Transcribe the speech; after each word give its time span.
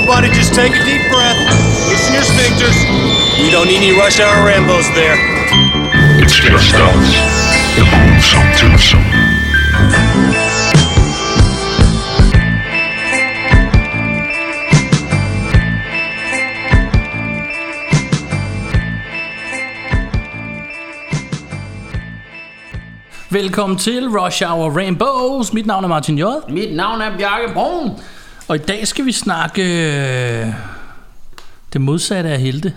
Everybody 0.00 0.30
just 0.30 0.54
take 0.54 0.72
a 0.72 0.82
deep 0.82 1.02
breath. 1.12 1.36
Loosen 1.86 2.14
your 2.14 2.22
sphincters. 2.22 2.74
We 3.38 3.50
don't 3.50 3.66
need 3.66 3.76
any 3.76 3.92
rush 3.92 4.18
hour 4.18 4.50
Rambos 4.50 4.88
there. 4.94 5.14
It's 6.22 6.36
just 6.36 6.74
us. 6.74 7.08
The 7.76 7.84
gruesome 7.84 8.50
twosome. 8.56 9.04
Velkommen 23.28 23.78
til 23.78 24.08
Rush 24.08 24.42
Hour 24.42 24.76
Rainbows. 24.76 25.52
Mit 25.52 25.66
navn 25.66 25.84
er 25.84 25.88
Martin 25.88 26.18
J. 26.18 26.24
Mit 26.48 26.76
navn 26.76 27.00
er 27.00 27.16
Bjarke 27.16 27.52
Brun. 27.52 28.00
Og 28.50 28.56
i 28.56 28.58
dag 28.58 28.86
skal 28.88 29.04
vi 29.06 29.12
snakke 29.12 29.62
øh, 29.62 30.46
det 31.72 31.80
modsatte 31.80 32.30
af 32.30 32.40
helte. 32.40 32.74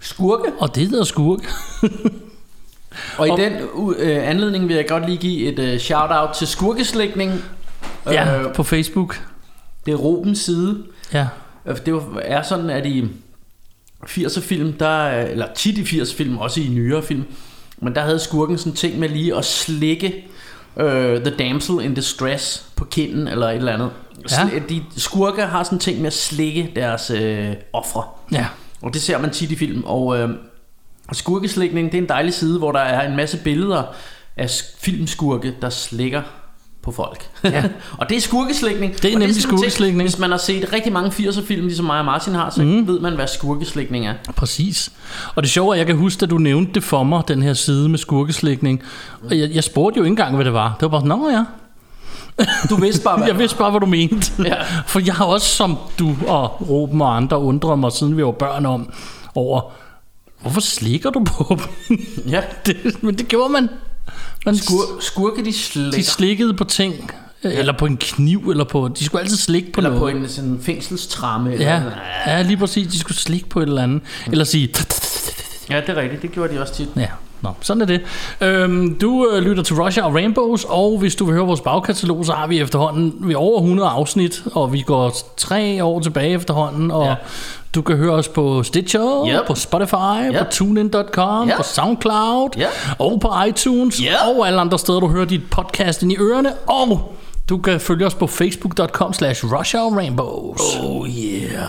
Skurke. 0.00 0.52
Og 0.58 0.74
det 0.74 0.88
hedder 0.88 1.04
skurk. 1.04 1.40
Og 3.18 3.28
i 3.28 3.30
Og- 3.30 3.38
den 3.38 3.52
øh, 3.98 4.28
anledning 4.28 4.68
vil 4.68 4.76
jeg 4.76 4.88
godt 4.88 5.06
lige 5.06 5.18
give 5.18 5.52
et 5.52 5.74
uh, 5.74 5.80
shout-out 5.80 6.34
til 6.36 6.46
Skurkeslægning. 6.46 7.32
ja, 8.06 8.40
Øh, 8.42 8.54
på 8.54 8.62
Facebook. 8.62 9.22
Det 9.86 9.92
er 9.92 9.96
Robens 9.96 10.38
side. 10.38 10.84
Ja. 11.12 11.26
Øh, 11.66 11.76
Det 11.86 11.94
var- 11.94 12.20
er 12.24 12.42
sådan, 12.42 12.70
at 12.70 12.86
i 12.86 13.08
80'er 14.06 14.40
film, 14.40 14.72
der, 14.72 14.88
er- 14.88 15.26
eller 15.26 15.46
tit 15.56 15.78
i 15.78 15.82
80'er 16.00 16.16
film, 16.16 16.38
også 16.38 16.60
i 16.60 16.68
nyere 16.68 17.02
film, 17.02 17.24
men 17.78 17.94
der 17.94 18.00
havde 18.00 18.18
skurken 18.18 18.58
sådan 18.58 18.72
ting 18.72 18.98
med 18.98 19.08
lige 19.08 19.36
at 19.36 19.44
slikke 19.44 20.28
uh, 20.82 20.84
The 21.24 21.36
Damsel 21.38 21.80
in 21.84 21.94
Distress 21.94 22.66
på 22.76 22.84
kinden 22.84 23.28
eller 23.28 23.48
et 23.48 23.56
eller 23.56 23.72
andet. 23.72 23.90
Ja. 24.30 24.58
De 24.68 24.82
skurke 24.96 25.42
har 25.42 25.62
sådan 25.62 25.76
en 25.76 25.80
ting 25.80 25.98
med 25.98 26.06
at 26.06 26.12
slikke 26.12 26.72
deres 26.76 27.10
øh, 27.10 27.54
ofre. 27.72 28.02
Ja. 28.32 28.46
Og 28.82 28.94
det 28.94 29.02
ser 29.02 29.18
man 29.18 29.30
tit 29.30 29.50
i 29.50 29.56
film. 29.56 29.84
Og 29.84 30.18
øh, 30.18 30.30
skurkeslægning, 31.12 31.92
det 31.92 31.98
er 31.98 32.02
en 32.02 32.08
dejlig 32.08 32.34
side, 32.34 32.58
hvor 32.58 32.72
der 32.72 32.80
er 32.80 33.08
en 33.08 33.16
masse 33.16 33.38
billeder 33.44 33.82
af 34.36 34.50
filmskurke, 34.78 35.54
der 35.62 35.70
slikker 35.70 36.22
på 36.88 36.92
folk. 36.92 37.30
Ja. 37.44 37.64
og 37.98 38.08
det 38.08 38.16
er 38.16 38.20
skurkeslægning. 38.20 39.02
Det 39.02 39.14
er 39.14 39.18
nemlig 39.18 39.42
skurkeslægning. 39.42 40.02
Hvis 40.02 40.18
man 40.18 40.30
har 40.30 40.38
set 40.38 40.72
rigtig 40.72 40.92
mange 40.92 41.10
80'er 41.10 41.46
film, 41.46 41.66
ligesom 41.66 41.86
mig 41.86 41.98
og 41.98 42.04
Martin 42.04 42.34
har, 42.34 42.50
så 42.50 42.62
mm. 42.62 42.86
ved 42.86 43.00
man, 43.00 43.14
hvad 43.14 43.26
skurkeslægning 43.26 44.06
er. 44.06 44.14
Præcis. 44.36 44.92
Og 45.34 45.42
det 45.42 45.50
sjove 45.50 45.68
er, 45.68 45.72
at 45.72 45.78
jeg 45.78 45.86
kan 45.86 45.96
huske, 45.96 46.22
at 46.22 46.30
du 46.30 46.38
nævnte 46.38 46.72
det 46.72 46.84
for 46.84 47.02
mig, 47.02 47.22
den 47.28 47.42
her 47.42 47.54
side 47.54 47.88
med 47.88 47.98
skurkeslægning. 47.98 48.82
Og 49.30 49.38
jeg, 49.38 49.50
jeg 49.54 49.64
spurgte 49.64 49.98
jo 49.98 50.04
ikke 50.04 50.12
engang, 50.12 50.34
hvad 50.34 50.44
det 50.44 50.52
var. 50.52 50.76
Det 50.80 50.92
var 50.92 50.98
bare 51.00 51.06
nå 51.06 51.30
ja. 51.30 51.44
Du 52.70 52.76
vidste 52.76 53.04
bare, 53.04 53.16
hvad 53.18 53.28
Jeg 53.28 53.38
vidste 53.38 53.58
bare, 53.58 53.70
hvad 53.70 53.80
du 53.80 53.86
mente. 53.86 54.32
Ja. 54.44 54.54
For 54.86 55.00
jeg 55.00 55.14
har 55.14 55.24
også, 55.24 55.46
som 55.46 55.78
du 55.98 56.16
og 56.26 56.68
Ruben 56.68 57.02
og 57.02 57.16
andre, 57.16 57.38
undret 57.38 57.78
mig, 57.78 57.92
siden 57.92 58.16
vi 58.16 58.24
var 58.24 58.30
børn 58.30 58.66
om, 58.66 58.92
over, 59.34 59.60
hvorfor 60.40 60.60
slikker 60.60 61.10
du 61.10 61.24
på 61.24 61.58
dem? 61.88 61.98
Ja. 62.28 62.42
det, 62.66 63.02
men 63.02 63.18
det 63.18 63.28
gjorde 63.28 63.52
man. 63.52 63.68
Skur, 64.52 64.82
skurke, 65.00 65.44
de 65.44 65.52
slikker. 65.52 65.90
de 65.98 66.04
slikkede 66.04 66.54
på 66.54 66.64
ting. 66.64 67.10
Eller 67.42 67.72
på 67.78 67.86
en 67.86 67.96
kniv, 67.96 68.50
eller 68.50 68.64
på... 68.64 68.88
De 68.98 69.04
skulle 69.04 69.22
altid 69.22 69.36
slikke 69.36 69.72
på 69.72 69.80
eller 69.80 69.90
noget. 69.90 70.12
på 70.12 70.18
en 70.18 70.28
sådan 70.28 70.60
fængselstramme. 70.62 71.52
Eller 71.52 71.66
Ja, 71.66 71.78
noget. 71.78 71.94
ja, 72.26 72.42
lige 72.42 72.56
præcis. 72.56 72.92
De 72.92 72.98
skulle 72.98 73.18
slikke 73.18 73.48
på 73.48 73.60
et 73.60 73.68
eller 73.68 73.82
andet. 73.82 74.02
Eller 74.32 74.44
sige... 74.44 74.68
ja, 75.70 75.80
det 75.80 75.88
er 75.88 75.96
rigtigt. 75.96 76.22
Det 76.22 76.32
gjorde 76.32 76.54
de 76.54 76.60
også 76.60 76.74
tit. 76.74 76.88
Ja, 76.96 77.06
Nå, 77.42 77.50
sådan 77.60 77.80
er 77.80 77.86
det. 77.86 78.00
Øhm, 78.40 78.98
du 78.98 79.28
øh, 79.32 79.42
lytter 79.42 79.62
til 79.62 79.76
Russia 79.76 80.04
og 80.04 80.14
Rainbows, 80.14 80.64
og 80.68 80.98
hvis 80.98 81.14
du 81.14 81.24
vil 81.24 81.34
høre 81.34 81.46
vores 81.46 81.60
bagkatalog, 81.60 82.24
så 82.26 82.32
har 82.32 82.46
vi 82.46 82.60
efterhånden 82.60 83.14
vi 83.20 83.32
er 83.32 83.36
over 83.36 83.60
100 83.60 83.88
afsnit, 83.88 84.42
og 84.52 84.72
vi 84.72 84.80
går 84.82 85.16
tre 85.36 85.84
år 85.84 86.00
tilbage 86.00 86.30
efterhånden, 86.34 86.90
og 86.90 87.04
Ja. 87.06 87.14
Du 87.74 87.82
kan 87.82 87.96
høre 87.96 88.12
os 88.12 88.28
på 88.28 88.62
Stitcher, 88.62 89.26
Yep. 89.28 89.46
på 89.46 89.54
Spotify, 89.54 90.28
Yep. 90.32 90.38
på 90.38 90.44
TuneIn.com, 90.50 91.48
Yep. 91.48 91.56
på 91.56 91.62
Soundcloud, 91.62 92.48
Yep. 92.58 92.66
og 92.98 93.20
på 93.20 93.32
iTunes, 93.48 93.96
Yep. 93.98 94.36
og 94.36 94.46
alle 94.46 94.60
andre 94.60 94.78
steder, 94.78 95.00
du 95.00 95.08
hører 95.08 95.24
dit 95.24 95.50
podcast 95.50 96.02
ind 96.02 96.12
i 96.12 96.16
ørerne, 96.20 96.52
og 96.66 97.14
du 97.48 97.58
kan 97.58 97.80
følge 97.80 98.06
os 98.06 98.14
på 98.14 98.26
facebook.com 98.26 99.12
slash 99.12 99.44
Rainbows. 99.52 100.60
Oh 100.82 101.08
yeah. 101.08 101.68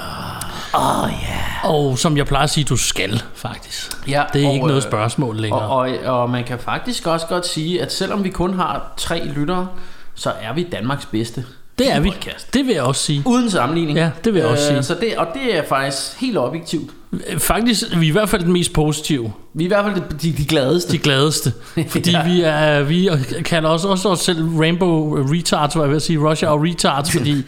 Og 1.64 1.98
som 1.98 2.18
jeg 2.18 2.26
plejer 2.26 2.44
at 2.44 2.50
sige, 2.50 2.64
du 2.64 2.78
skal 2.78 3.24
faktisk. 3.36 4.08
Ja, 4.08 4.24
det 4.34 4.44
er 4.44 4.48
og, 4.48 4.54
ikke 4.54 4.66
noget 4.68 4.84
øh, 4.84 4.90
spørgsmål 4.90 5.38
længere. 5.38 5.62
Og, 5.62 5.78
og, 6.06 6.20
og 6.22 6.30
man 6.30 6.44
kan 6.44 6.60
faktisk 6.60 7.08
også 7.08 7.28
godt 7.28 7.48
sige, 7.48 7.82
at 7.82 7.94
selvom 7.94 8.24
vi 8.24 8.30
kun 8.30 8.54
har 8.54 8.94
tre 8.98 9.26
lyttere, 9.26 9.68
så 10.16 10.32
er 10.42 10.54
vi 10.54 10.64
Danmarks 10.72 11.06
bedste 11.06 11.46
det 11.80 11.92
er 11.92 12.00
vi. 12.00 12.10
podcast. 12.10 12.54
Det 12.54 12.66
vil 12.66 12.74
jeg 12.74 12.84
også 12.84 13.04
sige. 13.04 13.24
Uden 13.26 13.52
sammenligning. 13.52 13.98
Ja, 13.98 14.12
det 14.24 14.34
vil 14.34 14.40
jeg 14.40 14.50
også 14.50 14.68
sige. 14.68 14.84
Så 14.84 14.96
det, 15.02 15.18
og 15.18 15.28
det 15.34 15.58
er 15.58 15.64
faktisk 15.64 16.22
helt 16.22 16.38
objektivt. 16.38 16.90
Faktisk 17.38 17.84
vi 18.00 18.06
er 18.06 18.10
i 18.10 18.12
hvert 18.12 18.30
fald 18.30 18.44
den 18.44 18.54
mest 18.54 18.74
positive, 18.74 19.32
Vi 19.54 19.64
er 19.64 19.66
i 19.66 19.68
hvert 19.68 19.86
fald 19.86 20.20
de, 20.20 20.32
de 20.38 20.46
gladeste. 20.46 20.92
de 20.92 20.98
gladeste. 20.98 21.54
Fordi 21.90 22.12
Ja. 22.12 22.24
vi 22.24 22.42
er 22.42 22.84
vi 22.84 23.10
kalder 23.46 23.70
os 23.70 23.86
også 23.86 24.10
os 24.10 24.20
selv 24.20 24.58
Rainbow 24.60 25.16
Retards, 25.34 25.76
var 25.76 25.82
jeg 25.82 25.90
ved 25.90 25.96
at 25.96 26.02
sige, 26.02 26.30
Russia 26.30 26.48
og 26.50 26.62
Retards, 26.64 27.12
fordi 27.12 27.44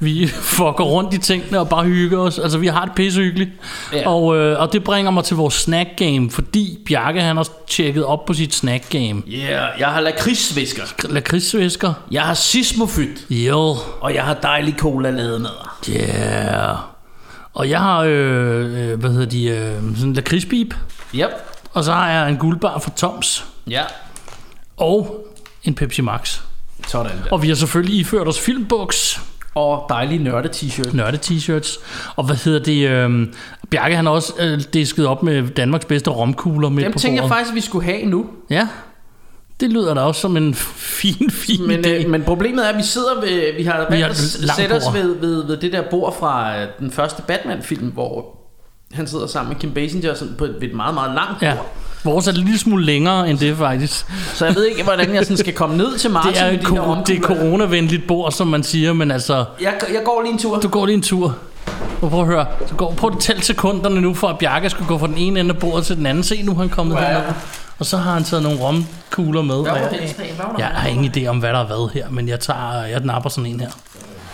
vi 0.00 0.26
fucker 0.56 0.84
rundt 0.84 1.14
i 1.14 1.18
tingene 1.18 1.60
og 1.60 1.68
bare 1.68 1.84
hygger 1.84 2.18
os. 2.18 2.38
Altså 2.38 2.58
vi 2.58 2.66
har 2.66 2.84
det 2.84 2.94
pissehyggeligt. 2.94 3.50
Ja. 3.92 4.08
Og, 4.08 4.36
øh, 4.36 4.60
og 4.60 4.72
det 4.72 4.84
bringer 4.84 5.10
mig 5.10 5.24
til 5.24 5.36
vores 5.36 5.54
snack 5.54 5.88
game, 5.96 6.30
fordi 6.30 6.78
Bjarke 6.86 7.20
han 7.20 7.36
har 7.36 7.48
tjekket 7.68 8.04
op 8.04 8.24
på 8.24 8.34
sit 8.34 8.54
snack 8.54 8.90
game. 8.90 9.22
Yeah, 9.28 9.68
jeg 9.78 9.88
har 9.88 10.00
lakridsvisker. 10.00 10.82
Lakridsvæsker. 11.08 11.92
Jeg 12.10 12.22
har 12.22 12.34
sismofyt. 12.34 13.26
Jo. 13.30 13.76
Og 14.00 14.14
jeg 14.14 14.22
har 14.22 14.34
dejlig 14.34 14.74
cola 14.78 15.10
lavet 15.10 15.40
med. 15.40 15.50
Yeah. 15.90 16.76
Og 17.54 17.70
jeg 17.70 17.78
har, 17.80 18.00
øh, 18.00 18.90
øh, 18.90 19.00
hvad 19.00 19.10
hedder 19.10 19.26
de, 19.26 19.44
øh, 19.48 19.74
sådan 19.96 20.08
en 20.08 20.12
lakridspip. 20.12 20.74
Yep. 21.14 21.28
Og 21.72 21.84
så 21.84 21.92
har 21.92 22.10
jeg 22.10 22.28
en 22.30 22.36
guldbar 22.36 22.78
fra 22.78 22.90
Toms. 22.96 23.44
Ja. 23.70 23.82
Og 24.76 25.26
en 25.64 25.74
Pepsi 25.74 26.02
Max. 26.02 26.40
Sådan 26.88 27.12
der. 27.24 27.30
Og 27.32 27.42
vi 27.42 27.48
har 27.48 27.54
selvfølgelig 27.54 27.96
iført 27.98 28.28
os 28.28 28.40
filmbuks, 28.40 29.20
Og 29.54 29.86
dejlig 29.88 30.18
nørde 30.20 30.48
t-shirt. 30.48 30.96
nørde 30.96 31.18
t-shirts. 31.24 31.80
Og 32.16 32.24
hvad 32.24 32.36
hedder 32.36 32.62
det? 32.64 32.88
Øh, 32.88 33.26
Bjarke 33.70 33.96
han 33.96 34.06
har 34.06 34.12
også 34.12 34.32
øh, 34.40 34.60
disket 34.72 35.06
op 35.06 35.22
med 35.22 35.48
Danmarks 35.48 35.84
bedste 35.84 36.10
romkugler 36.10 36.68
med 36.68 36.84
Dem 36.84 36.92
på 36.92 36.98
tænker 36.98 37.14
jeg 37.14 37.22
bordet. 37.22 37.36
faktisk, 37.36 37.54
vi 37.54 37.60
skulle 37.60 37.84
have 37.84 38.04
nu. 38.06 38.26
Ja, 38.50 38.68
det 39.60 39.70
lyder 39.70 39.94
da 39.94 40.00
også 40.00 40.20
som 40.20 40.36
en 40.36 40.54
fin, 40.54 41.30
fin 41.30 41.66
Men, 41.66 41.80
idé. 41.84 41.88
øh, 41.88 42.10
men 42.10 42.22
problemet 42.22 42.64
er, 42.64 42.68
at 42.68 42.76
vi 42.78 42.82
sidder 42.82 43.20
ved, 43.20 43.56
vi 43.56 43.62
har 43.64 43.86
Vi 43.90 44.00
har 44.00 44.08
at 44.08 44.18
et 44.18 44.36
langt 44.40 44.56
sætte 44.60 44.72
os 44.72 44.82
ved, 44.94 45.16
ved, 45.20 45.46
ved 45.46 45.56
det 45.56 45.72
der 45.72 45.82
bord 45.90 46.16
fra 46.18 46.60
øh, 46.60 46.66
den 46.78 46.90
første 46.90 47.22
Batman-film, 47.22 47.86
hvor 47.86 48.36
han 48.92 49.06
sidder 49.06 49.26
sammen 49.26 49.48
med 49.52 49.60
Kim 49.60 49.70
Basinger 49.70 50.14
sådan 50.14 50.34
på 50.38 50.44
et, 50.44 50.54
ved 50.60 50.68
et 50.68 50.74
meget, 50.74 50.94
meget 50.94 51.14
langt 51.14 51.30
bord. 51.40 51.42
ja. 51.42 51.54
Vores 52.04 52.28
er 52.28 52.32
lille 52.32 52.58
smule 52.58 52.84
længere 52.84 53.30
end 53.30 53.38
det 53.38 53.56
faktisk. 53.56 54.06
Så 54.34 54.46
jeg 54.46 54.54
ved 54.54 54.64
ikke, 54.66 54.82
hvordan 54.82 55.14
jeg 55.14 55.24
sådan 55.24 55.36
skal 55.36 55.52
komme 55.52 55.76
ned 55.76 55.98
til 55.98 56.10
Martin 56.16 56.32
Det 56.32 56.40
er, 56.42 56.52
med 56.52 56.58
kor- 56.64 57.02
det 57.06 57.16
er 57.16 57.20
coronavenligt 57.20 58.06
bord, 58.08 58.32
som 58.32 58.46
man 58.46 58.62
siger, 58.62 58.92
men 58.92 59.10
altså, 59.10 59.44
Jeg, 59.60 59.74
jeg 59.92 60.00
går 60.04 60.22
lige 60.22 60.32
en 60.32 60.38
tur. 60.38 60.58
du 60.60 60.68
går 60.68 60.86
lige 60.86 60.94
en 60.96 61.02
tur. 61.02 61.36
Og 62.02 62.10
prøv 62.10 62.20
at 62.20 62.26
høre, 62.26 62.46
så 62.68 62.74
går, 62.74 62.94
prøv 62.96 63.10
at 63.14 63.18
tælle 63.20 63.42
sekunderne 63.42 64.00
nu, 64.00 64.14
for 64.14 64.28
at 64.28 64.38
Bjarke 64.38 64.70
skal 64.70 64.86
gå 64.86 64.98
fra 64.98 65.06
den 65.06 65.18
ene 65.18 65.40
ende 65.40 65.50
af 65.54 65.58
bordet 65.60 65.86
til 65.86 65.96
den 65.96 66.06
anden. 66.06 66.24
Se, 66.24 66.42
nu 66.42 66.52
er 66.52 66.56
han 66.58 66.68
kommet 66.68 66.96
Ja. 66.96 67.20
Og 67.82 67.86
så 67.86 67.96
har 67.96 68.12
han 68.12 68.24
taget 68.24 68.42
nogle 68.42 68.60
romkugler 68.60 69.42
med. 69.42 69.62
Hvad 69.62 69.72
var 69.72 69.78
jeg, 69.78 69.90
det? 69.90 70.18
Jeg 70.58 70.58
der? 70.58 70.64
har 70.64 70.88
ingen 70.88 71.12
idé 71.16 71.26
om, 71.26 71.38
hvad 71.38 71.52
der 71.52 71.58
er 71.58 71.66
hvad 71.66 71.92
her, 71.94 72.08
men 72.10 72.28
jeg, 72.28 72.40
tager, 72.40 72.84
jeg 72.84 73.00
napper 73.00 73.30
sådan 73.30 73.46
en 73.50 73.60
her. 73.60 73.70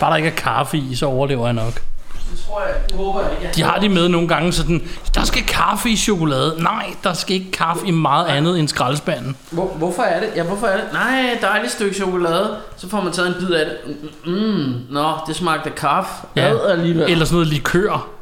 Bare 0.01 0.11
der 0.11 0.17
ikke 0.17 0.29
er 0.29 0.35
kaffe 0.35 0.79
i, 0.79 0.95
så 0.95 1.07
overlever 1.07 1.45
jeg 1.45 1.55
nok. 1.55 1.75
Det 1.75 2.41
tror 2.47 2.63
jeg, 2.63 2.75
det 2.89 2.97
håber 2.97 3.21
jeg 3.21 3.31
ikke. 3.43 3.55
De 3.55 3.63
har 3.63 3.79
de 3.79 3.89
med 3.89 4.09
nogle 4.09 4.29
gange 4.29 4.53
sådan, 4.53 4.89
der 5.15 5.25
skal 5.25 5.43
kaffe 5.43 5.91
i 5.91 5.97
chokolade. 5.97 6.63
Nej, 6.63 6.87
der 7.05 7.13
skal 7.13 7.37
ikke 7.37 7.51
kaffe 7.51 7.87
i 7.87 7.91
meget 7.91 8.27
andet 8.27 8.59
end 8.59 8.69
skraldespanden. 8.69 9.37
Hvor, 9.51 9.67
hvorfor 9.67 10.03
er 10.03 10.21
det? 10.21 10.29
Ja, 10.37 10.43
hvorfor 10.43 10.67
er 10.67 10.77
det? 10.77 10.85
Nej, 10.93 11.39
dejligt 11.41 11.73
stykke 11.73 11.95
chokolade. 11.95 12.57
Så 12.77 12.89
får 12.89 13.01
man 13.01 13.13
taget 13.13 13.29
en 13.29 13.35
bid 13.47 13.51
af 13.55 13.67
det. 13.67 13.97
Mm, 14.27 14.33
mm, 14.33 14.75
nå, 14.91 15.13
det 15.27 15.37
smagte 15.37 15.69
af 15.69 15.75
kaffe. 15.75 16.13
Ja. 16.37 16.71
alligevel. 16.71 17.11
Eller 17.11 17.25
sådan 17.25 17.35
noget 17.37 17.49
likør. 17.49 18.18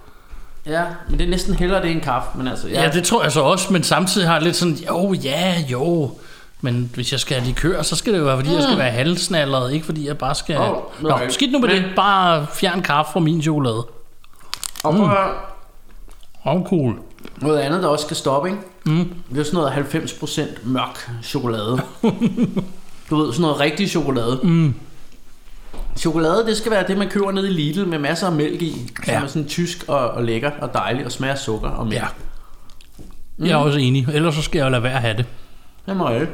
Ja, 0.66 0.84
men 1.08 1.18
det 1.18 1.24
er 1.26 1.30
næsten 1.30 1.54
hellere 1.54 1.82
det 1.82 1.90
end 1.90 2.00
kaffe. 2.00 2.28
Men 2.38 2.48
altså, 2.48 2.68
ja. 2.68 2.82
Ja, 2.82 2.90
det 2.90 3.04
tror 3.04 3.22
jeg 3.22 3.32
så 3.32 3.40
også, 3.40 3.72
men 3.72 3.82
samtidig 3.82 4.26
har 4.28 4.34
jeg 4.34 4.42
lidt 4.42 4.56
sådan, 4.56 4.74
jo, 4.74 5.12
ja, 5.12 5.54
jo. 5.70 6.10
Men 6.60 6.90
hvis 6.94 7.12
jeg 7.12 7.20
skal 7.20 7.36
have 7.36 7.46
likør, 7.46 7.82
så 7.82 7.96
skal 7.96 8.12
det 8.12 8.18
jo 8.18 8.24
være, 8.24 8.36
fordi 8.36 8.54
jeg 8.54 8.62
skal 8.62 8.78
være 8.78 8.90
halvsnallet, 8.90 9.72
ikke 9.72 9.86
fordi 9.86 10.06
jeg 10.06 10.18
bare 10.18 10.34
skal... 10.34 10.58
Nå, 11.00 11.10
okay. 11.10 11.28
skidt 11.28 11.52
nu 11.52 11.58
med 11.58 11.68
Men- 11.68 11.82
det. 11.82 11.90
Bare 11.96 12.46
fjern 12.54 12.82
kaffe 12.82 13.12
fra 13.12 13.20
min 13.20 13.42
chokolade. 13.42 13.86
Og 14.84 14.94
høre, 14.94 15.28
Åh, 16.46 16.54
oh, 16.54 16.62
cool. 16.68 16.94
noget 17.42 17.58
andet, 17.58 17.82
der 17.82 17.88
også 17.88 18.04
skal 18.04 18.16
stoppe, 18.16 18.48
ikke? 18.48 18.60
Mm. 18.84 19.14
Det 19.30 19.38
er 19.40 19.44
sådan 19.44 19.60
noget 19.60 19.72
90% 19.94 20.40
mørk 20.68 21.10
chokolade. 21.22 21.80
du 23.10 23.16
ved, 23.16 23.32
sådan 23.32 23.42
noget 23.42 23.60
rigtig 23.60 23.90
chokolade. 23.90 24.40
Mm. 24.42 24.74
Chokolade, 25.98 26.46
det 26.46 26.56
skal 26.56 26.72
være 26.72 26.84
det, 26.88 26.98
man 26.98 27.08
køber 27.08 27.30
nede 27.32 27.48
i 27.48 27.52
Lidl 27.52 27.86
med 27.86 27.98
masser 27.98 28.26
af 28.26 28.32
mælk 28.32 28.62
i. 28.62 28.72
Som 29.04 29.04
Ja. 29.14 29.20
er 29.22 29.26
sådan 29.26 29.48
tysk 29.48 29.84
og, 29.88 29.98
og 29.98 30.24
lækker 30.24 30.50
og 30.60 30.70
dejligt 30.74 31.06
og 31.06 31.12
smager 31.12 31.32
af 31.34 31.38
sukker 31.38 31.68
og 31.68 31.86
mælk. 31.86 32.02
Ja. 32.02 32.06
Jeg 33.46 33.50
er 33.52 33.56
også 33.56 33.78
enig. 33.78 34.06
Ellers 34.14 34.34
så 34.34 34.42
skal 34.42 34.58
jeg 34.58 34.64
jo 34.66 34.70
lade 34.70 34.82
være 34.82 34.94
at 34.94 35.00
have 35.00 35.16
det. 35.16 35.24
Det 35.86 35.96
må 35.96 36.08
jeg 36.10 36.20
ikke. 36.20 36.32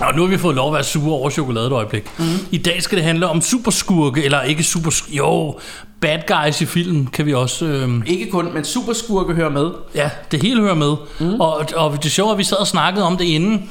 Og 0.00 0.14
nu 0.16 0.22
har 0.22 0.28
vi 0.28 0.38
fået 0.38 0.56
lov 0.56 0.68
at 0.68 0.74
være 0.74 0.84
sure 0.84 1.12
over 1.14 1.30
chokoladet 1.30 1.66
et 1.66 1.72
øjeblik. 1.72 2.10
Mm. 2.18 2.24
I 2.50 2.58
dag 2.58 2.82
skal 2.82 2.96
det 2.98 3.04
handle 3.04 3.28
om 3.28 3.40
superskurke, 3.40 4.24
eller 4.24 4.42
ikke 4.42 4.62
super... 4.62 4.90
Jo, 5.08 5.58
bad 6.00 6.18
guys 6.26 6.60
i 6.60 6.64
film 6.66 7.06
kan 7.06 7.26
vi 7.26 7.34
også... 7.34 7.66
Øh, 7.66 7.90
Ikke 8.06 8.30
kun, 8.30 8.54
men 8.54 8.64
superskurke 8.64 9.34
hører 9.34 9.48
med. 9.50 9.70
Ja, 9.94 10.10
det 10.30 10.42
hele 10.42 10.60
hører 10.60 10.74
med. 10.74 10.94
Mm. 11.20 11.40
Og, 11.40 11.66
og 11.76 12.02
det 12.02 12.12
sjove 12.12 12.28
er, 12.28 12.32
at 12.32 12.38
vi 12.38 12.44
sad 12.44 12.56
og 12.56 12.66
snakkede 12.66 13.04
om 13.06 13.16
det 13.16 13.24
inden, 13.24 13.70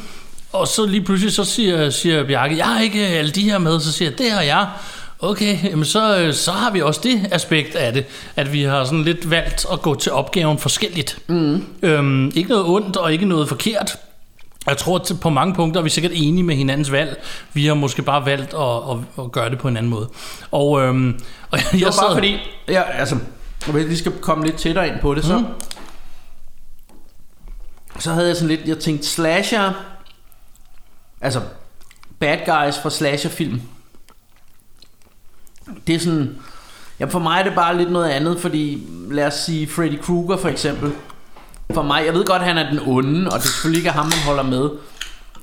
og 0.53 0.67
så 0.67 0.85
lige 0.85 1.01
pludselig 1.03 1.33
så 1.33 1.43
siger, 1.45 1.89
siger 1.89 2.23
Bjarke, 2.23 2.57
jeg 2.57 2.65
har 2.65 2.81
ikke 2.81 3.07
alle 3.07 3.31
de 3.31 3.41
her 3.43 3.57
med, 3.57 3.79
så 3.79 3.91
siger 3.91 4.09
jeg, 4.09 4.17
det 4.17 4.31
har 4.31 4.41
jeg. 4.41 4.67
Okay, 5.19 5.63
jamen 5.63 5.85
så, 5.85 6.17
øh, 6.17 6.33
så 6.33 6.51
har 6.51 6.71
vi 6.71 6.81
også 6.81 6.99
det 7.03 7.27
aspekt 7.31 7.75
af 7.75 7.93
det, 7.93 8.05
at 8.35 8.53
vi 8.53 8.63
har 8.63 8.83
sådan 8.85 9.03
lidt 9.03 9.29
valgt 9.29 9.65
at 9.71 9.81
gå 9.81 9.95
til 9.95 10.11
opgaven 10.11 10.57
forskelligt. 10.57 11.17
Mm. 11.27 11.63
Øhm, 11.81 12.31
ikke 12.35 12.49
noget 12.49 12.65
ondt 12.65 12.97
og 12.97 13.13
ikke 13.13 13.25
noget 13.25 13.49
forkert. 13.49 13.91
Jeg 14.67 14.77
tror, 14.77 14.95
at 14.99 15.11
på 15.21 15.29
mange 15.29 15.55
punkter 15.55 15.79
er 15.79 15.83
vi 15.83 15.89
sikkert 15.89 16.11
enige 16.15 16.43
med 16.43 16.55
hinandens 16.55 16.91
valg. 16.91 17.23
Vi 17.53 17.65
har 17.65 17.73
måske 17.73 18.01
bare 18.01 18.25
valgt 18.25 18.53
at, 18.53 18.61
at, 18.91 19.23
at 19.25 19.31
gøre 19.31 19.49
det 19.49 19.59
på 19.59 19.67
en 19.67 19.77
anden 19.77 19.89
måde. 19.89 20.09
Og, 20.51 20.81
øhm, 20.81 21.19
og 21.51 21.59
jeg, 21.63 21.71
Det 21.71 21.85
var 21.85 21.91
bare 22.07 22.13
fordi, 22.15 22.37
ja, 22.67 22.81
altså, 22.81 23.15
hvis 23.71 23.87
vi 23.89 23.95
skal 23.95 24.11
komme 24.11 24.45
lidt 24.45 24.55
tættere 24.55 24.87
ind 24.87 24.99
på 25.01 25.15
det, 25.15 25.25
så, 25.25 25.37
Mm. 25.37 25.45
så 27.99 28.11
havde 28.13 28.27
jeg 28.27 28.35
sådan 28.35 28.47
lidt, 28.47 28.61
jeg 28.67 28.79
tænkte 28.79 29.07
slasher, 29.07 29.71
altså 31.23 31.41
bad 32.19 32.37
guys 32.37 32.77
fra 32.81 32.89
slasherfilm. 32.89 33.61
Det 35.87 35.95
er 35.95 35.99
sådan, 35.99 36.35
ja, 36.99 37.05
for 37.05 37.19
mig 37.19 37.39
er 37.39 37.43
det 37.43 37.55
bare 37.55 37.77
lidt 37.77 37.91
noget 37.91 38.09
andet, 38.09 38.39
fordi 38.39 38.87
lad 39.11 39.27
os 39.27 39.33
sige 39.33 39.67
Freddy 39.67 40.01
Krueger 40.01 40.37
for 40.37 40.49
eksempel. 40.49 40.91
For 41.73 41.81
mig, 41.81 42.05
jeg 42.05 42.13
ved 42.13 42.25
godt, 42.25 42.41
at 42.41 42.47
han 42.47 42.57
er 42.57 42.69
den 42.69 42.79
onde, 42.85 43.25
og 43.25 43.31
det 43.31 43.37
er 43.37 43.41
selvfølgelig 43.41 43.79
ikke 43.79 43.91
ham, 43.91 44.05
man 44.05 44.19
holder 44.25 44.43
med. 44.43 44.69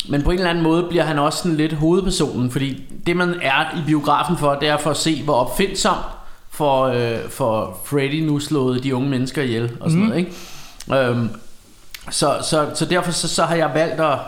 Men 0.08 0.22
på 0.22 0.30
en 0.30 0.36
eller 0.36 0.50
anden 0.50 0.64
måde 0.64 0.82
bliver 0.82 1.04
han 1.04 1.18
også 1.18 1.38
sådan 1.38 1.56
lidt 1.56 1.72
hovedpersonen, 1.72 2.50
fordi 2.50 2.82
det 3.06 3.16
man 3.16 3.34
er 3.42 3.78
i 3.78 3.82
biografen 3.86 4.38
for, 4.38 4.54
det 4.54 4.68
er 4.68 4.76
for 4.76 4.90
at 4.90 4.96
se, 4.96 5.22
hvor 5.22 5.34
opfindsom 5.34 5.96
for, 6.50 6.84
øh, 6.84 7.30
for 7.30 7.80
Freddy 7.84 8.26
nu 8.26 8.38
slået 8.38 8.82
de 8.82 8.94
unge 8.94 9.08
mennesker 9.08 9.42
ihjel 9.42 9.72
og 9.80 9.90
sådan 9.90 10.02
mm. 10.02 10.08
noget, 10.08 10.18
ikke? 10.18 11.10
Øhm, 11.10 11.30
så, 12.10 12.38
så, 12.42 12.70
så 12.74 12.84
derfor 12.84 13.12
så, 13.12 13.28
så 13.28 13.44
har 13.44 13.54
jeg 13.54 13.70
valgt 13.74 14.00
at 14.00 14.18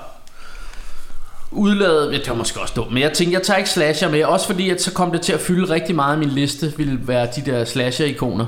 udlade, 1.52 2.10
ja, 2.12 2.18
det 2.18 2.28
var 2.28 2.34
måske 2.34 2.60
også 2.60 2.74
dumt, 2.76 2.92
men 2.92 3.02
jeg 3.02 3.12
tænkte, 3.12 3.34
jeg 3.34 3.42
tager 3.42 3.58
ikke 3.58 3.70
slasher 3.70 4.08
med, 4.10 4.24
også 4.24 4.46
fordi 4.46 4.70
at 4.70 4.82
så 4.82 4.92
kom 4.92 5.12
det 5.12 5.20
til 5.20 5.32
at 5.32 5.40
fylde 5.40 5.74
rigtig 5.74 5.94
meget 5.94 6.12
af 6.12 6.18
min 6.18 6.28
liste, 6.28 6.72
ville 6.76 6.98
være 7.02 7.28
de 7.36 7.50
der 7.50 7.64
slasher-ikoner. 7.64 8.46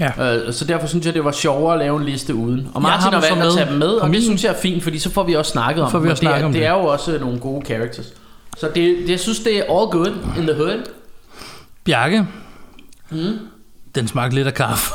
Ja. 0.00 0.36
Øh, 0.36 0.52
så 0.52 0.64
derfor 0.64 0.86
synes 0.86 1.06
jeg, 1.06 1.14
det 1.14 1.24
var 1.24 1.32
sjovere 1.32 1.72
at 1.74 1.78
lave 1.78 1.96
en 1.98 2.04
liste 2.04 2.34
uden. 2.34 2.68
Og 2.74 2.82
Martin 2.82 3.12
har 3.12 3.20
valgt 3.20 3.32
at 3.32 3.38
med 3.38 3.52
tage 3.54 3.70
dem 3.70 3.78
med, 3.78 3.88
og 3.88 4.10
det 4.10 4.22
synes 4.22 4.44
jeg 4.44 4.50
er 4.50 4.56
fint, 4.62 4.82
fordi 4.82 4.98
så 4.98 5.10
får 5.10 5.22
vi 5.22 5.34
også 5.34 5.52
snakket 5.52 5.84
om 5.84 5.90
får 5.90 5.98
vi 5.98 6.10
også 6.10 6.28
og 6.28 6.36
det, 6.36 6.44
om 6.44 6.52
det 6.52 6.60
det. 6.60 6.68
er 6.68 6.72
jo 6.72 6.84
også 6.84 7.18
nogle 7.20 7.38
gode 7.38 7.66
characters. 7.66 8.06
Så 8.56 8.66
det, 8.66 8.74
det, 8.74 9.10
jeg 9.10 9.20
synes, 9.20 9.38
det 9.38 9.58
er 9.58 9.62
all 9.62 9.90
good 9.90 10.14
in 10.38 10.46
the 10.46 10.54
hood. 10.54 10.82
Bjarke, 11.84 12.26
mm. 13.10 13.38
den 13.94 14.08
smagte 14.08 14.34
lidt 14.34 14.46
af 14.46 14.54
kaffe. 14.54 14.92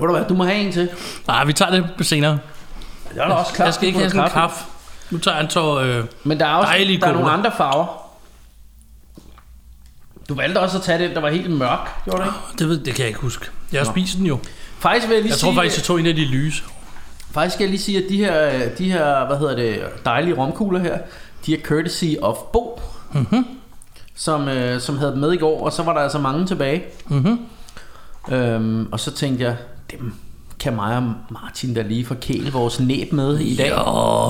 Ved 0.00 0.08
du 0.08 0.12
hvad, 0.12 0.24
du 0.28 0.34
må 0.34 0.44
have 0.44 0.56
en 0.56 0.72
til. 0.72 0.88
Nej, 1.26 1.44
vi 1.44 1.52
tager 1.52 1.70
det 1.98 2.06
senere. 2.06 2.38
Jeg 3.16 3.30
er 3.30 3.34
også 3.34 3.64
jeg 3.64 3.74
skal 3.74 3.86
ikke 3.86 3.98
have 3.98 4.10
sådan 4.10 4.24
en 4.24 4.30
kaffe. 4.30 4.64
Nu 5.14 5.18
tager 5.20 5.38
en 5.40 5.48
tår... 5.48 5.78
Øh, 5.78 6.04
Men 6.24 6.40
der 6.40 6.46
er 6.46 6.54
også 6.54 6.72
der 6.72 6.94
er 6.94 6.98
cola. 7.00 7.12
nogle 7.12 7.30
andre 7.30 7.52
farver. 7.56 7.86
Du 10.28 10.34
valgte 10.34 10.58
også 10.60 10.76
at 10.78 10.82
tage 10.82 11.04
den, 11.04 11.14
der 11.14 11.20
var 11.20 11.30
helt 11.30 11.50
mørk, 11.50 12.04
gjorde 12.04 12.18
du 12.18 12.24
ikke? 12.24 12.36
det, 12.58 12.68
ved, 12.68 12.78
det 12.78 12.94
kan 12.94 13.00
jeg 13.02 13.08
ikke 13.08 13.20
huske. 13.20 13.46
Jeg 13.72 13.80
har 13.80 13.84
spist 13.92 14.16
den 14.18 14.26
jo. 14.26 14.38
Faktisk 14.78 15.08
vil 15.08 15.14
jeg 15.14 15.22
lige 15.22 15.30
Jeg 15.30 15.38
sige, 15.38 15.46
tror 15.52 15.54
faktisk, 15.54 15.76
jeg 15.76 15.84
tog 15.84 16.00
en 16.00 16.06
af 16.06 16.14
de 16.14 16.24
lyse. 16.24 16.62
faktisk 17.32 17.54
skal 17.54 17.64
jeg 17.64 17.70
lige 17.70 17.82
sige, 17.82 17.98
at 17.98 18.04
de 18.08 18.16
her, 18.16 18.68
de 18.78 18.92
her 18.92 19.26
hvad 19.26 19.38
hedder 19.38 19.56
det, 19.56 19.82
dejlige 20.04 20.36
romkugler 20.36 20.80
her, 20.80 20.98
de 21.46 21.54
er 21.54 21.60
courtesy 21.62 22.04
of 22.22 22.36
Bo, 22.52 22.80
mm-hmm. 23.12 23.46
som, 24.14 24.48
øh, 24.48 24.80
som 24.80 24.98
havde 24.98 25.10
dem 25.12 25.20
med 25.20 25.32
i 25.32 25.36
går, 25.36 25.64
og 25.64 25.72
så 25.72 25.82
var 25.82 25.92
der 25.92 26.00
altså 26.00 26.18
mange 26.18 26.46
tilbage. 26.46 26.82
Mhm. 27.08 27.38
Øhm, 28.30 28.88
og 28.92 29.00
så 29.00 29.10
tænkte 29.10 29.44
jeg, 29.44 29.56
dem 29.90 30.14
kan 30.60 30.74
mig 30.74 30.96
og 30.96 31.02
Martin 31.30 31.74
da 31.74 31.82
lige 31.82 32.06
forkæle 32.06 32.52
vores 32.52 32.80
næb 32.80 33.12
med 33.12 33.38
i 33.38 33.56
dag. 33.56 33.66
Ja. 33.66 34.28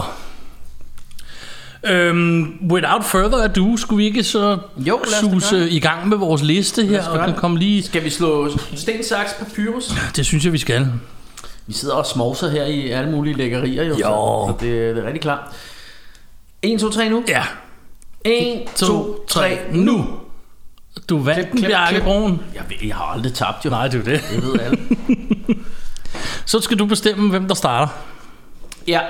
Øhm, 1.86 2.58
without 2.70 3.04
further 3.04 3.42
ado, 3.42 3.76
skulle 3.76 3.96
vi 3.96 4.04
ikke 4.04 4.24
så 4.24 4.58
Jo, 4.76 5.00
suse 5.20 5.70
i 5.70 5.80
gang 5.80 6.08
med 6.08 6.16
vores 6.16 6.42
liste 6.42 6.86
her, 6.86 7.08
og 7.08 7.26
kan 7.26 7.34
komme 7.34 7.58
lige... 7.58 7.82
Skal 7.82 8.04
vi 8.04 8.10
slå 8.10 8.48
sten, 8.74 9.04
saks, 9.04 9.32
papyrus? 9.38 9.92
Det 10.16 10.26
synes 10.26 10.44
jeg, 10.44 10.52
vi 10.52 10.58
skal. 10.58 10.88
Vi 11.66 11.72
sidder 11.72 11.94
og 11.94 12.06
smovser 12.06 12.50
her 12.50 12.64
i 12.64 12.90
alle 12.90 13.10
mulige 13.10 13.36
lækkerier 13.36 13.82
jo. 13.84 13.94
Jo. 13.94 13.98
Så, 13.98 14.54
det, 14.60 14.96
det 14.96 15.02
er 15.02 15.06
rigtig 15.06 15.22
klart. 15.22 15.40
1, 16.62 16.80
2, 16.80 16.90
3 16.90 17.08
nu. 17.08 17.24
Ja. 17.28 17.42
1, 18.24 18.62
2, 18.76 19.24
3 19.28 19.58
nu. 19.72 20.06
Du 21.08 21.18
vandt 21.18 21.50
den, 21.52 21.58
klip, 21.58 21.68
Bjarke 21.70 21.92
klip. 21.92 22.02
Broen. 22.02 22.40
Jeg, 22.54 22.62
jeg 22.86 22.96
har 22.96 23.04
aldrig 23.04 23.32
tabt 23.34 23.64
jo. 23.64 23.70
Nej, 23.70 23.88
det 23.88 23.94
er 23.94 23.98
jo 23.98 24.04
det. 24.04 24.24
Det 24.30 24.42
ved 24.44 24.60
alle. 24.60 24.78
Så 26.46 26.60
skal 26.60 26.78
du 26.78 26.86
bestemme, 26.86 27.30
hvem 27.30 27.48
der 27.48 27.54
starter. 27.54 27.88
ja. 28.86 29.00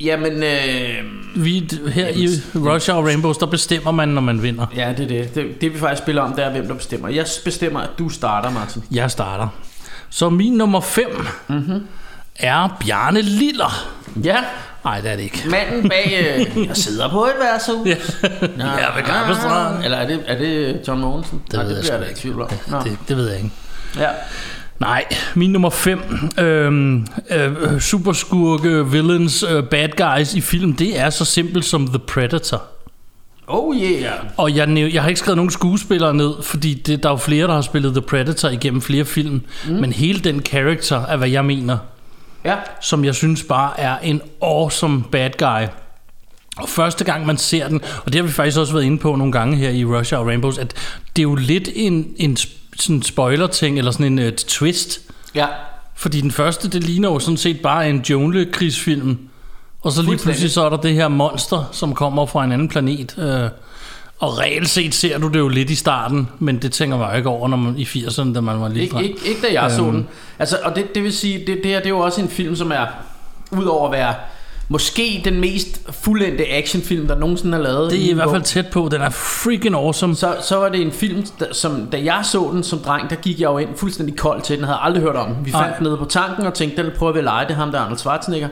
Jamen, 0.00 0.42
øh, 0.42 1.44
Vi, 1.44 1.70
her 1.92 2.08
i 2.08 2.28
Rush 2.54 2.90
Hour 2.90 3.04
Rainbows, 3.06 3.38
der 3.38 3.46
bestemmer 3.46 3.90
man, 3.90 4.08
når 4.08 4.20
man 4.20 4.42
vinder. 4.42 4.66
ja, 4.76 4.92
det 4.96 5.04
er 5.04 5.08
det. 5.08 5.34
det. 5.34 5.60
Det 5.60 5.74
vi 5.74 5.78
faktisk 5.78 6.02
spiller 6.02 6.22
om, 6.22 6.32
det 6.32 6.44
er, 6.44 6.50
hvem 6.50 6.66
der 6.66 6.74
bestemmer. 6.74 7.08
Jeg 7.08 7.26
bestemmer, 7.44 7.80
at 7.80 7.90
du 7.98 8.08
starter, 8.08 8.50
Martin. 8.50 8.82
Jeg 8.90 9.10
starter. 9.10 9.48
Så 10.10 10.30
min 10.30 10.52
nummer 10.52 10.80
5 10.80 11.04
Mhm. 11.48 11.56
mm-hmm. 11.58 11.86
er 12.36 12.76
Bjarne 12.80 13.20
Liller. 13.22 13.88
Ja, 14.24 14.36
Nej, 14.84 15.00
det 15.00 15.10
er 15.12 15.16
det 15.16 15.22
ikke. 15.22 15.42
manden 15.50 15.88
bag... 15.88 16.36
Øh, 16.56 16.58
jeg 16.68 16.76
sidder 16.76 17.10
på 17.10 17.24
et 17.24 17.32
værtshus. 17.40 17.86
Ja. 17.88 17.94
Nå, 18.56 18.64
Ja, 18.64 18.94
ved 18.96 19.02
Karpestrand. 19.04 19.84
Eller 19.84 19.98
er 19.98 20.06
det, 20.06 20.20
er 20.26 20.38
det 20.38 20.80
John 20.88 21.00
Mogensen? 21.00 21.42
Det 21.50 21.58
ved 21.60 21.76
det 21.82 21.88
jeg 21.88 22.00
i 22.00 22.08
ikke. 22.28 22.38
Nå. 22.68 22.78
Det, 22.84 22.98
det 23.08 23.16
ved 23.16 23.28
jeg 23.28 23.36
ikke. 23.36 23.50
Ja. 23.98 24.08
Nej, 24.80 25.04
min 25.34 25.50
nummer 25.50 25.70
5. 25.70 26.00
Øhm, 26.38 27.06
øh, 27.30 27.80
superskurke, 27.80 28.90
villains, 28.90 29.44
øh, 29.50 29.64
bad 29.64 29.88
guys 29.88 30.34
i 30.34 30.40
film, 30.40 30.72
det 30.76 30.98
er 31.00 31.10
så 31.10 31.24
simpelt 31.24 31.64
som 31.64 31.86
The 31.86 31.98
Predator. 31.98 32.62
Oh 33.46 33.76
yeah. 33.76 34.12
Og 34.36 34.56
jeg, 34.56 34.90
jeg 34.94 35.02
har 35.02 35.08
ikke 35.08 35.18
skrevet 35.20 35.36
nogen 35.36 35.50
skuespillere 35.50 36.14
ned, 36.14 36.32
fordi 36.42 36.74
det, 36.74 37.02
der 37.02 37.08
er 37.08 37.12
jo 37.12 37.16
flere, 37.16 37.46
der 37.46 37.54
har 37.54 37.60
spillet 37.60 37.92
The 37.92 38.00
Predator 38.02 38.48
igennem 38.48 38.80
flere 38.82 39.04
film. 39.04 39.40
Mm. 39.66 39.72
Men 39.74 39.92
hele 39.92 40.18
den 40.20 40.42
karakter 40.42 41.00
er, 41.06 41.16
hvad 41.16 41.28
jeg 41.28 41.44
mener, 41.44 41.78
Ja. 42.44 42.54
som 42.80 43.04
jeg 43.04 43.14
synes 43.14 43.42
bare 43.42 43.80
er 43.80 43.98
en 43.98 44.20
awesome 44.42 45.04
bad 45.12 45.30
guy. 45.38 45.68
Og 46.56 46.68
første 46.68 47.04
gang 47.04 47.26
man 47.26 47.36
ser 47.38 47.68
den, 47.68 47.80
og 48.04 48.12
det 48.12 48.14
har 48.14 48.22
vi 48.22 48.32
faktisk 48.32 48.58
også 48.58 48.72
været 48.72 48.84
inde 48.84 48.98
på 48.98 49.16
nogle 49.16 49.32
gange 49.32 49.56
her 49.56 49.70
i 49.70 49.84
Russia 49.84 50.18
og 50.18 50.26
Rainbows, 50.26 50.58
at 50.58 50.74
det 51.16 51.22
er 51.22 51.22
jo 51.22 51.34
lidt 51.34 51.68
en, 51.74 52.06
en 52.16 52.36
sådan 52.78 53.02
spoiler-ting, 53.02 53.78
eller 53.78 53.90
sådan 53.90 54.18
en 54.18 54.26
uh, 54.26 54.32
twist. 54.32 55.00
Ja. 55.34 55.46
Fordi 55.94 56.20
den 56.20 56.30
første, 56.30 56.70
det 56.70 56.84
ligner 56.84 57.08
jo 57.08 57.18
sådan 57.18 57.36
set 57.36 57.60
bare 57.60 57.90
en 57.90 58.04
junglekrigsfilm. 58.10 59.18
Og 59.82 59.92
så 59.92 60.02
lige 60.02 60.18
pludselig 60.18 60.50
så 60.50 60.64
er 60.64 60.68
der 60.70 60.76
det 60.76 60.94
her 60.94 61.08
monster, 61.08 61.68
som 61.72 61.94
kommer 61.94 62.26
fra 62.26 62.44
en 62.44 62.52
anden 62.52 62.68
planet. 62.68 63.14
Øh, 63.18 63.50
og 64.18 64.38
reelt 64.38 64.68
set 64.68 64.94
ser 64.94 65.18
du 65.18 65.28
det 65.28 65.38
jo 65.38 65.48
lidt 65.48 65.70
i 65.70 65.74
starten, 65.74 66.28
men 66.38 66.62
det 66.62 66.72
tænker 66.72 66.98
man 66.98 67.10
jo 67.10 67.16
ikke 67.16 67.28
over, 67.28 67.48
når 67.48 67.56
man 67.56 67.78
i 67.78 67.84
80'erne, 67.84 68.34
da 68.34 68.40
man 68.40 68.60
var 68.60 68.68
lige 68.68 68.82
Ikke, 68.82 69.02
ikke, 69.02 69.26
ikke 69.26 69.40
da 69.46 69.62
jeg 69.62 69.70
så 69.70 69.82
den. 69.82 70.08
Altså, 70.38 70.58
og 70.64 70.76
det, 70.76 70.94
det 70.94 71.02
vil 71.02 71.12
sige, 71.12 71.38
det, 71.38 71.46
det 71.46 71.66
her 71.66 71.78
det 71.78 71.86
er 71.86 71.90
jo 71.90 71.98
også 71.98 72.20
en 72.20 72.28
film, 72.28 72.56
som 72.56 72.72
er, 72.72 72.86
udover 73.52 73.86
at 73.86 73.92
være 73.92 74.14
måske 74.68 75.22
den 75.24 75.40
mest 75.40 75.80
fuldendte 75.90 76.52
actionfilm, 76.52 77.06
der 77.06 77.18
nogensinde 77.18 77.58
er 77.58 77.62
lavet. 77.62 77.90
Det 77.90 78.00
er 78.00 78.04
i 78.04 78.10
en 78.10 78.14
hvert 78.14 78.30
fald 78.30 78.42
tæt 78.42 78.66
på. 78.66 78.88
Den 78.92 79.00
er 79.00 79.10
freaking 79.10 79.74
awesome. 79.74 80.16
Så, 80.16 80.36
så 80.40 80.56
var 80.56 80.68
det 80.68 80.82
en 80.82 80.92
film, 80.92 81.26
der, 81.38 81.46
som 81.52 81.86
da 81.92 82.04
jeg 82.04 82.20
så 82.24 82.50
den 82.52 82.62
som 82.62 82.78
dreng, 82.78 83.10
der 83.10 83.16
gik 83.16 83.40
jeg 83.40 83.46
jo 83.46 83.58
ind 83.58 83.70
fuldstændig 83.76 84.16
kold 84.16 84.42
til 84.42 84.56
den. 84.56 84.64
havde 84.64 84.78
aldrig 84.82 85.02
hørt 85.02 85.16
om 85.16 85.34
den. 85.34 85.46
Vi 85.46 85.50
fandt 85.50 85.78
den 85.78 85.84
nede 85.84 85.96
på 85.96 86.04
tanken 86.04 86.46
og 86.46 86.54
tænkte, 86.54 86.82
den 86.82 86.90
prøver 86.98 87.12
vi 87.12 87.18
at 87.18 87.24
lege. 87.24 87.48
Det 87.48 87.56
ham 87.56 87.70
der 87.70 87.78
er 87.78 87.82
Arnold 87.82 87.98
Schwarzenegger. 87.98 88.48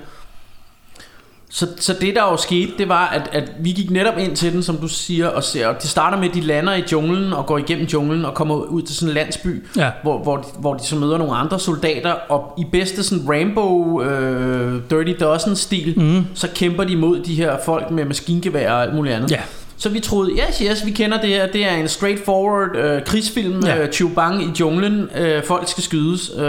Så, 1.55 1.67
så 1.81 1.95
det 2.01 2.15
der 2.15 2.23
jo 2.23 2.37
skete, 2.37 2.73
det 2.79 2.89
var, 2.89 3.07
at, 3.09 3.29
at 3.33 3.53
vi 3.61 3.71
gik 3.71 3.91
netop 3.91 4.19
ind 4.19 4.37
til 4.37 4.53
den, 4.53 4.63
som 4.63 4.77
du 4.77 4.89
siger, 4.89 5.29
og 5.29 5.45
ser, 5.45 5.67
og 5.67 5.75
det 5.83 5.91
starter 5.91 6.19
med, 6.19 6.29
at 6.29 6.35
de 6.35 6.41
lander 6.41 6.75
i 6.75 6.83
junglen 6.93 7.33
og 7.33 7.47
går 7.47 7.59
igennem 7.59 7.87
junglen 7.87 8.25
og 8.25 8.35
kommer 8.35 8.55
ud 8.55 8.83
til 8.83 8.97
sådan 8.97 9.09
en 9.09 9.15
landsby, 9.15 9.67
Ja. 9.77 9.91
hvor, 10.03 10.19
hvor, 10.19 10.37
de, 10.37 10.45
hvor 10.59 10.75
de 10.75 10.85
så 10.85 10.97
møder 10.97 11.19
nogle 11.19 11.35
andre 11.35 11.59
soldater, 11.61 12.13
og 12.13 12.55
i 12.59 12.65
bedste 12.73 13.03
sådan 13.03 13.25
Rambo 13.29 14.03
øh, 14.03 14.81
Dirty 14.91 15.13
Dozen 15.25 15.57
stil, 15.57 15.95
mm. 16.01 16.25
så 16.35 16.49
kæmper 16.55 16.85
de 16.85 16.97
mod 16.97 17.21
de 17.21 17.35
her 17.35 17.57
folk 17.65 17.91
med 17.91 18.05
maskingevær 18.05 18.73
og 18.73 18.83
alt 18.83 18.95
muligt 18.95 19.15
andet. 19.15 19.31
Ja. 19.31 19.41
Så 19.77 19.89
vi 19.89 20.01
troede, 20.01 20.31
yes, 20.33 20.59
yes, 20.59 20.87
vi 20.87 20.91
kender 20.91 21.21
det 21.21 21.29
her. 21.31 21.47
Det 21.47 21.65
er 21.67 21.75
en 21.75 21.89
straightforward 21.89 22.77
øh, 22.77 23.05
krigsfilm. 23.05 23.61
Ja. 23.67 23.83
Øh, 23.83 23.93
Chubang 23.93 24.43
i 24.43 24.51
junglen. 24.61 25.09
Øh, 25.19 25.45
folk 25.45 25.69
skal 25.69 25.83
skydes. 25.85 26.31
Øh, 26.39 26.45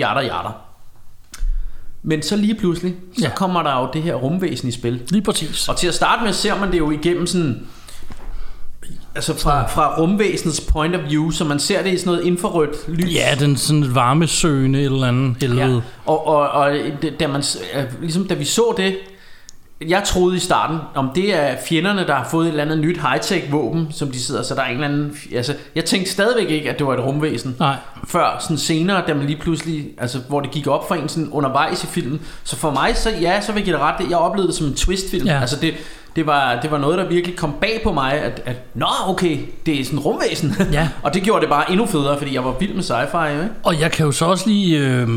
jada, 0.00 0.20
jada. 0.20 0.48
Men 2.02 2.22
så 2.22 2.36
lige 2.36 2.54
pludselig, 2.54 2.94
så 3.18 3.24
Ja. 3.24 3.30
kommer 3.36 3.62
der 3.62 3.80
jo 3.80 3.88
det 3.92 4.02
her 4.02 4.14
rumvæsen 4.14 4.68
i 4.68 4.72
spil. 4.72 5.02
Lige 5.08 5.22
præcis. 5.22 5.68
Og 5.68 5.76
til 5.76 5.88
at 5.88 5.94
starte 5.94 6.24
med 6.24 6.32
ser 6.32 6.58
man 6.60 6.72
det 6.72 6.78
jo 6.78 6.90
igennem 6.90 7.26
sådan... 7.26 7.66
Altså 9.14 9.36
fra, 9.38 9.66
fra 9.68 9.98
rumvæsenets 10.00 10.60
point 10.60 10.94
of 10.96 11.00
view, 11.08 11.30
så 11.30 11.44
man 11.44 11.58
ser 11.60 11.82
det 11.82 11.92
i 11.92 11.98
sådan 11.98 12.12
noget 12.12 12.26
infrarødt 12.26 12.88
lys. 12.88 13.14
Ja, 13.14 13.34
den 13.40 13.56
sådan 13.56 13.94
varmesøgende 13.94 14.78
et 14.78 14.84
eller 14.84 15.06
andet 15.06 15.36
helvede. 15.40 15.74
Ja. 15.74 15.80
Og, 16.06 16.26
og, 16.26 16.48
og 16.50 16.72
da, 17.20 17.26
man, 17.28 17.42
ligesom 18.00 18.28
da 18.28 18.34
vi 18.34 18.44
så 18.44 18.74
det, 18.76 18.94
jeg 19.88 20.04
troede 20.04 20.36
i 20.36 20.38
starten, 20.38 20.78
om 20.94 21.10
det 21.14 21.34
er 21.34 21.56
fjenderne, 21.68 22.06
der 22.06 22.14
har 22.14 22.28
fået 22.30 22.46
et 22.46 22.50
eller 22.50 22.64
andet 22.64 22.78
nyt 22.78 22.98
high-tech 22.98 23.50
våben, 23.50 23.88
som 23.90 24.10
de 24.10 24.20
sidder, 24.20 24.42
så 24.42 24.54
der 24.54 24.62
er 24.62 24.66
en 24.66 24.74
eller 24.74 24.88
anden... 24.88 25.16
Altså, 25.34 25.54
jeg 25.74 25.84
tænkte 25.84 26.12
stadigvæk 26.12 26.50
ikke, 26.50 26.70
at 26.70 26.78
det 26.78 26.86
var 26.86 26.94
et 26.94 27.04
rumvæsen. 27.04 27.56
Nej. 27.58 27.76
Før 28.08 28.36
sådan 28.40 28.58
senere, 28.58 29.02
da 29.06 29.14
man 29.14 29.26
lige 29.26 29.38
pludselig, 29.38 29.86
altså 29.98 30.18
hvor 30.28 30.40
det 30.40 30.50
gik 30.50 30.66
op 30.66 30.88
for 30.88 30.94
en 30.94 31.08
sådan 31.08 31.28
undervejs 31.28 31.84
i 31.84 31.86
filmen. 31.86 32.20
Så 32.44 32.56
for 32.56 32.70
mig, 32.70 32.96
så 32.96 33.10
ja, 33.20 33.40
så 33.40 33.52
vil 33.52 33.60
jeg 33.60 33.64
give 33.64 33.76
det 33.76 33.82
ret. 33.82 34.10
Jeg 34.10 34.18
oplevede 34.18 34.48
det 34.48 34.56
som 34.56 34.66
en 34.66 34.74
twistfilm. 34.74 35.26
Ja. 35.26 35.40
Altså 35.40 35.56
det, 35.56 35.74
det 36.16 36.26
var, 36.26 36.60
det 36.60 36.70
var 36.70 36.78
noget, 36.78 36.98
der 36.98 37.08
virkelig 37.08 37.36
kom 37.36 37.54
bag 37.60 37.80
på 37.84 37.92
mig, 37.92 38.12
at, 38.12 38.42
at 38.44 38.56
nå 38.74 38.86
okay, 39.06 39.38
det 39.66 39.80
er 39.80 39.84
sådan 39.84 39.98
en 39.98 40.04
rumvæsen. 40.04 40.54
Ja. 40.72 40.88
og 41.02 41.14
det 41.14 41.22
gjorde 41.22 41.40
det 41.40 41.48
bare 41.48 41.70
endnu 41.70 41.86
federe, 41.86 42.18
fordi 42.18 42.34
jeg 42.34 42.44
var 42.44 42.54
vild 42.60 42.74
med 42.74 42.82
sci-fi. 42.82 43.28
Ikke? 43.28 43.54
Og 43.62 43.80
jeg 43.80 43.92
kan 43.92 44.06
jo 44.06 44.12
så 44.12 44.24
også 44.24 44.48
lige, 44.48 44.78
øh, 44.78 45.08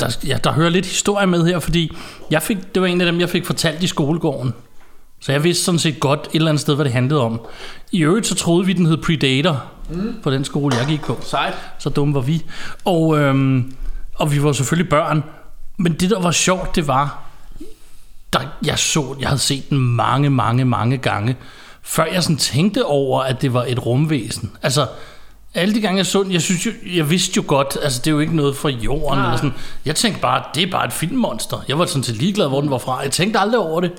der, 0.00 0.16
ja, 0.26 0.36
der 0.44 0.52
hører 0.52 0.70
lidt 0.70 0.86
historie 0.86 1.26
med 1.26 1.46
her, 1.46 1.58
fordi 1.58 1.96
jeg 2.30 2.42
fik, 2.42 2.74
det 2.74 2.82
var 2.82 2.88
en 2.88 3.00
af 3.00 3.06
dem, 3.12 3.20
jeg 3.20 3.28
fik 3.28 3.46
fortalt 3.46 3.82
i 3.82 3.86
skolegården. 3.86 4.54
Så 5.20 5.32
jeg 5.32 5.44
vidste 5.44 5.64
sådan 5.64 5.78
set 5.78 6.00
godt 6.00 6.20
et 6.20 6.34
eller 6.34 6.48
andet 6.48 6.60
sted, 6.60 6.74
hvad 6.74 6.84
det 6.84 6.92
handlede 6.92 7.20
om. 7.20 7.40
I 7.92 8.02
øvrigt 8.02 8.26
så 8.26 8.34
troede 8.34 8.66
vi, 8.66 8.72
den 8.72 8.86
hed 8.86 8.96
Predator, 8.96 9.64
mm. 9.90 10.14
på 10.22 10.30
den 10.30 10.44
skole, 10.44 10.76
jeg 10.76 10.86
gik 10.86 11.00
på. 11.00 11.18
Sejt. 11.22 11.54
Så 11.78 11.88
dumme 11.88 12.14
var 12.14 12.20
vi. 12.20 12.44
Og, 12.84 13.18
øhm, 13.18 13.72
og 14.14 14.32
vi 14.32 14.42
var 14.42 14.52
selvfølgelig 14.52 14.90
børn. 14.90 15.24
Men 15.76 15.92
det, 15.92 16.10
der 16.10 16.20
var 16.20 16.30
sjovt, 16.30 16.76
det 16.76 16.88
var, 16.88 17.27
der, 18.32 18.40
jeg 18.64 18.78
så, 18.78 19.16
jeg 19.20 19.28
havde 19.28 19.40
set 19.40 19.70
den 19.70 19.78
mange, 19.78 20.30
mange, 20.30 20.64
mange 20.64 20.98
gange, 20.98 21.36
før 21.82 22.04
jeg 22.04 22.22
sådan 22.22 22.36
tænkte 22.36 22.84
over, 22.84 23.22
at 23.22 23.42
det 23.42 23.54
var 23.54 23.64
et 23.68 23.86
rumvæsen. 23.86 24.52
Altså, 24.62 24.86
alle 25.54 25.74
de 25.74 25.80
gange 25.80 25.98
jeg 25.98 26.06
så 26.06 26.22
den, 26.22 26.32
jeg, 26.32 26.42
synes 26.42 26.66
jo, 26.66 26.70
jeg 26.94 27.10
vidste 27.10 27.32
jo 27.36 27.44
godt, 27.46 27.76
altså 27.82 27.98
det 27.98 28.06
er 28.06 28.10
jo 28.10 28.20
ikke 28.20 28.36
noget 28.36 28.56
fra 28.56 28.68
jorden. 28.68 29.18
Nej. 29.18 29.26
Eller 29.26 29.36
sådan. 29.36 29.54
Jeg 29.84 29.96
tænkte 29.96 30.20
bare, 30.20 30.42
det 30.54 30.62
er 30.62 30.70
bare 30.70 30.86
et 30.86 30.92
filmmonster. 30.92 31.64
Jeg 31.68 31.78
var 31.78 31.86
sådan 31.86 32.02
set 32.02 32.16
ligeglad, 32.16 32.48
hvor 32.48 32.60
den 32.60 32.70
var 32.70 32.78
fra. 32.78 32.98
Jeg 32.98 33.10
tænkte 33.10 33.38
aldrig 33.38 33.60
over 33.60 33.80
det. 33.80 33.92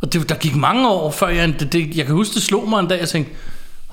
Og 0.00 0.12
det, 0.12 0.28
der 0.28 0.34
gik 0.34 0.56
mange 0.56 0.88
år, 0.88 1.10
før 1.10 1.28
jeg, 1.28 1.60
det, 1.60 1.72
det, 1.72 1.96
jeg 1.96 2.06
kan 2.06 2.14
huske, 2.14 2.34
det 2.34 2.42
slog 2.42 2.68
mig 2.68 2.80
en 2.80 2.86
dag, 2.88 3.00
jeg 3.00 3.08
tænkte, 3.08 3.32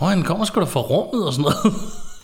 åh, 0.01 0.09
han 0.09 0.23
kommer 0.23 0.45
sgu 0.45 0.59
da 0.59 0.65
fra 0.65 0.79
rummet 0.79 1.27
og 1.27 1.33
sådan 1.33 1.41
noget. 1.43 1.75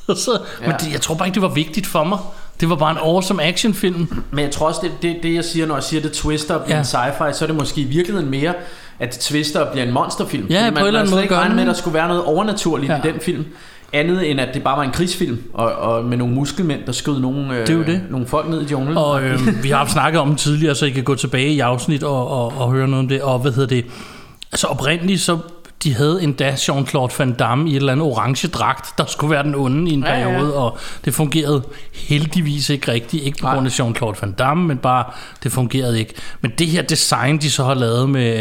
og 0.08 0.18
så, 0.26 0.40
ja. 0.62 0.68
Men 0.68 0.76
det, 0.80 0.92
jeg 0.92 1.02
tror 1.02 1.16
bare 1.16 1.28
ikke, 1.28 1.36
det 1.36 1.42
var 1.42 1.54
vigtigt 1.54 1.88
for 1.88 2.04
mig. 2.04 2.20
Det 2.60 2.70
var 2.70 2.76
bare 2.76 2.92
en 2.92 2.98
awesome 2.98 3.44
actionfilm. 3.44 4.24
Men 4.32 4.44
jeg 4.44 4.52
tror 4.52 4.68
også, 4.68 4.80
det, 4.84 4.92
det, 5.02 5.16
det 5.24 5.34
jeg 5.34 5.44
siger, 5.46 5.66
når 5.66 5.76
jeg 5.76 5.84
siger, 5.84 6.02
det 6.02 6.12
twister 6.12 6.58
bliver 6.58 6.76
Ja. 6.76 6.82
en 6.82 6.86
sci-fi, 6.86 7.34
så 7.34 7.46
er 7.46 7.48
det 7.48 7.56
måske 7.56 7.82
i 7.82 7.84
virkeligheden 7.84 8.30
mere, 8.32 8.54
at 9.00 9.14
det 9.14 9.20
twister 9.20 9.72
bliver 9.72 9.86
en 9.86 9.94
monsterfilm. 9.94 10.48
Ja, 10.50 10.60
Fordi 10.66 10.70
på 10.70 10.74
man, 10.74 10.84
en 10.84 10.88
eller 10.88 11.00
anden 11.00 11.10
man 11.10 11.16
måde 11.16 11.24
ikke 11.24 11.36
gør 11.36 11.50
med, 11.54 11.62
at 11.62 11.68
der 11.68 11.74
skulle 11.74 11.94
være 11.94 12.08
noget 12.08 12.24
overnaturligt 12.24 12.92
Ja. 12.92 12.98
i 12.98 13.02
den 13.12 13.20
film. 13.22 13.46
Andet 13.94 14.32
end 14.32 14.40
at 14.42 14.54
det 14.54 14.64
bare 14.64 14.78
var 14.78 14.84
en 14.84 14.92
krigsfilm, 14.92 15.44
og, 15.54 15.72
og 15.72 16.06
med 16.06 16.18
nogle 16.18 16.34
muskelmænd, 16.34 16.82
der 16.86 16.92
skød 16.92 17.20
nogle, 17.20 17.56
øh, 17.58 17.68
Det 17.68 17.80
er 17.80 17.84
det. 17.86 18.02
nogle 18.10 18.28
folk 18.28 18.50
ned 18.50 18.62
i 18.62 18.66
junglen. 18.72 18.98
Og 18.98 19.24
øh, 19.24 19.40
vi 19.64 19.70
har 19.70 19.78
haft 19.78 19.92
snakket 19.92 20.22
om 20.22 20.28
den 20.28 20.38
tidligere, 20.38 20.76
så 20.76 20.86
I 20.86 20.90
kan 20.90 21.04
gå 21.04 21.16
tilbage 21.16 21.50
i 21.50 21.60
afsnit 21.60 22.04
og, 22.04 22.28
og, 22.28 22.54
og 22.58 22.72
høre 22.72 22.88
noget 22.88 23.00
om 23.04 23.08
det. 23.08 23.22
Og 23.22 23.40
hvad 23.40 23.52
hedder 23.52 23.68
det? 23.68 23.86
Altså 24.52 24.68
oprindeligt, 24.68 25.22
så 25.22 25.38
de 25.84 25.94
havde 25.96 26.24
endda 26.24 26.52
Jean-Claude 26.52 27.16
Van 27.20 27.34
Damme 27.34 27.70
i 27.70 27.72
et 27.72 27.76
eller 27.76 27.92
andet 27.92 28.06
orange 28.06 28.48
dragt, 28.48 28.98
der 28.98 29.06
skulle 29.06 29.32
være 29.32 29.44
den 29.44 29.56
onde 29.56 29.92
i 29.92 29.94
en 29.94 30.04
Ja, 30.04 30.14
ja, 30.14 30.20
ja. 30.20 30.26
periode, 30.26 30.56
og 30.56 30.78
det 31.06 31.14
fungerede 31.14 31.64
heldigvis 31.94 32.70
ikke 32.70 32.92
rigtigt. 32.92 33.24
Ikke 33.24 33.38
på 33.42 33.48
grund 33.48 33.68
af 33.68 33.80
Jean-Claude 33.80 34.22
Van 34.22 34.32
Damme, 34.32 34.68
men 34.68 34.78
bare, 34.78 35.04
det 35.44 35.52
fungerede 35.52 36.00
ikke. 36.00 36.14
Men 36.42 36.52
det 36.60 36.68
her 36.68 36.82
design, 36.82 37.38
de 37.38 37.52
så 37.52 37.64
har 37.64 37.74
lavet 37.74 38.10
med 38.10 38.36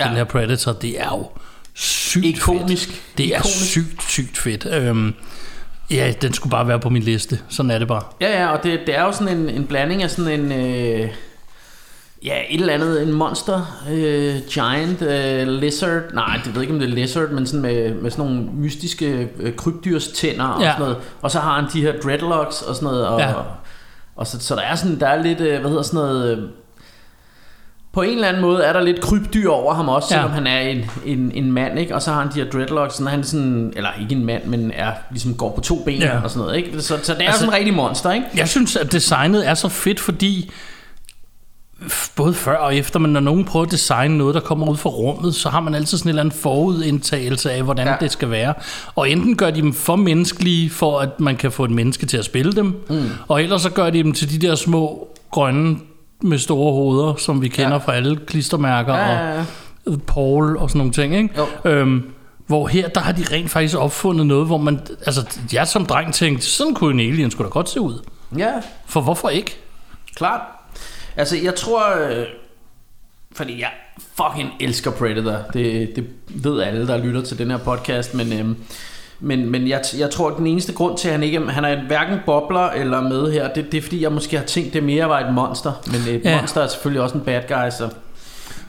ja. 0.00 0.04
den 0.04 0.16
her 0.16 0.24
Predator, 0.24 0.72
det 0.72 1.00
er 1.00 1.08
jo 1.10 1.28
sygt 1.74 2.24
Ikonisk. 2.26 2.88
Fedt. 2.88 3.18
Det 3.18 3.26
er 3.26 3.38
Ikonisk. 3.38 3.64
sygt, 3.64 4.02
sygt 4.08 4.38
fedt. 4.38 4.66
Øhm, 4.70 5.14
ja, 5.90 6.12
den 6.22 6.32
skulle 6.32 6.50
bare 6.50 6.68
være 6.68 6.80
på 6.80 6.90
min 6.90 7.02
liste. 7.02 7.38
Sådan 7.48 7.70
er 7.70 7.78
det 7.78 7.88
bare. 7.88 8.02
Ja, 8.20 8.42
ja, 8.42 8.48
og 8.52 8.62
det, 8.62 8.80
det 8.86 8.98
er 8.98 9.02
jo 9.02 9.12
sådan 9.12 9.38
en, 9.38 9.48
en 9.48 9.66
blanding 9.66 10.02
af 10.02 10.10
sådan 10.10 10.40
en... 10.40 10.52
Øh, 10.52 11.08
ja, 12.24 12.34
et 12.50 12.60
eller 12.60 12.72
andet, 12.74 13.02
en 13.02 13.12
monster, 13.12 13.82
øh, 13.92 14.34
giant, 14.50 15.02
øh, 15.02 15.48
lizard, 15.48 16.02
nej, 16.14 16.40
det 16.44 16.54
ved 16.54 16.62
ikke, 16.62 16.74
om 16.74 16.80
det 16.80 16.88
er 16.90 16.94
lizard, 16.94 17.28
men 17.30 17.46
sådan 17.46 17.60
med, 17.62 17.94
med 17.94 18.10
sådan 18.10 18.24
nogle 18.24 18.42
mystiske 18.52 19.28
øh, 19.40 19.56
krybdyrs 19.56 20.08
tænder 20.08 20.44
og 20.44 20.62
Ja. 20.62 20.66
sådan 20.72 20.80
noget. 20.80 20.96
Og 21.22 21.30
så 21.30 21.38
har 21.40 21.60
han 21.60 21.64
de 21.72 21.80
her 21.82 21.92
dreadlocks 22.04 22.62
og 22.62 22.74
sådan 22.74 22.86
noget, 22.86 23.06
og, 23.06 23.20
Ja. 23.20 23.32
og, 23.32 23.44
og 24.16 24.26
så, 24.26 24.40
så 24.40 24.54
der 24.54 24.60
er 24.62 24.74
sådan, 24.74 25.00
der 25.00 25.06
er 25.08 25.22
lidt, 25.22 25.40
øh, 25.40 25.60
hvad 25.60 25.70
hedder 25.70 25.82
sådan 25.82 25.98
noget... 26.00 26.38
Øh, 26.38 26.44
på 27.92 28.02
en 28.02 28.10
eller 28.14 28.28
anden 28.28 28.42
måde 28.42 28.62
er 28.62 28.72
der 28.72 28.80
lidt 28.82 29.00
krybdyr 29.00 29.48
over 29.50 29.74
ham 29.74 29.88
også, 29.88 30.08
Ja. 30.10 30.14
selvom 30.20 30.30
han 30.30 30.46
er 30.46 30.60
en, 30.60 30.90
en, 31.04 31.32
en 31.34 31.52
mand, 31.52 31.78
ikke? 31.78 31.94
Og 31.94 32.02
så 32.02 32.12
har 32.12 32.20
han 32.22 32.28
de 32.34 32.42
her 32.42 32.50
dreadlocks, 32.50 32.94
sådan, 32.94 33.06
han 33.10 33.20
er 33.20 33.24
sådan, 33.24 33.72
eller 33.76 33.90
ikke 34.00 34.14
en 34.14 34.24
mand, 34.24 34.44
men 34.44 34.70
er, 34.74 34.92
ligesom 35.10 35.34
går 35.34 35.50
på 35.54 35.60
to 35.60 35.82
ben 35.84 35.98
Ja. 36.00 36.20
og 36.24 36.30
sådan 36.30 36.46
noget, 36.46 36.56
ikke? 36.56 36.82
Så, 36.82 36.98
så 37.02 37.12
det 37.14 37.20
er 37.22 37.26
Altså- 37.26 37.38
sådan 37.40 37.52
en 37.54 37.58
rigtig 37.58 37.74
monster, 37.74 38.12
ikke? 38.12 38.26
Jeg 38.36 38.48
synes, 38.48 38.76
at 38.76 38.92
designet 38.92 39.48
er 39.48 39.54
så 39.54 39.68
fedt, 39.68 40.00
fordi 40.00 40.52
både 42.16 42.34
før 42.34 42.56
og 42.56 42.76
efter, 42.76 42.98
men 42.98 43.12
når 43.12 43.20
nogen 43.20 43.44
prøver 43.44 43.66
at 43.66 43.72
designe 43.72 44.18
noget, 44.18 44.34
der 44.34 44.40
kommer 44.40 44.68
ud 44.70 44.76
fra 44.76 44.90
rummet, 44.90 45.34
så 45.34 45.48
har 45.48 45.60
man 45.60 45.74
altid 45.74 45.98
sådan 45.98 46.06
en 46.08 46.08
eller 46.08 46.22
anden 46.22 46.38
forudindtagelse 46.40 47.52
af, 47.52 47.62
hvordan 47.62 47.86
ja. 47.86 47.94
Det 48.00 48.12
skal 48.12 48.30
være. 48.30 48.54
Og 48.94 49.10
enten 49.10 49.36
gør 49.36 49.50
de 49.50 49.60
dem 49.60 49.72
for 49.72 49.96
menneskelige, 49.96 50.70
for 50.70 51.00
at 51.00 51.20
man 51.20 51.36
kan 51.36 51.52
få 51.52 51.64
et 51.64 51.70
menneske 51.70 52.06
til 52.06 52.16
at 52.16 52.24
spille 52.24 52.52
dem, 52.52 52.66
mm. 52.90 53.10
og 53.28 53.42
ellers 53.42 53.62
så 53.62 53.70
gør 53.70 53.90
de 53.90 54.02
dem 54.02 54.12
til 54.12 54.30
de 54.40 54.46
der 54.46 54.54
små 54.54 55.08
grønne 55.30 55.76
med 56.22 56.38
store 56.38 56.72
hoveder, 56.72 57.14
som 57.14 57.42
vi 57.42 57.48
kender. 57.48 57.70
Ja. 57.72 57.76
fra 57.76 57.94
alle 57.94 58.16
klistermærker 58.26 58.94
Ja, 58.94 59.12
ja, 59.12 59.34
ja. 59.34 59.44
og 59.86 60.02
Paul 60.06 60.56
og 60.56 60.70
sådan 60.70 60.78
nogle 60.78 60.92
ting, 60.92 61.16
ikke? 61.16 61.28
Jo. 61.64 61.70
Øhm, 61.70 62.02
hvor 62.46 62.66
her, 62.66 62.88
der 62.88 63.00
har 63.00 63.12
de 63.12 63.24
rent 63.32 63.50
faktisk 63.50 63.78
opfundet 63.78 64.26
noget, 64.26 64.46
hvor 64.46 64.58
man, 64.58 64.80
altså 65.06 65.38
jeg 65.52 65.68
som 65.68 65.86
dreng 65.86 66.14
tænkte, 66.14 66.46
sådan 66.46 66.74
kunne 66.74 67.02
en 67.02 67.10
alien 67.12 67.30
skulle 67.30 67.48
da 67.48 67.52
godt 67.52 67.68
se 67.70 67.80
ud. 67.80 67.98
Ja, 68.38 68.50
For 68.86 69.00
hvorfor 69.00 69.28
ikke? 69.28 69.56
klart. 70.16 70.40
Altså, 71.16 71.36
jeg 71.36 71.54
tror... 71.54 72.08
Øh, 72.10 72.26
fordi 73.32 73.60
jeg 73.60 73.70
fucking 74.16 74.50
elsker 74.60 74.90
Predator. 74.90 75.38
Det, 75.52 75.96
det 75.96 76.04
ved 76.28 76.62
alle, 76.62 76.86
der 76.86 76.96
lytter 76.96 77.22
til 77.22 77.38
den 77.38 77.50
her 77.50 77.58
podcast. 77.58 78.14
Men, 78.14 78.32
øh, 78.32 78.56
men, 79.20 79.50
men 79.50 79.68
jeg, 79.68 79.80
jeg 79.98 80.10
tror, 80.10 80.30
at 80.30 80.36
den 80.36 80.46
eneste 80.46 80.72
grund 80.72 80.98
til, 80.98 81.08
at 81.08 81.12
han 81.14 81.22
ikke 81.22 81.40
han 81.40 81.64
er 81.64 81.86
hverken 81.86 82.18
bobler 82.26 82.70
eller 82.70 83.00
med 83.00 83.32
her, 83.32 83.48
det, 83.52 83.72
det 83.72 83.78
er 83.78 83.82
fordi, 83.82 84.02
jeg 84.02 84.12
måske 84.12 84.36
har 84.38 84.44
tænkt, 84.44 84.74
det 84.74 84.82
mere 84.82 85.08
var 85.08 85.20
et 85.20 85.34
monster. 85.34 85.72
Men 85.86 86.14
et 86.14 86.24
Ja. 86.24 86.30
ja. 86.30 86.36
monster 86.40 86.60
er 86.60 86.66
selvfølgelig 86.68 87.02
også 87.02 87.18
en 87.18 87.24
bad 87.24 87.42
guy, 87.48 87.70
så... 87.78 87.88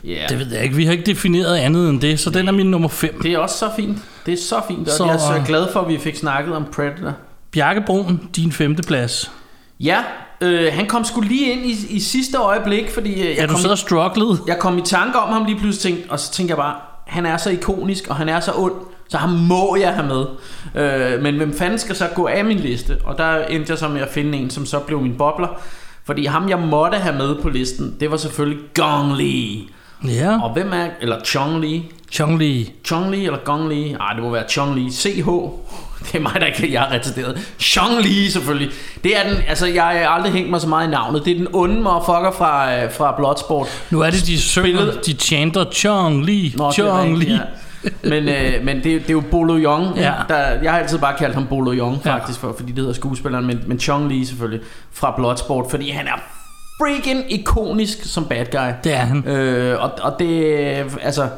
Yeah. 0.04 0.28
Det 0.28 0.38
ved 0.38 0.52
jeg 0.52 0.62
ikke. 0.62 0.76
Vi 0.76 0.84
har 0.84 0.92
ikke 0.92 1.06
defineret 1.06 1.56
andet 1.56 1.90
end 1.90 2.00
det, 2.00 2.20
så 2.20 2.30
den 2.30 2.48
er 2.48 2.52
min 2.52 2.66
nummer 2.70 2.88
5. 2.88 3.22
Det 3.22 3.32
er 3.32 3.38
også 3.38 3.58
så 3.58 3.70
fint. 3.76 3.98
Det 4.26 4.32
er 4.34 4.38
så 4.42 4.60
fint, 4.68 4.88
og 4.88 4.94
så... 4.94 5.04
jeg 5.04 5.14
er 5.14 5.18
så 5.18 5.42
glad 5.46 5.72
for, 5.72 5.80
at 5.80 5.88
vi 5.88 5.98
fik 5.98 6.16
snakket 6.16 6.54
om 6.56 6.64
Predator. 6.72 7.12
Bjarke 7.50 7.82
Brun, 7.86 8.20
din 8.36 8.52
femte 8.52 8.82
plads. 8.82 9.30
Ja, 9.80 9.98
øh, 10.40 10.72
han 10.72 10.86
kom 10.86 11.04
sgu 11.04 11.20
lige 11.20 11.52
ind 11.52 11.66
i, 11.66 11.96
i 11.96 12.00
sidste 12.00 12.38
øjeblik, 12.38 12.90
fordi 12.90 13.12
øh, 13.12 13.18
Ja, 13.20 13.34
jeg, 13.40 13.48
du 13.48 13.52
kom 13.52 13.60
sidder 13.60 13.74
og 13.74 13.78
strugglede. 13.78 14.38
jeg 14.46 14.58
kom 14.58 14.78
i 14.78 14.82
tanke 14.82 15.18
om 15.18 15.32
ham 15.32 15.44
lige 15.44 15.58
pludselig, 15.58 15.94
tænkte, 15.96 16.10
og 16.12 16.18
så 16.20 16.32
tænkte 16.32 16.50
jeg 16.50 16.56
bare, 16.58 16.74
han 17.06 17.26
er 17.26 17.36
så 17.36 17.50
ikonisk, 17.50 18.06
og 18.08 18.16
han 18.16 18.28
er 18.28 18.40
så 18.40 18.52
ond, 18.56 18.72
så 19.08 19.18
ham 19.18 19.30
må 19.30 19.76
jeg 19.76 19.94
have 19.94 20.06
med. 20.06 20.24
Øh, 21.14 21.22
men 21.22 21.36
hvem 21.36 21.58
fanden 21.58 21.78
skal 21.78 21.96
så 21.96 22.08
gå 22.14 22.26
af 22.26 22.44
min 22.44 22.58
liste? 22.58 22.96
Og 23.04 23.18
der 23.18 23.44
endte 23.46 23.70
jeg 23.70 23.78
så 23.78 23.88
med 23.88 24.00
at 24.00 24.08
finde 24.10 24.38
en, 24.38 24.50
som 24.50 24.66
så 24.66 24.78
blev 24.78 25.00
min 25.00 25.14
bobler. 25.18 25.48
Fordi 26.04 26.24
ham, 26.26 26.48
jeg 26.48 26.58
måtte 26.58 26.98
have 26.98 27.16
med 27.16 27.34
på 27.42 27.48
listen, 27.48 27.96
det 28.00 28.10
var 28.10 28.16
selvfølgelig 28.16 28.60
Gong 28.74 29.16
Li. 29.16 29.68
Ja, 30.08 30.42
Og 30.42 30.52
hvem 30.52 30.72
er, 30.72 30.86
eller 31.00 31.16
Chong 31.24 31.60
Li, 31.60 31.84
Chong 32.12 32.38
Li. 32.38 32.72
Chong 32.84 33.10
Li 33.10 33.24
eller 33.26 33.38
Gong 33.44 33.68
Li? 33.68 33.92
Nej, 33.92 34.12
det 34.12 34.22
må 34.22 34.30
være 34.30 34.44
Chong 34.48 34.74
Li. 34.74 34.90
CH. 34.90 35.28
Det 36.12 36.14
er 36.18 36.20
mig, 36.22 36.32
der 36.40 36.46
ikke 36.46 36.72
jeg 36.72 36.84
er 36.90 36.92
retarderet. 36.94 37.38
Chong 37.60 38.00
Li 38.02 38.30
selvfølgelig. 38.30 38.70
Det 39.04 39.16
er 39.18 39.28
den, 39.28 39.36
altså 39.48 39.66
jeg 39.66 39.84
har 39.84 40.08
aldrig 40.08 40.32
hængt 40.32 40.50
mig 40.50 40.60
så 40.60 40.68
meget 40.68 40.86
i 40.86 40.90
navnet. 40.90 41.24
Det 41.24 41.32
er 41.32 41.36
den 41.36 41.48
onde 41.52 41.80
motherfucker 41.80 42.30
fra, 42.38 42.74
øh, 42.74 42.92
fra 42.92 43.14
Bloodsport. 43.16 43.68
Nu 43.90 44.00
er 44.00 44.10
det, 44.10 44.26
de 44.26 44.40
synger, 44.40 44.66
Spillet- 44.92 45.06
de 45.06 45.12
chanter 45.12 45.64
Chong 45.72 46.24
Li, 46.24 46.54
Nå, 46.56 46.72
Chong 46.72 47.18
Li. 47.18 47.32
ja. 47.32 47.38
Men, 48.02 48.28
øh, 48.28 48.64
men 48.64 48.76
det, 48.76 48.84
det 48.84 49.08
er 49.08 49.12
jo 49.12 49.22
Bolo 49.30 49.58
Young. 49.58 49.96
Ja. 49.96 50.12
Der, 50.28 50.36
jeg 50.62 50.72
har 50.72 50.78
altid 50.78 50.98
bare 50.98 51.14
kaldt 51.18 51.34
ham 51.34 51.46
Bolo 51.46 51.72
Young, 51.74 52.00
Ja. 52.04 52.14
faktisk, 52.14 52.40
for, 52.40 52.54
fordi 52.58 52.68
det 52.72 52.78
hedder 52.78 52.92
skuespilleren. 52.92 53.46
Men, 53.46 53.60
men 53.66 53.80
Chong 53.80 54.08
Li 54.08 54.24
selvfølgelig 54.24 54.60
fra 54.92 55.14
Bloodsport, 55.16 55.66
fordi 55.70 55.90
han 55.90 56.06
er 56.06 56.20
freaking 56.80 57.32
ikonisk 57.32 57.98
som 58.04 58.24
bad 58.24 58.44
guy. 58.52 58.68
Det 58.84 58.92
er 58.92 58.96
han. 58.96 59.26
Øh, 59.28 59.82
og, 59.82 59.90
og 60.02 60.16
det, 60.18 60.36
altså... 61.02 61.28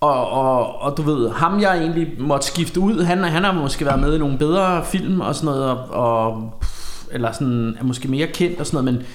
Og, 0.00 0.30
og, 0.30 0.82
og 0.82 0.96
du 0.96 1.02
ved, 1.02 1.30
ham 1.30 1.60
jeg 1.60 1.78
egentlig 1.78 2.08
måtte 2.18 2.46
skifte 2.46 2.80
ud, 2.80 3.04
han, 3.04 3.24
han 3.24 3.44
har 3.44 3.52
måske 3.52 3.84
været 3.86 4.00
med 4.00 4.14
i 4.14 4.18
nogle 4.18 4.38
bedre 4.38 4.84
film 4.84 5.20
og 5.20 5.34
sådan 5.34 5.46
noget, 5.46 5.64
og, 5.70 5.78
og 5.90 6.52
eller 7.12 7.32
sådan, 7.32 7.76
er 7.80 7.84
måske 7.84 8.08
mere 8.08 8.26
kendt 8.26 8.60
og 8.60 8.66
sådan 8.66 8.84
noget, 8.84 8.94
men, 8.98 9.06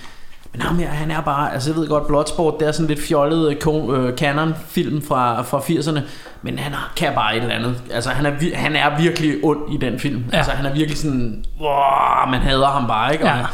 men 0.54 0.62
ham 0.62 0.78
her, 0.80 0.88
han 0.90 1.12
er 1.12 1.22
bare, 1.22 1.54
altså 1.54 1.70
jeg 1.70 1.78
ved 1.78 1.88
godt, 1.88 2.08
Bloodsport, 2.08 2.60
det 2.60 2.68
er 2.68 2.72
sådan 2.72 2.88
lidt 2.88 3.02
fjollet 3.08 3.50
øh, 3.50 4.18
canon-film 4.18 5.02
fra, 5.02 5.42
fra 5.42 5.60
80'erne, 5.60 6.00
men 6.42 6.60
han 6.60 6.74
har- 6.74 6.92
kan 6.96 7.14
bare 7.16 7.36
et 7.38 7.42
eller 7.44 7.56
andet. 7.56 7.82
Altså 7.92 8.10
han 8.10 8.26
er, 8.26 8.32
han 8.56 8.76
er 8.76 8.98
virkelig 9.02 9.36
ond 9.44 9.74
i 9.74 9.78
den 9.78 10.00
film. 10.00 10.24
Ja. 10.32 10.38
Altså 10.38 10.52
han 10.52 10.66
er 10.66 10.74
virkelig 10.74 10.98
sådan, 10.98 11.46
wow, 11.60 12.30
man 12.32 12.40
hader 12.42 12.68
ham 12.68 12.88
bare, 12.88 13.14
ikke? 13.14 13.24
Og 13.26 13.30
Ja. 13.38 13.46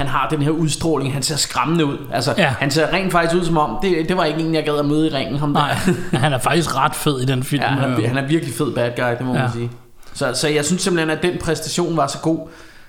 Han, 0.00 0.08
har 0.08 0.28
den 0.28 0.42
her 0.42 0.50
udstråling, 0.50 1.12
han 1.12 1.22
ser 1.22 1.36
skræmmende 1.36 1.84
ud. 1.86 1.98
Altså, 2.12 2.34
Ja. 2.38 2.54
han 2.58 2.70
ser 2.70 2.92
rent 2.92 3.12
faktisk 3.12 3.40
ud 3.40 3.44
som 3.46 3.56
om, 3.58 3.78
det, 3.82 4.08
det 4.08 4.16
var 4.16 4.24
ikke 4.24 4.40
en, 4.40 4.54
jeg 4.54 4.64
gad 4.64 4.78
at 4.78 4.84
møde 4.86 5.06
i 5.06 5.10
ringen, 5.14 5.38
ham 5.38 5.54
der. 5.54 5.60
Nej, 5.60 6.20
han 6.20 6.32
er 6.32 6.38
faktisk 6.38 6.76
ret 6.76 6.94
fed 6.94 7.20
i 7.20 7.24
den 7.24 7.42
film. 7.42 7.62
Ja, 7.62 7.68
han, 7.68 7.90
øh. 7.90 8.04
er, 8.04 8.08
han 8.08 8.16
er 8.18 8.26
virkelig 8.26 8.54
fed 8.54 8.72
bad 8.74 8.90
guy, 8.96 9.10
det 9.18 9.26
må 9.26 9.34
Ja. 9.34 9.42
man 9.42 9.52
sige. 9.52 9.70
Så, 10.14 10.32
så 10.34 10.48
jeg 10.48 10.64
synes 10.64 10.82
simpelthen, 10.82 11.10
at 11.10 11.22
den 11.22 11.38
præstation 11.38 11.96
var 11.96 12.06
så 12.06 12.18
god. 12.18 12.48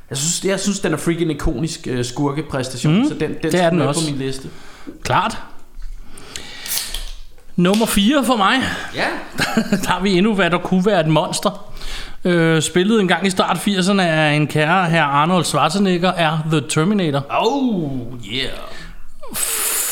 Jeg 0.10 0.18
synes, 0.18 0.46
jeg 0.46 0.60
synes 0.60 0.80
den 0.80 0.94
er 0.94 0.98
freaking 0.98 1.32
ikonisk 1.32 1.88
uh, 1.98 2.04
skurkepræstation, 2.06 2.98
Mm, 2.98 3.08
så 3.08 3.14
den, 3.14 3.30
den 3.44 3.52
det 3.52 3.62
er 3.64 3.70
den 3.70 3.80
med 3.80 3.88
også. 3.88 4.02
på 4.02 4.12
min 4.12 4.20
liste. 4.20 4.48
Klart. 5.04 5.38
Nummer 7.56 7.86
4 7.86 8.24
for 8.26 8.36
mig. 8.36 8.56
Ja. 8.96 9.06
der 9.84 9.88
har 9.88 10.00
vi 10.02 10.18
endnu, 10.18 10.34
hvad 10.36 10.50
der 10.50 10.58
kunne 10.58 10.86
være 10.86 11.00
et 11.00 11.08
monster. 11.08 11.66
Øh, 12.26 12.62
spillet 12.62 13.02
en 13.02 13.08
gang 13.08 13.28
i 13.28 13.30
start 13.30 13.58
80'erne 13.58 14.02
af 14.02 14.34
en 14.34 14.48
kære 14.48 14.90
her 14.90 15.04
Arnold 15.04 15.44
Schwarzenegger 15.44 16.12
er 16.12 16.38
The 16.52 16.62
Terminator. 16.70 17.26
Oh, 17.30 17.92
yeah. 18.34 18.50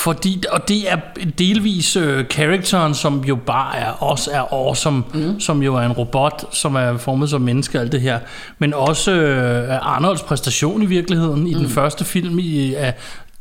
Fordi, 0.03 0.43
og 0.51 0.67
det 0.67 0.91
er 0.91 0.97
delvis 1.39 1.95
øh, 1.95 2.27
karakteren, 2.27 2.93
som 2.93 3.23
jo 3.23 3.35
bare 3.35 3.77
er, 3.77 3.91
også 3.91 4.31
er 4.31 4.53
awesome, 4.53 5.03
mm. 5.13 5.39
som 5.39 5.63
jo 5.63 5.75
er 5.75 5.81
en 5.81 5.91
robot, 5.91 6.55
som 6.55 6.75
er 6.75 6.97
formet 6.97 7.29
som 7.29 7.41
menneske 7.41 7.77
og 7.77 7.81
alt 7.81 7.91
det 7.91 8.01
her. 8.01 8.19
Men 8.59 8.73
også 8.73 9.11
øh, 9.11 9.95
Arnolds 9.95 10.21
præstation 10.21 10.83
i 10.83 10.85
virkeligheden 10.85 11.47
i 11.47 11.53
mm. 11.53 11.59
den 11.59 11.69
første 11.69 12.05
film 12.05 12.39
i, 12.39 12.73
af 12.73 12.93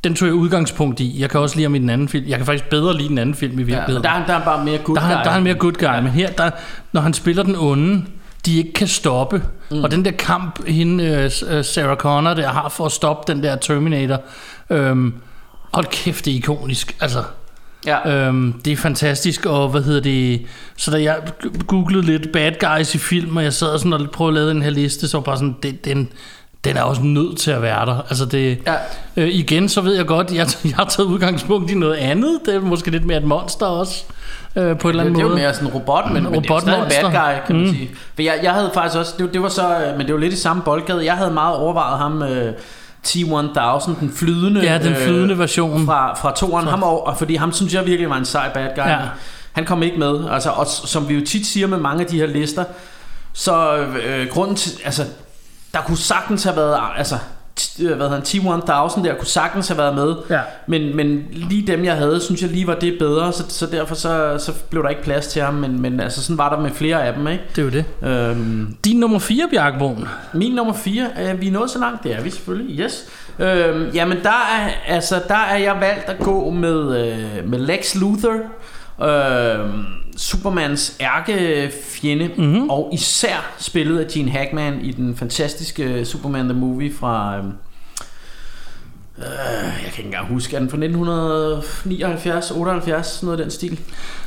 den 0.04 0.14
tog 0.14 0.28
jeg 0.28 0.35
udgangspunkt 0.35 1.00
i. 1.00 1.21
Jeg 1.21 1.30
kan 1.30 1.40
også 1.40 1.57
lide 1.57 1.64
ham 1.64 1.75
i 1.75 1.78
den 1.78 1.90
anden 1.90 2.09
film. 2.09 2.28
Jeg 2.28 2.37
kan 2.37 2.47
faktisk 2.47 2.71
bedre 2.71 2.97
lide 2.97 3.09
den 3.09 3.18
anden 3.18 3.35
film 3.35 3.59
i 3.59 3.62
virkeligheden. 3.62 4.04
Ja, 4.04 4.11
der, 4.11 4.14
er, 4.14 4.26
der 4.26 4.35
er 4.35 4.45
bare 4.45 4.64
mere 4.64 4.78
good 4.78 4.97
der, 4.97 5.02
guy. 5.02 5.11
Der 5.11 5.18
er 5.18 5.30
han 5.30 5.42
mere 5.42 5.54
good 5.54 5.73
guy, 5.73 5.85
ja. 5.85 6.00
men 6.00 6.12
her, 6.12 6.30
der, 6.30 6.50
når 6.92 7.00
han 7.00 7.14
spiller 7.14 7.42
den 7.42 7.57
onde, 7.57 8.04
de 8.47 8.59
ikke 8.59 8.73
kan 8.73 8.88
stoppe. 8.88 9.42
Mm. 9.71 9.85
Og 9.85 9.90
den 9.90 10.04
der 10.04 10.11
kamp, 10.11 10.66
hende, 10.66 11.25
uh, 11.25 11.64
Sarah 11.64 11.97
Connor, 11.97 12.35
der 12.35 12.49
har 12.49 12.68
for 12.68 12.87
at 12.87 12.92
stoppe 12.92 13.33
den 13.33 13.42
der 13.42 13.57
Terminator, 13.57 14.21
øhm, 14.71 15.14
hold 15.73 15.87
kæft, 15.87 16.25
det 16.25 16.30
er 16.33 16.37
ikonisk. 16.37 16.97
Altså, 17.00 17.23
Ja. 17.87 18.11
øhm, 18.26 18.52
det 18.64 18.73
er 18.73 18.76
fantastisk, 18.76 19.47
og 19.47 19.68
hvad 19.68 19.83
hedder 19.83 20.00
det... 20.00 20.42
Så 20.76 20.90
da 20.90 21.02
jeg 21.02 21.16
googlede 21.66 22.07
lidt 22.07 22.33
bad 22.33 22.52
guys 22.61 22.95
i 22.95 22.99
film, 22.99 23.37
og 23.37 23.45
jeg 23.45 23.52
sad 23.52 23.78
sådan 23.78 23.92
og 23.92 24.11
prøvede 24.12 24.30
at 24.30 24.35
lave 24.35 24.50
den 24.50 24.62
her 24.62 24.71
liste, 24.71 25.09
så 25.09 25.16
var 25.16 25.23
bare 25.23 25.37
sådan, 25.37 25.57
det, 25.62 25.85
den, 25.85 26.09
den 26.64 26.76
er 26.76 26.83
også 26.83 27.02
nødt 27.02 27.38
til 27.38 27.50
at 27.50 27.62
være 27.62 27.87
der. 27.87 28.02
Altså 28.09 28.25
det, 28.25 28.59
Ja. 28.66 28.75
øh, 29.16 29.28
igen, 29.28 29.68
så 29.68 29.80
ved 29.80 29.97
jeg 29.97 30.07
godt, 30.07 30.33
jeg, 30.33 30.47
jeg 30.64 30.75
har 30.76 30.85
taget 30.85 31.07
udgangspunkt 31.07 31.71
i 31.71 31.75
noget 31.75 31.95
andet. 31.95 32.38
Det 32.47 32.54
er 32.54 32.61
måske 32.61 32.90
lidt 32.90 33.04
mere 33.04 33.18
et 33.18 33.25
monster 33.25 33.66
også, 33.66 34.04
øh, 34.58 34.78
på 34.78 34.88
en 34.88 34.90
eller 34.90 35.02
Det, 35.04 35.08
anden 35.08 35.14
det 35.14 35.20
er 35.20 35.22
jo 35.22 35.28
måde. 35.28 35.40
mere 35.40 35.54
sådan 35.54 35.68
en 35.68 35.74
robot, 35.74 36.10
men, 36.12 36.22
men 36.22 36.34
det 36.42 36.50
er 36.50 36.58
stadig 36.60 36.78
en 36.82 36.88
bad 36.88 37.02
guy, 37.02 37.46
kan 37.46 37.56
man 37.56 37.64
Mm. 37.64 37.72
sige. 37.72 37.90
For 38.14 38.22
jeg, 38.22 38.34
jeg 38.42 38.52
havde 38.52 38.70
faktisk 38.74 38.98
også, 38.98 39.14
det, 39.18 39.34
det 39.34 39.42
var 39.42 39.48
så, 39.48 39.78
øh, 39.84 39.96
men 39.98 40.06
det 40.06 40.14
var 40.14 40.20
lidt 40.20 40.32
i 40.32 40.36
samme 40.36 40.62
boldgade. 40.62 41.04
Jeg 41.04 41.14
havde 41.14 41.30
meget 41.30 41.56
overvejet 41.56 41.98
ham, 41.98 42.22
øh, 42.22 42.52
T-1000, 43.06 44.00
den 44.00 44.12
flydende, 44.16 44.60
Ja, 44.62 44.78
den 44.78 44.94
flydende 44.96 45.38
version. 45.38 45.86
fra, 45.86 46.14
fra 46.14 46.32
toeren. 46.36 46.66
Ham 46.66 46.82
over, 46.82 47.14
fordi 47.14 47.34
ham 47.36 47.52
synes 47.52 47.74
jeg 47.74 47.86
virkelig 47.86 48.10
var 48.10 48.16
en 48.16 48.24
sej 48.24 48.52
bad 48.54 48.68
guy. 48.76 48.82
Ja. 48.90 48.98
Han 49.52 49.64
kom 49.64 49.82
ikke 49.82 49.98
med, 49.98 50.30
altså, 50.30 50.50
og 50.50 50.66
som 50.66 51.08
vi 51.08 51.14
jo 51.14 51.24
tit 51.26 51.46
siger 51.46 51.66
med 51.66 51.78
mange 51.78 52.00
af 52.04 52.06
de 52.10 52.16
her 52.18 52.26
lister, 52.26 52.64
så 53.32 53.76
øh, 53.76 54.26
grunden 54.30 54.56
til, 54.56 54.72
altså, 54.84 55.02
der 55.74 55.80
kunne 55.80 55.96
sagtens 55.96 56.44
have 56.44 56.56
været, 56.56 56.78
altså, 56.96 57.14
øh, 57.14 57.20
hvad 57.78 57.86
hedder 57.88 58.08
han, 58.10 58.22
T-1000 58.22 59.04
der 59.04 59.14
kunne 59.14 59.26
sagtens 59.26 59.68
have 59.68 59.78
været 59.78 59.94
med, 59.94 60.14
Ja. 60.30 60.40
men, 60.66 60.96
men 60.96 61.24
lige 61.32 61.66
dem 61.66 61.84
jeg 61.84 61.96
havde, 61.96 62.20
synes 62.20 62.42
jeg 62.42 62.50
lige 62.50 62.66
var 62.66 62.74
det 62.74 62.96
bedre, 62.98 63.32
så, 63.32 63.44
så 63.48 63.66
derfor 63.66 63.94
så, 63.94 64.36
så 64.38 64.52
blev 64.70 64.82
der 64.82 64.88
ikke 64.88 65.02
plads 65.02 65.26
til 65.26 65.42
ham, 65.42 65.54
men, 65.54 65.82
men 65.82 66.00
altså 66.00 66.22
sådan 66.22 66.38
var 66.38 66.48
der 66.54 66.60
med 66.62 66.70
flere 66.70 67.04
af 67.04 67.14
dem, 67.14 67.26
ikke? 67.28 67.44
Det 67.56 67.58
er 67.58 67.62
jo 67.62 67.70
det. 67.70 67.84
Øhm, 68.30 68.76
Din 68.84 68.96
nummer 69.00 69.18
4, 69.18 69.48
Bjarkbogen. 69.50 70.08
min 70.32 70.52
nummer 70.54 70.72
4, 70.74 71.06
er 71.16 71.34
vi 71.34 71.48
er 71.48 71.52
nået 71.52 71.70
så 71.70 71.78
langt, 71.78 72.02
det 72.04 72.14
er 72.16 72.20
vi 72.22 72.30
selvfølgelig, 72.30 72.80
yes. 72.80 73.04
Øhm, 73.38 73.90
jamen 73.94 74.18
der 74.22 74.28
er, 74.30 74.68
altså, 74.94 75.20
der 75.28 75.34
er 75.50 75.56
jeg 75.56 75.76
valgt 75.80 76.04
at 76.08 76.18
gå 76.18 76.50
med, 76.50 77.06
øh, 77.06 77.50
med 77.50 77.58
Lex 77.58 77.94
Luthor, 77.94 78.34
øh, 79.02 79.68
Supermans 80.16 80.96
ærkefjende, 81.00 82.30
mm-hmm. 82.36 82.70
og 82.70 82.90
især 82.92 83.54
spillet 83.58 83.98
af 83.98 84.06
Gene 84.06 84.30
Hackman 84.30 84.80
i 84.80 84.92
den 84.92 85.16
fantastiske 85.16 86.04
Superman 86.04 86.48
the 86.48 86.58
Movie 86.58 86.94
fra... 86.94 87.36
Øh, 87.36 87.44
øh, 89.18 89.24
jeg 89.64 89.90
kan 89.92 89.98
ikke 89.98 90.02
engang 90.02 90.26
huske, 90.26 90.56
er 90.56 90.60
den 90.60 90.70
fra 90.70 90.76
1979, 90.76 92.50
78, 92.50 93.06
sådan 93.06 93.26
noget 93.26 93.38
af 93.38 93.44
den 93.44 93.50
stil? 93.50 93.80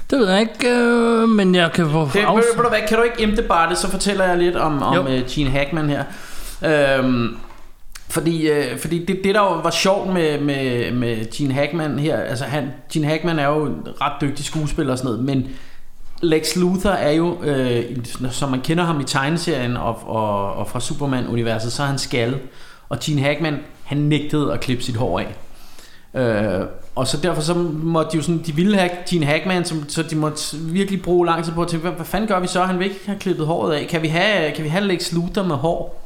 Det 0.10 0.20
ved 0.20 0.30
jeg 0.30 0.42
ikke, 0.42 0.70
øh, 0.70 1.30
men 1.30 1.56
jeg 1.56 1.72
kan 1.72 1.90
få... 1.90 2.02
Det, 2.14 2.26
hvad, 2.70 2.88
kan 2.88 2.98
du 2.98 3.04
ikke 3.04 3.24
emte 3.24 3.42
bare 3.42 3.70
det, 3.70 3.78
så 3.78 3.90
fortæller 3.90 4.26
jeg 4.26 4.38
lidt 4.38 4.56
om, 4.56 4.84
om 4.84 4.96
Jo. 4.96 5.02
uh, 5.02 5.28
Gene 5.28 5.50
Hackman 5.50 5.90
her. 5.90 6.04
Øhm, 6.66 7.38
fordi, 8.12 8.50
øh, 8.50 8.78
fordi 8.78 9.06
det, 9.06 9.20
det 9.24 9.36
der 9.36 9.42
jo 9.42 9.60
var 9.64 9.70
sjovt 9.70 10.14
med, 10.14 10.40
med, 10.40 10.92
med 10.92 11.32
Gene 11.32 11.54
Hackman 11.54 12.00
her, 12.00 12.18
altså 12.18 12.46
han, 12.46 12.68
Gene 12.94 13.08
Hackman 13.08 13.40
er 13.40 13.48
jo 13.48 13.66
en 13.66 13.88
ret 14.02 14.22
dygtig 14.22 14.46
skuespiller 14.46 14.92
og 14.92 14.98
sådan 14.98 15.12
noget, 15.12 15.26
men 15.26 15.48
Lex 16.22 16.56
Luthor 16.56 16.90
er 16.90 17.12
jo, 17.12 17.44
øh, 17.44 17.84
som 18.32 18.50
man 18.52 18.62
kender 18.62 18.84
ham 18.84 19.00
i 19.00 19.04
tegneserien 19.04 19.78
og, 19.78 20.00
og, 20.08 20.54
og 20.54 20.68
fra 20.68 20.80
Superman-universet, 20.80 21.72
så 21.72 21.84
er 21.84 21.88
han 21.88 21.98
skaldet. 21.98 22.40
Og 22.90 22.98
Gene 23.00 23.22
Hackman, 23.22 23.58
han 23.84 23.98
nægtede 23.98 24.54
at 24.54 24.60
klippe 24.60 24.84
sit 24.84 24.96
hår 24.96 25.20
af. 25.20 25.36
Øh, 26.22 26.66
og 26.96 27.08
så 27.08 27.18
derfor 27.18 27.42
så 27.42 27.54
måtte 27.84 28.12
de 28.12 28.18
jo 28.18 28.24
sådan, 28.24 28.42
de 28.46 28.56
ville 28.56 28.78
have 28.78 28.90
Gene 29.10 29.26
Hackman, 29.26 29.66
som, 29.66 29.90
så 29.90 30.04
de 30.04 30.16
måtte 30.16 30.58
virkelig 30.58 31.02
bruge 31.02 31.26
lang 31.26 31.44
tid 31.44 31.54
på 31.54 31.62
at 31.62 31.68
tænke, 31.68 31.88
hvad, 31.88 31.96
hvad 31.96 32.06
fanden 32.06 32.28
gør 32.28 32.40
vi 32.40 32.48
så? 32.48 32.64
Han 32.64 32.80
vil 32.80 32.88
ikke 32.88 33.00
have 33.06 33.20
klippet 33.20 33.46
håret 33.46 33.74
af. 33.74 33.88
Kan 33.88 34.02
vi 34.02 34.08
have, 34.08 34.52
kan 34.52 34.64
vi 34.64 34.70
have 34.70 34.88
Lex 34.88 35.12
Luthor 35.12 35.44
med 35.44 35.56
hår? 35.56 36.01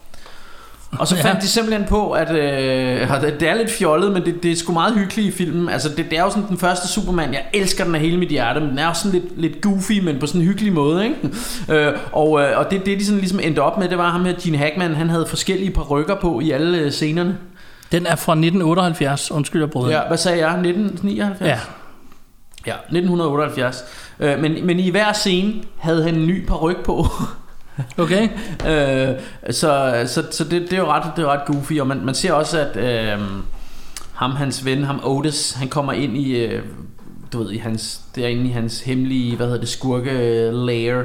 Og 0.99 1.07
så 1.07 1.15
Ja. 1.15 1.21
fandt 1.29 1.41
de 1.41 1.47
simpelthen 1.47 1.85
på, 1.87 2.11
at 2.11 2.31
øh, 2.31 2.37
det 3.21 3.35
det 3.39 3.49
er 3.49 3.53
lidt 3.55 3.71
fjollet, 3.71 4.11
men 4.11 4.25
det, 4.25 4.43
det 4.43 4.51
er 4.51 4.55
sgu 4.55 4.73
meget 4.73 4.93
hyggeligt 4.93 5.27
i 5.27 5.31
filmen. 5.37 5.69
Altså, 5.69 5.89
det, 5.89 6.05
det 6.09 6.17
er 6.17 6.23
jo 6.23 6.29
sådan 6.29 6.47
den 6.49 6.57
første 6.57 6.87
Superman. 6.87 7.33
Jeg 7.33 7.43
elsker 7.53 7.83
den 7.83 7.95
af 7.95 8.01
hele 8.01 8.17
mit 8.17 8.29
hjerte, 8.29 8.59
men 8.59 8.69
den 8.69 8.79
er 8.79 8.87
jo 8.87 8.93
sådan 8.93 9.19
lidt, 9.19 9.41
lidt 9.41 9.61
goofy, 9.61 9.99
men 10.03 10.19
på 10.19 10.27
sådan 10.27 10.41
en 10.41 10.47
hyggelig 10.47 10.73
måde, 10.73 11.03
ikke? 11.03 11.15
øh, 11.87 11.93
og, 12.11 12.41
øh, 12.41 12.59
og 12.59 12.71
det, 12.71 12.85
det, 12.85 12.99
de 12.99 13.05
sådan 13.05 13.19
ligesom 13.19 13.39
endte 13.43 13.59
op 13.59 13.77
med, 13.77 13.89
det 13.89 13.97
var 13.97 14.09
ham 14.09 14.25
her, 14.25 14.33
Gene 14.41 14.57
Hackman, 14.57 14.95
han 14.95 15.09
havde 15.09 15.25
forskellige 15.27 15.71
parrykker 15.71 16.15
på 16.15 16.39
i 16.39 16.51
alle 16.51 16.77
øh, 16.77 16.91
scenerne. 16.91 17.37
Den 17.91 18.05
er 18.05 18.15
fra 18.15 18.31
1978, 18.33 19.31
undskyld 19.31 19.61
jeg 19.61 19.69
brød. 19.71 19.89
Ja, 19.91 19.99
hvad 20.07 20.17
sagde 20.17 20.37
jeg? 20.37 20.47
1979? 20.47 21.49
ja. 21.49 21.59
Ja, 22.67 22.73
1978. 22.73 23.83
Øh, 24.19 24.39
men, 24.39 24.65
men 24.65 24.79
i 24.79 24.89
hver 24.89 25.13
scene 25.13 25.53
havde 25.77 26.03
han 26.03 26.15
en 26.15 26.27
ny 26.27 26.45
paryk 26.47 26.85
på. 26.85 27.05
Okay. 27.97 28.29
øh, 28.67 29.19
så 29.51 30.03
så, 30.05 30.23
så 30.31 30.43
det, 30.43 30.61
det, 30.61 30.73
er 30.73 30.77
jo 30.77 30.91
ret, 30.91 31.11
det 31.15 31.23
er 31.23 31.27
ret 31.27 31.45
goofy, 31.45 31.79
og 31.79 31.87
man, 31.87 32.05
man 32.05 32.15
ser 32.15 32.33
også, 32.33 32.59
at 32.59 32.77
øh, 32.77 33.19
ham, 34.13 34.31
hans 34.31 34.65
ven, 34.65 34.83
ham 34.83 35.01
Otis, 35.03 35.53
han 35.53 35.67
kommer 35.67 35.93
ind 35.93 36.17
i, 36.17 36.35
øh, 36.35 36.63
du 37.33 37.43
ved, 37.43 37.51
i 37.51 37.57
hans, 37.57 38.01
derinde 38.15 38.45
i 38.45 38.51
hans 38.51 38.81
hemmelige, 38.81 39.35
hvad 39.35 39.45
hedder 39.45 39.59
det, 39.59 39.69
skurke 39.69 40.51
lair, 40.51 41.03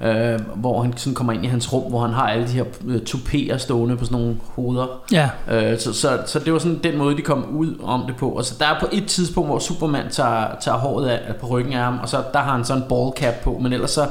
øh, 0.00 0.40
hvor 0.54 0.82
han 0.82 0.96
sådan 0.96 1.14
kommer 1.14 1.32
ind 1.32 1.44
i 1.44 1.48
hans 1.48 1.72
rum, 1.72 1.90
hvor 1.90 2.00
han 2.00 2.14
har 2.14 2.28
alle 2.28 2.46
de 2.46 2.52
her 2.52 2.64
øh, 2.86 3.00
toupéer 3.08 3.56
stående 3.56 3.96
på 3.96 4.04
sådan 4.04 4.18
nogle 4.18 4.36
hoveder. 4.42 5.04
Ja. 5.12 5.30
Øh, 5.50 5.78
så, 5.78 5.92
så, 5.92 6.18
så 6.26 6.38
det 6.38 6.52
var 6.52 6.58
sådan 6.58 6.80
den 6.82 6.98
måde, 6.98 7.16
de 7.16 7.22
kom 7.22 7.56
ud 7.56 7.74
om 7.82 8.04
det 8.06 8.16
på. 8.16 8.28
Og 8.28 8.44
så 8.44 8.54
der 8.58 8.66
er 8.66 8.80
på 8.80 8.86
et 8.92 9.06
tidspunkt, 9.06 9.48
hvor 9.48 9.58
Superman 9.58 10.10
tager, 10.10 10.46
tager 10.60 10.78
håret 10.78 11.08
af, 11.08 11.36
på 11.36 11.46
ryggen 11.46 11.72
af 11.72 11.84
ham, 11.84 11.98
og 12.02 12.08
så 12.08 12.22
der 12.32 12.38
har 12.38 12.52
han 12.52 12.64
sådan 12.64 12.82
en 12.82 12.88
ball 12.88 13.12
cap 13.16 13.34
på, 13.44 13.58
men 13.62 13.72
ellers 13.72 13.90
så, 13.90 14.06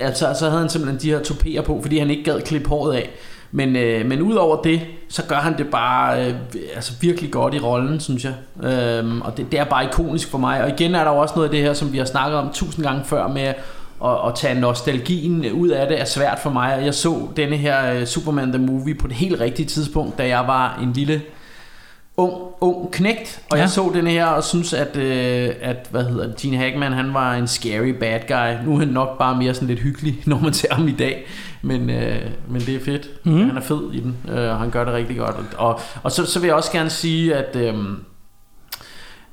altså, 0.00 0.34
så 0.38 0.48
havde 0.48 0.60
han 0.60 0.70
simpelthen 0.70 1.00
de 1.00 1.10
her 1.10 1.20
toupéer 1.20 1.62
på, 1.62 1.78
fordi 1.82 1.98
han 1.98 2.10
ikke 2.10 2.24
gad 2.24 2.40
klippe 2.40 2.68
håret 2.68 2.94
af. 2.94 3.10
Men, 3.52 3.76
øh, 3.76 4.06
men 4.06 4.22
udover 4.22 4.62
det, 4.62 4.80
så 5.08 5.22
gør 5.28 5.36
han 5.36 5.58
det 5.58 5.66
bare 5.66 6.26
øh, 6.26 6.34
altså 6.74 6.92
virkelig 7.00 7.30
godt 7.30 7.54
i 7.54 7.58
rollen, 7.58 8.00
synes 8.00 8.24
jeg. 8.24 8.34
Øhm, 8.70 9.20
og 9.20 9.36
det, 9.36 9.52
det 9.52 9.60
er 9.60 9.64
bare 9.64 9.84
ikonisk 9.84 10.30
for 10.30 10.38
mig. 10.38 10.62
Og 10.62 10.68
igen 10.68 10.94
er 10.94 11.04
der 11.04 11.10
jo 11.10 11.18
også 11.18 11.34
noget 11.34 11.48
af 11.48 11.52
det 11.52 11.62
her, 11.62 11.72
som 11.72 11.92
vi 11.92 11.98
har 11.98 12.04
snakket 12.04 12.38
om 12.38 12.50
tusind 12.52 12.84
gange 12.84 13.04
før 13.04 13.28
med 13.28 13.54
at, 14.04 14.26
at 14.26 14.34
tage 14.36 14.60
nostalgien 14.60 15.52
ud 15.52 15.68
af 15.68 15.88
det 15.88 16.00
er 16.00 16.04
svært 16.04 16.38
for 16.38 16.50
mig. 16.50 16.82
Jeg 16.84 16.94
så 16.94 17.28
denne 17.36 17.56
her 17.56 17.92
øh, 17.92 18.06
Superman 18.06 18.52
the 18.52 18.62
Movie 18.62 18.94
på 18.94 19.06
det 19.08 19.16
helt 19.16 19.40
rigtige 19.40 19.66
tidspunkt, 19.66 20.18
da 20.18 20.28
jeg 20.28 20.44
var 20.46 20.78
en 20.82 20.92
lille 20.92 21.22
ung, 22.18 22.32
ung 22.60 22.92
knægt, 22.92 23.40
og 23.50 23.56
ja. 23.56 23.62
Jeg 23.62 23.70
så 23.70 23.90
den 23.94 24.06
her 24.06 24.26
og 24.26 24.44
synes 24.44 24.72
at, 24.72 24.96
øh, 24.96 25.50
at 25.60 25.88
hvad 25.90 26.04
hedder 26.04 26.32
Gene 26.40 26.56
Hackman, 26.56 26.92
han 26.92 27.14
var 27.14 27.34
en 27.34 27.48
scary 27.48 27.88
bad 27.88 28.20
guy. 28.28 28.66
Nu 28.66 28.74
er 28.74 28.78
han 28.78 28.88
nok 28.88 29.18
bare 29.18 29.36
mere 29.36 29.54
sådan 29.54 29.68
lidt 29.68 29.80
hyggelig, 29.80 30.22
når 30.26 30.38
man 30.38 30.52
ser 30.52 30.74
ham 30.74 30.88
i 30.88 30.92
dag, 30.92 31.26
men, 31.62 31.90
øh, 31.90 32.30
men 32.48 32.60
det 32.60 32.74
er 32.74 32.84
fedt. 32.84 33.08
Mm. 33.24 33.46
Han 33.46 33.56
er 33.56 33.60
fed 33.60 33.92
i 33.92 34.00
den, 34.00 34.16
øh, 34.28 34.50
og 34.50 34.58
han 34.58 34.70
gør 34.70 34.84
det 34.84 34.94
rigtig 34.94 35.16
godt. 35.16 35.36
Og, 35.56 35.80
og 36.02 36.12
så, 36.12 36.26
så 36.26 36.40
vil 36.40 36.46
jeg 36.46 36.56
også 36.56 36.72
gerne 36.72 36.90
sige, 36.90 37.34
at... 37.34 37.56
Øh, 37.56 37.74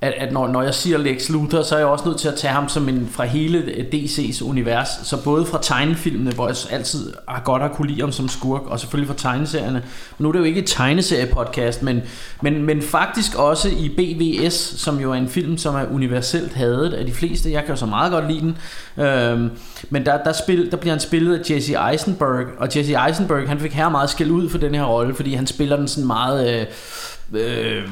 at, 0.05 0.13
at 0.17 0.33
når, 0.33 0.47
når 0.47 0.61
jeg 0.61 0.73
siger 0.73 0.97
Lex 0.97 1.29
Luthor, 1.29 1.61
så 1.61 1.75
er 1.75 1.79
jeg 1.79 1.87
også 1.87 2.05
nødt 2.05 2.19
til 2.19 2.27
at 2.27 2.35
tage 2.35 2.53
ham 2.53 2.69
som 2.69 2.89
en 2.89 3.09
fra 3.11 3.25
hele 3.25 3.57
øh, 3.57 3.85
DC's 3.93 4.43
univers. 4.43 4.87
Så 5.03 5.23
både 5.23 5.45
fra 5.45 5.59
tegnefilmene, 5.61 6.31
hvor 6.31 6.47
jeg 6.47 6.55
altid 6.69 7.13
har 7.27 7.41
godt 7.45 7.63
at 7.63 7.71
kunne 7.71 7.87
lide 7.87 8.01
ham 8.01 8.11
som 8.11 8.29
skurk, 8.29 8.61
og 8.65 8.79
selvfølgelig 8.79 9.07
fra 9.07 9.29
tegneserierne. 9.29 9.83
Men 10.17 10.23
nu 10.23 10.27
er 10.27 10.31
det 10.31 10.39
jo 10.39 10.43
ikke 10.43 10.59
et 10.59 10.67
tegneseriepodcast, 10.67 11.83
men, 11.83 12.01
men, 12.41 12.63
men 12.63 12.81
faktisk 12.81 13.35
også 13.35 13.69
i 13.69 13.89
BVS, 13.89 14.53
som 14.53 14.99
jo 14.99 15.11
er 15.11 15.15
en 15.15 15.29
film, 15.29 15.57
som 15.57 15.75
er 15.75 15.85
universelt 15.91 16.53
hadet 16.53 16.93
af 16.93 17.05
de 17.05 17.11
fleste. 17.11 17.51
Jeg 17.51 17.61
kan 17.61 17.69
jo 17.69 17.75
så 17.75 17.85
meget 17.85 18.11
godt 18.11 18.27
lide 18.31 18.39
den. 18.39 18.57
Øhm, 19.05 19.51
men 19.89 20.05
der, 20.05 20.23
der, 20.23 20.33
spil, 20.33 20.71
der 20.71 20.77
bliver 20.77 20.93
han 20.93 20.99
spillet 20.99 21.39
af 21.39 21.51
Jesse 21.51 21.75
Eisenberg, 21.91 22.45
og 22.57 22.67
Jesse 22.75 22.95
Eisenberg, 23.07 23.47
han 23.47 23.59
fik 23.59 23.73
her 23.73 23.89
meget 23.89 24.09
skæld 24.09 24.31
ud 24.31 24.49
for 24.49 24.57
den 24.57 24.75
her 24.75 24.83
rolle, 24.83 25.15
fordi 25.15 25.33
han 25.33 25.47
spiller 25.47 25.75
den 25.75 25.87
sådan 25.87 26.07
meget... 26.07 26.59
Øh, 26.61 26.65
øh, 27.33 27.77
øh, 27.77 27.83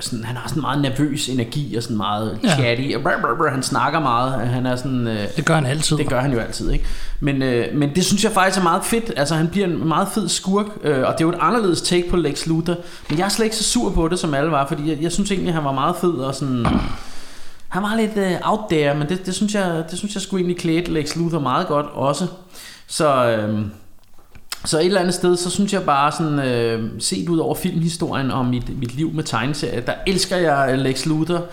sådan, 0.00 0.24
han 0.24 0.36
har 0.36 0.48
sådan 0.48 0.60
meget 0.60 0.82
nervøs 0.82 1.28
energi 1.28 1.76
og 1.76 1.82
sådan 1.82 1.96
meget 1.96 2.38
chatty. 2.48 2.90
Ja. 2.90 2.98
Brr, 2.98 3.20
brr, 3.20 3.36
brr, 3.38 3.50
han 3.50 3.62
snakker 3.62 4.00
meget. 4.00 4.48
Han 4.48 4.66
er 4.66 4.76
sådan... 4.76 5.06
Øh, 5.06 5.26
Det 5.36 5.44
gør 5.44 5.54
han 5.54 5.66
altid. 5.66 5.96
det 5.96 6.08
gør 6.08 6.20
han 6.20 6.32
jo 6.32 6.38
altid, 6.38 6.70
ikke? 6.70 6.84
Men, 7.20 7.42
øh, 7.42 7.74
men 7.74 7.94
det 7.94 8.04
synes 8.04 8.24
jeg 8.24 8.32
faktisk 8.32 8.58
er 8.58 8.62
meget 8.62 8.84
fedt. 8.84 9.12
Altså, 9.16 9.34
han 9.34 9.48
bliver 9.48 9.66
en 9.66 9.88
meget 9.88 10.08
fed 10.14 10.28
skurk, 10.28 10.66
øh, 10.84 10.98
og 10.98 11.12
det 11.12 11.20
er 11.20 11.24
jo 11.24 11.28
et 11.30 11.38
anderledes 11.40 11.82
take 11.82 12.10
på 12.10 12.16
Lex 12.16 12.46
Luthor. 12.46 12.76
Men 13.08 13.18
jeg 13.18 13.24
er 13.24 13.28
slet 13.28 13.44
ikke 13.44 13.56
så 13.56 13.64
sur 13.64 13.90
på 13.90 14.08
det, 14.08 14.18
som 14.18 14.34
alle 14.34 14.50
var, 14.50 14.66
fordi 14.68 14.90
jeg, 14.90 14.98
jeg 15.02 15.12
synes 15.12 15.30
egentlig, 15.30 15.54
han 15.54 15.64
var 15.64 15.72
meget 15.72 15.96
fed 15.96 16.10
og 16.12 16.34
sådan... 16.34 16.66
han 17.68 17.82
var 17.82 17.96
lidt 17.96 18.16
uh, 18.42 18.50
out 18.52 18.60
there, 18.70 18.94
men 18.94 19.08
det, 19.08 19.26
det, 19.26 19.34
synes 19.34 19.54
jeg, 19.54 19.84
det 19.90 19.98
synes 19.98 20.14
jeg 20.14 20.22
skulle 20.22 20.40
egentlig 20.40 20.58
klæde 20.58 20.92
Lex 20.92 21.16
Luthor 21.16 21.38
meget 21.38 21.66
godt 21.66 21.86
også. 21.92 22.26
Så, 22.86 23.26
øhm, 23.30 23.70
så 24.68 24.78
et 24.78 24.86
eller 24.86 25.00
andet 25.00 25.14
sted, 25.14 25.36
så 25.36 25.50
synes 25.50 25.72
jeg 25.72 25.82
bare 25.82 26.12
sådan, 26.12 26.38
øh, 26.38 26.90
set 26.98 27.28
ud 27.28 27.38
over 27.38 27.54
filmhistorien 27.54 28.30
om 28.30 28.46
mit, 28.46 28.78
mit 28.78 28.94
liv 28.94 29.12
med 29.14 29.24
tegneserier, 29.24 29.80
der 29.80 29.92
elsker 30.06 30.36
jeg 30.36 30.78
Lex 30.78 31.06
Luthor 31.06 31.44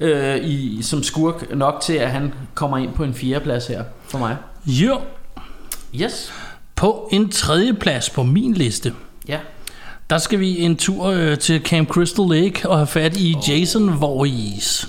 øh, 0.00 0.36
i, 0.44 0.78
som 0.82 1.02
skurk 1.02 1.54
nok 1.56 1.80
til, 1.82 1.92
at 1.92 2.10
han 2.10 2.34
kommer 2.54 2.78
ind 2.78 2.92
på 2.92 3.04
en 3.04 3.14
fjerdeplads 3.14 3.66
her 3.66 3.84
for 4.08 4.18
mig. 4.18 4.36
Jo, 4.66 4.98
Yes. 6.02 6.32
på 6.76 7.08
en 7.12 7.28
tredje 7.30 7.74
plads 7.74 8.10
på 8.10 8.22
min 8.22 8.54
liste, 8.54 8.92
Ja. 9.28 9.38
der 10.10 10.18
skal 10.18 10.40
vi 10.40 10.60
en 10.60 10.76
tur 10.76 11.04
øh, 11.06 11.38
til 11.38 11.60
Camp 11.62 11.88
Crystal 11.88 12.24
Lake 12.28 12.68
og 12.68 12.76
have 12.76 12.86
fat 12.86 13.16
i 13.16 13.36
Jason 13.48 14.00
Voorhees. 14.00 14.88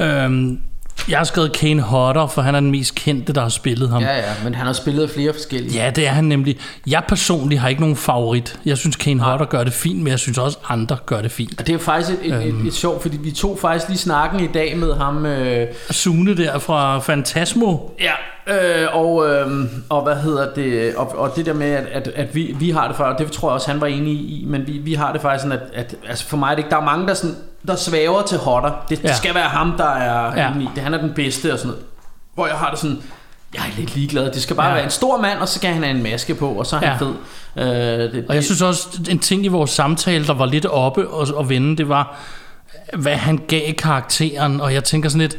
Øhm, 0.00 0.60
jeg 1.08 1.18
har 1.18 1.24
skrevet 1.24 1.52
Kane 1.52 1.82
Hodder, 1.82 2.26
for 2.26 2.42
han 2.42 2.54
er 2.54 2.60
den 2.60 2.70
mest 2.70 2.94
kendte, 2.94 3.32
der 3.32 3.40
har 3.40 3.48
spillet 3.48 3.88
ham. 3.88 4.02
Ja, 4.02 4.16
ja, 4.16 4.32
men 4.44 4.54
han 4.54 4.66
har 4.66 4.72
spillet 4.72 5.10
flere 5.10 5.32
forskellige. 5.32 5.84
Ja, 5.84 5.90
det 5.90 6.06
er 6.06 6.10
han 6.10 6.24
nemlig. 6.24 6.58
Jeg 6.86 7.02
personligt 7.08 7.60
har 7.60 7.68
ikke 7.68 7.80
nogen 7.80 7.96
favorit. 7.96 8.58
Jeg 8.64 8.78
synes, 8.78 8.96
Kane 8.96 9.20
Hodder 9.20 9.44
gør 9.44 9.64
det 9.64 9.72
fint, 9.72 9.98
men 9.98 10.08
jeg 10.08 10.18
synes 10.18 10.38
også, 10.38 10.58
andre 10.68 10.96
gør 11.06 11.20
det 11.22 11.32
fint. 11.32 11.60
Og 11.60 11.66
det 11.66 11.74
er 11.74 11.78
faktisk 11.78 12.18
et, 12.22 12.34
et, 12.34 12.46
et, 12.46 12.66
et 12.66 12.74
sjovt, 12.74 13.02
fordi 13.02 13.16
vi 13.16 13.30
tog 13.30 13.58
faktisk 13.60 13.88
lige 13.88 13.98
snakken 13.98 14.40
i 14.40 14.46
dag 14.46 14.76
med 14.76 14.94
ham. 14.94 15.26
Øh, 15.26 15.66
Sune 15.90 16.36
der 16.36 16.58
fra 16.58 16.98
Fantasmo. 16.98 17.76
ja, 18.00 18.12
øh, 18.82 18.96
og, 18.96 19.28
øh, 19.30 19.46
og 19.88 20.02
hvad 20.02 20.16
hedder 20.16 20.54
det, 20.54 20.94
og, 20.96 21.18
og 21.18 21.36
det 21.36 21.46
der 21.46 21.52
med, 21.54 21.66
at, 21.66 21.86
at, 21.86 22.08
at 22.08 22.34
vi, 22.34 22.56
vi 22.58 22.70
har 22.70 22.86
det 22.88 22.96
for, 22.96 23.04
og 23.04 23.18
det 23.18 23.32
tror 23.32 23.48
jeg 23.48 23.54
også, 23.54 23.70
han 23.70 23.80
var 23.80 23.86
enig 23.86 24.12
i, 24.12 24.44
men 24.46 24.66
vi, 24.66 24.72
vi 24.72 24.94
har 24.94 25.12
det 25.12 25.20
faktisk 25.20 25.42
sådan, 25.42 25.58
at, 25.58 25.74
at 25.74 25.94
altså 26.08 26.26
for 26.28 26.36
mig 26.36 26.46
er 26.50 26.54
det 26.54 26.58
ikke, 26.58 26.70
der 26.70 26.76
er 26.76 26.84
mange, 26.84 27.08
der, 27.08 27.14
sådan, 27.14 27.36
der 27.66 27.76
svæver 27.76 28.22
til 28.22 28.38
hotter. 28.38 28.70
Det, 28.88 29.02
Ja. 29.02 29.08
det 29.08 29.16
skal 29.16 29.34
være 29.34 29.48
ham, 29.48 29.72
der 29.78 29.84
er 29.90 30.36
Ja. 30.42 30.50
i 30.60 30.68
det. 30.74 30.82
Han 30.82 30.94
er 30.94 30.98
den 31.00 31.12
bedste 31.14 31.52
og 31.52 31.58
sådan 31.58 31.68
noget. 31.70 31.84
Hvor 32.34 32.46
jeg 32.46 32.56
har 32.56 32.70
det 32.70 32.78
sådan, 32.78 33.02
jeg 33.54 33.60
er 33.60 33.76
lidt 33.78 33.94
ligeglad. 33.94 34.30
Det 34.32 34.42
skal 34.42 34.56
bare 34.56 34.66
Ja. 34.66 34.70
ja. 34.70 34.74
være 34.76 34.84
en 34.84 34.90
stor 34.90 35.20
mand, 35.20 35.38
og 35.38 35.48
så 35.48 35.54
skal 35.54 35.72
han 35.74 35.82
have 35.82 35.96
en 35.96 36.02
maske 36.02 36.34
på, 36.34 36.48
og 36.48 36.66
så 36.66 36.76
er 36.76 36.80
han 36.80 36.88
Ja. 36.88 36.96
fed. 36.96 37.14
Øh, 38.06 38.12
det, 38.12 38.24
Og 38.28 38.34
jeg 38.34 38.44
synes 38.44 38.62
også, 38.62 38.88
en 39.10 39.18
ting 39.18 39.44
i 39.44 39.48
vores 39.48 39.70
samtale, 39.70 40.26
der 40.26 40.34
var 40.34 40.46
lidt 40.46 40.66
oppe 40.66 41.08
og, 41.08 41.28
og 41.34 41.48
vende, 41.48 41.76
det 41.76 41.88
var, 41.88 42.16
hvad 42.96 43.14
han 43.16 43.40
gav 43.48 43.72
karakteren. 43.74 44.60
Og 44.60 44.74
jeg 44.74 44.84
tænker 44.84 45.08
sådan 45.08 45.20
lidt, 45.20 45.36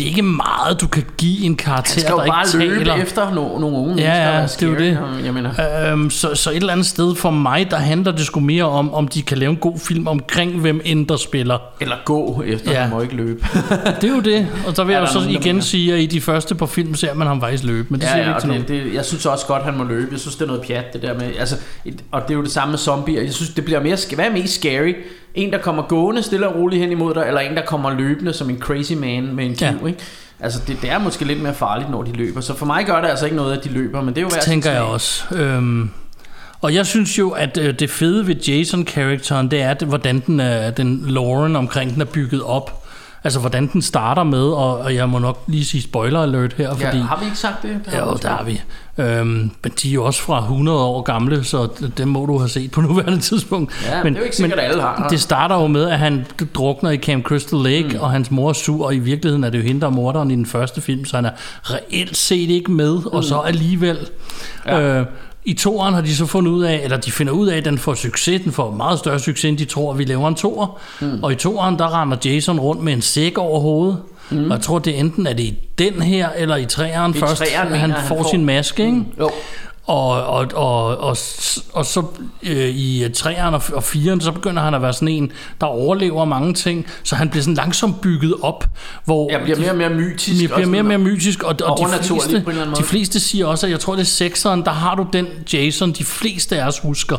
det 0.00 0.06
er 0.06 0.10
ikke 0.10 0.22
meget, 0.22 0.80
du 0.80 0.86
kan 0.88 1.04
give 1.18 1.44
en 1.44 1.56
karakter, 1.56 1.92
han 1.94 2.00
skal 2.00 2.12
jo 2.12 2.18
der 2.18 2.26
bare 2.26 2.46
ikke 2.46 2.58
løbe 2.74 2.84
taler. 2.84 2.94
efter 3.02 3.34
no, 3.34 3.58
nogle 3.58 3.76
unge 3.76 4.02
Ja, 4.02 4.38
ja, 4.38 4.42
det 4.42 4.62
er 4.62 4.66
jo 4.66 4.74
det. 4.74 4.98
Jeg 5.24 5.34
mener, 5.34 5.92
Øhm, 5.92 6.10
så, 6.10 6.34
så 6.34 6.50
et 6.50 6.56
eller 6.56 6.72
andet 6.72 6.86
sted 6.86 7.14
for 7.14 7.30
mig, 7.30 7.70
der 7.70 7.76
handler 7.76 8.12
det 8.12 8.20
sgu 8.26 8.40
mere 8.40 8.64
om, 8.64 8.94
om 8.94 9.08
de 9.08 9.22
kan 9.22 9.38
lave 9.38 9.50
en 9.50 9.56
god 9.56 9.78
film 9.78 10.06
omkring, 10.06 10.60
hvem 10.60 10.80
end 10.84 11.06
der 11.08 11.16
spiller. 11.16 11.58
eller 11.80 11.96
gå 12.04 12.42
efter, 12.46 12.72
Ja. 12.72 12.80
han 12.80 12.90
må 12.90 13.00
ikke 13.00 13.16
løbe. 13.16 13.46
Det 14.00 14.10
er 14.10 14.14
jo 14.14 14.20
det, 14.20 14.48
og 14.66 14.76
der 14.76 14.84
vil 14.84 14.92
jeg 14.92 15.00
jo 15.00 15.06
så 15.06 15.14
nogen, 15.18 15.30
igen 15.30 15.42
mener? 15.54 15.62
sige, 15.62 15.94
at 15.94 16.00
i 16.00 16.06
de 16.06 16.20
første 16.20 16.54
par 16.54 16.66
film 16.66 16.94
ser 16.94 17.14
man 17.14 17.26
ham 17.26 17.40
faktisk 17.40 17.64
løbe, 17.64 17.86
men 17.90 18.00
det 18.00 18.08
siger 18.08 18.18
ja, 18.18 18.22
vi 18.24 18.28
ja, 18.30 18.34
ikke 18.36 18.40
til 18.40 18.48
nogen. 18.48 18.62
det, 18.68 18.84
det, 18.86 18.94
jeg 18.94 19.04
synes 19.04 19.26
også 19.26 19.46
godt, 19.46 19.62
han 19.62 19.76
må 19.76 19.84
løbe. 19.84 20.08
Jeg 20.12 20.20
synes, 20.20 20.34
det 20.36 20.42
er 20.42 20.46
noget 20.46 20.62
pjat, 20.62 20.92
det 20.92 21.02
der 21.02 21.14
med... 21.14 21.30
Altså, 21.38 21.56
et, 21.84 22.00
og 22.12 22.22
det 22.22 22.30
er 22.30 22.34
jo 22.34 22.42
det 22.42 22.50
samme 22.52 22.70
med 22.72 22.78
zombier. 22.78 23.22
Jeg 23.22 23.32
synes, 23.32 23.50
det 23.50 23.64
bliver 23.64 23.80
mere... 23.82 23.96
Hvad 24.14 24.24
er 24.26 24.32
mest 24.32 24.54
scary? 24.54 24.92
En, 25.34 25.52
der 25.52 25.58
kommer 25.58 25.82
gående 25.82 26.22
stille 26.22 26.48
og 26.48 26.54
roligt 26.56 26.82
hen 26.82 26.92
imod 26.92 27.14
dig, 27.14 27.24
eller 27.26 27.40
en, 27.40 27.56
der 27.56 27.64
kommer 27.66 27.90
løbende 27.90 28.32
som 28.32 28.50
en 28.50 28.58
crazy 28.58 28.92
man 28.92 29.34
med 29.34 29.46
en 29.46 29.54
kniv, 29.54 29.78
Ja. 29.82 29.86
ikke? 29.86 29.98
Altså, 30.40 30.60
det, 30.66 30.76
det 30.82 30.90
er 30.90 30.98
måske 30.98 31.24
lidt 31.24 31.42
mere 31.42 31.54
farligt, 31.54 31.90
når 31.90 32.02
de 32.02 32.12
løber. 32.12 32.40
Så 32.40 32.54
for 32.56 32.66
mig 32.66 32.86
gør 32.86 33.00
det 33.00 33.08
altså 33.08 33.24
ikke 33.24 33.36
noget, 33.36 33.56
at 33.58 33.64
de 33.64 33.68
løber, 33.68 34.00
men 34.00 34.08
det 34.08 34.18
er 34.18 34.22
jo 34.22 34.28
værd 34.32 34.42
tænker 34.42 34.70
jeg 34.70 34.82
også. 34.82 35.34
Øhm, 35.34 35.90
og 36.60 36.74
jeg 36.74 36.86
synes 36.86 37.18
jo, 37.18 37.30
at 37.30 37.58
øh, 37.58 37.74
det 37.78 37.90
fede 37.90 38.26
ved 38.26 38.34
Jason-karakteren, 38.36 39.50
det 39.50 39.62
er, 39.62 39.74
det, 39.74 39.88
hvordan 39.88 40.22
den, 40.26 40.40
er, 40.40 40.70
den 40.70 41.04
loren 41.06 41.56
omkring 41.56 41.92
den 41.94 42.00
er 42.00 42.04
bygget 42.06 42.42
op. 42.42 42.79
Altså, 43.24 43.40
hvordan 43.40 43.66
den 43.66 43.82
starter 43.82 44.22
med, 44.22 44.42
og, 44.42 44.78
og 44.78 44.94
jeg 44.94 45.08
må 45.08 45.18
nok 45.18 45.42
lige 45.46 45.64
sige 45.64 45.82
spoiler 45.82 46.22
alert 46.22 46.52
her, 46.52 46.74
fordi... 46.74 46.96
Ja, 46.96 47.02
har 47.02 47.18
vi 47.18 47.24
ikke 47.24 47.38
sagt 47.38 47.62
det? 47.62 47.80
har 47.86 48.06
Jo, 48.06 48.18
der 48.22 48.28
har 48.28 48.44
vi. 48.44 48.60
Øhm, 48.98 49.50
men 49.62 49.72
de 49.82 49.88
er 49.88 49.92
jo 49.92 50.04
også 50.04 50.22
fra 50.22 50.38
100 50.38 50.78
år 50.78 51.02
gamle, 51.02 51.44
så 51.44 51.68
det, 51.96 52.08
må 52.08 52.26
du 52.26 52.38
have 52.38 52.48
set 52.48 52.70
på 52.70 52.80
nuværende 52.90 53.20
tidspunkt. 53.20 53.86
Ja, 53.86 54.04
men, 54.04 54.12
det 54.12 54.18
er 54.18 54.20
jo 54.20 54.24
ikke 54.24 54.36
sikkert, 54.36 54.58
at 54.58 54.70
alle 54.70 54.82
har. 54.82 55.08
Det 55.08 55.20
starter 55.20 55.60
jo 55.60 55.66
med, 55.66 55.90
at 55.90 55.98
han 55.98 56.26
drukner 56.54 56.90
i 56.90 56.96
Camp 56.96 57.24
Crystal 57.24 57.58
Lake, 57.58 57.88
mm. 57.88 58.00
og 58.00 58.10
hans 58.10 58.30
mor 58.30 58.48
er 58.48 58.52
sur, 58.52 58.86
og 58.86 58.94
i 58.94 58.98
virkeligheden 58.98 59.44
er 59.44 59.50
det 59.50 59.58
jo 59.58 59.62
hende, 59.62 59.80
der 59.80 59.86
er 59.86 59.90
morderen 59.90 60.30
i 60.30 60.36
den 60.36 60.46
første 60.46 60.80
film, 60.80 61.04
så 61.04 61.16
han 61.16 61.24
er 61.24 61.32
reelt 61.62 62.16
set 62.16 62.50
ikke 62.50 62.70
med, 62.72 62.94
mm. 62.94 63.06
og 63.06 63.24
så 63.24 63.38
alligevel. 63.38 63.98
Ja. 64.66 64.80
Øh, 64.80 65.06
I 65.44 65.54
toeren 65.54 65.94
har 65.94 66.00
de 66.00 66.16
så 66.16 66.26
fundet 66.26 66.52
ud 66.52 66.62
af, 66.64 66.80
eller 66.84 66.96
de 66.96 67.12
finder 67.12 67.32
ud 67.32 67.48
af, 67.48 67.56
at 67.56 67.64
den 67.64 67.78
får 67.78 67.94
succes, 67.94 68.42
den 68.42 68.52
får 68.52 68.70
meget 68.70 68.98
større 68.98 69.18
succes, 69.18 69.44
end 69.44 69.58
de 69.58 69.64
tror, 69.64 69.92
at 69.92 69.98
vi 69.98 70.04
laver 70.04 70.28
en 70.28 70.34
toer. 70.34 70.80
Mm. 71.00 71.22
Og 71.22 71.32
i 71.32 71.34
toeren, 71.34 71.78
der 71.78 72.00
render 72.00 72.16
Jason 72.24 72.60
rundt 72.60 72.82
med 72.82 72.92
en 72.92 73.02
sæk 73.02 73.38
over 73.38 73.60
hovedet. 73.60 73.98
Mm. 74.30 74.50
Og 74.50 74.56
jeg 74.56 74.60
tror, 74.60 74.78
det 74.78 74.94
er 74.94 74.98
enten 74.98 75.26
er 75.26 75.32
det 75.32 75.42
i 75.42 75.58
den 75.78 76.02
her, 76.02 76.28
eller 76.36 76.56
i 76.56 76.66
træeren 76.66 77.14
først, 77.14 77.36
treeren, 77.36 77.66
at 77.66 77.72
mener 77.72 77.78
han 77.78 77.90
han 77.90 78.08
får 78.08 78.30
sin 78.30 78.44
maske, 78.44 78.86
ikke? 78.86 79.04
Jo. 79.18 79.30
Og, 79.86 80.08
og, 80.26 80.46
og, 80.54 80.86
og, 80.98 81.16
og 81.72 81.86
så 81.86 82.02
øh, 82.42 82.68
i 82.68 83.08
træerne 83.14 83.56
og, 83.56 83.62
og 83.72 83.84
fireren, 83.84 84.20
så 84.20 84.32
begynder 84.32 84.62
han 84.62 84.74
at 84.74 84.82
være 84.82 84.92
sådan 84.92 85.08
en, 85.08 85.32
der 85.60 85.66
overlever 85.66 86.24
mange 86.24 86.54
ting, 86.54 86.86
så 87.02 87.16
han 87.16 87.28
bliver 87.28 87.42
sådan 87.42 87.54
langsomt 87.54 88.00
bygget 88.00 88.34
op, 88.42 88.64
hvor 89.04 89.30
Jeg 89.30 89.40
bliver 89.42 89.58
mere 89.58 89.70
og 89.70 89.76
mere 89.76 89.90
mytisk. 89.90 90.42
jeg 90.42 90.50
bliver 90.50 90.68
mere 90.68 90.80
og 90.80 90.86
mere 90.86 90.98
mytisk, 90.98 91.42
og, 91.42 91.56
og, 91.64 91.70
Og 91.70 91.78
de, 91.78 92.04
fleste, 92.04 92.36
en 92.36 92.74
de 92.78 92.82
fleste 92.82 93.20
siger 93.20 93.46
også, 93.46 93.66
at 93.66 93.72
jeg 93.72 93.80
tror, 93.80 93.92
det 93.94 94.02
er 94.02 94.06
sekseren, 94.06 94.64
der 94.64 94.70
har 94.70 94.94
du 94.94 95.06
den 95.12 95.26
Jason, 95.52 95.92
de 95.92 96.04
fleste 96.04 96.62
af 96.62 96.66
os 96.66 96.78
husker, 96.78 97.16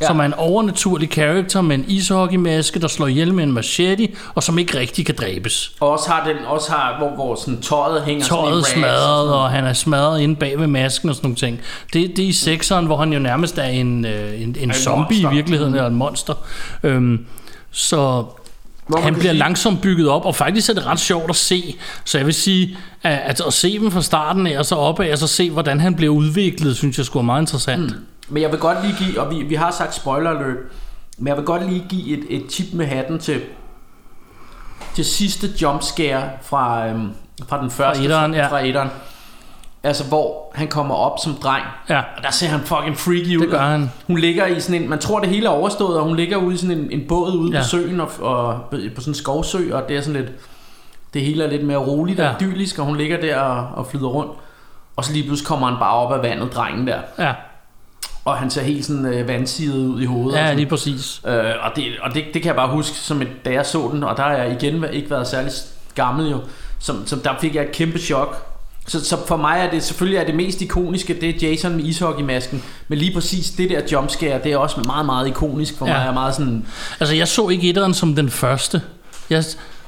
ja. 0.00 0.06
Som 0.06 0.20
er 0.20 0.24
en 0.24 0.34
overnaturlig 0.34 1.10
karakter 1.10 1.60
med 1.60 1.76
en 1.76 1.84
ishockeymaske, 1.88 2.80
der 2.80 2.88
slår 2.88 3.06
ihjel 3.06 3.34
med 3.34 3.44
en 3.44 3.52
machete, 3.52 4.08
og 4.34 4.42
som 4.42 4.58
ikke 4.58 4.78
rigtig 4.78 5.06
kan 5.06 5.14
dræbes. 5.14 5.72
Og 5.80 5.90
også 5.90 6.10
har 6.10 6.24
den, 6.28 6.36
også 6.46 6.72
har, 6.72 6.98
hvor, 6.98 7.10
hvor 7.10 7.34
sådan 7.34 7.60
tøjet 7.60 8.02
hænger 8.02 8.24
Tøjet 8.24 8.58
og 8.58 8.64
sådan 8.64 8.80
smadret, 8.80 9.26
noget. 9.26 9.32
og 9.34 9.50
han 9.50 9.64
er 9.64 9.72
smadret 9.72 10.20
inde 10.20 10.36
bag 10.36 10.60
ved 10.60 10.66
masken 10.66 11.08
og 11.08 11.14
sådan 11.14 11.26
nogle 11.26 11.36
ting. 11.36 11.60
Det, 11.92 12.03
det 12.08 12.24
er 12.24 12.28
i 12.28 12.32
sekseren, 12.32 12.86
hvor 12.86 12.96
han 12.96 13.12
jo 13.12 13.18
nærmest 13.18 13.58
er 13.58 13.62
en, 13.64 14.04
øh, 14.04 14.42
en, 14.42 14.56
en 14.60 14.72
zombie 14.72 15.04
monster. 15.22 15.30
i 15.30 15.34
virkeligheden, 15.34 15.74
eller 15.74 15.86
en 15.88 15.94
monster. 15.94 16.34
Øhm, 16.82 17.26
så 17.70 18.24
Hvor 18.86 19.00
han 19.00 19.12
bliver 19.14 19.32
sige- 19.32 19.38
langsomt 19.38 19.80
bygget 19.82 20.08
op, 20.08 20.24
og 20.24 20.34
faktisk 20.34 20.70
er 20.70 20.74
det 20.74 20.86
ret 20.86 21.00
sjovt 21.00 21.30
at 21.30 21.36
se. 21.36 21.76
Så 22.04 22.18
jeg 22.18 22.26
vil 22.26 22.34
sige, 22.34 22.76
at, 23.02 23.18
at, 23.24 23.40
at 23.46 23.52
se 23.52 23.78
dem 23.78 23.90
fra 23.90 24.02
starten 24.02 24.46
af, 24.46 24.58
og 24.58 24.66
så 24.66 24.74
opad, 24.74 25.12
og 25.12 25.18
så 25.18 25.26
se, 25.26 25.50
hvordan 25.50 25.80
han 25.80 25.94
bliver 25.94 26.12
udviklet, 26.12 26.76
synes 26.76 26.98
jeg 26.98 27.06
skulle 27.06 27.20
er 27.22 27.24
meget 27.26 27.42
interessant. 27.42 27.82
Mm. 27.82 27.96
Men 28.28 28.42
jeg 28.42 28.50
vil 28.50 28.58
godt 28.58 28.78
lige 28.86 28.94
give, 28.98 29.20
og 29.20 29.30
vi, 29.30 29.42
vi 29.42 29.54
har 29.54 29.70
sagt 29.70 29.94
spoiler 29.94 30.30
alert, 30.30 30.56
men 31.18 31.28
jeg 31.28 31.36
vil 31.36 31.44
godt 31.44 31.70
lige 31.70 31.84
give 31.88 32.18
et, 32.18 32.24
et 32.30 32.46
tip 32.46 32.66
med 32.74 32.86
hatten 32.86 33.18
til, 33.18 33.40
til 34.94 35.04
sidste 35.04 35.50
jumpscare 35.62 36.22
fra, 36.42 36.86
øhm, 36.88 37.08
fra 37.48 37.62
den 37.62 37.70
første, 37.70 38.02
etteren, 38.02 38.34
ja. 38.34 38.46
fra 38.48 38.66
etteren. 38.66 38.88
Altså 39.84 40.04
hvor 40.04 40.52
han 40.54 40.68
kommer 40.68 40.94
op 40.94 41.18
som 41.24 41.34
dreng, 41.42 41.64
Ja, 41.88 41.98
og 41.98 42.22
der 42.22 42.30
ser 42.30 42.46
han 42.46 42.60
fucking 42.60 42.96
freaky 42.98 43.36
ud. 43.36 43.42
det 43.42 43.50
gør 43.50 43.60
han. 43.60 43.90
Hun 44.06 44.18
ligger 44.18 44.46
i 44.46 44.60
sådan 44.60 44.82
en, 44.82 44.88
man 44.90 44.98
tror 44.98 45.20
det 45.20 45.28
hele 45.28 45.46
er 45.46 45.50
overstået, 45.50 45.98
og 45.98 46.04
hun 46.04 46.16
ligger 46.16 46.36
ude 46.36 46.54
i 46.54 46.56
sådan 46.58 46.78
en, 46.78 46.88
en 46.90 47.08
båd 47.08 47.32
ude 47.36 47.52
Ja. 47.56 47.62
på 47.62 47.68
søen, 47.68 48.00
og, 48.00 48.10
og 48.20 48.60
på 48.70 49.00
sådan 49.00 49.10
en 49.10 49.14
skovsø, 49.14 49.74
og 49.74 49.88
det 49.88 49.96
er 49.96 50.00
sådan 50.00 50.20
lidt, 50.20 50.32
det 51.14 51.22
hele 51.22 51.44
er 51.44 51.48
lidt 51.50 51.64
mere 51.66 51.76
roligt 51.78 52.20
og 52.20 52.26
Ja. 52.26 52.32
idyllisk, 52.46 52.78
og 52.78 52.84
hun 52.84 52.96
ligger 52.96 53.20
der 53.20 53.36
og, 53.40 53.68
og 53.78 53.86
flyder 53.86 54.06
rundt. 54.08 54.32
Og 54.96 55.04
så 55.04 55.12
lige 55.12 55.24
pludselig 55.26 55.46
kommer 55.48 55.66
han 55.68 55.76
bare 55.78 55.92
op 55.94 56.12
af 56.12 56.22
vandet, 56.22 56.54
drengen 56.54 56.86
der. 56.86 56.98
Ja, 57.18 57.32
Og 58.24 58.36
han 58.36 58.50
ser 58.50 58.62
helt 58.62 58.84
sådan 58.84 59.06
øh, 59.06 59.28
vandsiget 59.28 59.86
ud 59.86 60.00
i 60.02 60.04
hovedet. 60.04 60.40
og 60.40 60.46
ja 60.46 60.52
lige 60.54 60.66
præcis. 60.66 61.20
Øh, 61.26 61.34
og 61.34 61.70
det, 61.76 61.84
og 62.02 62.14
det, 62.14 62.24
det 62.34 62.42
kan 62.42 62.46
jeg 62.46 62.56
bare 62.56 62.68
huske, 62.68 62.96
som 62.96 63.22
et, 63.22 63.28
da 63.44 63.52
jeg 63.52 63.66
så 63.66 63.90
den, 63.92 64.04
og 64.04 64.16
der 64.16 64.22
har 64.22 64.32
jeg 64.32 64.52
igen 64.62 64.84
ikke 64.92 65.10
været 65.10 65.26
særlig 65.26 65.52
gammel 65.94 66.30
jo, 66.30 66.38
som, 66.78 67.06
som 67.06 67.20
der 67.20 67.30
fik 67.40 67.54
jeg 67.54 67.62
et 67.64 67.72
kæmpe 67.72 67.98
chok. 67.98 68.46
Så, 68.86 69.04
så 69.04 69.16
for 69.26 69.36
mig 69.36 69.58
er 69.60 69.70
det 69.70 69.82
selvfølgelig 69.82 70.18
er 70.18 70.24
det 70.24 70.34
mest 70.34 70.62
ikoniske, 70.62 71.20
det 71.20 71.28
er 71.44 71.48
Jason 71.48 71.76
med 71.76 71.84
ishockeymasken, 71.84 72.62
men 72.88 72.98
lige 72.98 73.14
præcis 73.14 73.50
det 73.50 73.70
der 73.70 73.80
jumpscare, 73.92 74.40
det 74.44 74.52
er 74.52 74.56
også 74.56 74.80
meget, 74.86 75.06
meget 75.06 75.26
ikonisk 75.28 75.78
for 75.78 75.86
Ja. 75.86 75.92
mig. 75.92 76.06
Er 76.06 76.12
meget 76.12 76.34
sådan, 76.34 76.66
Altså, 77.00 77.14
jeg 77.14 77.28
så 77.28 77.48
ikke 77.48 77.68
etteren 77.68 77.94
som 77.94 78.14
den 78.16 78.30
første. 78.30 78.82
Jeg, 79.30 79.44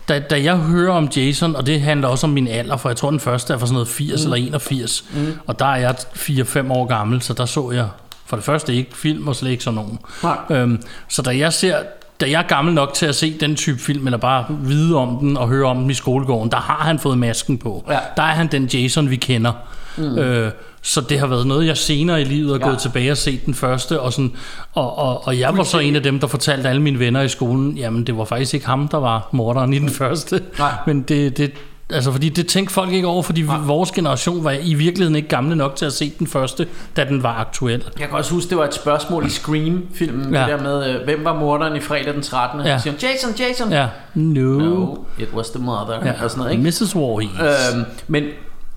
da, 0.09 0.19
da 0.19 0.43
jeg 0.43 0.57
hører 0.57 0.93
om 0.93 1.09
Jason, 1.17 1.57
og 1.57 1.67
det 1.67 1.81
handler 1.81 2.09
også 2.09 2.27
om 2.27 2.33
min 2.33 2.49
alder, 2.49 2.77
for 2.77 2.89
jeg 2.89 2.97
tror, 2.97 3.11
den 3.11 3.21
første 3.21 3.53
er 3.55 3.59
fra 3.59 3.67
sådan 3.67 3.73
noget 3.75 3.89
80 3.89 4.21
mm. 4.21 4.33
eller 4.33 4.47
81, 4.47 5.05
mm. 5.15 5.33
og 5.47 5.59
der 5.59 5.67
er 5.67 5.77
jeg 5.77 5.95
4-5 6.15 6.73
år 6.73 6.87
gammel, 6.87 7.23
så 7.23 7.33
der 7.33 7.47
så 7.47 7.71
jeg 7.71 7.89
for 8.27 8.37
det 8.37 8.45
første 8.45 8.75
ikke 8.75 8.97
film 8.97 9.29
og 9.29 9.37
slet 9.37 9.51
ikke 9.51 9.65
sådan 9.65 9.75
nogen. 9.75 9.99
Nej. 10.23 10.39
Øhm, 10.51 10.83
så 11.09 11.23
da 11.23 11.39
jeg 11.39 11.53
ser 11.53 11.77
da 12.21 12.31
jeg 12.31 12.39
er 12.43 12.47
gammel 12.47 12.75
nok 12.75 12.95
til 12.95 13.07
at 13.07 13.15
se 13.15 13.35
den 13.41 13.57
type 13.57 13.79
film, 13.79 14.07
eller 14.07 14.19
bare 14.19 14.45
vide 14.63 14.97
om 14.97 15.17
den 15.21 15.37
og 15.37 15.49
høre 15.49 15.67
om 15.67 15.77
den 15.81 15.91
i 15.91 15.95
skolegården, 15.95 16.51
der 16.51 16.57
har 16.57 16.85
han 16.85 16.99
fået 16.99 17.19
masken 17.19 17.59
på. 17.59 17.85
Ja. 17.89 17.99
Der 18.17 18.23
er 18.23 18.33
han 18.35 18.47
den 18.47 18.65
Jason, 18.65 19.11
vi 19.11 19.17
kender. 19.17 19.53
Mm. 19.97 20.19
Øh, 20.19 20.51
så 20.83 21.01
det 21.01 21.19
har 21.19 21.27
været 21.27 21.47
noget, 21.47 21.67
jeg 21.67 21.77
senere 21.77 22.21
i 22.21 22.25
livet 22.25 22.55
er 22.55 22.59
Ja. 22.59 22.69
gået 22.69 22.79
tilbage 22.79 23.11
og 23.11 23.17
set 23.17 23.47
den 23.47 23.55
første. 23.55 24.01
Og, 24.01 24.13
sådan, 24.13 24.33
og, 24.75 24.99
og, 24.99 25.27
og 25.27 25.39
jeg 25.39 25.57
var 25.57 25.63
så 25.63 25.79
en 25.79 25.97
af 25.97 26.03
dem, 26.03 26.21
der 26.21 26.27
fortalte 26.27 26.69
alle 26.69 26.83
mine 26.83 26.99
venner 26.99 27.21
i 27.23 27.29
skolen, 27.29 27.77
jamen 27.79 28.05
det 28.07 28.17
var 28.17 28.25
faktisk 28.25 28.55
ikke 28.55 28.67
ham, 28.67 28.89
der 28.89 28.99
var 28.99 29.29
morderen 29.33 29.73
i 29.73 29.79
den 29.79 29.91
første. 29.91 30.41
Nej. 30.59 30.73
Men 30.87 31.03
det, 31.03 31.37
det, 31.37 31.53
Altså, 31.93 32.13
fordi 32.13 32.29
det 32.29 32.47
tænkte 32.47 32.75
folk 32.75 32.93
ikke 32.93 33.07
over, 33.07 33.23
fordi 33.23 33.43
Nej. 33.43 33.59
vores 33.59 33.91
generation 33.91 34.45
var 34.45 34.51
i 34.63 34.75
virkeligheden 34.75 35.17
ikke 35.17 35.29
gamle 35.29 35.57
nok 35.57 35.77
til 35.77 35.87
at 35.87 35.93
se 35.93 36.13
den 36.19 36.27
første, 36.27 36.67
da 36.97 37.05
den 37.05 37.23
var 37.23 37.35
aktuel. 37.35 37.85
Jeg 38.01 38.09
kan 38.09 38.19
også 38.19 38.35
huske, 38.35 38.51
det 38.51 38.59
var 38.59 38.65
et 38.65 38.75
spørgsmål 38.75 39.27
i 39.27 39.31
Scream-filmen, 39.31 40.35
ja. 40.35 40.41
Det 40.41 40.49
der 40.49 40.63
med, 40.63 40.95
øh, 40.95 41.05
hvem 41.05 41.25
var 41.25 41.35
morderen 41.35 41.77
i 41.77 41.81
fredag 41.81 42.15
den 42.15 42.23
13. 42.23 42.61
Ja. 42.61 42.79
Siger 42.79 42.95
Jason, 43.03 43.31
Jason. 43.39 43.73
Ja. 43.73 43.89
No. 44.15 44.59
No, 44.59 44.95
it 45.19 45.29
was 45.35 45.51
the 45.51 45.65
mother. 45.65 46.05
Ja. 46.05 46.13
Og 46.23 46.31
sådan 46.31 46.39
noget, 46.39 46.53
ikke? 46.53 46.65
Mrs. 46.65 46.95
Voorhees. 46.95 47.31
Øhm, 47.75 47.85
men, 48.09 48.25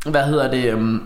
hvad 0.06 0.24
hedder 0.24 0.52
det... 0.52 0.65
Øhm, 0.65 1.04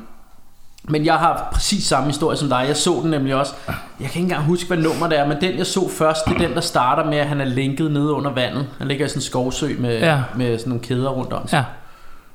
men 0.84 1.06
jeg 1.06 1.13
har 1.13 1.50
præcis 1.54 1.84
samme 1.84 2.08
historie 2.08 2.38
som 2.38 2.50
dig. 2.50 2.66
Jeg 2.68 2.78
så 2.78 3.00
den 3.04 3.12
nemlig 3.12 3.36
også. 3.36 3.54
Jeg 3.68 3.76
kan 4.00 4.06
ikke 4.06 4.20
engang 4.20 4.44
huske, 4.44 4.68
hvad 4.68 4.78
nummer 4.78 5.08
det 5.08 5.20
er, 5.20 5.28
men 5.28 5.38
den 5.42 5.58
jeg 5.58 5.66
så 5.66 5.89
først, 5.89 6.26
det 6.26 6.34
er 6.34 6.48
den, 6.48 6.54
der 6.54 6.62
starter 6.62 7.06
med, 7.06 7.18
at 7.18 7.28
han 7.28 7.42
er 7.42 7.46
lænket 7.46 7.92
nede 7.92 8.12
under 8.12 8.32
vandet. 8.32 8.68
Han 8.78 8.88
ligger 8.88 9.06
i 9.06 9.10
sådan 9.10 9.18
en 9.18 9.24
skovsø 9.24 9.76
med. 9.80 10.00
Ja. 10.00 10.22
med 10.36 10.58
sådan 10.58 10.70
nogle 10.70 10.84
kæder 10.84 11.10
rundt 11.10 11.34
om 11.34 11.48
sig. 11.48 11.58
Ja. 11.58 11.63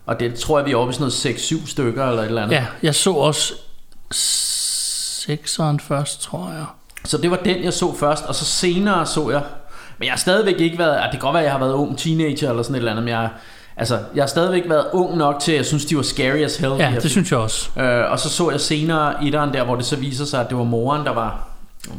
Og 0.09 0.21
det 0.21 0.35
tror 0.35 0.59
jeg, 0.59 0.67
vi 0.67 0.73
er 0.73 0.77
oppe 0.77 0.91
i 0.91 0.95
sådan 0.95 1.13
noget 1.25 1.63
6-7 1.63 1.71
stykker 1.71 2.07
eller 2.07 2.23
et 2.23 2.27
eller 2.27 2.43
andet. 2.43 2.57
ja, 2.57 2.65
jeg 2.83 2.95
så 2.95 3.13
også 3.13 3.55
sekseren 4.11 5.81
først, 5.81 6.23
tror 6.23 6.51
jeg. 6.51 6.65
Så 7.05 7.19
det 7.19 7.31
var 7.31 7.37
den, 7.37 7.65
jeg 7.65 7.73
så 7.73 7.95
først, 8.01 8.25
og 8.25 8.35
så 8.35 8.45
senere 8.45 9.07
så 9.07 9.31
jeg... 9.31 9.43
Men 9.99 10.07
jeg 10.07 10.13
har 10.13 10.19
stadigvæk 10.19 10.61
ikke 10.61 10.79
været... 10.79 11.03
Det 11.03 11.11
kan 11.11 11.21
godt 11.21 11.35
være, 11.35 11.43
at 11.43 11.45
jeg 11.45 11.53
har 11.53 11.59
været 11.59 11.73
ung 11.73 11.99
teenager 11.99 12.51
eller 12.51 12.63
sådan 12.63 12.75
et 12.75 12.79
eller 12.79 12.91
andet, 12.91 13.05
men 13.05 13.13
jeg, 13.15 13.29
altså, 13.77 13.99
jeg 14.15 14.23
har 14.23 14.29
stadigvæk 14.29 14.63
været 14.67 14.87
ung 14.93 15.17
nok 15.17 15.41
til, 15.41 15.53
at 15.53 15.59
jeg 15.59 15.67
synes, 15.67 15.85
de 15.85 15.97
var 15.97 16.03
scary 16.03 16.39
as 16.39 16.57
hell. 16.57 16.73
Ja, 16.79 16.95
det 17.03 17.11
synes 17.11 17.31
jeg 17.31 17.39
også. 17.39 17.81
Øh, 17.81 18.11
og 18.11 18.21
så 18.21 18.29
så 18.29 18.51
jeg 18.51 18.61
senere 18.61 19.27
etteren 19.27 19.53
der, 19.53 19.65
hvor 19.65 19.77
det 19.77 19.85
så 19.85 19.97
viser 19.97 20.25
sig, 20.25 20.41
at 20.41 20.49
det 20.49 20.59
var 20.59 20.65
moren, 20.65 21.07
der 21.07 21.13
var, 21.13 21.49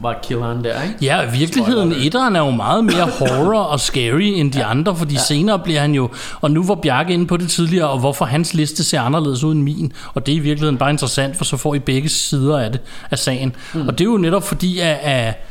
var 0.01 0.19
killeren 0.23 0.63
der, 0.63 0.81
ikke? 0.83 0.95
Ja, 1.01 1.21
i 1.21 1.31
virkeligheden, 1.37 1.91
etteren 1.91 2.35
er 2.35 2.39
jo 2.39 2.49
meget 2.51 2.83
mere 2.83 3.09
horror 3.19 3.59
og 3.61 3.79
scary 3.79 4.21
end 4.21 4.51
de 4.51 4.63
andre, 4.63 4.95
fordi 4.95 5.13
ja. 5.13 5.19
senere 5.19 5.59
bliver 5.59 5.79
han 5.81 5.93
jo, 5.93 6.09
og 6.41 6.51
nu 6.51 6.63
var 6.63 6.75
Bjarke 6.75 7.13
inde 7.13 7.27
på 7.27 7.37
det 7.37 7.49
tidligere, 7.49 7.89
og 7.89 7.99
hvorfor 7.99 8.25
hans 8.25 8.53
liste 8.53 8.83
ser 8.83 9.01
anderledes 9.01 9.43
ud 9.43 9.51
end 9.55 9.63
min, 9.63 9.93
og 10.13 10.25
det 10.25 10.31
er 10.31 10.35
i 10.35 10.39
virkeligheden 10.39 10.77
bare 10.77 10.89
interessant, 10.89 11.37
for 11.37 11.45
så 11.45 11.57
får 11.57 11.75
I 11.75 11.79
begge 11.79 12.09
sider 12.09 12.57
af 12.59 12.71
det, 12.71 12.81
af 13.11 13.19
sagen. 13.19 13.55
Mm. 13.73 13.87
Og 13.87 13.97
det 13.97 14.05
er 14.05 14.09
jo 14.11 14.17
netop 14.17 14.43
fordi, 14.43 14.79
at, 14.79 14.97
at 15.01 15.45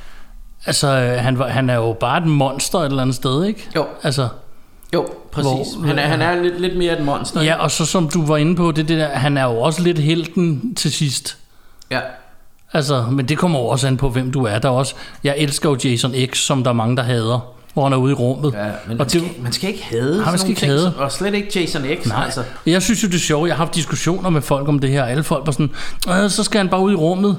altså, 0.66 0.88
han, 1.18 1.40
han 1.40 1.70
er 1.70 1.74
jo 1.74 1.92
bare 2.00 2.18
et 2.18 2.26
monster 2.26 2.78
et 2.78 2.86
eller 2.86 3.02
andet 3.02 3.16
sted, 3.16 3.44
ikke? 3.44 3.68
Jo. 3.76 3.86
Altså, 4.02 4.28
Jo, 4.94 5.06
præcis. 5.32 5.48
Hvor- 5.74 5.86
han, 5.86 5.98
er, 5.98 6.06
han 6.06 6.22
er 6.22 6.42
lidt, 6.42 6.60
lidt 6.60 6.76
mere 6.78 6.98
et 6.98 7.04
monster. 7.04 7.42
ja, 7.42 7.54
og 7.54 7.70
så 7.70 7.86
som 7.86 8.08
du 8.08 8.26
var 8.26 8.36
inde 8.36 8.56
på, 8.56 8.72
det, 8.72 8.88
det 8.88 8.98
der, 8.98 9.08
han 9.08 9.36
er 9.36 9.44
jo 9.44 9.58
også 9.60 9.82
lidt 9.82 9.98
helten 9.98 10.74
til 10.74 10.92
sidst. 10.92 11.36
ja. 11.90 12.00
Altså, 12.72 13.04
men 13.12 13.28
det 13.28 13.38
kommer 13.38 13.58
også 13.58 13.86
an 13.86 13.96
på, 13.96 14.08
hvem 14.08 14.30
du 14.32 14.44
er. 14.44 14.58
Der 14.58 14.68
er 14.68 14.72
også, 14.72 14.94
jeg 15.24 15.34
elsker 15.38 15.68
jo 15.70 15.76
Jason 15.84 16.14
X, 16.32 16.36
som 16.38 16.62
der 16.64 16.70
er 16.70 16.74
mange, 16.74 16.96
der 16.96 17.02
hader, 17.02 17.52
hvor 17.74 17.82
han 17.84 17.92
er 17.92 17.96
ude 17.96 18.10
i 18.10 18.14
rummet. 18.14 18.52
ja 18.52 18.64
men 18.64 18.70
og 18.70 18.72
man 18.88 18.98
det, 18.98 19.10
skal, 19.10 19.22
man 19.42 19.52
skal 19.52 19.70
ikke 19.70 19.84
hade 19.84 20.14
sådan 20.14 20.24
man 20.32 20.38
skal 20.38 20.48
ikke 20.50 20.60
ting, 20.60 20.72
hade. 20.72 20.94
Og 20.98 21.12
slet 21.12 21.34
ikke 21.34 21.60
Jason 21.60 21.82
X. 22.02 22.06
Nej, 22.06 22.24
Altså. 22.24 22.42
jeg 22.66 22.82
synes 22.82 23.02
jo 23.02 23.08
det 23.08 23.14
er 23.14 23.18
sjovt. 23.18 23.48
Jeg 23.48 23.56
har 23.56 23.64
haft 23.64 23.74
diskussioner 23.74 24.30
med 24.30 24.42
folk 24.42 24.68
om 24.68 24.78
det 24.78 24.90
her. 24.90 25.04
Alle 25.04 25.22
folk 25.24 25.46
var 25.46 25.52
sådan, 25.52 25.70
"Øh, 26.24 26.30
så 26.30 26.44
skal 26.44 26.58
han 26.58 26.68
bare 26.68 26.80
ud 26.80 26.92
i 26.92 26.96
rummet. 26.96 27.36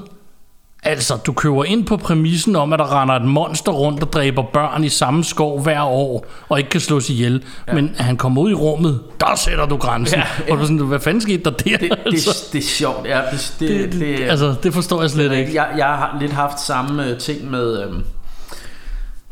Altså, 0.82 1.16
du 1.16 1.32
køber 1.32 1.64
ind 1.64 1.86
på 1.86 1.96
præmissen 1.96 2.56
om, 2.56 2.72
at 2.72 2.78
der 2.78 3.00
render 3.02 3.14
et 3.14 3.24
monster 3.24 3.72
rundt 3.72 4.02
og 4.02 4.12
dræber 4.12 4.42
børn 4.42 4.84
i 4.84 4.88
samme 4.88 5.24
skov 5.24 5.62
hver 5.62 5.82
år, 5.82 6.26
og 6.48 6.58
ikke 6.58 6.70
kan 6.70 6.80
slås 6.80 7.10
ihjel. 7.10 7.44
Ja. 7.68 7.74
Men 7.74 7.94
han 7.98 8.16
kommer 8.16 8.42
ud 8.42 8.50
i 8.50 8.54
rummet, 8.54 9.00
der 9.20 9.36
sætter 9.36 9.66
du 9.66 9.76
grænsen. 9.76 10.18
Ja, 10.18 10.24
Ja, 10.48 10.52
Og 10.52 10.58
du 10.58 10.62
sådan, 10.62 10.78
hvad 10.78 11.00
fanden 11.00 11.20
skete 11.20 11.42
der 11.44 11.50
der? 11.50 11.76
Det, 11.76 11.80
det, 11.80 11.98
altså, 12.06 12.30
det, 12.30 12.52
det 12.52 12.58
er 12.58 12.62
sjovt. 12.62 13.06
Ja, 13.06 13.20
det, 13.32 13.54
det, 13.60 13.68
det, 13.68 13.92
det, 13.92 14.00
det, 14.00 14.24
altså, 14.24 14.54
det 14.62 14.74
forstår 14.74 15.00
jeg 15.00 15.10
slet 15.10 15.32
ikke. 15.32 15.54
Jeg, 15.54 15.68
jeg 15.76 15.86
har 15.86 16.16
lidt 16.20 16.32
haft 16.32 16.60
samme 16.60 17.06
øh, 17.06 17.18
ting 17.18 17.50
med... 17.50 17.82
Øhm, 17.84 18.04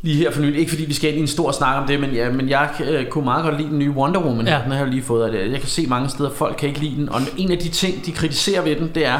lige 0.02 0.16
her 0.16 0.30
for 0.30 0.40
nylig. 0.40 0.58
Ikke 0.58 0.70
fordi 0.70 0.84
vi 0.84 0.94
skal 0.94 1.10
ind 1.10 1.18
i 1.18 1.20
en 1.20 1.26
stor 1.26 1.52
snak 1.52 1.76
om 1.82 1.86
det, 1.86 2.00
men, 2.00 2.10
ja, 2.10 2.30
men 2.30 2.48
jeg 2.48 2.70
øh, 2.84 3.06
kunne 3.06 3.24
meget 3.24 3.44
godt 3.44 3.56
lide 3.56 3.68
den 3.68 3.78
nye 3.78 3.90
Wonder 3.90 4.20
Woman. 4.20 4.46
Ja. 4.46 4.60
Den 4.64 4.72
har 4.72 4.78
jeg 4.78 4.88
lige 4.88 5.02
fået 5.02 5.24
af 5.24 5.32
det. 5.32 5.52
Jeg 5.52 5.60
kan 5.60 5.68
se 5.68 5.86
mange 5.86 6.08
steder, 6.08 6.30
folk 6.30 6.56
kan 6.56 6.68
ikke 6.68 6.80
lide 6.80 6.96
den. 6.96 7.08
Og 7.08 7.20
en 7.36 7.52
af 7.52 7.58
de 7.58 7.68
ting, 7.68 8.06
de 8.06 8.12
kritiserer 8.12 8.62
ved 8.62 8.76
den, 8.76 8.90
det 8.94 9.06
er... 9.06 9.18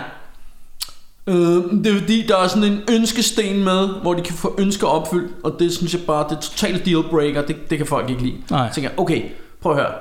Øh, 1.28 1.84
det 1.84 1.86
er 1.94 1.98
fordi, 1.98 2.26
der 2.28 2.36
er 2.36 2.46
sådan 2.48 2.72
en 2.72 2.80
ønskesten 2.90 3.64
med, 3.64 3.88
hvor 4.02 4.14
de 4.14 4.22
kan 4.22 4.34
få 4.34 4.54
ønsker 4.58 4.86
opfyldt, 4.86 5.32
og 5.44 5.56
det 5.58 5.72
synes 5.72 5.94
jeg 5.94 6.02
bare, 6.06 6.24
det 6.28 6.36
er 6.36 6.40
totalt 6.40 6.84
dealbreaker, 6.86 7.42
det, 7.42 7.70
det 7.70 7.78
kan 7.78 7.86
folk 7.86 8.10
ikke 8.10 8.22
lide. 8.22 8.34
Nej. 8.50 8.68
Så 8.68 8.74
tænker 8.74 8.90
jeg, 8.90 8.98
okay, 9.00 9.22
prøv 9.62 9.72
at 9.72 9.78
høre. 9.78 9.92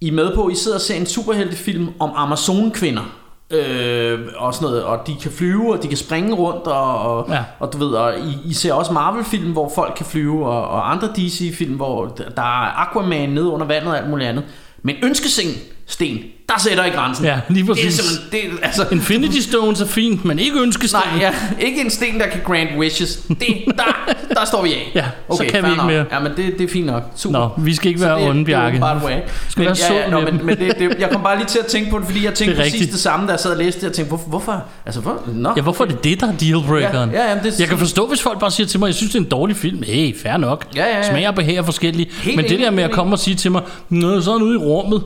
I 0.00 0.08
er 0.08 0.12
med 0.12 0.34
på, 0.34 0.48
I 0.48 0.54
sidder 0.54 0.76
og 0.76 0.80
ser 0.80 0.94
en 0.94 1.06
superheltefilm 1.06 1.88
om 1.98 2.10
Amazon-kvinder. 2.16 3.02
Øh, 3.50 4.18
og 4.36 4.54
sådan 4.54 4.66
noget, 4.68 4.84
og 4.84 5.06
de 5.06 5.14
kan 5.22 5.30
flyve, 5.30 5.72
og 5.74 5.82
de 5.82 5.88
kan 5.88 5.96
springe 5.96 6.34
rundt, 6.34 6.66
og, 6.66 6.98
og, 6.98 7.26
ja. 7.30 7.44
Og 7.60 7.72
du 7.72 7.78
ved, 7.78 7.88
og 7.88 8.18
I, 8.18 8.48
I 8.48 8.52
ser 8.52 8.72
også 8.72 8.92
Marvel-film, 8.92 9.52
hvor 9.52 9.72
folk 9.74 9.92
kan 9.96 10.06
flyve, 10.06 10.46
og, 10.46 10.68
og 10.68 10.92
andre 10.92 11.08
DC-film, 11.16 11.74
hvor 11.74 12.06
der- 12.06 12.42
er 12.42 12.80
Aquaman 12.88 13.28
nede 13.28 13.46
under 13.48 13.66
vandet 13.66 13.90
og 13.90 13.98
alt 13.98 14.10
muligt 14.10 14.28
andet. 14.28 14.44
Men 14.82 14.96
ønskesten, 15.02 15.46
sten, 15.86 16.18
der 16.48 16.54
sætter 16.60 16.84
I 16.84 16.90
grænsen. 16.90 17.24
Ja, 17.24 17.40
lige 17.48 17.62
Det 17.64 17.70
er 17.70 17.74
præcis. 17.74 18.02
det, 18.32 18.40
er- 18.44 18.48
altså, 18.62 18.86
Infinity 18.92 19.38
Stones 19.38 19.80
er 19.80 19.86
fint, 19.86 20.24
men 20.24 20.38
ikke 20.38 20.60
ønskesten. 20.60 21.00
Nej, 21.12 21.20
ja, 21.22 21.32
ikke 21.66 21.80
en 21.80 21.90
sten, 21.90 22.20
der 22.20 22.26
kan 22.26 22.40
grant 22.44 22.70
wishes. 22.78 23.16
Det, 23.28 23.46
der, 23.66 24.12
der 24.34 24.44
står 24.46 24.62
vi 24.62 24.72
af. 24.72 24.90
Ja, 24.94 25.04
så 25.36 25.44
kan 25.50 25.62
vi 25.64 25.68
ikke 25.68 25.76
nok. 25.82 25.86
mere. 25.86 26.04
Ja, 26.12 26.20
men 26.20 26.32
det, 26.36 26.58
det 26.58 26.64
er 26.64 26.72
fint 26.72 26.86
nok. 26.86 27.02
Super. 27.16 27.38
Nå, 27.38 27.48
vi 27.64 27.74
skal 27.74 27.88
ikke 27.88 28.00
Så 28.00 28.06
være 28.06 28.20
det, 28.20 28.28
onde, 28.28 28.46
det 28.46 28.54
er 28.54 28.70
Bjarke. 28.80 29.04
way. 29.06 29.12
skal 29.48 29.64
men, 29.64 29.74
ja, 29.90 29.94
ja, 29.94 30.10
nå, 30.10 30.20
men, 30.20 30.46
men 30.46 30.56
det, 30.58 30.78
det, 30.78 30.96
jeg 30.98 31.10
kom 31.10 31.22
bare 31.22 31.36
lige 31.36 31.46
til 31.46 31.58
at 31.58 31.66
tænke 31.66 31.90
på 31.90 31.98
det, 31.98 32.06
fordi 32.06 32.24
jeg 32.24 32.34
tænkte 32.34 32.50
Det 32.56 32.60
præcis 32.62 32.74
rigtigt. 32.74 32.92
det 32.92 33.00
samme, 33.00 33.26
da 33.26 33.32
jeg 33.32 33.40
sad 33.40 33.50
og 33.50 33.56
læste 33.56 33.80
det. 33.80 33.86
Jeg 33.86 33.92
tænkte, 33.92 34.08
hvorfor? 34.08 34.28
hvorfor? 34.28 34.64
Altså, 34.86 35.00
hvor? 35.00 35.22
Nå. 35.34 35.52
Ja, 35.56 35.62
hvorfor 35.62 35.84
er 35.84 35.88
det 35.88 36.04
det, 36.04 36.20
der 36.20 36.26
er 36.28 36.32
dealbreakeren? 36.36 37.10
Ja, 37.10 37.22
ja, 37.22 37.28
jamen, 37.28 37.44
det- 37.44 37.60
jeg 37.60 37.68
kan 37.68 37.78
forstå, 37.78 38.06
hvis 38.06 38.22
folk 38.22 38.40
bare 38.40 38.50
siger 38.50 38.66
til 38.66 38.80
mig, 38.80 38.86
jeg 38.86 38.94
synes, 38.94 39.12
det 39.12 39.18
er 39.18 39.22
en 39.24 39.30
dårlig 39.30 39.56
film. 39.56 39.82
Hey, 39.86 40.16
fair 40.22 40.36
nok. 40.36 40.66
Ja, 40.76 40.84
ja, 40.86 40.96
ja. 40.96 41.08
Smag 41.10 41.28
og 41.28 41.34
behag 41.34 41.54
er 41.56 41.62
forskellige. 41.62 42.10
Helt 42.22 42.36
men 42.36 42.48
det 42.48 42.58
der 42.58 42.70
med 42.70 42.84
at 42.84 42.90
komme 42.90 43.14
og 43.14 43.18
sige 43.18 43.34
til 43.36 43.52
mig, 43.52 43.62
Nå, 43.88 44.20
så 44.20 44.30
er 44.30 44.34
han 44.38 44.42
ude 44.42 44.54
i 44.54 44.58
rummet. 44.58 45.02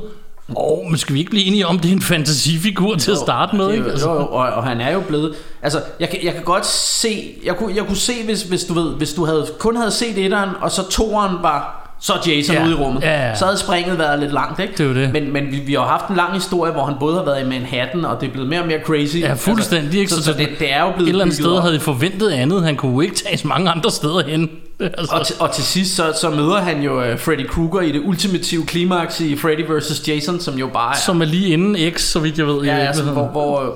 Åh, 0.56 0.78
oh, 0.78 0.86
men 0.90 0.98
skal 0.98 1.14
vi 1.14 1.18
ikke 1.18 1.30
blive 1.30 1.44
enige 1.44 1.66
om, 1.66 1.78
det 1.78 1.88
er 1.88 1.92
en 1.92 2.02
fantasifigur 2.02 2.94
til 2.96 3.10
at 3.10 3.18
starte 3.18 3.56
med? 3.56 3.70
Ikke? 3.72 3.84
jo- 3.84 3.90
Altså, 3.90 4.08
Jo, 4.10 4.14
jo, 4.14 4.20
og, 4.26 4.46
og 4.46 4.64
han 4.64 4.80
er 4.80 4.92
jo 4.92 5.00
blevet 5.00 5.34
Altså 5.62 5.80
jeg 6.00 6.08
kan, 6.08 6.18
jeg 6.24 6.32
kan 6.34 6.42
godt 6.44 6.66
se 6.66 7.34
Jeg 7.44 7.56
kunne, 7.56 7.76
jeg 7.76 7.84
kunne 7.86 7.96
se 7.96 8.12
hvis, 8.24 8.42
hvis 8.42 8.64
du 8.64 8.74
ved 8.74 8.94
Hvis 8.94 9.12
du 9.14 9.24
havde, 9.24 9.46
kun 9.58 9.76
havde 9.76 9.90
set 9.90 10.18
etteren 10.24 10.50
Og 10.60 10.70
så 10.70 10.88
toeren 10.90 11.36
var 11.42 11.77
så 12.00 12.12
er 12.12 12.18
Jason 12.26 12.56
Ja. 12.56 12.64
ude 12.64 12.70
i 12.70 12.74
rummet 12.74 13.02
Ja, 13.02 13.28
ja. 13.28 13.34
Så 13.34 13.44
havde 13.44 13.58
springet 13.58 13.98
været 13.98 14.18
lidt 14.20 14.32
langt 14.32 14.60
ikke? 14.60 14.72
Det 14.72 14.80
er 14.80 14.84
jo 14.84 14.94
det. 14.94 15.12
Men, 15.12 15.32
men 15.32 15.50
vi, 15.52 15.56
vi 15.56 15.74
har 15.74 15.86
haft 15.86 16.08
en 16.08 16.16
lang 16.16 16.32
historie 16.34 16.72
Hvor 16.72 16.84
han 16.84 16.94
både 17.00 17.16
har 17.16 17.24
været 17.24 17.44
i 17.44 17.48
Manhattan 17.48 18.04
Og 18.04 18.20
det 18.20 18.26
er 18.28 18.32
blevet 18.32 18.48
mere 18.48 18.60
og 18.60 18.66
mere 18.66 18.78
crazy 18.84 19.16
Ja, 19.16 19.32
fuldstændig. 19.34 20.00
Ikke? 20.00 20.12
så, 20.12 20.22
så, 20.22 20.32
det, 20.32 20.48
det 20.58 20.72
er 20.72 20.80
jo 20.82 20.90
blevet 20.90 21.02
et 21.08 21.08
eller 21.08 21.24
andet 21.24 21.36
sted 21.36 21.50
op. 21.52 21.62
havde 21.62 21.76
I 21.76 21.78
forventet 21.78 22.30
andet. 22.30 22.64
Han 22.64 22.76
kunne 22.76 22.92
jo 22.92 23.00
ikke 23.00 23.14
tages 23.14 23.44
mange 23.44 23.70
andre 23.70 23.90
steder 23.90 24.22
hen. 24.26 24.50
Altså, 24.80 25.14
og, 25.16 25.26
til, 25.26 25.36
og 25.40 25.52
til 25.52 25.64
sidst 25.64 25.96
så, 25.96 26.12
så 26.20 26.30
møder 26.30 26.56
han 26.60 26.82
jo 26.82 26.98
uh, 27.12 27.18
Freddy 27.18 27.46
Krueger 27.46 27.80
i 27.80 27.92
det 27.92 28.02
ultimative 28.04 28.66
klimaks 28.66 29.20
i 29.20 29.36
Freddy 29.36 29.64
vs. 29.78 30.08
Jason, 30.08 30.40
som 30.40 30.58
jo 30.58 30.68
bare 30.72 30.92
er... 30.94 30.98
som 30.98 31.20
er 31.20 31.24
lige 31.24 31.48
inden 31.48 31.92
X, 31.94 32.00
så 32.00 32.20
vidt 32.20 32.38
jeg 32.38 32.46
ved. 32.46 32.62
i 32.64 32.66
ja, 32.66 32.76
altså, 32.76 33.02
hvor, 33.02 33.26
hvor, 33.26 33.60
øh, 33.62 33.68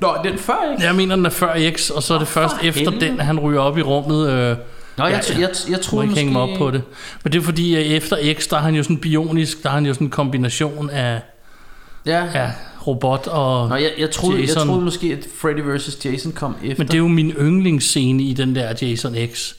Nå, 0.00 0.16
den 0.24 0.38
før, 0.38 0.54
ikke? 0.72 0.84
Jeg 0.86 0.94
mener, 0.94 1.16
den 1.16 1.26
er 1.26 1.30
før 1.30 1.54
X, 1.76 1.90
og 1.90 2.02
så 2.02 2.14
er 2.14 2.18
det 2.18 2.28
først 2.28 2.54
efter 2.62 2.90
helvede. 2.90 3.06
den, 3.06 3.20
han 3.20 3.38
ryger 3.40 3.60
op 3.60 3.78
i 3.78 3.82
rummet. 3.82 4.30
Øh, 4.30 4.56
Nå, 4.98 5.04
jeg, 5.04 5.22
jeg, 5.28 5.40
jeg, 5.40 5.50
jeg 5.70 5.80
troede 5.80 6.04
ikke 6.04 6.10
måske... 6.10 6.20
hænge 6.20 6.32
mig 6.32 6.42
op 6.42 6.58
på 6.58 6.70
det. 6.70 6.82
Men 7.24 7.32
det 7.32 7.38
er 7.38 7.42
fordi, 7.42 7.74
at 7.74 7.86
efter 7.86 8.34
X, 8.38 8.48
der 8.48 8.56
er 8.56 8.60
han 8.60 8.74
jo 8.74 8.82
sådan 8.82 8.98
bionisk, 8.98 9.62
der 9.62 9.68
er 9.68 9.74
han 9.74 9.86
jo 9.86 9.94
sådan 9.94 10.06
en 10.06 10.10
kombination 10.10 10.90
af 10.90 11.20
Ja. 12.06 12.24
ja, 12.24 12.50
robot 12.86 13.26
og... 13.26 13.68
Nå, 13.68 13.74
jeg, 13.74 13.90
jeg, 13.98 14.10
troede, 14.10 14.38
jeg 14.38 14.46
Jason. 14.48 14.66
troede 14.66 14.84
måske, 14.84 15.06
at 15.06 15.26
Freddy 15.40 15.76
vs. 15.76 16.04
Jason 16.04 16.32
kom 16.32 16.56
efter. 16.64 16.74
Men 16.78 16.86
det 16.86 16.94
er 16.94 16.98
jo 16.98 17.08
min 17.08 17.30
yndlingsscene 17.30 18.22
i 18.22 18.34
den 18.34 18.54
der 18.54 18.74
Jason 18.82 19.16
X. 19.34 19.52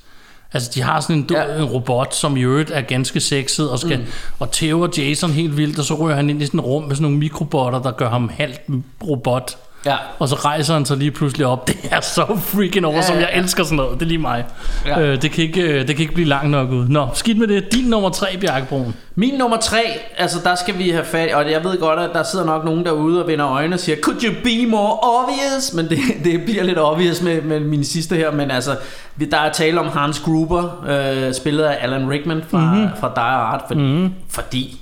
Altså, 0.53 0.71
de 0.75 0.81
har 0.81 0.99
sådan 0.99 1.15
en, 1.15 1.27
ja. 1.31 1.55
en 1.55 1.63
robot, 1.63 2.15
som 2.15 2.37
i 2.37 2.41
øvrigt 2.41 2.71
er 2.71 2.81
ganske 2.81 3.19
sexet, 3.19 3.69
og, 3.69 3.79
skal, 3.79 3.99
mm. 3.99 4.05
og 4.39 4.51
tæver 4.51 4.87
Jason 4.97 5.29
helt 5.31 5.57
vildt, 5.57 5.79
og 5.79 5.85
så 5.85 5.95
rører 5.95 6.15
han 6.15 6.29
ind 6.29 6.41
i 6.41 6.45
sådan 6.45 6.59
et 6.59 6.65
rum 6.65 6.83
med 6.83 6.95
sådan 6.95 7.01
nogle 7.01 7.17
mikrobotter, 7.17 7.81
der 7.81 7.91
gør 7.91 8.09
ham 8.09 8.29
halvt 8.33 8.61
robot. 9.07 9.57
Ja. 9.85 9.95
Og 10.19 10.27
så 10.29 10.35
rejser 10.35 10.73
han 10.73 10.85
sig 10.85 10.97
lige 10.97 11.11
pludselig 11.11 11.45
op. 11.47 11.67
Det 11.67 11.77
er 11.91 12.01
så 12.01 12.39
freaking 12.43 12.85
over, 12.85 12.95
Ja, 12.95 13.01
som 13.01 13.15
jeg 13.15 13.29
ja. 13.33 13.39
elsker 13.39 13.63
sådan 13.63 13.75
noget. 13.75 13.93
Det 13.99 14.05
er 14.05 14.09
lige 14.09 14.17
mig. 14.17 14.45
Ja. 14.85 14.99
Øh, 14.99 15.21
det, 15.21 15.31
kan 15.31 15.43
ikke, 15.43 15.61
øh, 15.61 15.79
det 15.87 15.95
kan 15.95 15.99
ikke 15.99 16.13
blive 16.13 16.27
langt 16.27 16.49
nok 16.51 16.69
ud. 16.71 16.87
Nå, 16.87 17.07
skidt 17.13 17.37
med 17.37 17.47
det. 17.47 17.71
Din 17.73 17.85
nummer 17.89 18.09
tre, 18.09 18.37
Bjarke 18.41 18.65
Brun. 18.65 18.93
Min 19.15 19.33
nummer 19.33 19.57
tre, 19.57 19.81
altså 20.17 20.39
der 20.43 20.55
skal 20.55 20.77
vi 20.77 20.89
have 20.89 21.05
fat 21.05 21.33
og 21.33 21.51
jeg 21.51 21.63
ved 21.63 21.79
godt, 21.79 21.99
at 21.99 22.09
der 22.13 22.23
sidder 22.23 22.45
nok 22.45 22.65
nogen 22.65 22.85
derude 22.85 23.21
og 23.23 23.27
vender 23.27 23.47
øjnene 23.49 23.75
og 23.75 23.79
siger, 23.79 23.95
could 24.01 24.23
you 24.23 24.33
be 24.43 24.69
more 24.69 24.97
obvious? 25.01 25.73
Men 25.73 25.89
det, 25.89 25.97
det 26.25 26.43
bliver 26.45 26.63
lidt 26.63 26.79
obvious 26.79 27.21
med, 27.21 27.41
med 27.41 27.59
min 27.59 27.83
sidste 27.83 28.15
her, 28.15 28.31
men 28.31 28.51
altså, 28.51 28.75
vi- 29.15 29.25
der 29.25 29.37
er 29.37 29.51
tale 29.51 29.79
om 29.79 29.87
Hans 29.87 30.19
Gruber, 30.19 30.85
øh, 30.87 31.33
spillet 31.33 31.63
af 31.63 31.77
Alan 31.81 32.09
Rickman 32.09 32.43
fra, 32.49 32.73
mm-hmm. 32.73 32.89
fra 32.99 33.11
Die 33.15 33.23
Hard, 33.23 33.63
for, 33.67 33.75
mm-hmm. 33.75 34.13
fordi, 34.29 34.79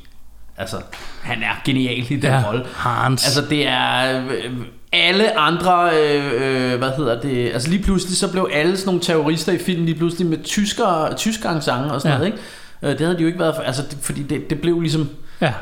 altså, 0.58 0.76
han 1.22 1.38
er 1.44 1.62
genial 1.66 1.98
i 2.12 2.16
den 2.16 2.24
Ja, 2.24 2.44
rolle. 2.48 2.64
Hans. 2.76 3.26
Altså 3.26 3.42
det 3.50 3.68
er 3.68 4.20
øh, 4.20 4.52
alle 4.94 5.40
andre, 5.40 5.90
øh, 6.00 6.32
øh, 6.74 6.78
hvad 6.80 6.92
hedder 6.98 7.22
det, 7.22 7.52
altså 7.54 7.70
lige 7.70 7.84
pludselig 7.84 8.18
så 8.18 8.32
blev 8.32 8.50
alle 8.54 8.78
sådan 8.78 8.86
nogle 8.88 9.02
terrorister 9.02 9.52
i 9.52 9.58
filmen 9.58 9.86
lige 9.86 9.98
pludselig 9.98 10.28
med 10.28 10.38
tysker, 10.44 11.14
tyskangsange 11.18 11.92
og 11.94 12.02
sådan 12.02 12.12
Ja. 12.14 12.18
noget, 12.18 12.34
ikke? 12.34 12.44
Øh, 12.84 12.90
Det 12.92 13.00
havde 13.00 13.16
de 13.16 13.22
jo 13.22 13.28
ikke 13.28 13.40
været 13.40 13.56
for, 13.56 13.62
altså 13.64 13.82
det, 13.90 13.98
fordi 14.02 14.24
det, 14.24 14.50
det 14.50 14.62
blev 14.62 14.80
ligesom, 14.82 15.10
Ja. 15.42 15.54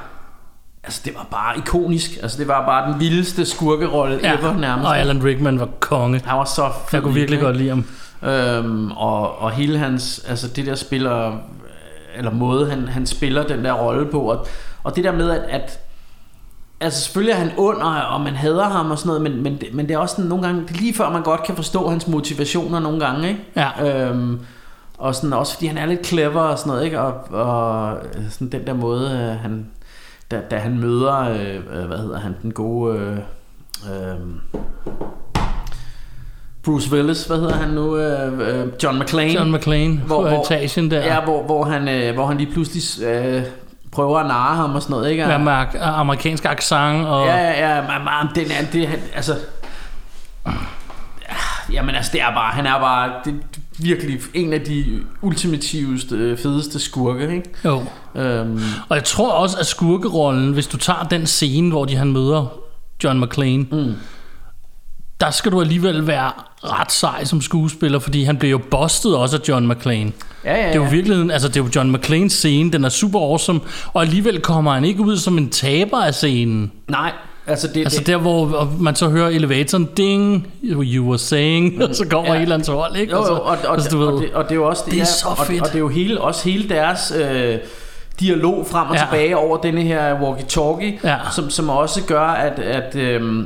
altså 0.84 1.02
det 1.06 1.14
var 1.16 1.28
bare 1.32 1.58
ikonisk, 1.58 2.12
altså 2.22 2.38
det 2.38 2.48
var 2.48 2.66
bare 2.66 2.92
den 2.92 3.00
vildeste 3.00 3.46
skurkerolle 3.46 4.20
ja. 4.24 4.34
ever 4.34 4.58
nærmest. 4.58 4.88
Og 4.88 5.00
Alan 5.00 5.24
Rickman 5.24 5.60
var 5.60 5.70
konge. 5.80 6.22
Han 6.26 6.38
var 6.38 6.46
så 6.46 6.70
fed. 6.88 6.98
Jeg 6.98 7.02
kunne 7.04 7.14
virkelig 7.14 7.40
godt 7.40 7.58
lide 7.58 7.70
ham. 7.70 7.86
Øhm, 8.30 8.92
og, 8.92 9.42
og 9.42 9.52
hele 9.52 9.78
hans, 9.78 10.26
altså 10.28 10.48
det 10.48 10.66
der 10.66 10.76
spiller, 10.76 11.38
eller 12.18 12.32
måde 12.32 12.70
han, 12.70 12.88
han 12.88 13.06
spiller 13.06 13.44
den 13.44 13.66
der 13.66 13.74
rolle 13.74 14.06
på, 14.06 14.20
og, 14.22 14.38
og 14.40 14.48
og 14.84 14.96
det 14.96 15.04
der 15.04 15.12
med, 15.12 15.30
at, 15.32 15.42
at 15.50 15.80
Altså 16.82 17.02
selvfølgelig 17.02 17.32
er 17.32 17.38
han 17.38 17.52
ond, 17.58 17.78
og, 18.12 18.22
man 18.22 18.36
hader 18.36 18.64
ham 18.64 18.92
og 18.92 18.98
sådan 19.00 19.08
noget, 19.08 19.22
men, 19.22 19.44
men, 19.44 19.58
det- 19.62 19.74
men 19.74 19.88
det 19.88 19.94
er 19.94 19.98
også 19.98 20.16
sådan, 20.16 20.30
nogle 20.30 20.46
gange, 20.46 20.62
det 20.62 20.70
er 20.76 20.80
lige 20.80 20.94
før 20.94 21.10
man 21.10 21.24
godt 21.24 21.44
kan 21.44 21.56
forstå 21.56 21.90
hans 21.90 22.08
motivationer 22.08 22.80
nogle 22.80 23.00
gange, 23.06 23.28
ikke? 23.30 23.42
Ja. 23.56 24.08
Øhm, 24.10 24.40
og 24.98 25.16
sådan 25.16 25.34
også 25.34 25.54
fordi 25.54 25.66
han 25.68 25.78
er 25.78 25.86
lidt 25.86 26.08
clever 26.08 26.42
og 26.42 26.58
sådan 26.60 26.70
noget, 26.72 26.86
ikke? 26.86 27.02
Og, 27.02 27.14
og 27.32 27.98
sådan 28.30 28.50
den 28.50 28.68
der 28.68 28.74
måde, 28.74 29.12
øh, 29.12 29.42
han, 29.42 29.66
da, 30.32 30.42
da 30.52 30.58
han 30.58 30.80
møder, 30.80 31.20
øh, 31.20 31.56
øh, 31.82 31.86
hvad 31.88 31.98
hedder 31.98 32.20
han, 32.20 32.36
den 32.42 32.52
gode... 32.54 32.98
Øh, 32.98 33.18
øh, 33.94 34.20
Bruce 36.64 36.92
Willis, 36.94 37.26
hvad 37.26 37.38
hedder 37.38 37.54
han 37.56 37.70
nu? 37.70 37.98
Øh, 37.98 38.40
øh, 38.62 38.68
John 38.84 39.00
McClane. 39.00 39.32
John 39.34 39.52
McClane 39.56 39.98
Hvor- 39.98 40.22
på 40.22 40.28
hvor- 40.28 40.42
etagen 40.54 40.92
der. 40.92 41.00
Ja, 41.06 41.24
hvor, 41.24 41.44
hvor, 41.44 41.64
han, 41.64 41.88
øh, 41.88 42.14
hvor 42.14 42.26
han 42.26 42.38
lige 42.38 42.52
pludselig 42.52 43.08
øh, 43.08 43.44
prøver 43.92 44.20
at 44.20 44.28
narre 44.28 44.56
ham 44.56 44.76
og 44.76 44.82
sådan 44.82 44.94
noget, 44.94 45.12
ikke? 45.12 45.24
Ja, 45.28 45.38
med 45.38 45.54
amerikansk 45.82 46.46
accent 46.46 47.06
og... 47.08 47.26
Ja, 47.26 47.36
ja, 47.36 47.76
ja, 47.76 47.82
man, 47.82 48.02
man, 48.02 48.36
den 48.36 48.52
er, 48.52 48.66
det, 48.74 48.90
altså, 49.16 49.36
jamen 51.72 51.96
altså, 51.96 52.12
det 52.14 52.22
er 52.22 52.34
bare, 52.34 52.54
han 52.54 52.66
er 52.66 52.80
bare, 52.80 53.12
det 53.26 53.36
virkelig 53.80 54.20
en 54.34 54.54
af 54.54 54.62
de 54.62 55.02
ultimativeste, 55.22 56.16
øh, 56.16 56.38
fedeste 56.38 56.80
skurke, 56.80 57.36
ikke? 57.36 57.50
Jo. 57.66 57.84
Øhm, 58.16 58.62
Og 58.90 58.96
jeg 58.96 59.04
tror 59.04 59.32
også, 59.32 59.58
at 59.60 59.66
skurkerollen, 59.66 60.54
hvis 60.54 60.68
du 60.68 60.78
tager 60.78 61.04
den 61.04 61.26
scene, 61.28 61.70
hvor 61.70 61.86
de 61.86 61.96
han 61.96 62.12
møder 62.12 62.46
John 63.04 63.22
McClane, 63.22 63.66
mm. 63.72 63.94
Der 65.22 65.32
skal 65.32 65.52
du 65.52 65.62
alligevel 65.62 66.08
være 66.08 66.32
ret 66.64 66.92
sej 66.92 67.24
som 67.24 67.42
skuespiller, 67.42 68.00
fordi 68.00 68.24
han 68.24 68.38
bliver 68.38 68.52
jo 68.52 68.60
bustet 68.72 69.16
også 69.16 69.38
af 69.38 69.50
John 69.50 69.68
McClane. 69.68 70.12
ja, 70.46 70.56
ja, 70.56 70.64
Det 70.68 70.72
er 70.72 70.76
jo 70.76 70.84
ja. 70.84 70.90
virkelig, 70.90 71.32
altså 71.34 71.48
det 71.48 71.58
er 71.58 71.64
jo 71.64 71.70
John 71.76 71.92
McClanes 71.92 72.34
scene, 72.34 72.72
den 72.72 72.86
er 72.86 72.90
super 72.90 73.20
awesome, 73.20 73.60
og 73.94 74.02
alligevel 74.02 74.42
kommer 74.42 74.74
han 74.74 74.86
ikke 74.86 75.02
ud 75.02 75.18
som 75.18 75.38
en 75.38 75.50
taber 75.50 75.98
af 75.98 76.14
scenen. 76.14 76.72
Nej, 76.88 77.12
altså 77.48 77.68
det, 77.68 77.80
Altså 77.84 78.00
det, 78.00 78.08
der, 78.08 78.18
hvor 78.18 78.72
man 78.80 78.96
så 78.96 79.10
hører 79.10 79.30
elevatoren 79.30 79.90
ding, 79.98 80.48
you 80.64 81.06
were 81.08 81.18
saying, 81.20 81.84
og 81.84 81.96
så 81.96 82.06
kommer 82.10 82.28
Ja. 82.28 82.34
ja. 82.34 82.38
et 82.40 82.42
eller 82.42 82.56
andet 82.56 82.70
hold, 82.74 82.96
ikke? 82.96 83.14
Jo, 83.14 83.20
Og 83.22 83.28
jo, 83.30 83.34
og, 83.34 83.42
og, 83.42 83.74
altså, 83.74 83.98
og, 83.98 84.14
ved, 84.14 84.22
det, 84.22 84.34
og 84.34 84.44
det 84.44 84.52
er 84.52 84.56
jo 84.56 84.68
også 84.68 84.84
Det 84.86 84.94
er 84.94 84.98
ja, 84.98 85.06
så 85.06 85.28
og, 85.28 85.46
fedt. 85.48 85.62
Og 85.62 85.68
det 85.68 85.76
er 85.76 85.80
jo 85.80 85.88
hele, 85.88 86.22
også 86.22 86.50
hele 86.50 86.70
deres 86.70 87.14
øh, 87.22 87.56
dialog 88.20 88.68
frem 88.72 88.88
og 88.90 88.96
Ja. 88.96 89.02
tilbage 89.02 89.38
over 89.38 89.58
denne 89.58 89.82
her 89.82 90.16
walkie-talkie, 90.20 91.08
Ja. 91.08 91.16
som, 91.36 91.50
som 91.50 91.70
også 91.70 92.04
gør, 92.04 92.22
at, 92.28 92.60
at 92.60 92.96
øh, 92.96 93.46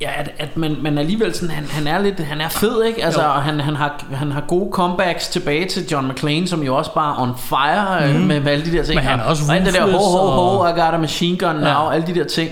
Ja, 0.00 0.10
at, 0.16 0.30
at 0.38 0.56
man, 0.56 0.76
man 0.82 0.98
alligevel 0.98 1.34
sådan, 1.34 1.50
han, 1.54 1.64
han 1.64 1.86
er 1.86 1.98
lidt, 1.98 2.20
han 2.20 2.40
er 2.40 2.48
fed, 2.48 2.84
ikke? 2.84 3.04
Altså, 3.04 3.22
Jo. 3.22 3.28
og 3.28 3.42
han, 3.42 3.60
han, 3.60 3.76
har, 3.76 4.04
han 4.12 4.32
har 4.32 4.40
gode 4.40 4.70
comebacks 4.72 5.28
tilbage 5.28 5.68
til 5.68 5.86
John 5.92 6.08
McClane, 6.08 6.48
som 6.48 6.62
jo 6.62 6.76
også 6.76 6.94
bare 6.94 7.22
on 7.22 7.32
fire 7.38 8.12
mm. 8.12 8.20
med, 8.20 8.40
med 8.40 8.52
alle 8.52 8.64
de 8.64 8.72
der 8.72 8.82
ting. 8.82 8.94
Men 8.94 9.04
han 9.04 9.20
er 9.20 9.24
også 9.24 9.42
og 9.48 9.56
alt 9.56 9.66
det 9.66 9.74
der, 9.74 9.82
ho, 9.82 9.98
ho, 9.98 10.58
ho, 10.58 10.66
I 10.66 10.70
got 10.70 10.94
a 10.94 10.96
machine 10.96 11.38
gun 11.38 11.54
now, 11.54 11.64
Ja. 11.64 11.92
alle 11.92 12.06
de 12.06 12.14
der 12.14 12.24
ting. 12.24 12.50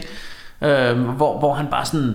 Øh, 0.62 1.00
hvor, 1.00 1.38
hvor 1.38 1.54
han 1.54 1.66
bare 1.66 1.84
sådan, 1.84 2.14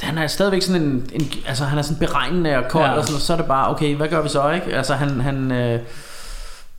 han 0.00 0.18
er 0.18 0.26
stadigvæk 0.26 0.62
sådan 0.62 0.82
en, 0.82 1.06
en 1.12 1.28
altså 1.48 1.64
han 1.64 1.78
er 1.78 1.82
sådan 1.82 1.98
beregnende 2.08 2.56
og 2.56 2.68
kold, 2.68 2.84
ja. 2.84 2.92
og 2.92 3.04
sådan, 3.04 3.14
og 3.16 3.20
så 3.20 3.32
er 3.32 3.36
det 3.36 3.46
bare, 3.46 3.70
okay, 3.70 3.96
hvad 3.96 4.08
gør 4.08 4.22
vi 4.22 4.28
så, 4.28 4.50
ikke? 4.50 4.76
Altså 4.76 4.94
han, 4.94 5.20
han 5.20 5.52
øh, 5.52 5.80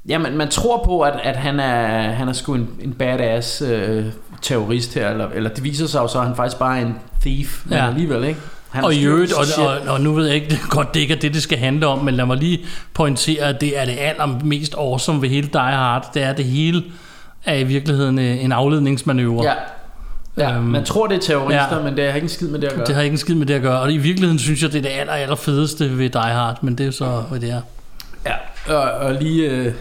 ja, 0.07 0.17
man, 0.17 0.37
man 0.37 0.47
tror 0.49 0.83
på, 0.85 1.01
at, 1.01 1.13
at 1.23 1.35
han 1.35 1.59
er, 1.59 2.11
han 2.11 2.27
er 2.29 2.33
sgu 2.33 2.53
en, 2.53 2.69
en 2.81 2.93
badass 2.93 3.61
øh, 3.61 4.05
terrorist 4.41 4.93
her, 4.93 5.09
eller, 5.09 5.27
eller 5.35 5.49
det 5.49 5.63
viser 5.63 5.87
sig 5.87 5.99
jo 5.99 6.07
så, 6.07 6.19
at 6.19 6.25
han 6.25 6.35
faktisk 6.35 6.57
bare 6.59 6.77
er 6.79 6.85
en 6.85 6.95
thief, 7.21 7.61
men 7.65 7.77
Ja. 7.77 7.87
alligevel, 7.87 8.23
ikke? 8.23 8.39
Han 8.69 8.83
og 8.83 8.93
i 8.93 9.03
øvrigt, 9.05 9.33
og, 9.33 9.45
og, 9.65 9.93
og 9.93 10.01
nu 10.01 10.13
ved 10.13 10.25
jeg 10.25 10.35
ikke, 10.35 10.59
godt, 10.69 10.93
det 10.93 10.99
ikke 10.99 11.13
er 11.15 11.19
det, 11.19 11.33
det 11.33 11.43
skal 11.43 11.57
handle 11.57 11.87
om, 11.87 11.99
men 12.05 12.13
lad 12.13 12.25
mig 12.25 12.37
lige 12.37 12.59
pointere, 12.93 13.43
at 13.43 13.61
det 13.61 13.79
er 13.79 13.85
det 13.85 13.95
allermest 13.99 14.73
awesome 14.77 15.21
ved 15.21 15.29
hele 15.29 15.47
Die 15.53 15.61
Hard, 15.61 16.09
det 16.13 16.23
er, 16.23 16.29
at 16.29 16.37
det 16.37 16.45
hele 16.45 16.83
er 17.45 17.55
i 17.55 17.63
virkeligheden 17.63 18.19
øh, 18.19 18.43
en 18.43 18.51
afledningsmanøvre. 18.51 19.45
Ja. 19.45 19.53
Ja, 20.37 20.55
Øhm, 20.55 20.63
man 20.63 20.85
tror, 20.85 21.07
det 21.07 21.15
er 21.17 21.21
terrorister, 21.21 21.77
ja. 21.77 21.83
men 21.83 21.97
det 21.97 22.05
har 22.07 22.13
ikke 22.15 22.25
en 22.25 22.29
skid 22.29 22.47
med 22.47 22.59
det 22.59 22.67
at 22.67 22.75
gøre. 22.75 22.85
Det 22.85 22.95
har 22.95 23.01
ikke 23.01 23.13
en 23.13 23.17
skid 23.17 23.35
med 23.35 23.45
det 23.45 23.53
at 23.53 23.61
gøre, 23.61 23.79
og 23.79 23.91
i 23.93 23.97
virkeligheden 23.97 24.39
synes 24.39 24.61
jeg, 24.63 24.71
det 24.71 24.77
er 24.77 24.81
det 24.81 24.89
aller, 24.89 25.13
aller 25.13 25.35
fedeste 25.35 25.97
ved 25.97 26.09
Die 26.09 26.21
Hard, 26.21 26.63
men 26.63 26.73
det 26.75 26.81
er 26.83 26.85
jo 26.85 26.91
så, 26.91 27.05
hvad 27.29 27.39
det 27.39 27.51
er. 27.51 27.61
Ja, 28.25 28.33
og, 28.75 28.91
og 28.91 29.13
lige... 29.13 29.49
Øh, 29.49 29.73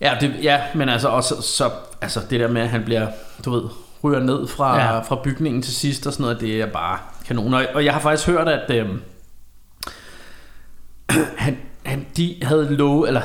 ja, 0.00 0.16
det, 0.20 0.34
ja, 0.42 0.60
men 0.74 0.88
altså 0.88 1.08
også 1.08 1.42
så, 1.42 1.70
altså 2.00 2.20
det 2.30 2.40
der 2.40 2.48
med, 2.48 2.62
at 2.62 2.68
han 2.68 2.84
bliver, 2.84 3.06
du 3.44 3.50
ved, 3.50 3.62
ryger 4.04 4.20
ned 4.20 4.46
fra, 4.46 4.78
Ja. 4.80 4.98
fra 5.00 5.16
bygningen 5.24 5.62
til 5.62 5.74
sidst 5.74 6.06
og 6.06 6.12
sådan 6.12 6.22
noget, 6.22 6.40
det 6.40 6.60
er 6.60 6.66
bare 6.66 6.98
kanon. 7.26 7.54
Og, 7.54 7.64
og 7.74 7.84
jeg 7.84 7.92
har 7.92 8.00
faktisk 8.00 8.28
hørt, 8.28 8.48
at 8.48 8.70
øh, 8.70 8.88
han, 11.36 11.58
han, 11.86 12.06
de 12.16 12.36
havde 12.42 12.76
lov, 12.76 13.02
eller 13.02 13.22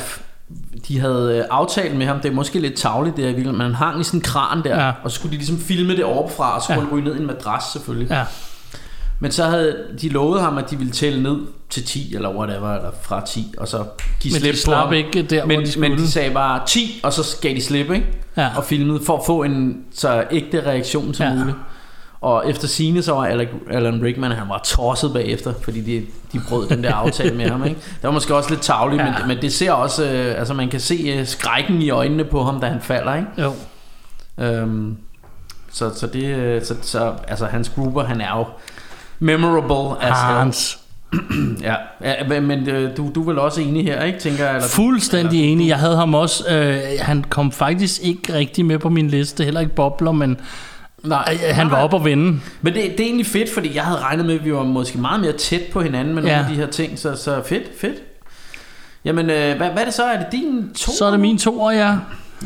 de 0.88 0.99
havde 0.99 1.38
øh, 1.38 1.43
aftalt 1.49 1.95
med 1.97 2.05
ham, 2.05 2.19
det 2.19 2.29
er 2.29 2.33
måske 2.35 2.59
lidt 2.59 2.75
tavligt 2.75 3.17
det 3.17 3.35
her 3.43 3.51
men 3.51 3.61
han 3.61 3.73
hang 3.75 4.01
i 4.01 4.03
sådan 4.03 4.17
en 4.17 4.21
kran 4.23 4.63
der, 4.63 4.85
Ja. 4.85 4.91
og 5.03 5.11
så 5.11 5.15
skulle 5.15 5.31
de 5.31 5.38
ligesom 5.38 5.57
filme 5.57 5.95
det 5.95 6.03
overfra, 6.03 6.55
og 6.55 6.61
så 6.61 6.65
skulle 6.65 6.75
Ja. 6.75 6.81
ja. 6.81 6.88
han 6.89 6.95
ryge 6.97 7.03
ned 7.05 7.15
i 7.15 7.19
en 7.19 7.27
madras 7.27 7.63
selvfølgelig. 7.63 8.09
Ja, 8.11 8.23
Men 9.19 9.32
så 9.32 9.43
havde 9.43 9.78
de 10.01 10.10
lovet 10.10 10.41
ham, 10.41 10.58
at 10.58 10.69
de 10.71 10.78
ville 10.78 10.91
tælle 10.93 11.23
ned 11.23 11.38
til 11.69 11.86
10, 11.86 12.15
eller 12.15 12.30
whatever, 12.30 12.75
eller 12.75 12.89
fra 13.01 13.25
10, 13.25 13.54
og 13.58 13.67
så 13.67 13.84
give 14.19 14.34
men 14.34 14.41
de 14.41 14.51
på 14.51 14.56
slap 14.58 14.91
ikke 14.93 15.21
der, 15.21 15.45
men, 15.45 15.56
hvor 15.58 15.65
de 15.65 15.71
skulle. 15.71 15.89
men 15.89 15.97
de 15.97 16.12
sagde 16.12 16.32
bare 16.34 16.62
10, 16.67 16.99
og 17.04 17.13
så 17.13 17.38
gav 17.41 17.54
de 17.56 17.62
slip, 17.62 17.91
ikke? 17.91 18.06
Ja. 18.38 18.49
Og 18.58 18.63
filmede 18.63 18.99
for 19.06 19.17
at 19.17 19.23
få 19.25 19.43
en 19.43 19.78
så 19.93 20.23
ægte 20.32 20.65
reaktion 20.65 21.13
som 21.13 21.25
Ja. 21.28 21.34
muligt. 21.36 21.58
Og 22.21 22.49
efter 22.49 22.67
sine 22.67 23.01
så 23.01 23.13
var 23.13 23.25
Alan, 23.71 24.01
Rickman, 24.04 24.32
han 24.32 24.49
var 24.49 24.62
tosset 24.65 25.13
bagefter, 25.13 25.54
fordi 25.63 25.82
de, 25.82 26.06
de 26.34 26.41
brød 26.49 26.67
den 26.67 26.84
der 26.84 26.93
aftale 26.93 27.36
med 27.36 27.49
ham. 27.49 27.63
Ikke? 27.63 27.80
Det 27.80 28.04
var 28.04 28.12
måske 28.12 28.36
også 28.36 28.49
lidt 28.49 28.62
tavligt, 28.62 29.01
Ja. 29.01 29.06
men, 29.19 29.28
men 29.28 29.38
det 29.41 29.54
ser 29.54 29.71
også, 29.71 30.06
øh, 30.12 30.39
altså 30.39 30.54
man 30.54 30.69
kan 30.69 30.80
se 30.80 30.95
øh, 31.19 31.28
skrækken 31.28 31.82
i 31.82 31.89
øjnene 31.89 32.23
på 32.25 32.43
ham, 32.43 32.60
da 32.62 32.67
han 32.67 32.82
falder. 32.82 33.15
Ikke? 33.15 33.28
Jo. 33.41 33.54
Øhm, 34.38 34.97
så, 35.71 35.91
så 35.95 36.08
det, 36.08 36.23
øh, 36.23 36.63
så, 36.63 36.75
så 36.82 37.13
altså 37.28 37.45
hans 37.45 37.69
grupper, 37.69 38.04
han 38.04 38.21
er 38.21 38.38
jo 38.38 38.45
memorable 39.19 40.04
as. 40.04 40.17
Hans. 40.17 40.80
Ja, 41.62 41.75
ja 42.04 42.39
men- 42.39 42.69
øh, 42.69 42.97
du, 42.97 43.12
du 43.15 43.21
er 43.21 43.25
vel 43.25 43.39
også 43.39 43.62
enig 43.62 43.84
her, 43.84 44.04
ikke? 44.04 44.19
Tænker 44.19 44.45
jeg, 44.45 44.56
eller, 44.56 44.67
Fuldstændig 44.67 45.51
enig. 45.51 45.67
Jeg 45.67 45.78
havde 45.80 45.95
ham 45.95 46.13
også... 46.13 46.56
Øh, 46.56 46.80
han 47.01 47.23
kom 47.30 47.51
faktisk 47.51 48.01
ikke 48.04 48.34
rigtig 48.34 48.65
med 48.65 48.80
på 48.80 48.89
min 48.89 49.08
liste. 49.08 49.43
Heller 49.43 49.60
ikke 49.60 49.75
bobler, 49.75 50.12
men 50.12 50.38
Nej, 51.04 51.38
øh, 51.49 51.56
han 51.56 51.71
var 51.71 51.84
op 51.84 51.93
og 51.93 52.06
vinde. 52.06 52.39
Men 52.62 52.73
det, 52.73 52.84
det 52.84 52.99
er 52.99 53.04
egentlig 53.04 53.25
fedt, 53.25 53.54
fordi 53.54 53.75
jeg 53.75 53.84
havde 53.84 53.99
regnet 53.99 54.25
med, 54.25 54.36
at 54.36 54.45
vi 54.45 54.54
var 54.54 54.63
måske 54.63 54.97
meget 54.97 55.19
mere 55.21 55.32
tæt 55.32 55.62
på 55.73 55.82
hinanden 55.82 56.13
med 56.15 56.21
nogle 56.23 56.38
Ja. 56.38 56.43
af 56.43 56.49
de 56.49 56.56
her 56.56 56.67
ting, 56.67 56.99
så, 56.99 57.15
så 57.15 57.41
fedt, 57.45 57.63
fedt. 57.82 57.95
Jamen, 59.06 59.30
øh, 59.30 59.58
hvad, 59.58 59.69
hvad 59.69 59.82
er 59.82 59.86
det 59.86 59.93
så? 59.93 60.04
Er 60.04 60.17
det 60.17 60.28
din 60.32 60.73
to? 60.73 60.91
Så 60.91 61.06
er 61.06 61.12
det 61.12 61.19
min 61.19 61.38
to 61.38 61.69
ja. 61.69 61.95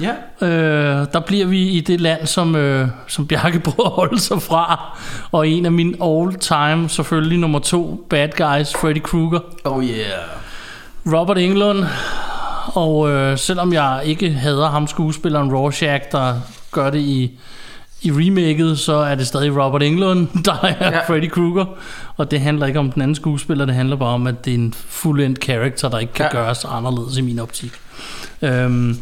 Ja. 0.02 0.47
Øh, 0.47 1.08
der 1.13 1.19
bliver 1.19 1.45
vi 1.45 1.67
i 1.67 1.80
det 1.80 2.02
land, 2.02 2.28
som, 2.28 2.56
øh, 2.56 2.88
som 3.08 3.28
Bjarke 3.28 3.60
prøver 3.69 3.89
at 3.89 3.95
holde 3.95 4.19
sig 4.19 4.41
fra. 4.41 4.97
Og 5.32 5.47
en 5.47 5.65
af 5.65 5.71
mine 5.71 5.93
all-time, 6.04 6.89
selvfølgelig 6.89 7.39
nummer 7.39 7.60
to, 7.60 8.06
bad 8.10 8.30
guys, 8.30 8.73
Freddy 8.73 9.02
Krueger. 9.02 9.39
Oh 9.63 9.84
yeah. 9.84 10.39
Robert 11.13 11.38
Englund. 11.38 11.86
Og 12.75 13.10
øh, 13.10 13.38
selvom 13.38 13.73
jeg 13.73 14.02
ikke 14.06 14.32
hader 14.32 14.69
ham, 14.69 14.88
skuespilleren 14.88 15.56
Rorschach, 15.56 16.06
der 16.12 16.36
gør 16.71 16.89
det 16.89 16.99
i, 16.99 17.39
i 18.02 18.12
remaket, 18.12 18.80
så 18.80 18.93
er 18.93 19.15
det 19.15 19.28
stadig 19.28 19.63
Robert 19.63 19.84
Englund, 19.84 20.28
der 20.45 20.60
er 20.63 20.91
ja. 20.91 20.99
Freddy 21.08 21.30
Krueger. 21.30 21.65
Og 22.17 22.32
det 22.32 22.41
handler 22.41 22.65
ikke 22.65 22.80
om 22.80 22.91
den 22.91 23.02
anden 23.02 23.15
skuespiller, 23.15 23.65
det 23.65 23.75
handler 23.75 23.95
bare 23.95 24.13
om, 24.13 24.28
at 24.28 24.45
det 24.45 24.52
er 24.52 24.58
en 24.58 24.73
fuldendt 24.88 25.43
character, 25.43 25.89
der 25.89 25.99
ikke 25.99 26.13
kan. 26.13 26.25
Ja. 26.34 26.38
gøres 26.38 26.65
anderledes 26.65 27.17
i 27.17 27.21
min 27.21 27.39
optik. 27.39 27.71
Øhm, 28.41 28.97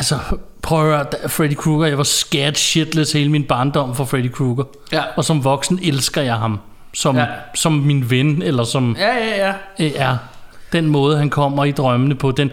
altså, 0.00 0.18
prøv 0.62 0.78
at 0.78 0.96
høre, 0.96 1.28
Freddy 1.28 1.54
Krueger, 1.54 1.86
jeg 1.86 1.98
var 1.98 2.04
scared 2.04 2.54
shitless 2.54 3.12
hele 3.12 3.30
min 3.30 3.44
barndom 3.44 3.94
for 3.94 4.04
Freddy 4.04 4.30
Krueger. 4.32 4.64
Ja. 4.92 5.02
Og 5.16 5.24
som 5.24 5.44
voksen 5.44 5.80
elsker 5.82 6.22
jeg 6.22 6.34
ham. 6.34 6.58
Som, 6.94 7.16
ja. 7.16 7.26
Som 7.54 7.72
min 7.72 8.10
ven, 8.10 8.42
eller 8.42 8.64
som 8.64 8.96
Ja, 8.98 9.14
ja, 9.16 9.46
ja. 9.46 9.52
øh, 9.84 9.92
er 9.96 10.16
den 10.72 10.86
måde, 10.86 11.18
han 11.18 11.30
kommer 11.30 11.64
i 11.64 11.70
drømmene 11.70 12.14
på. 12.14 12.30
Den, 12.30 12.50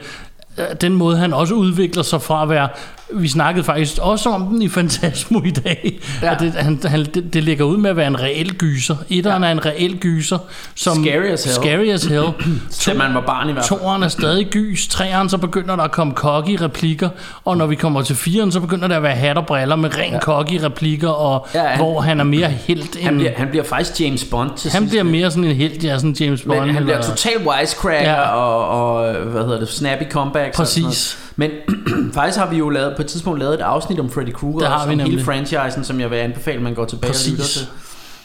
øh, 0.57 0.65
den 0.81 0.93
måde, 0.93 1.17
han 1.17 1.33
også 1.33 1.53
udvikler 1.53 2.03
sig 2.03 2.21
fra 2.21 2.43
at 2.43 2.49
være... 2.49 2.69
Vi 3.13 3.27
snakkede 3.27 3.63
faktisk 3.63 3.97
også 4.01 4.29
om 4.29 4.47
den 4.47 4.61
i 4.61 4.69
Fantasmo 4.69 5.41
i 5.45 5.51
dag. 5.51 5.99
Ja. 6.21 6.31
At 6.33 6.39
det, 6.39 6.51
han, 6.53 6.79
han, 6.85 7.05
det, 7.05 7.33
det 7.33 7.43
ligger 7.43 7.65
ud 7.65 7.77
med 7.77 7.89
at 7.89 7.95
være 7.97 8.08
en 8.08 8.21
reel 8.21 8.53
gyser. 8.53 8.95
Etteren 9.10 9.43
ja. 9.43 9.47
er 9.49 9.51
en 9.51 9.65
reel 9.65 9.97
gyser. 9.97 10.37
Som, 10.75 11.03
Scary 11.05 11.23
as 11.25 11.43
hell. 11.43 11.55
Scary 11.55 11.87
as 11.93 12.03
hell. 12.03 12.25
Da 12.85 12.93
man 12.93 13.13
var 13.13 13.21
barn 13.21 13.49
i 13.49 13.51
hvert 13.51 13.65
fald. 13.65 13.79
Toren 13.79 14.03
er 14.03 14.08
stadig 14.08 14.47
gys. 14.47 14.87
Treeren, 14.87 15.29
så 15.29 15.37
begynder 15.37 15.75
der 15.75 15.83
at 15.83 15.91
komme 15.91 16.13
cocky 16.13 16.58
replikker. 16.62 17.10
Og 17.45 17.58
når 17.58 17.65
vi 17.65 17.75
kommer 17.75 18.01
til 18.01 18.15
firen, 18.15 18.51
så 18.51 18.60
begynder 18.60 18.87
der 18.87 18.95
at 18.97 19.03
være 19.03 19.15
hat 19.15 19.37
og 19.37 19.45
briller 19.45 19.75
med 19.75 19.97
ren 19.97 20.13
ja. 20.13 20.19
cocky 20.19 20.60
replikker. 20.63 21.10
Og 21.10 21.47
Ja, 21.53 21.62
han- 21.63 21.77
hvor 21.77 22.01
han 22.01 22.19
er 22.19 22.23
mere 22.23 22.47
helt 22.47 22.95
end... 22.95 23.03
Han 23.05 23.15
bliver, 23.17 23.31
han 23.37 23.47
bliver 23.47 23.63
faktisk 23.63 24.01
James 24.01 24.23
Bond 24.25 24.49
til 24.58 24.71
han 24.71 24.81
sidst. 24.81 24.91
bliver 24.91 25.03
mere 25.03 25.31
sådan 25.31 25.43
en 25.43 25.55
helt, 25.55 25.83
ja, 25.83 25.95
sådan 25.97 26.15
James 26.19 26.41
Bond. 26.41 26.60
men 26.60 26.73
han 26.73 26.83
bliver 26.83 26.97
eller- 26.97 27.10
total 27.10 27.47
wisecracker 27.47 28.12
Ja. 28.12 28.21
og, 28.29 28.67
og, 28.95 29.13
hvad 29.13 29.43
hedder 29.43 29.60
det, 29.60 29.69
snappy 29.69 30.03
comebacks. 30.12 30.60
og 30.60 30.67
sådan 30.67 30.83
Præcis. 30.85 31.17
noget. 31.17 31.27
Men 31.40 31.52
faktisk 32.13 32.38
har 32.40 32.50
vi 32.50 32.58
jo 32.58 32.69
lavet, 32.69 32.94
på 32.96 33.02
et 33.02 33.08
tidspunkt 33.08 33.40
lavet 33.40 33.54
et 33.54 33.62
afsnit 33.62 34.00
om 34.00 34.10
Freddy 34.12 34.33
Krueger, 34.33 34.60
Det 34.60 34.67
har 34.67 34.85
vi 34.88 34.94
om 34.94 35.00
hele 35.00 35.10
nemlig. 35.10 35.25
franchisen, 35.25 35.83
som 35.83 36.00
jeg 36.00 36.12
vil 36.12 36.17
anbefale, 36.17 36.62
man 36.62 36.73
går 36.73 36.85
tilbage 36.85 37.12
og 37.12 37.15
lytter 37.29 37.44
Præcis. 37.44 37.58
til. 37.58 37.67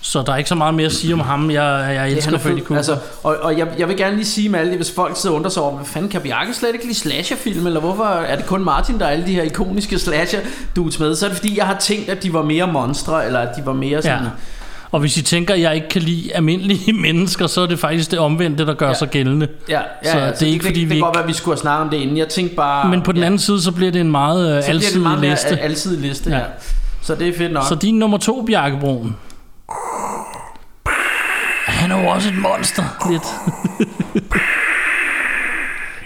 Så 0.05 0.23
der 0.23 0.33
er 0.33 0.37
ikke 0.37 0.49
så 0.49 0.55
meget 0.55 0.75
mere 0.75 0.87
at 0.87 0.93
sige 0.93 1.15
om 1.15 1.21
ham. 1.21 1.51
Jeg, 1.51 1.93
jeg 1.95 2.11
elsker 2.11 2.33
er 2.33 2.39
Freddy. 2.39 2.61
Krueger. 2.65 2.77
Altså, 2.79 2.97
og, 3.23 3.37
og 3.43 3.59
jeg, 3.59 3.69
jeg 3.79 3.89
vil 3.89 3.97
gerne 3.97 4.17
lige 4.17 4.25
sige 4.27 4.49
med 4.49 4.59
alle 4.61 4.71
det, 4.71 4.79
hvis 4.79 4.93
folk 4.95 5.17
sidder 5.17 5.33
og 5.35 5.37
undrer 5.37 5.51
sig 5.51 5.63
over, 5.63 5.77
hvad 5.77 5.87
fanden 5.87 6.11
kan 6.11 6.21
Bjarke 6.21 6.55
slet 6.55 6.73
ikke 6.73 6.85
lide 6.87 6.99
slasherfilm, 6.99 7.67
eller 7.67 7.81
hvorfor 7.81 8.05
er 8.05 8.37
det 8.37 8.47
kun 8.47 8.65
Martin, 8.65 8.99
der 8.99 9.07
er 9.07 9.11
alle 9.11 9.27
de 9.27 9.35
her 9.35 9.43
ikoniske 9.43 9.99
slasher 9.99 10.41
dudes 10.77 10.99
med, 11.01 11.15
så 11.15 11.27
er 11.27 11.29
det 11.29 11.37
fordi, 11.39 11.59
jeg 11.59 11.67
har 11.67 11.79
tænkt, 11.79 12.09
at 12.09 12.23
de 12.23 12.33
var 12.33 12.43
mere 12.43 12.67
monstre, 12.67 13.27
eller 13.27 13.39
at 13.39 13.57
de 13.57 13.67
var 13.67 13.73
mere 13.73 14.03
sådan... 14.03 14.23
Ja. 14.23 14.29
Og 14.93 15.01
hvis 15.01 15.17
I 15.17 15.23
tænker, 15.23 15.55
at 15.55 15.61
jeg 15.61 15.75
ikke 15.75 15.89
kan 15.89 16.03
lide 16.03 16.35
almindelige 16.35 16.93
mennesker, 17.07 17.47
så 17.47 17.61
er 17.61 17.67
det 17.67 17.79
faktisk 17.79 18.11
det 18.11 18.19
omvendte, 18.19 18.67
der 18.67 18.75
gør 18.75 18.89
ja. 18.89 18.95
sig 18.95 19.09
gældende. 19.11 19.49
Ja, 19.69 19.81
ja, 20.05 20.13
Så 20.13 20.19
ja, 20.19 20.31
det 20.31 20.43
er 20.43 20.47
ikke, 20.47 20.65
fordi 20.65 20.81
det, 20.81 20.89
vi 20.89 20.95
det 20.95 20.97
kan 20.97 21.01
godt 21.01 21.15
være, 21.15 21.23
at 21.23 21.29
vi 21.29 21.33
skulle 21.33 21.55
have 21.55 21.61
snakket 21.61 21.85
om 21.85 21.91
det 21.91 21.97
inden. 21.97 22.17
Jeg 22.17 22.29
tænkte 22.29 22.57
bare... 22.57 22.89
Men 22.89 23.03
på 23.03 23.13
den 23.13 23.21
ja, 23.21 23.27
anden 23.27 23.39
side, 23.39 23.63
så 23.63 23.73
bliver 23.73 23.93
det 23.93 24.01
en 24.01 24.11
meget 24.11 24.57
øh, 24.57 24.63
så 24.63 24.69
bliver 24.69 24.81
det 24.81 24.81
en 24.81 24.85
alsidig 24.85 25.03
meget 25.03 25.21
liste. 25.21 25.61
alsidig 25.61 26.01
liste, 26.01 26.31
ja. 26.31 26.37
Ja. 26.39 26.45
Så 27.03 27.15
det 27.15 27.29
er 27.29 27.33
fedt 27.39 27.53
nok. 27.53 27.65
Så 27.69 27.75
din 27.75 27.99
nummer 27.99 28.19
to, 28.19 28.45
Bjarke 28.47 28.79
Broen. 28.81 29.17
Han 31.67 31.91
er 31.91 32.03
jo 32.03 32.09
også 32.09 32.29
et 32.29 32.39
monster, 32.39 32.83
lidt. 33.11 33.25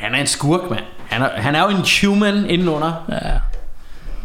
Han 0.03 0.15
er 0.15 0.19
en 0.21 0.27
skurk, 0.27 0.71
mand. 0.71 0.85
Han 1.09 1.23
er, 1.23 1.29
han 1.37 1.55
er 1.55 1.63
jo 1.63 1.69
en 1.69 1.85
human 2.03 2.51
indenunder. 2.51 2.93
Ja. 3.09 3.17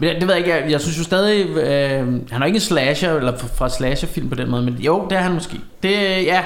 Men 0.02 0.16
det 0.16 0.28
ved 0.28 0.36
jeg 0.36 0.38
ikke, 0.38 0.50
jeg, 0.64 0.72
jeg 0.72 0.82
synes 0.82 1.00
jo 1.00 1.04
stadig, 1.04 1.46
øh, 1.48 2.08
han 2.32 2.42
er 2.42 2.46
ikke 2.46 2.56
en 2.56 2.62
slasher, 2.62 3.14
eller 3.14 3.34
fra, 3.56 3.70
slasherfilm 3.70 4.30
på 4.30 4.36
den 4.36 4.50
måde, 4.52 4.62
men 4.64 4.74
jo, 4.74 5.08
det 5.10 5.18
er 5.18 5.22
han 5.22 5.32
måske. 5.34 5.60
Det, 5.84 5.92
ja. 6.26 6.42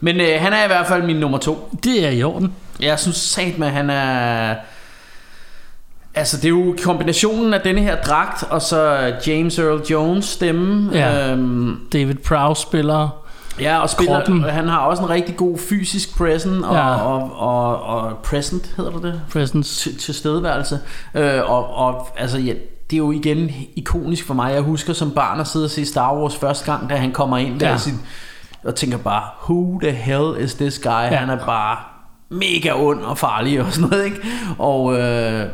Men 0.00 0.20
øh, 0.20 0.28
han 0.40 0.52
er 0.52 0.64
i 0.64 0.66
hvert 0.66 0.86
fald 0.86 1.02
min 1.02 1.16
nummer 1.16 1.38
to. 1.38 1.78
Det 1.84 2.06
er 2.06 2.10
i 2.10 2.22
orden. 2.22 2.52
Jeg 2.80 2.98
synes 2.98 3.16
sat 3.16 3.58
med, 3.58 3.68
han 3.68 3.90
er... 3.90 4.54
Altså, 6.14 6.36
det 6.36 6.44
er 6.44 6.48
jo 6.48 6.76
kombinationen 6.82 7.54
af 7.54 7.60
denne 7.60 7.80
her 7.80 7.96
dragt, 7.96 8.42
og 8.50 8.62
så 8.62 9.12
James 9.26 9.58
Earl 9.58 9.82
Jones 9.90 10.24
stemme. 10.24 10.90
Ja. 10.98 11.30
Øhm, 11.32 11.78
David 11.92 12.14
Prowse 12.14 12.62
spiller. 12.62 13.08
ja, 13.60 13.78
og 13.78 13.90
spiller, 13.90 14.14
Kroppen. 14.16 14.42
han 14.42 14.68
har 14.68 14.78
også 14.78 15.02
en 15.02 15.10
rigtig 15.10 15.36
god 15.36 15.58
fysisk 15.58 16.18
present, 16.18 16.64
og, 16.64 16.74
Ja. 16.74 16.94
og, 16.94 17.32
og, 17.38 17.82
og 17.82 18.18
present 18.18 18.74
hedder 18.76 18.90
det 18.90 19.02
det? 19.02 19.20
Presence. 19.32 19.90
til, 19.90 19.98
til 19.98 20.14
stedværelse. 20.14 20.78
Øh, 21.14 21.50
og, 21.50 21.74
og 21.74 22.08
altså, 22.16 22.38
ja, 22.38 22.52
det 22.92 22.96
er 22.96 22.98
jo 23.06 23.12
igen 23.12 23.50
ikonisk 23.76 24.26
for 24.26 24.34
mig. 24.34 24.52
Jeg 24.52 24.60
husker 24.62 24.92
som 24.92 25.10
barn 25.10 25.40
at 25.40 25.46
sidde 25.48 25.64
og 25.64 25.70
se 25.70 25.86
Star 25.86 26.16
Wars 26.16 26.36
første 26.36 26.72
gang, 26.72 26.90
da 26.90 26.96
han 26.96 27.12
kommer 27.12 27.38
ind 27.38 27.60
der 27.60 27.68
Ja. 27.70 27.76
sin, 27.76 27.94
og 28.64 28.74
tænker 28.74 28.98
bare, 28.98 29.22
who 29.50 29.80
the 29.82 29.90
hell 29.92 30.44
is 30.44 30.54
this 30.54 30.78
guy? 30.78 30.90
Ja. 30.90 31.16
Han 31.16 31.30
er 31.30 31.46
bare 31.46 31.76
mega 32.28 32.72
ond 32.76 33.00
og 33.00 33.18
farlig 33.18 33.60
og 33.62 33.72
sådan 33.72 33.88
noget, 33.90 34.04
ikke? 34.04 34.16
Og, 34.58 34.98
øh, 34.98 35.46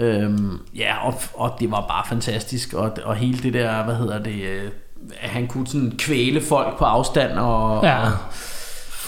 Øhm, 0.00 0.58
ja, 0.76 1.06
og, 1.06 1.14
og 1.34 1.56
det 1.60 1.70
var 1.70 1.80
bare 1.88 2.02
fantastisk, 2.08 2.72
og, 2.72 2.90
og 3.04 3.16
hele 3.16 3.38
det 3.38 3.54
der, 3.54 3.84
hvad 3.84 3.94
hedder 3.94 4.18
det, 4.22 4.42
øh, 4.42 4.70
at 5.20 5.30
han 5.30 5.46
kunne 5.46 5.66
sådan 5.66 5.92
kvæle 5.98 6.40
folk 6.40 6.78
på 6.78 6.84
afstand, 6.84 7.32
og, 7.32 7.84
Ja. 7.84 8.00
og 8.02 8.10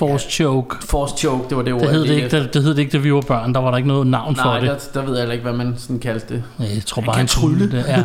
Force 0.01 0.31
choke. 0.31 0.77
force 0.87 1.15
choke, 1.19 1.45
det 1.49 1.57
var 1.57 1.63
det 1.63 1.73
ord, 1.73 1.81
Det 1.81 1.91
hed 1.91 2.03
det, 2.03 2.15
ikke, 2.15 2.29
det, 2.29 2.55
det 2.55 2.63
hed 2.63 2.71
det 2.75 2.79
ikke, 2.79 2.93
da 2.93 2.99
vi 2.99 3.13
var 3.15 3.21
børn. 3.21 3.55
Der 3.55 3.61
var 3.61 3.71
der 3.71 3.77
ikke 3.77 3.89
noget 3.89 4.07
navn 4.07 4.37
for 4.37 4.45
Nej, 4.45 4.61
det. 4.61 4.69
der, 4.69 5.01
der 5.01 5.07
ved 5.07 5.13
jeg 5.15 5.21
heller 5.21 5.33
ikke, 5.33 5.43
hvad 5.43 5.53
man 5.53 5.75
sådan 5.79 5.99
kaldte 5.99 6.35
det. 6.35 6.43
Nej, 6.59 6.69
Jeg 6.75 6.83
tror 6.87 7.03
bare, 7.03 7.13
kan 7.15 7.19
han, 7.19 7.27
trylle. 7.27 7.59
kunne 7.59 7.71
det. 7.79 7.85
Ja. 7.89 8.05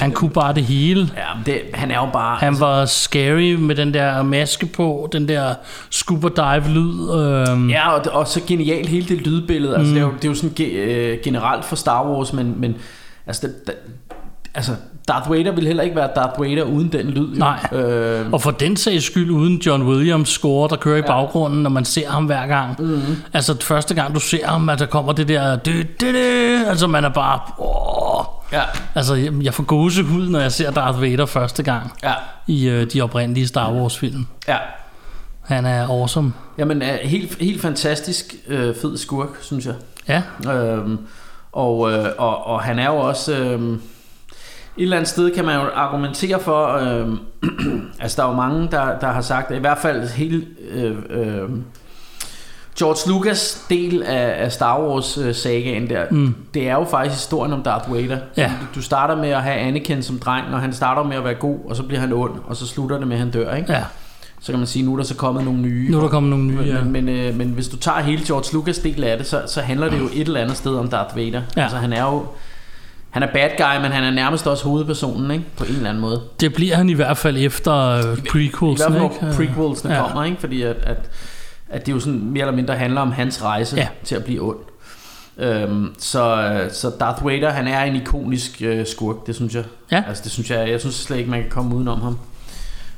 Han 0.00 0.12
kunne 0.12 0.30
bare 0.30 0.54
det 0.54 0.62
hele. 0.64 1.10
Ja, 1.16 1.22
det, 1.46 1.60
han 1.74 1.90
er 1.90 1.94
jo 1.94 2.08
bare... 2.12 2.36
Han 2.36 2.60
var 2.60 2.84
scary 2.84 3.54
med 3.54 3.74
den 3.76 3.94
der 3.94 4.22
maske 4.22 4.66
på, 4.66 5.08
den 5.12 5.28
der 5.28 5.54
scuba 5.90 6.28
dive 6.36 6.68
lyd. 6.74 7.10
Øhm, 7.14 7.70
Ja, 7.70 7.90
og, 7.90 8.02
og 8.12 8.26
så 8.28 8.40
genialt 8.46 8.88
hele 8.88 9.08
det 9.08 9.26
lydbillede. 9.26 9.76
Altså, 9.76 9.88
Mm. 9.88 9.94
det, 9.94 10.02
er 10.02 10.06
jo, 10.06 10.12
det 10.16 10.24
er 10.24 10.28
jo 10.28 10.34
sådan 10.34 10.50
ge, 10.56 10.64
øh, 10.66 11.18
generelt 11.24 11.64
for 11.64 11.76
Star 11.76 12.06
Wars, 12.10 12.32
men, 12.32 12.54
men 12.56 12.74
altså, 13.26 13.46
det, 13.46 13.66
det, 13.66 13.74
altså, 14.54 14.72
Darth 15.10 15.30
Vader 15.30 15.52
ville 15.52 15.66
heller 15.66 15.82
ikke 15.82 15.96
være 15.96 16.08
Darth 16.16 16.40
Vader 16.40 16.62
uden 16.62 16.92
den 16.92 17.06
lyd. 17.06 17.36
Nej. 17.36 17.68
Øh, 17.72 18.32
Og 18.32 18.42
for 18.42 18.50
den 18.50 18.76
sags 18.76 19.04
skyld 19.04 19.30
uden 19.30 19.56
John 19.66 19.82
Williams 19.82 20.28
score, 20.28 20.68
der 20.68 20.76
kører 20.76 20.98
i 20.98 21.02
baggrunden, 21.02 21.62
når 21.62 21.70
man 21.70 21.84
ser 21.84 22.10
ham 22.10 22.24
hver 22.24 22.46
gang. 22.46 22.76
Mhm. 22.82 22.88
Mm. 22.88 23.02
Altså 23.32 23.56
første 23.62 23.94
gang 23.94 24.14
du 24.14 24.20
ser 24.20 24.46
ham, 24.46 24.68
at 24.68 24.78
der 24.78 24.86
kommer 24.86 25.12
det 25.12 25.28
der... 25.28 25.56
Dy, 25.56 25.86
dy, 26.00 26.04
dy, 26.06 26.64
altså 26.66 26.86
man 26.86 27.04
er 27.04 27.08
bare... 27.08 27.40
Åh, 27.58 28.24
ja, 28.52 28.62
altså 28.94 29.14
jeg, 29.14 29.32
jeg 29.42 29.54
får 29.54 29.62
gåsehud, 29.62 30.28
når 30.28 30.40
jeg 30.40 30.52
ser 30.52 30.70
Darth 30.70 31.00
Vader 31.00 31.26
første 31.26 31.62
gang 31.62 31.92
ja, 32.02 32.12
i 32.46 32.68
øh, 32.68 32.86
de 32.92 33.00
oprindelige 33.02 33.46
Star 33.48 33.72
Wars 33.72 33.98
film. 33.98 34.26
ja. 34.48 34.56
Han 35.42 35.66
er 35.66 35.88
awesome. 35.88 36.32
Jamen, 36.58 36.82
er 36.82 36.96
helt, 37.08 37.36
helt 37.40 37.62
fantastisk 37.62 38.34
øh, 38.48 38.74
fed 38.82 38.96
skurk, 38.98 39.28
synes 39.40 39.66
jeg. 39.66 39.74
Ja, 40.08 40.22
Øhm, 40.52 40.98
og, 41.52 41.92
øh, 41.92 42.04
og, 42.18 42.46
og 42.46 42.60
han 42.62 42.78
er 42.78 42.86
jo 42.86 42.96
også... 42.96 43.36
Øh, 43.36 43.76
et 44.80 44.84
eller 44.84 44.96
andet 44.96 45.08
sted 45.08 45.34
kan 45.34 45.44
man 45.44 45.54
jo 45.54 45.66
argumentere 45.74 46.40
for... 46.40 46.66
Øh, 46.66 47.08
altså, 48.00 48.16
der 48.16 48.28
er 48.28 48.30
jo 48.30 48.36
mange, 48.36 48.68
der, 48.70 48.98
der 48.98 49.06
har 49.06 49.20
sagt, 49.20 49.50
at 49.50 49.56
i 49.56 49.60
hvert 49.60 49.78
fald 49.78 50.08
hele... 50.08 50.46
Øh, 50.70 50.96
øh, 51.10 51.48
George 52.78 53.10
Lucas 53.10 53.66
del 53.70 54.02
af, 54.02 54.44
af 54.44 54.52
Star 54.52 54.80
Wars 54.80 55.18
øh, 55.18 55.34
sagaen 55.34 55.90
der, 55.90 56.04
mm. 56.10 56.34
det 56.54 56.68
er 56.68 56.74
jo 56.74 56.84
faktisk 56.84 57.16
historien 57.16 57.52
om 57.52 57.62
Darth 57.62 57.92
Vader. 57.92 58.18
Ja. 58.36 58.52
Du, 58.60 58.66
du 58.74 58.82
starter 58.82 59.16
med 59.16 59.28
at 59.28 59.42
have 59.42 59.56
Anakin 59.56 60.02
som 60.02 60.18
dreng, 60.18 60.54
og 60.54 60.60
han 60.60 60.72
starter 60.72 61.02
med 61.02 61.16
at 61.16 61.24
være 61.24 61.34
god, 61.34 61.58
og 61.64 61.76
så 61.76 61.82
bliver 61.82 62.00
han 62.00 62.12
ond, 62.12 62.32
og 62.46 62.56
så 62.56 62.66
slutter 62.66 62.98
det 62.98 63.06
med, 63.06 63.16
at 63.16 63.20
han 63.20 63.30
dør, 63.30 63.54
ikke? 63.54 63.72
ja. 63.72 63.84
Så 64.40 64.52
kan 64.52 64.58
man 64.58 64.66
sige, 64.66 64.84
nu 64.84 64.92
er 64.92 64.96
der 64.96 65.04
så 65.04 65.16
kommet 65.16 65.44
nogle 65.44 65.60
nye. 65.60 65.90
Nu 65.90 65.96
er 65.96 66.02
der 66.02 66.08
kommet 66.08 66.30
nogle 66.30 66.44
nye, 66.44 66.62
ja. 66.66 66.84
Men, 66.84 66.92
men, 66.92 67.08
øh, 67.08 67.34
men 67.34 67.48
hvis 67.48 67.68
du 67.68 67.76
tager 67.76 68.00
hele 68.00 68.22
George 68.26 68.54
Lucas 68.54 68.78
del 68.78 69.04
af 69.04 69.18
det, 69.18 69.26
så, 69.26 69.42
så 69.46 69.60
handler 69.60 69.90
det 69.90 69.98
jo 69.98 70.04
et 70.04 70.26
eller 70.26 70.40
andet 70.40 70.56
sted 70.56 70.76
om 70.76 70.88
Darth 70.88 71.16
Vader. 71.16 71.42
Ja. 71.56 71.62
Altså 71.62 71.76
han 71.76 71.92
er 71.92 72.02
jo 72.02 72.26
han 73.10 73.22
er 73.22 73.26
bad 73.32 73.50
guy, 73.58 73.82
men 73.82 73.92
han 73.92 74.04
er 74.04 74.10
nærmest 74.10 74.46
også 74.46 74.64
hovedpersonen, 74.64 75.30
ikke? 75.30 75.44
På 75.56 75.64
en 75.64 75.70
eller 75.70 75.88
anden 75.88 76.00
måde. 76.00 76.22
Det 76.40 76.54
bliver 76.54 76.76
han 76.76 76.88
i 76.90 76.92
hvert 76.92 77.16
fald 77.18 77.36
efter 77.38 77.74
øh, 77.74 78.00
I 78.00 78.06
hvert 78.06 78.18
prequels, 78.30 78.82
fald 78.82 78.94
ikke? 78.94 79.14
når 79.22 79.32
prequelsene 79.32 79.94
Ja. 79.94 80.02
kommer, 80.02 80.24
ikke? 80.24 80.36
Fordi 80.40 80.62
at, 80.62 80.76
at, 80.76 81.10
at 81.70 81.86
det 81.86 81.92
jo 81.92 82.00
sådan 82.00 82.20
mere 82.24 82.42
eller 82.42 82.56
mindre 82.56 82.74
handler 82.76 83.00
om 83.00 83.12
hans 83.12 83.42
rejse 83.42 83.76
Ja. 83.76 83.88
til 84.04 84.14
at 84.14 84.24
blive 84.24 84.40
ond. 84.42 84.58
Øhm, 85.38 85.94
så, 85.98 86.36
øh, 86.42 86.72
så 86.72 86.90
Darth 87.00 87.26
Vader, 87.26 87.50
han 87.50 87.68
er 87.68 87.82
en 87.82 87.96
ikonisk 87.96 88.62
øh, 88.62 88.86
skurk, 88.86 89.26
det 89.26 89.34
synes 89.36 89.54
jeg. 89.54 89.64
Ja. 89.92 90.02
Altså 90.08 90.22
det 90.24 90.32
synes 90.32 90.50
jeg, 90.50 90.70
jeg 90.70 90.80
synes 90.80 90.94
slet 90.94 91.16
ikke, 91.18 91.30
man 91.30 91.40
kan 91.40 91.50
komme 91.50 91.74
udenom 91.74 92.00
ham. 92.00 92.18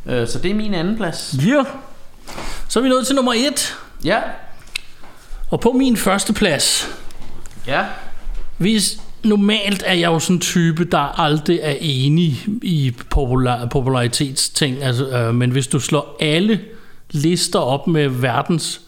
Øh, 0.06 0.28
så 0.28 0.38
det 0.38 0.50
er 0.50 0.54
min 0.54 0.74
anden 0.74 0.96
plads. 0.96 1.34
Ja. 1.46 1.64
Så 2.68 2.78
er 2.78 2.82
vi 2.82 2.88
nået 2.88 3.06
til 3.06 3.16
nummer 3.16 3.32
et. 3.36 3.76
Ja, 4.04 4.18
Og 5.50 5.60
på 5.60 5.72
min 5.72 5.96
første 5.96 6.32
plads, 6.32 6.88
ja, 7.66 7.84
hvis 8.56 9.01
normalt 9.24 9.82
er 9.86 9.92
jeg 9.94 10.06
jo 10.06 10.18
sådan 10.18 10.36
en 10.36 10.40
type, 10.40 10.84
der 10.84 11.20
aldrig 11.20 11.58
er 11.62 11.74
enig 11.80 12.38
i 12.62 12.92
popular, 13.10 13.66
popularitetsting, 13.66 14.82
altså, 14.82 15.08
øh, 15.08 15.34
men 15.34 15.50
hvis 15.50 15.66
du 15.66 15.78
slår 15.80 16.16
alle 16.20 16.60
lister 17.10 17.58
op 17.58 17.86
med 17.86 18.08
verdens 18.08 18.80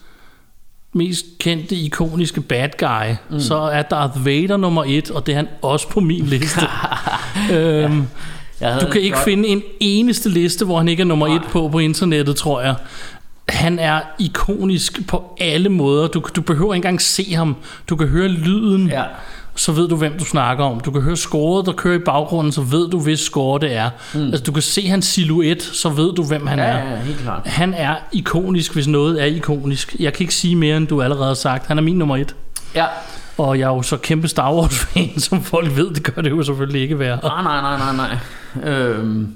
mest 0.93 1.25
kendte, 1.39 1.75
ikoniske 1.75 2.41
bad 2.41 2.69
guy, 2.77 3.15
mm. 3.31 3.39
så 3.39 3.55
er 3.57 3.81
Darth 3.81 4.25
Vader 4.25 4.57
nummer 4.57 4.83
et, 4.87 5.11
og 5.11 5.25
det 5.25 5.31
er 5.31 5.35
han 5.35 5.47
også 5.61 5.89
på 5.89 5.99
min 5.99 6.25
liste. 6.25 6.61
øhm, 7.53 8.03
havde 8.61 8.79
du 8.85 8.91
kan 8.91 9.01
ikke 9.01 9.15
godt- 9.15 9.25
finde 9.25 9.47
en 9.49 9.63
eneste 9.79 10.29
liste, 10.29 10.65
hvor 10.65 10.77
han 10.77 10.87
ikke 10.87 11.01
er 11.01 11.05
nummer 11.05 11.27
Nej. 11.27 11.35
et 11.35 11.41
på 11.51 11.69
på 11.69 11.79
internettet, 11.79 12.35
tror 12.35 12.61
jeg. 12.61 12.75
Han 13.49 13.79
er 13.79 14.01
ikonisk 14.19 15.07
på 15.07 15.37
alle 15.39 15.69
måder. 15.69 16.07
Du, 16.07 16.23
du 16.35 16.41
behøver 16.41 16.73
ikke 16.73 16.75
engang 16.85 17.01
se 17.01 17.33
ham. 17.35 17.55
Du 17.89 17.95
kan 17.95 18.07
høre 18.07 18.27
lyden, 18.27 18.87
Ja. 18.89 19.03
Så 19.55 19.71
ved 19.71 19.87
du, 19.87 19.95
hvem 19.95 20.17
du 20.19 20.25
snakker 20.25 20.63
om. 20.65 20.79
Du 20.79 20.91
kan 20.91 21.01
høre 21.01 21.17
scoret, 21.17 21.65
der 21.65 21.71
kører 21.71 21.95
i 21.95 21.99
baggrunden, 22.05 22.51
så 22.51 22.61
ved 22.61 22.89
du, 22.89 22.99
hvis 22.99 23.19
score 23.19 23.59
det 23.59 23.73
er. 23.75 23.89
Mm. 24.13 24.25
Altså, 24.27 24.43
du 24.43 24.51
kan 24.51 24.61
se 24.61 24.87
hans 24.87 25.05
silhuet, 25.05 25.61
så 25.63 25.89
ved 25.89 26.13
du, 26.13 26.23
hvem 26.23 26.47
han 26.47 26.59
Ja, 26.59 26.65
er. 26.65 26.89
ja, 26.91 26.95
helt 27.01 27.17
klart. 27.19 27.41
Han 27.47 27.73
er 27.73 27.95
ikonisk, 28.11 28.73
hvis 28.73 28.87
noget 28.87 29.21
er 29.21 29.25
ikonisk. 29.25 29.95
Jeg 29.99 30.13
kan 30.13 30.23
ikke 30.23 30.33
sige 30.35 30.55
mere, 30.55 30.77
end 30.77 30.87
du 30.87 31.01
allerede 31.01 31.27
har 31.27 31.33
sagt. 31.33 31.67
Han 31.67 31.77
er 31.77 31.81
min 31.81 31.97
nummer 31.97 32.17
et. 32.17 32.35
Ja. 32.75 32.85
Og 33.37 33.59
jeg 33.59 33.65
er 33.65 33.75
jo 33.75 33.81
så 33.81 33.97
kæmpe 33.97 34.27
Star 34.27 34.53
Wars-fan, 34.53 35.19
som 35.29 35.43
folk 35.43 35.75
ved, 35.75 35.89
det 35.93 36.03
gør 36.15 36.21
det 36.21 36.29
jo 36.29 36.43
selvfølgelig 36.43 36.81
ikke 36.81 36.99
være. 36.99 37.19
Nej, 37.23 37.43
nej, 37.43 37.61
nej, 37.77 37.93
nej, 37.95 38.07
nej. 38.63 38.71
Øhm, 38.73 39.27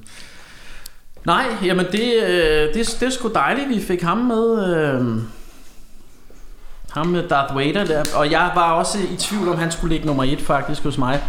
nej, 1.25 1.45
jamen 1.65 1.85
det, 1.91 2.13
øh, 2.27 2.73
det, 2.73 2.97
det 2.99 3.05
er 3.05 3.09
sgu 3.09 3.29
dejligt, 3.33 3.69
vi 3.69 3.81
fik 3.87 4.01
ham 4.01 4.17
med. 4.17 4.75
Øh, 4.77 5.05
ham 6.91 7.07
med 7.07 7.27
Darth 7.29 7.55
Vader 7.55 7.85
der. 7.85 8.03
Og 8.15 8.31
jeg 8.31 8.51
var 8.55 8.71
også 8.71 8.97
i 9.13 9.15
tvivl 9.15 9.49
om, 9.49 9.57
han 9.57 9.71
skulle 9.71 9.93
ligge 9.93 10.07
nummer 10.07 10.23
et 10.23 10.41
faktisk 10.41 10.83
hos 10.83 10.97
mig. 10.97 11.21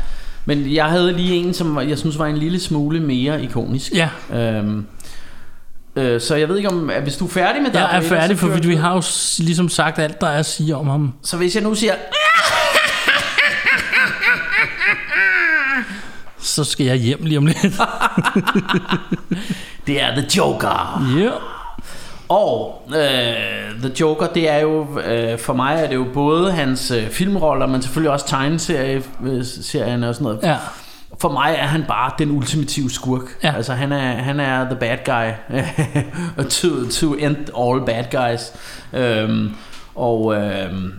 Men 0.44 0.74
jeg 0.74 0.84
havde 0.84 1.12
lige 1.12 1.34
en, 1.34 1.54
som 1.54 1.88
jeg 1.88 1.98
synes 1.98 2.18
var 2.18 2.26
en 2.26 2.36
lille 2.36 2.60
smule 2.60 3.00
mere 3.00 3.42
ikonisk. 3.42 3.92
Ja, 3.94 4.08
Øhm, 4.34 4.86
øh, 5.96 6.20
så 6.20 6.34
jeg 6.34 6.48
ved 6.48 6.56
ikke 6.56 6.68
om, 6.68 6.90
at 6.90 7.02
hvis 7.02 7.16
du 7.16 7.24
er 7.24 7.28
færdig 7.30 7.62
med 7.62 7.70
Darth 7.70 7.94
jeg 7.94 7.98
er 7.98 8.02
Vader, 8.08 8.20
færdig, 8.20 8.38
for 8.38 8.48
vi, 8.48 8.68
vi 8.68 8.74
har 8.74 8.94
jo 8.94 9.02
ligesom 9.38 9.68
sagt 9.68 9.98
alt, 9.98 10.20
der 10.20 10.26
er 10.26 10.38
at 10.38 10.46
sige 10.46 10.76
om 10.76 10.88
ham. 10.88 11.12
Så 11.22 11.36
hvis 11.36 11.54
jeg 11.54 11.62
nu 11.62 11.74
siger, 11.74 11.94
Så 16.38 16.64
skal 16.64 16.86
jeg 16.86 16.96
hjem 16.96 17.24
lige 17.24 17.38
om 17.38 17.46
lidt. 17.46 17.58
det 19.86 20.02
er 20.02 20.10
The 20.14 20.26
Joker. 20.36 21.04
Ja. 21.18 21.30
Og 22.30 22.82
øh, 22.88 23.80
The 23.80 23.92
Joker, 24.00 24.26
det 24.26 24.50
er 24.50 24.58
jo, 24.58 25.00
øh, 25.00 25.38
for 25.38 25.52
mig 25.52 25.76
er 25.82 25.88
det 25.88 25.94
jo 25.94 26.06
både 26.14 26.52
hans 26.52 26.90
øh, 26.90 27.08
filmroller, 27.08 27.66
men 27.66 27.82
selvfølgelig 27.82 28.10
også 28.10 28.26
tegneserierne 28.26 30.08
og 30.08 30.14
sådan 30.14 30.24
noget. 30.24 30.40
Ja. 30.42 30.56
for 31.20 31.32
mig 31.32 31.56
er 31.58 31.66
han 31.66 31.84
bare 31.88 32.10
den 32.18 32.30
ultimative 32.30 32.90
skurk. 32.90 33.22
Ja. 33.42 33.52
Altså 33.56 33.72
han 33.72 33.92
er, 33.92 34.12
han 34.12 34.40
er 34.40 34.64
the 34.64 34.76
bad 34.76 34.98
guy 35.04 35.30
to, 36.60 36.68
to 36.90 37.14
end 37.14 37.36
all 37.58 37.86
bad 37.86 38.04
guys. 38.10 38.52
Øhm, 38.92 39.54
og 39.94 40.34
øhm, 40.34 40.92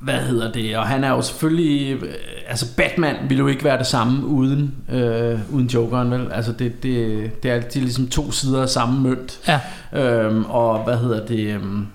hvad 0.00 0.14
hedder 0.14 0.52
det? 0.52 0.76
Og 0.76 0.86
han 0.86 1.04
er 1.04 1.08
jo 1.10 1.22
selvfølgelig... 1.22 2.02
øh, 2.02 2.12
Altså 2.50 2.66
Batman 2.76 3.16
ville 3.28 3.38
jo 3.40 3.46
ikke 3.46 3.64
være 3.64 3.78
det 3.78 3.86
samme 3.86 4.26
uden, 4.26 4.74
øh, 4.92 5.38
uden 5.52 5.66
Jokeren, 5.66 6.10
vel? 6.10 6.32
Altså 6.32 6.52
det, 6.52 6.82
det, 6.82 7.42
det 7.42 7.50
er 7.50 7.54
altid 7.54 7.80
ligesom 7.80 8.08
to 8.08 8.30
sider 8.32 8.62
af 8.62 8.68
samme 8.68 9.00
mønt. 9.00 9.38
Ja. 9.48 9.60
Øhm, 10.02 10.44
og 10.44 10.84
hvad 10.84 10.96
hedder 10.96 11.26
det? 11.26 11.54
øhm, 11.54 11.86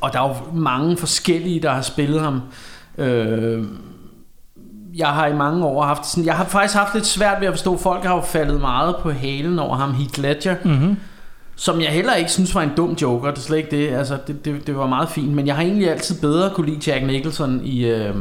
Og 0.00 0.12
der 0.12 0.20
er 0.20 0.28
jo 0.28 0.34
mange 0.58 0.96
forskellige, 0.96 1.60
der 1.62 1.70
har 1.70 1.82
spillet 1.82 2.20
ham. 2.20 2.40
Øh, 2.98 3.64
jeg 4.96 5.08
har 5.08 5.26
i 5.26 5.34
mange 5.34 5.64
år 5.64 5.82
haft 5.82 6.06
sådan, 6.06 6.24
jeg 6.26 6.34
har 6.34 6.44
faktisk 6.44 6.74
haft 6.78 6.94
lidt 6.94 7.06
svært 7.06 7.40
ved 7.40 7.48
at 7.48 7.52
forstå, 7.54 7.78
folk 7.78 8.04
har 8.04 8.14
jo 8.14 8.20
faldet 8.22 8.60
meget 8.60 8.96
på 8.96 9.10
halen 9.10 9.58
over 9.58 9.76
ham, 9.76 9.94
Heath 9.94 10.20
Ledger, 10.20 10.56
Mm-hmm. 10.64 10.96
Som 11.56 11.80
jeg 11.80 11.88
heller 11.90 12.14
ikke 12.14 12.30
synes 12.30 12.54
var 12.54 12.62
en 12.62 12.70
dum 12.76 12.92
joker, 13.02 13.30
det 13.30 13.38
er 13.38 13.42
slet 13.42 13.56
ikke 13.58 13.70
det, 13.70 13.88
altså 13.88 14.18
det, 14.26 14.44
det, 14.44 14.66
det 14.66 14.76
var 14.76 14.86
meget 14.86 15.08
fint, 15.08 15.32
men 15.32 15.46
jeg 15.46 15.54
har 15.54 15.62
egentlig 15.62 15.90
altid 15.90 16.20
bedre 16.20 16.50
kunne 16.54 16.66
lide 16.70 16.90
Jack 16.90 17.06
Nicholson 17.06 17.60
i, 17.64 17.84
øh, 17.84 18.14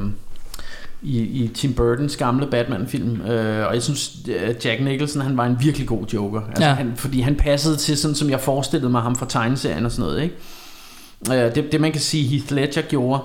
i, 1.01 1.19
i 1.19 1.47
Tim 1.47 1.73
Burtons 1.73 2.17
gamle 2.17 2.47
Batman-film, 2.47 3.21
øh, 3.21 3.67
og 3.67 3.73
jeg 3.73 3.84
synes, 3.84 4.11
at 4.47 4.65
Jack 4.65 4.81
Nicholson, 4.81 5.21
han 5.21 5.38
var 5.38 5.45
en 5.45 5.57
virkelig 5.59 5.88
god 5.88 6.05
joker, 6.13 6.41
altså, 6.47 6.63
Ja. 6.65 6.73
han, 6.73 6.93
fordi 6.95 7.21
han 7.21 7.36
passede 7.36 7.77
til 7.77 7.97
sådan, 7.97 8.15
som 8.15 8.29
jeg 8.29 8.39
forestillede 8.39 8.91
mig 8.91 9.01
ham 9.01 9.15
fra 9.15 9.25
tegneserien 9.29 9.86
og 9.86 9.91
sådan 9.91 10.05
noget, 10.11 10.23
ikke? 10.23 10.36
Øh, 11.45 11.55
det, 11.55 11.71
det 11.71 11.81
man 11.81 11.91
kan 11.91 12.01
sige, 12.01 12.27
Heath 12.27 12.53
Ledger 12.53 12.81
gjorde, 12.81 13.21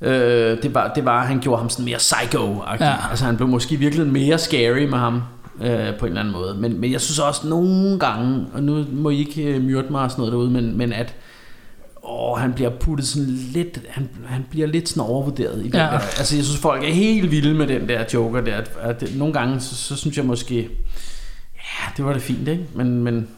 øh, 0.00 0.62
det, 0.62 0.74
var, 0.74 0.92
det 0.94 1.04
var, 1.04 1.20
at 1.20 1.26
han 1.28 1.40
gjorde 1.40 1.58
ham 1.58 1.68
sådan 1.70 1.84
mere 1.84 1.98
psycho 1.98 2.62
ja. 2.80 2.94
Altså 3.10 3.24
han 3.24 3.36
blev 3.36 3.48
måske 3.48 3.76
virkelig 3.76 4.06
mere 4.06 4.38
scary 4.38 4.84
med 4.90 4.98
ham 4.98 5.22
øh, 5.60 5.98
på 5.98 6.06
en 6.06 6.12
eller 6.12 6.20
anden 6.20 6.32
måde. 6.32 6.54
Men, 6.54 6.80
men 6.80 6.92
jeg 6.92 7.00
synes 7.00 7.18
også 7.18 7.46
nogle 7.46 7.98
gange, 7.98 8.46
og 8.54 8.62
nu 8.62 8.84
må 8.92 9.10
I 9.10 9.18
ikke 9.18 9.42
øh, 9.42 9.62
myrde 9.62 9.88
mig 9.90 10.02
og 10.02 10.10
sådan 10.10 10.20
noget 10.20 10.32
derude, 10.32 10.50
men, 10.50 10.78
men 10.78 10.92
at 10.92 11.14
åh, 12.04 12.38
han 12.38 12.52
bliver 12.52 12.70
puttet 12.70 13.06
sådan 13.06 13.28
lidt, 13.28 13.80
han, 13.88 14.08
han 14.26 14.46
bliver 14.50 14.66
lidt 14.66 14.88
sådan 14.88 15.02
overvurderet 15.02 15.64
i 15.64 15.70
Ja. 15.74 15.78
der. 15.78 15.88
Altså 15.88 16.36
jeg 16.36 16.44
synes 16.44 16.60
folk 16.60 16.84
er 16.84 16.92
helt 16.92 17.30
vilde 17.30 17.54
med 17.54 17.66
den 17.66 17.88
der 17.88 18.04
Joker 18.14 18.40
der. 18.40 18.56
At, 18.56 18.70
at 18.80 19.16
nogle 19.16 19.34
gange, 19.34 19.60
så, 19.60 19.74
så 19.74 19.96
synes 19.96 20.16
jeg 20.16 20.24
måske, 20.24 20.56
ja, 21.56 21.92
det 21.96 22.04
var 22.04 22.12
det 22.12 22.22
fint, 22.22 22.48
ikke? 22.48 22.64
Men, 22.74 23.04
men 23.04 23.28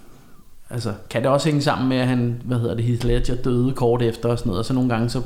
altså, 0.70 0.92
kan 1.10 1.22
det 1.22 1.30
også 1.30 1.48
hænge 1.48 1.62
sammen 1.62 1.88
med, 1.88 1.96
at 1.96 2.06
han, 2.06 2.40
hvad 2.44 2.58
hedder 2.58 2.74
det, 2.74 2.84
Heath 2.84 3.06
Ledger 3.06 3.34
døde 3.34 3.72
kort 3.72 4.02
efter 4.02 4.28
og 4.28 4.38
sådan 4.38 4.50
noget, 4.50 4.58
og 4.58 4.64
så 4.64 4.72
nogle 4.74 4.88
gange, 4.88 5.10
så, 5.10 5.22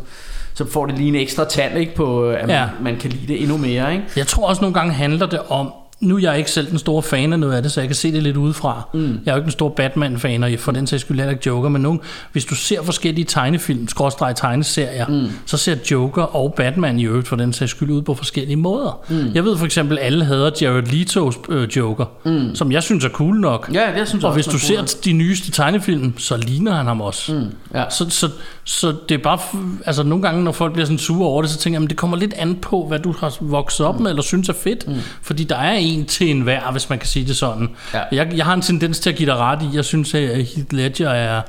så 0.55 0.65
får 0.65 0.87
det 0.87 0.99
lige 0.99 1.09
en 1.09 1.15
ekstra 1.15 1.45
tand, 1.45 1.79
ikke, 1.79 1.95
på, 1.95 2.31
at 2.31 2.47
man, 2.47 2.57
ja. 2.57 2.69
man 2.81 2.97
kan 2.97 3.11
lide 3.11 3.27
det 3.27 3.43
endnu 3.43 3.57
mere, 3.57 3.93
ikke? 3.93 4.05
Jeg 4.17 4.27
tror 4.27 4.49
også 4.49 4.63
nogle 4.63 4.75
gange 4.75 4.93
handler 4.93 5.27
det 5.27 5.41
om, 5.49 5.73
nu 6.01 6.17
er 6.17 6.21
jeg 6.21 6.39
ikke 6.39 6.51
selv 6.51 6.71
den 6.71 6.79
store 6.79 7.03
fan 7.03 7.33
af 7.33 7.39
noget 7.39 7.55
af 7.55 7.63
det, 7.63 7.73
så 7.73 7.81
jeg 7.81 7.89
kan 7.89 7.97
se 7.97 8.13
det 8.13 8.23
lidt 8.23 8.37
udefra. 8.37 8.89
Mm. 8.95 9.21
Jeg 9.25 9.31
er 9.31 9.35
jo 9.35 9.37
ikke 9.37 9.47
en 9.47 9.53
stor 9.53 9.69
Batman-fan, 9.69 10.43
og 10.43 10.51
for 10.59 10.73
den 10.73 10.87
sags 10.87 11.01
skyld 11.03 11.17
heller 11.17 11.31
ikke 11.31 11.43
Joker, 11.47 11.69
men 11.69 11.83
nogen, 11.83 12.01
hvis 12.33 12.45
du 12.45 12.55
ser 12.55 12.83
forskellige 12.83 13.25
tegnefilm, 13.25 13.89
skråstreg 13.89 14.37
tegneserier, 14.37 15.07
mm. 15.07 15.27
så 15.47 15.57
ser 15.57 15.77
Joker 15.91 16.23
og 16.23 16.55
Batman 16.55 16.99
i 16.99 17.07
øvrigt 17.07 17.29
for 17.29 17.37
den 17.37 17.53
sags 17.53 17.71
skyld 17.71 17.91
ud 17.91 18.03
på 18.03 18.15
forskellige 18.15 18.57
måder. 18.57 19.01
Mm. 19.09 19.31
Jeg 19.35 19.45
ved 19.45 19.57
for 19.57 19.65
eksempel, 19.65 19.99
at 19.99 20.05
alle 20.05 20.25
hader 20.25 20.51
Jared 20.61 20.89
Leto's 20.89 21.53
øh, 21.53 21.69
Joker, 21.77 22.05
mm. 22.25 22.55
som 22.55 22.73
jeg 22.73 22.83
synes 22.83 23.05
er 23.05 23.09
cool 23.09 23.41
nok. 23.41 23.71
Ja, 23.75 23.87
det 23.99 24.09
synes 24.09 24.23
jeg 24.23 24.29
og 24.29 24.35
hvis 24.35 24.47
også, 24.47 24.69
du 24.69 24.75
man 24.77 24.89
ser 24.89 25.01
de 25.05 25.13
nyeste 25.13 25.51
tegnefilm, 25.51 26.19
så 26.19 26.37
ligner 26.37 26.75
han 26.75 26.87
ham 26.87 27.01
også. 27.01 27.33
Mm. 27.35 27.45
Ja. 27.75 27.85
Så, 27.91 28.11
så, 28.11 28.31
så 28.71 28.95
det 29.09 29.15
er 29.15 29.19
bare, 29.19 29.39
altså 29.87 30.03
nogle 30.03 30.23
gange, 30.23 30.45
når 30.45 30.53
folk 30.53 30.73
bliver 30.73 30.87
sådan 30.87 30.99
sure 30.99 31.29
over 31.29 31.43
det, 31.43 31.51
så 31.51 31.59
tænker 31.59 31.79
jeg, 31.79 31.85
at 31.85 31.91
det 31.91 31.99
kommer 31.99 32.17
lidt 32.17 32.35
an 32.35 32.55
på, 32.57 32.85
hvad 32.89 32.99
du 32.99 33.15
har 33.21 33.37
vokset 33.41 33.87
op 33.87 34.01
med, 34.01 34.11
eller 34.11 34.23
synes 34.23 34.49
er 34.49 34.53
fedt. 34.53 34.89
Mm. 34.89 34.95
Fordi 35.23 35.45
der 35.45 35.57
er 35.57 35.73
en 35.73 36.05
til 36.07 36.31
en 36.31 36.41
hver, 36.41 36.71
hvis 36.73 36.91
man 36.91 36.99
kan 36.99 37.09
sige 37.09 37.27
det 37.27 37.37
sådan. 37.37 37.69
Ja. 37.95 38.01
Jeg, 38.13 38.33
jeg 38.37 38.45
har 38.45 38.55
en 38.55 38.63
tendens 38.63 39.01
til 39.01 39.11
at 39.11 39.17
give 39.17 39.27
dig 39.31 39.37
ret 39.37 39.63
i, 39.63 39.77
jeg 39.77 39.85
synes, 39.85 40.15
at 40.15 40.29
Heath 40.29 40.73
Ledger 40.73 41.11
er 41.11 41.43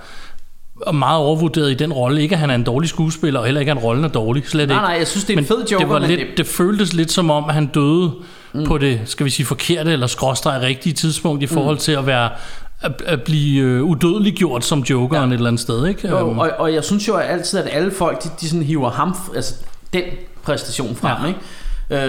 meget 0.93 1.17
overvurderet 1.19 1.71
i 1.71 1.73
den 1.73 1.93
rolle. 1.93 2.21
Ikke 2.21 2.35
at 2.35 2.39
han 2.39 2.49
er 2.49 2.55
en 2.55 2.63
dårlig 2.63 2.89
skuespiller, 2.89 3.39
og 3.39 3.45
heller 3.45 3.59
ikke 3.59 3.71
at 3.71 3.83
rollen 3.83 4.03
er 4.03 4.07
dårlig. 4.09 4.43
Slet 4.47 4.67
Nej, 4.67 4.75
ikke. 4.77 4.87
nej, 4.87 4.95
jeg 4.97 5.07
synes, 5.07 5.25
det 5.25 5.33
er 5.33 5.37
en 5.37 5.45
fed 5.45 5.65
joker, 5.71 5.85
det, 5.85 5.93
var 5.93 5.99
men 5.99 6.09
lidt, 6.09 6.19
det- 6.19 6.37
det... 6.37 6.45
føltes 6.47 6.93
lidt 6.93 7.11
som 7.11 7.31
om, 7.31 7.45
at 7.49 7.53
han 7.53 7.65
døde 7.65 8.11
mm. 8.53 8.65
på 8.65 8.77
det, 8.77 9.01
skal 9.05 9.25
vi 9.25 9.29
sige, 9.29 9.45
forkerte 9.45 9.91
eller 9.91 10.07
skråstreg 10.07 10.61
rigtige 10.61 10.93
tidspunkt 10.93 11.43
i 11.43 11.47
forhold 11.47 11.77
til 11.77 11.91
at 11.91 12.05
være 12.05 12.29
at, 12.81 13.01
at 13.05 13.23
blive 13.23 13.63
øh, 13.63 13.83
udødeliggjort 13.83 14.65
som 14.65 14.79
jokeren 14.79 15.29
ja. 15.29 15.33
et 15.33 15.37
eller 15.37 15.47
andet 15.47 15.61
sted. 15.61 15.85
Ikke? 15.87 16.07
Jo, 16.09 16.29
Øhm, 16.29 16.39
og, 16.39 16.51
og 16.57 16.73
jeg 16.73 16.83
synes 16.83 17.07
jo 17.07 17.15
altid, 17.15 17.59
at 17.59 17.67
alle 17.71 17.91
folk, 17.91 18.23
de, 18.23 18.29
de 18.41 18.49
sådan 18.49 18.63
hiver 18.63 18.89
ham, 18.89 19.15
altså 19.35 19.53
den 19.93 20.03
præstation 20.43 20.95
frem, 20.95 21.17
Ja. 21.23 21.27
ikke? 21.27 21.39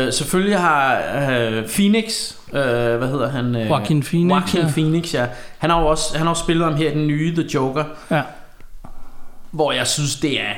Øh, 0.07 0.13
selvfølgelig 0.13 0.59
har 0.59 0.99
øh, 1.31 1.69
Phoenix, 1.69 2.33
øh, 2.53 2.97
hvad 2.99 3.09
hedder 3.09 3.31
han? 3.31 3.57
Øh, 3.57 3.67
Joaquin 3.69 4.03
Phoenix, 4.03 4.31
Joaquin 4.31 4.61
ja. 4.61 4.71
Phoenix, 4.73 5.15
ja. 5.15 5.27
Han 5.59 5.71
har 5.71 5.81
jo 5.81 5.87
også, 5.87 6.19
han 6.19 6.27
har 6.27 6.31
jo 6.35 6.41
spillet 6.41 6.65
ham 6.65 6.75
her 6.75 6.91
i 6.91 6.95
den 6.95 7.07
nye 7.07 7.35
The 7.35 7.49
Joker, 7.55 7.85
ja. 8.11 8.23
hvor 9.51 9.73
jeg 9.73 9.87
synes, 9.87 10.17
det 10.17 10.41
er 10.41 10.53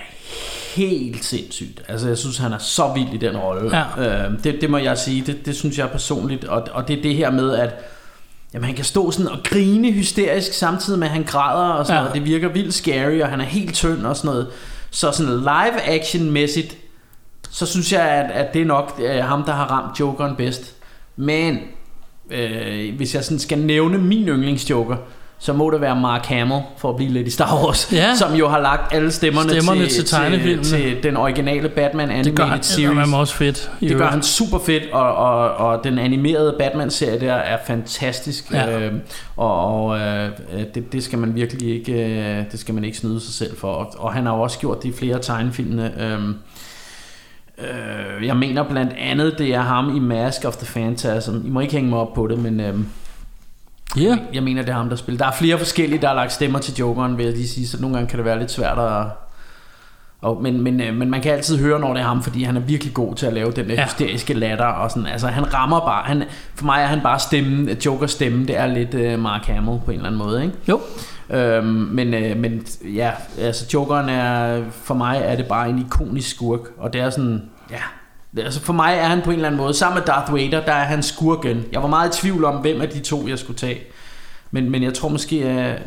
helt 0.76 1.24
sindssygt. 1.24 1.82
Altså, 1.88 2.08
jeg 2.08 2.18
synes, 2.18 2.38
han 2.38 2.52
er 2.52 2.58
så 2.58 2.92
vild 2.94 3.12
i 3.12 3.16
den 3.16 3.36
rolle. 3.36 3.76
Ja. 3.98 4.26
Øh, 4.26 4.30
det, 4.44 4.60
det 4.60 4.70
må 4.70 4.78
jeg 4.78 4.98
sige, 4.98 5.22
det, 5.26 5.46
det 5.46 5.56
synes 5.56 5.78
jeg 5.78 5.90
personligt. 5.90 6.44
Og, 6.44 6.68
og 6.72 6.88
det 6.88 6.98
er 6.98 7.02
det 7.02 7.14
her 7.14 7.30
med, 7.30 7.54
at 7.54 7.70
jamen, 8.54 8.66
han 8.66 8.74
kan 8.74 8.84
stå 8.84 9.10
sådan 9.10 9.28
og 9.32 9.38
grine 9.44 9.92
hysterisk, 9.92 10.52
samtidig 10.52 10.98
med, 10.98 11.06
at 11.08 11.12
han 11.12 11.22
græder 11.24 11.72
og 11.72 11.86
sådan 11.86 11.96
Ja. 11.98 12.02
noget. 12.08 12.14
Det 12.14 12.24
virker 12.32 12.48
vildt 12.48 12.74
scary, 12.74 13.20
og 13.20 13.28
han 13.28 13.40
er 13.40 13.44
helt 13.44 13.74
tynd 13.74 14.06
og 14.06 14.16
sådan 14.16 14.28
noget. 14.30 14.46
Så 14.90 15.12
sådan 15.12 15.38
live 15.38 15.80
action-mæssigt, 16.00 16.76
så 17.50 17.66
synes 17.66 17.92
jeg, 17.92 18.02
at, 18.10 18.30
at 18.30 18.54
det 18.54 18.62
er 18.62 18.66
nok 18.66 19.00
øh, 19.02 19.24
ham, 19.24 19.42
der 19.44 19.52
har 19.52 19.66
ramt 19.66 20.00
Jokeren 20.00 20.36
bedst. 20.36 20.74
Men 21.16 21.58
øh, 22.30 22.96
hvis 22.96 23.14
jeg 23.14 23.24
sådan 23.24 23.38
skal 23.38 23.58
nævne 23.58 23.98
min 23.98 24.28
yndlingsjoker, 24.28 24.96
så 25.44 25.52
må 25.52 25.70
det 25.70 25.80
være 25.80 26.00
Mark 26.00 26.26
Hamill, 26.26 26.60
for 26.76 26.90
at 26.90 26.96
blive 26.96 27.10
lidt 27.10 27.26
i 27.26 27.30
Star 27.30 27.64
Wars, 27.64 27.92
Ja. 27.92 28.14
som 28.22 28.34
jo 28.34 28.48
har 28.48 28.60
lagt 28.60 28.94
alle 28.94 29.10
stemmerne, 29.10 29.50
Stemmerne 29.50 29.86
til, 29.86 30.04
til 30.04 30.06
til, 30.44 30.64
til 30.64 31.02
den 31.02 31.16
originale 31.16 31.68
Batman 31.68 32.08
Det 32.08 32.36
gør 32.36 32.44
Animated 32.44 32.44
han 32.44 32.62
Series. 32.62 33.14
også 33.14 33.34
fedt. 33.34 33.70
Det 33.80 33.88
gør 33.88 33.96
øvrigt. 33.96 34.10
han 34.12 34.22
super 34.22 34.58
fedt, 34.58 34.82
og, 34.92 35.14
og, 35.16 35.50
og 35.56 35.84
den 35.84 35.98
animerede 35.98 36.54
Batman-serie 36.58 37.20
der 37.20 37.32
er 37.34 37.58
fantastisk. 37.66 38.52
Ja. 38.52 38.80
Øh, 38.80 38.92
og 39.36 39.84
og 39.86 39.98
øh, 40.00 40.28
det, 40.74 40.92
det 40.92 41.04
skal 41.04 41.18
man 41.18 41.34
virkelig 41.34 41.74
ikke, 41.74 41.92
øh, 41.92 42.44
det 42.52 42.60
skal 42.60 42.74
man 42.74 42.84
ikke 42.84 42.98
snyde 42.98 43.20
sig 43.20 43.34
selv 43.34 43.56
for. 43.56 43.68
Og, 43.72 43.94
og 43.98 44.12
han 44.12 44.26
har 44.26 44.34
jo 44.36 44.40
også 44.40 44.58
gjort 44.58 44.82
det 44.82 44.88
i 44.88 44.92
flere 44.98 45.18
tegnefilmene. 45.18 45.92
Øh, 46.02 46.20
øh, 47.58 48.26
jeg 48.26 48.36
mener 48.36 48.62
blandt 48.68 48.92
andet, 48.98 49.34
det 49.38 49.54
er 49.54 49.60
ham 49.60 49.96
i 49.96 49.98
Mask 49.98 50.44
of 50.44 50.56
the 50.56 50.66
Phantasm. 50.66 51.34
I 51.46 51.50
må 51.50 51.60
ikke 51.60 51.72
hænge 51.74 51.90
mig 51.90 51.98
op 51.98 52.12
på 52.14 52.26
det, 52.26 52.38
men... 52.38 52.60
Øh, 52.60 52.74
Ja, 53.96 54.18
jeg 54.32 54.42
mener, 54.42 54.62
det 54.62 54.70
er 54.70 54.74
ham, 54.76 54.88
der 54.88 54.96
spiller. 54.96 55.18
Der 55.18 55.26
er 55.32 55.36
flere 55.36 55.58
forskellige, 55.58 56.00
der 56.02 56.08
har 56.08 56.14
lagt 56.14 56.32
stemmer 56.32 56.58
til 56.58 56.74
Jokeren, 56.74 57.18
vil 57.18 57.24
jeg 57.26 57.34
lige 57.34 57.48
sige, 57.48 57.66
så 57.68 57.80
nogle 57.80 57.96
gange 57.96 58.10
kan 58.10 58.18
det 58.18 58.24
være 58.26 58.38
lidt 58.38 58.50
svært 58.50 58.78
at... 58.78 59.04
Og, 60.22 60.42
men, 60.42 60.60
men, 60.60 60.80
øh, 60.80 60.94
men 60.94 61.10
man 61.10 61.20
kan 61.20 61.32
altid 61.32 61.58
høre, 61.58 61.80
når 61.80 61.92
det 61.94 62.00
er 62.00 62.04
ham, 62.06 62.22
fordi 62.22 62.42
han 62.42 62.56
er 62.56 62.60
virkelig 62.60 62.94
god 62.94 63.14
til 63.14 63.26
at 63.26 63.32
lave 63.32 63.52
den 63.52 63.68
der 63.68 63.74
Ja. 63.74 63.84
hysteriske 63.84 64.34
latter. 64.34 64.64
Og 64.64 64.90
sådan. 64.90 65.06
Altså, 65.06 65.26
han 65.26 65.54
rammer 65.54 65.80
bare... 65.80 66.02
Han, 66.04 66.24
for 66.54 66.64
mig 66.64 66.82
er 66.82 66.86
han 66.86 67.00
bare 67.00 67.18
stemmen, 67.18 67.68
Jokers 67.68 68.10
stemme, 68.10 68.46
det 68.46 68.56
er 68.58 68.66
lidt 68.66 68.94
uh, 68.94 69.20
Mark 69.22 69.46
Hamill 69.46 69.78
på 69.84 69.90
en 69.90 69.96
eller 69.96 70.06
anden 70.06 70.18
måde. 70.18 70.42
Ikke? 70.44 70.54
jo. 70.68 70.80
Øhm, 71.30 71.66
men, 71.66 72.14
øh, 72.14 72.36
men 72.36 72.66
ja, 72.94 73.10
altså 73.38 73.66
Jokeren 73.74 74.08
er... 74.08 74.62
For 74.70 74.94
mig 74.94 75.20
er 75.24 75.36
det 75.36 75.46
bare 75.46 75.68
en 75.68 75.78
ikonisk 75.78 76.30
skurk. 76.30 76.60
Og 76.78 76.92
det 76.92 77.00
er 77.00 77.10
sådan... 77.10 77.42
Ja, 77.70 77.82
altså 78.36 78.60
for 78.60 78.72
mig 78.72 78.94
er 78.94 79.06
han 79.06 79.22
på 79.22 79.30
en 79.30 79.36
eller 79.36 79.48
anden 79.48 79.60
måde, 79.60 79.74
sammen 79.74 79.98
med 79.98 80.06
Darth 80.06 80.34
Vader, 80.34 80.64
der 80.64 80.72
er 80.72 80.84
han 80.84 81.02
skurken. 81.02 81.64
Jeg 81.72 81.82
var 81.82 81.88
meget 81.88 82.16
i 82.16 82.20
tvivl 82.20 82.44
om, 82.44 82.56
hvem 82.56 82.80
af 82.80 82.88
de 82.88 83.00
to, 83.00 83.28
jeg 83.28 83.38
skulle 83.38 83.58
tage. 83.58 83.80
Men, 84.50 84.70
men 84.70 84.82
jeg 84.82 84.94
tror 84.94 85.08
måske, 85.08 85.44
at 85.44 85.82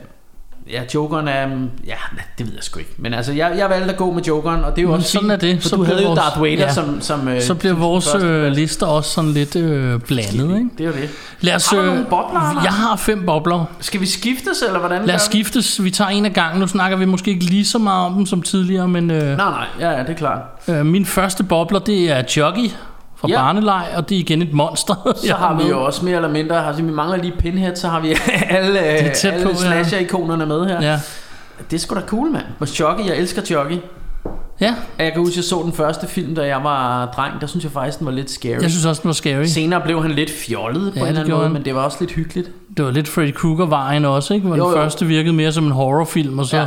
ja, 0.71 0.81
Jokeren 0.95 1.27
er... 1.27 1.47
Ja, 1.87 1.93
det 2.37 2.45
ved 2.45 2.53
jeg 2.53 2.63
sgu 2.63 2.79
ikke. 2.79 2.91
Men 2.97 3.13
altså, 3.13 3.33
jeg, 3.33 3.53
jeg 3.57 3.69
valgte 3.69 3.91
at 3.91 3.97
gå 3.97 4.11
med 4.11 4.23
Jokeren, 4.23 4.63
og 4.63 4.71
det 4.71 4.77
er 4.77 4.81
jo 4.81 4.87
Men 4.87 4.95
også 4.97 5.11
sådan 5.11 5.29
fint, 5.29 5.31
er 5.43 5.47
det. 5.53 5.61
For 5.61 5.69
Så 5.69 5.75
du 5.75 5.81
bliver 5.83 5.95
havde 5.95 6.03
jo 6.07 6.13
vores- 6.13 6.19
Darth 6.19 6.41
Vader 6.41 6.51
ja. 6.57 6.73
som, 6.73 7.01
som... 7.01 7.27
øh, 7.27 7.41
Så 7.41 7.53
bliver 7.55 7.73
som 7.73 7.81
vores 7.81 8.15
øh, 8.15 8.51
lister 8.51 8.85
også 8.87 9.09
sådan 9.09 9.31
lidt 9.31 9.55
øh, 9.55 9.99
blandet, 9.99 10.57
ikke? 10.57 10.69
Det 10.77 10.83
er 10.83 10.87
jo 10.87 10.91
det. 10.93 11.09
Lad 11.41 11.55
os, 11.55 11.67
Har 11.67 11.77
du 11.77 11.81
øh, 11.83 11.87
nogle 11.87 12.05
bobler, 12.09 12.39
Anders? 12.39 12.63
Jeg 12.63 12.73
har 12.73 12.95
fem 12.95 13.25
bobler. 13.25 13.65
Skal 13.79 13.99
vi 14.01 14.05
skiftes, 14.05 14.61
eller 14.67 14.79
hvordan 14.79 15.05
Lad 15.05 15.15
os 15.15 15.21
skiftes. 15.21 15.83
Vi 15.83 15.91
tager 15.91 16.09
en 16.09 16.25
af 16.25 16.33
gangen. 16.33 16.59
Nu 16.59 16.67
snakker 16.67 16.97
vi 16.97 17.05
måske 17.05 17.31
ikke 17.31 17.43
lige 17.45 17.65
så 17.65 17.77
meget 17.77 18.05
om 18.05 18.13
dem 18.13 18.25
som 18.25 18.41
tidligere, 18.41 18.87
men 18.87 19.11
øh, 19.11 19.23
Nej, 19.23 19.35
nej, 19.37 19.65
ja, 19.79 19.91
ja, 19.91 19.99
det 19.99 20.09
er 20.09 20.13
klart. 20.13 20.39
øh, 20.67 20.85
min 20.85 21.05
første 21.05 21.43
bobler, 21.43 21.79
det 21.79 22.11
er 22.11 22.23
Chucky 22.23 22.71
fra 23.15 23.27
Ja. 23.27 23.35
Barneleg, 23.41 23.85
og 23.95 24.09
det 24.09 24.15
er 24.15 24.19
igen 24.19 24.41
et 24.41 24.53
monster. 24.53 25.13
Så 25.15 25.33
har 25.33 25.57
vi 25.63 25.69
jo 25.69 25.83
også 25.85 26.05
mere 26.05 26.15
eller 26.15 26.29
mindre, 26.29 26.67
altså, 26.67 26.83
vi 26.83 26.91
mangler 26.91 27.17
lige 27.17 27.33
Pinhead, 27.39 27.75
så 27.75 27.87
har 27.87 27.99
vi 27.99 28.15
alle, 28.49 28.79
tæt 29.15 29.33
alle 29.33 29.45
på, 29.45 29.51
slasher-ikonerne 29.55 30.45
med 30.45 30.65
her. 30.65 30.81
Ja. 30.81 30.99
Det 31.71 31.75
er 31.75 31.79
sgu 31.79 31.95
da 31.95 32.01
cool, 32.01 32.31
mand. 32.31 32.43
Og 32.59 32.67
Chucky, 32.67 33.05
jeg 33.07 33.17
elsker 33.17 33.41
Chucky. 33.41 33.77
ja, 34.61 34.75
Jeg 34.99 35.11
kan 35.13 35.21
huske, 35.21 35.33
jeg 35.37 35.43
så 35.43 35.61
den 35.63 35.73
første 35.73 36.07
film, 36.07 36.35
da 36.35 36.41
jeg 36.47 36.63
var 36.63 37.05
dreng. 37.05 37.41
Der 37.41 37.47
synes 37.47 37.63
jeg 37.63 37.71
faktisk, 37.71 37.99
den 37.99 38.05
var 38.07 38.13
lidt 38.13 38.31
scary. 38.31 38.61
jeg 38.61 38.69
synes 38.71 38.85
også, 38.85 39.01
den 39.01 39.07
var 39.09 39.13
scary. 39.13 39.43
Senere 39.45 39.81
blev 39.81 40.01
han 40.01 40.11
lidt 40.11 40.31
fjollet 40.47 40.93
på 40.93 40.99
Ja, 40.99 41.01
en 41.01 41.07
eller 41.07 41.19
anden 41.21 41.33
måde, 41.33 41.43
han. 41.43 41.53
men 41.53 41.65
det 41.65 41.75
var 41.75 41.81
også 41.81 41.97
lidt 41.99 42.11
hyggeligt. 42.11 42.49
Det 42.77 42.85
var 42.85 42.91
lidt 42.91 43.07
Freddy 43.07 43.33
Krueger-vejen 43.33 44.05
også, 44.05 44.33
ikke? 44.33 44.47
Hvor 44.47 44.55
Jo, 44.57 44.63
den 44.65 44.71
jo. 44.73 44.81
første 44.81 45.05
virkede 45.05 45.33
mere 45.33 45.51
som 45.51 45.65
en 45.65 45.71
horrorfilm, 45.71 46.39
og 46.39 46.45
så 46.45 46.57
Ja. 46.57 46.65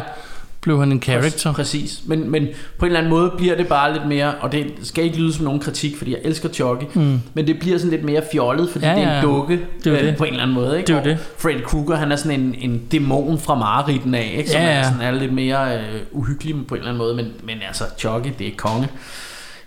Blev 0.60 0.78
han 0.80 0.92
en 0.92 1.02
character. 1.02 1.52
Præcis. 1.52 2.00
Men, 2.06 2.30
men 2.30 2.46
på 2.78 2.84
en 2.84 2.86
eller 2.86 2.98
anden 2.98 3.10
måde 3.10 3.32
bliver 3.36 3.56
det 3.56 3.66
bare 3.68 3.92
lidt 3.92 4.06
mere, 4.06 4.32
og 4.40 4.52
det 4.52 4.66
skal 4.82 5.04
ikke 5.04 5.16
lyde 5.18 5.32
som 5.32 5.44
nogen 5.44 5.60
kritik, 5.60 5.96
fordi 5.96 6.10
jeg 6.10 6.20
elsker 6.24 6.48
Chucky, 6.48 6.84
mm. 6.94 7.20
men 7.34 7.46
det 7.46 7.58
bliver 7.58 7.78
sådan 7.78 7.90
lidt 7.90 8.04
mere 8.04 8.22
fjollet, 8.32 8.70
fordi 8.70 8.84
Ja, 8.84 8.92
ja, 8.92 8.98
det 8.98 9.06
er 9.08 9.16
en 9.18 9.22
dukke 9.24 9.60
Det 9.84 9.92
er 9.92 9.98
øh, 10.00 10.06
det. 10.06 10.16
på 10.16 10.24
en 10.24 10.30
eller 10.30 10.42
anden 10.42 10.54
måde. 10.54 10.78
Ikke? 10.78 10.86
Det 10.86 10.96
er 10.96 11.02
det. 11.02 11.18
Freddy 11.38 11.60
Krueger, 11.64 11.96
han 11.96 12.12
er 12.12 12.16
sådan 12.16 12.40
en, 12.40 12.54
en 12.58 12.78
dæmon 12.92 13.38
fra 13.38 13.54
mareridten 13.54 14.14
af, 14.14 14.34
ikke? 14.38 14.50
som 14.50 14.60
Ja, 14.60 14.66
er, 14.66 14.76
ja. 14.78 14.84
sådan, 14.84 15.00
er 15.00 15.10
lidt 15.10 15.32
mere 15.32 15.74
øh, 15.78 15.82
uhyggelig 16.12 16.66
på 16.66 16.74
en 16.74 16.78
eller 16.78 16.88
anden 16.90 16.98
måde, 16.98 17.16
men, 17.16 17.26
men 17.44 17.56
altså 17.68 17.84
Chucky, 17.98 18.28
det 18.38 18.46
er 18.46 18.50
konge. 18.56 18.88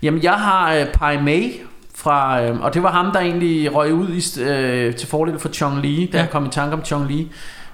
Jamen 0.02 0.22
jeg 0.22 0.32
har 0.34 0.74
øh, 0.74 0.86
Pai 0.86 1.22
Mei 1.22 1.52
fra, 1.94 2.42
øh, 2.42 2.60
og 2.60 2.74
det 2.74 2.82
var 2.82 2.90
ham, 2.92 3.12
der 3.12 3.20
egentlig 3.20 3.74
røg 3.74 3.94
ud 3.94 4.08
i, 4.08 4.40
øh, 4.42 4.94
til 4.94 5.08
fordel 5.08 5.38
for 5.38 5.48
Chong 5.48 5.82
Li, 5.82 6.06
da 6.12 6.16
Ja. 6.16 6.22
jeg 6.22 6.30
kom 6.30 6.46
i 6.46 6.48
tanke 6.48 6.72
om 6.74 6.84
Chong 6.84 7.08
Li. 7.08 7.28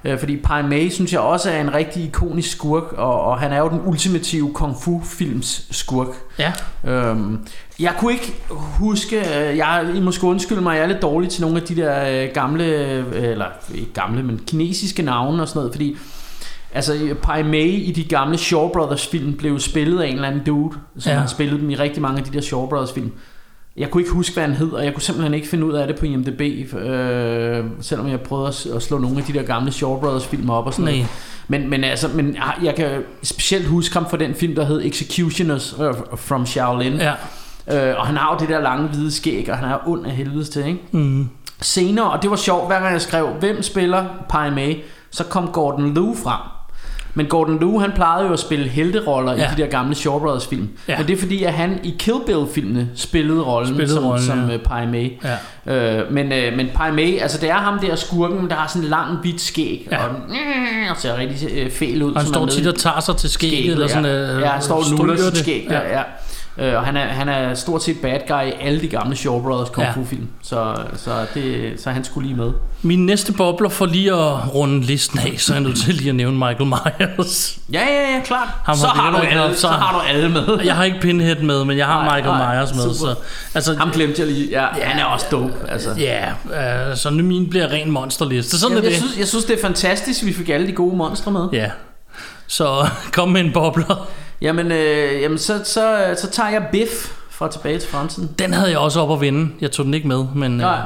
Øh, 0.09 0.19
fordi 0.19 0.37
Pai 0.37 0.63
Mei 0.63 0.91
synes 0.91 1.13
jeg 1.13 1.21
også 1.21 1.51
er 1.51 1.61
en 1.61 1.75
rigtig 1.75 2.05
ikonisk 2.05 2.51
skurk, 2.51 2.93
og, 2.93 3.21
og 3.21 3.39
han 3.39 3.53
er 3.53 3.59
jo 3.59 3.69
den 3.69 3.81
ultimative 3.87 4.53
kung 4.55 4.77
fu 4.83 5.01
films 5.05 5.69
skurk. 5.71 6.09
Ja, 6.39 6.53
Øhm, 6.85 7.47
jeg 7.81 7.95
kunne 7.99 8.13
ikke 8.13 8.35
huske, 8.51 9.17
øh, 9.17 9.57
jeg, 9.57 9.93
I 9.95 10.01
måske 10.01 10.27
undskylde 10.27 10.61
mig, 10.61 10.77
jeg 10.77 10.83
er 10.83 10.87
lidt 10.87 11.03
dårlig 11.03 11.31
til 11.31 11.43
nogle 11.43 11.57
af 11.57 11.63
de 11.63 11.77
der 11.77 12.23
øh, 12.23 12.29
gamle, 12.35 12.65
eller 13.15 13.47
ikke 13.75 13.93
gamle, 13.93 14.23
men 14.23 14.41
kinesiske 14.47 15.03
navne 15.03 15.43
og 15.43 15.49
sådan 15.49 15.59
noget, 15.59 15.75
fordi 15.75 15.97
altså 16.75 17.15
Pai 17.23 17.43
Mei 17.43 17.69
i 17.69 17.93
de 17.93 18.05
gamle 18.05 18.39
Shaw 18.39 18.69
Brothers 18.69 19.07
film 19.07 19.33
blev 19.33 19.61
spillet 19.61 20.01
af 20.01 20.07
en 20.09 20.15
eller 20.15 20.29
anden 20.29 20.45
dude, 20.45 20.77
som 20.99 21.13
ja. 21.13 21.19
har 21.19 21.27
spillet 21.27 21.61
dem 21.61 21.71
i 21.71 21.75
rigtig 21.75 22.03
mange 22.03 22.19
af 22.19 22.25
de 22.25 22.33
der 22.33 22.41
Shaw 22.41 22.67
Brothers 22.67 22.93
film. 22.93 23.13
Jeg 23.79 23.91
kunne 23.91 24.01
ikke 24.03 24.13
huske, 24.13 24.35
hvad 24.35 24.45
han 24.45 24.53
hed, 24.55 24.73
og 24.73 24.85
jeg 24.85 24.93
kunne 24.95 25.03
simpelthen 25.03 25.35
ikke 25.35 25.49
finde 25.49 25.67
ud 25.67 25.73
af 25.73 25.87
det 25.87 25.97
på 25.99 26.05
IMDb, 26.07 26.41
øh, 26.75 27.65
selvom 27.81 28.09
jeg 28.09 28.21
prøvede 28.21 28.49
at, 28.75 28.83
slå 28.83 28.99
nogle 28.99 29.19
af 29.19 29.25
de 29.25 29.33
der 29.33 29.43
gamle 29.43 29.73
Shaw 29.73 30.01
Brothers 30.01 30.27
film 30.27 30.51
op 30.51 30.67
og 30.67 30.73
sådan 30.75 30.85
nej. 30.85 30.93
noget. 30.95 31.09
Men, 31.49 31.71
men, 31.71 31.85
altså, 31.85 32.09
men 32.15 32.35
jeg- 32.35 32.59
jeg 32.63 32.75
kan 32.75 33.03
specielt 33.23 33.67
huske 33.67 33.95
ham 33.95 34.07
for 34.11 34.17
den 34.17 34.35
film, 34.35 34.55
der 34.55 34.65
hed 34.65 34.81
Executioners 34.85 35.77
øh, 35.81 35.95
from 36.17 36.47
Shaolin. 36.47 36.93
Ja. 36.97 37.13
Øh, 37.91 38.01
og 38.01 38.07
han 38.07 38.17
har 38.17 38.33
jo 38.35 38.39
det 38.41 38.49
der 38.49 38.61
lange 38.61 38.89
hvide 38.89 39.11
skæg, 39.13 39.49
og 39.51 39.57
han 39.59 39.69
er 39.71 39.79
ond 39.89 40.07
af 40.07 40.13
helvedes 40.13 40.49
til, 40.49 40.67
ikke? 40.67 40.79
Mm. 40.93 41.29
Senere, 41.61 42.11
og 42.11 42.23
det 42.23 42.31
var 42.31 42.37
sjovt, 42.37 42.67
hver 42.67 42.81
gang 42.81 42.93
jeg 42.93 43.01
skrev, 43.01 43.27
hvem 43.29 43.63
spiller 43.63 44.05
Pai 44.29 44.51
Mei, 44.51 44.83
så 45.11 45.25
kom 45.25 45.49
Gordon 45.49 45.95
Liu 45.95 46.15
frem. 46.25 46.41
Men 47.19 47.27
Gordon 47.27 47.59
Liu, 47.59 47.79
han 47.79 47.93
plejede 47.93 48.27
jo 48.27 48.33
at 48.33 48.39
spille 48.39 48.69
helteroller 48.69 49.33
ja. 49.33 49.39
Ja. 49.39 49.53
i 49.53 49.57
de 49.57 49.63
der 49.63 49.69
gamle 49.69 49.95
Shaw 49.95 50.19
Brothers 50.19 50.47
film. 50.47 50.69
Ja. 50.89 50.93
Ja. 50.93 50.99
Men 50.99 51.07
det 51.07 51.15
er 51.17 51.19
fordi, 51.21 51.45
at 51.45 51.53
han 51.53 51.81
i 51.83 51.95
Kill 51.99 52.17
Bill-filmene 52.27 52.89
spillede 52.95 53.43
rollen 53.43 53.75
Spillede 53.75 53.95
som, 53.95 54.05
rollen, 54.05 54.23
som 54.25 54.47
ja. 54.47 54.53
ja. 54.53 54.59
Pai 54.65 54.87
Mei. 54.87 55.21
Ja. 55.67 56.01
Øh, 56.01 56.13
men, 56.13 56.33
øh, 56.33 56.57
men 56.57 56.69
Pai 56.75 56.93
Mei, 56.93 57.19
altså 57.19 57.39
det 57.41 57.51
er 57.51 57.55
ham 57.55 57.79
der 57.79 57.97
skurken, 57.97 58.51
der 58.51 58.57
har 58.57 58.69
sådan 58.69 58.83
en 58.83 58.89
lang 58.89 59.17
hvidt 59.17 59.41
skæg, 59.41 59.89
Ja. 59.91 59.97
ja. 59.97 60.05
og, 60.05 60.11
den, 60.15 60.37
og 60.91 60.97
ser 60.97 61.17
rigtig 61.17 61.49
øh, 61.55 61.71
fæl 61.71 62.03
ud. 62.03 62.13
Og 62.13 62.21
han 62.21 62.29
står 62.29 62.47
tit 62.47 62.67
og 62.67 62.75
tager 62.75 63.01
sig 63.01 63.17
til 63.17 63.31
skægget, 63.31 63.73
eller 63.73 63.87
sådan, 63.89 64.05
ja. 64.05 64.35
øh, 64.35 64.41
ja, 64.41 64.47
han 64.47 64.63
står 64.63 64.77
og 64.77 64.99
nuller 64.99 65.17
sit 65.17 65.37
skæg 65.37 65.67
der, 65.69 65.81
Ja. 65.81 66.03
Øh, 66.61 66.75
og 66.75 66.85
han 66.85 66.97
er, 66.97 67.07
han 67.07 67.29
er 67.29 67.55
stort 67.55 67.83
set 67.83 67.97
bad 68.03 68.19
guy 68.29 68.47
i 68.49 68.53
alle 68.61 68.81
de 68.81 68.89
gamle 68.89 69.17
Shaw 69.17 69.43
Brothers 69.43 69.69
kung 69.71 69.87
fu 69.95 70.05
film. 70.05 70.29
Så, 70.43 70.75
så, 70.97 71.11
det, 71.35 71.73
så 71.83 71.91
han 71.91 72.05
skulle 72.05 72.29
lige 72.29 72.37
med. 72.41 72.53
Min 72.83 73.07
næste 73.07 73.33
bobler 73.33 73.69
for 73.69 73.87
lige 73.87 74.13
at 74.13 74.55
runde 74.55 74.81
listen 74.81 75.19
af, 75.19 75.35
så 75.39 75.53
er 75.53 75.57
jeg 75.57 75.65
nødt 75.65 75.79
til 75.79 75.95
lige 75.95 76.09
at 76.09 76.15
nævne 76.15 76.37
Michael 76.39 76.67
Myers. 76.67 77.59
Ja, 77.73 77.81
ja, 77.81 78.15
ja, 78.17 78.21
klart. 78.25 78.49
Ham 78.65 78.77
så, 78.77 78.87
har 78.87 79.11
du 79.11 79.17
alle, 79.17 79.55
så 79.55 79.61
så- 79.61 79.69
har 79.69 79.93
du 79.99 80.07
alle 80.09 80.29
med. 80.29 80.59
Jeg 80.65 80.75
har 80.77 80.85
ikke 80.85 81.01
Pinhead 81.01 81.37
med, 81.43 81.65
men 81.65 81.79
jeg 81.79 81.87
har 81.87 82.05
Nej, 82.05 82.17
Michael 82.17 82.39
nej, 82.39 82.55
Myers 82.57 82.75
med. 82.75 82.83
super. 82.83 82.95
Så, 83.15 83.15
altså, 83.55 83.75
Ham 83.77 83.91
glemte 83.91 84.15
jeg 84.23 84.27
lige. 84.33 84.49
Ja, 84.51 84.67
ja. 84.79 84.85
han 84.85 84.99
er 85.01 85.05
også 85.05 85.27
dope. 85.31 85.53
Altså. 85.69 85.91
Ja, 85.99 86.29
øh, 86.91 86.97
så 86.97 87.11
nu 87.11 87.25
min 87.25 87.51
bliver 87.51 87.69
ren 87.73 87.91
monsterliste. 87.91 88.59
Sådan 88.59 88.77
Jamen, 88.77 88.85
er 88.85 88.91
jeg, 88.91 89.01
det. 89.01 89.07
synes, 89.07 89.19
jeg 89.19 89.29
synes, 89.29 89.45
det 89.45 89.57
er 89.59 89.63
fantastisk, 89.63 90.23
at 90.23 90.27
vi 90.29 90.33
fik 90.33 90.49
alle 90.49 90.67
de 90.67 90.73
gode 90.73 90.97
monstre 90.97 91.33
med. 91.33 91.49
Ja. 91.53 91.71
Så 92.47 92.89
kom 93.13 93.29
med 93.29 93.41
en 93.41 93.53
bobler. 93.53 94.09
Jamen, 94.41 94.73
øh, 94.73 95.23
jamen 95.23 95.39
så, 95.39 95.61
så, 95.65 96.15
så 96.19 96.31
tager 96.31 96.49
jeg 96.51 96.67
Biff 96.73 96.93
fra 97.31 97.51
Tilbage 97.51 97.79
til 97.79 97.89
Fremtiden. 97.91 98.31
Den 98.39 98.53
havde 98.53 98.71
jeg 98.71 98.79
også 98.79 99.01
op 99.01 99.13
at 99.13 99.21
vinde. 99.21 99.53
Jeg 99.61 99.71
tog 99.71 99.85
den 99.85 99.95
ikke 99.95 100.09
med, 100.09 100.25
men... 100.35 100.51
Nej. 100.51 100.75
Øh, 100.77 100.83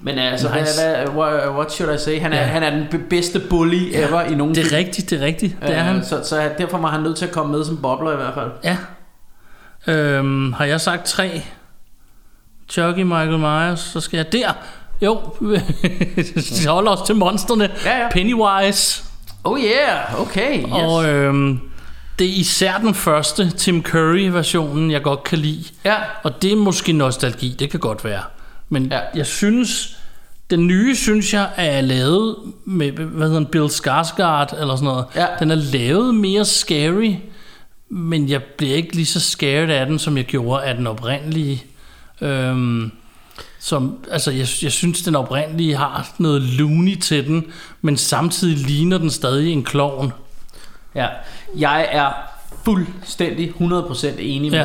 Men 0.00 0.18
altså, 0.18 0.48
Nice. 0.60 0.80
hvad, 0.82 0.96
hvad, 1.06 1.48
what, 1.50 1.72
should 1.72 1.94
I 1.94 1.98
say? 1.98 2.20
Han 2.20 2.32
er, 2.32 2.36
Ja. 2.36 2.42
han 2.42 2.62
er 2.62 2.70
den 2.70 2.86
be- 2.90 2.98
bedste 2.98 3.40
bully 3.40 3.92
ja. 3.92 4.08
ever 4.08 4.20
i 4.22 4.34
nogen 4.34 4.54
det 4.54 4.72
er 4.72 4.76
rigtigt, 4.76 5.10
det 5.10 5.22
er 5.22 5.26
rigtigt. 5.26 5.56
Det 5.62 5.70
er 5.74 5.78
Øh, 5.80 5.84
han. 5.94 6.04
Så, 6.04 6.20
så 6.24 6.50
derfor 6.58 6.78
var 6.78 6.88
han 6.90 7.00
nødt 7.00 7.16
til 7.16 7.24
at 7.26 7.32
komme 7.32 7.52
med 7.56 7.64
som 7.64 7.76
bobler 7.76 8.12
i 8.12 8.16
hvert 8.16 8.34
fald. 8.34 8.50
Ja. 8.64 8.76
Øhm, 9.92 10.52
har 10.52 10.64
jeg 10.64 10.80
sagt 10.80 11.04
tre? 11.06 11.42
Chucky, 12.68 13.00
Michael 13.00 13.38
Myers, 13.38 13.80
så 13.80 14.00
skal 14.00 14.16
jeg 14.16 14.32
der. 14.32 14.52
Jo, 15.02 15.20
vi 16.60 16.66
holder 16.66 16.90
os 16.90 17.06
til 17.06 17.16
monsterne. 17.16 17.70
Ja, 17.84 17.98
ja. 18.02 18.08
Pennywise. 18.10 19.04
Oh 19.44 19.58
yeah, 19.60 20.20
okay. 20.20 20.58
Yes. 20.58 20.66
Og 20.72 21.04
øhm, 21.08 21.60
det 22.18 22.26
er 22.26 22.32
især 22.32 22.78
den 22.78 22.94
første 22.94 23.50
Tim 23.50 23.82
Curry-versionen, 23.82 24.90
jeg 24.90 25.02
godt 25.02 25.22
kan 25.24 25.38
lide. 25.38 25.64
ja. 25.84 25.96
Og 26.22 26.42
det 26.42 26.52
er 26.52 26.56
måske 26.56 26.92
nostalgi, 26.92 27.56
det 27.58 27.70
kan 27.70 27.80
godt 27.80 28.04
være. 28.04 28.22
Men 28.68 28.86
ja. 28.86 29.00
Jeg 29.14 29.26
synes, 29.26 29.96
den 30.50 30.66
nye 30.66 30.96
synes 30.96 31.34
jeg 31.34 31.50
er 31.56 31.80
lavet 31.80 32.36
med, 32.64 32.92
hvad 32.92 33.26
hedder 33.26 33.40
den, 33.40 33.46
Bill 33.46 33.70
Skarsgård 33.70 34.60
eller 34.60 34.76
sådan 34.76 34.84
noget. 34.84 35.04
Ja. 35.16 35.26
Den 35.38 35.50
er 35.50 35.54
lavet 35.54 36.14
mere 36.14 36.44
scary, 36.44 37.14
men 37.88 38.28
jeg 38.28 38.42
bliver 38.42 38.74
ikke 38.74 38.96
lige 38.96 39.06
så 39.06 39.20
scared 39.20 39.70
af 39.70 39.86
den, 39.86 39.98
som 39.98 40.16
jeg 40.16 40.24
gjorde 40.24 40.64
af 40.64 40.74
den 40.74 40.86
oprindelige. 40.86 41.64
Øhm, 42.20 42.90
som, 43.58 43.98
altså 44.10 44.30
jeg, 44.30 44.46
jeg 44.62 44.72
synes, 44.72 45.02
den 45.02 45.16
oprindelige 45.16 45.76
har 45.76 46.14
noget 46.18 46.42
loony 46.42 46.96
til 46.96 47.26
den, 47.26 47.44
men 47.82 47.96
samtidig 47.96 48.58
ligner 48.58 48.98
den 48.98 49.10
stadig 49.10 49.52
en 49.52 49.64
klovn. 49.64 50.12
Ja. 50.96 51.06
Jeg 51.58 51.88
er 51.92 52.08
fuldstændig 52.64 53.52
100% 53.60 54.06
enig 54.18 54.50
med 54.50 54.58
Ja. 54.58 54.64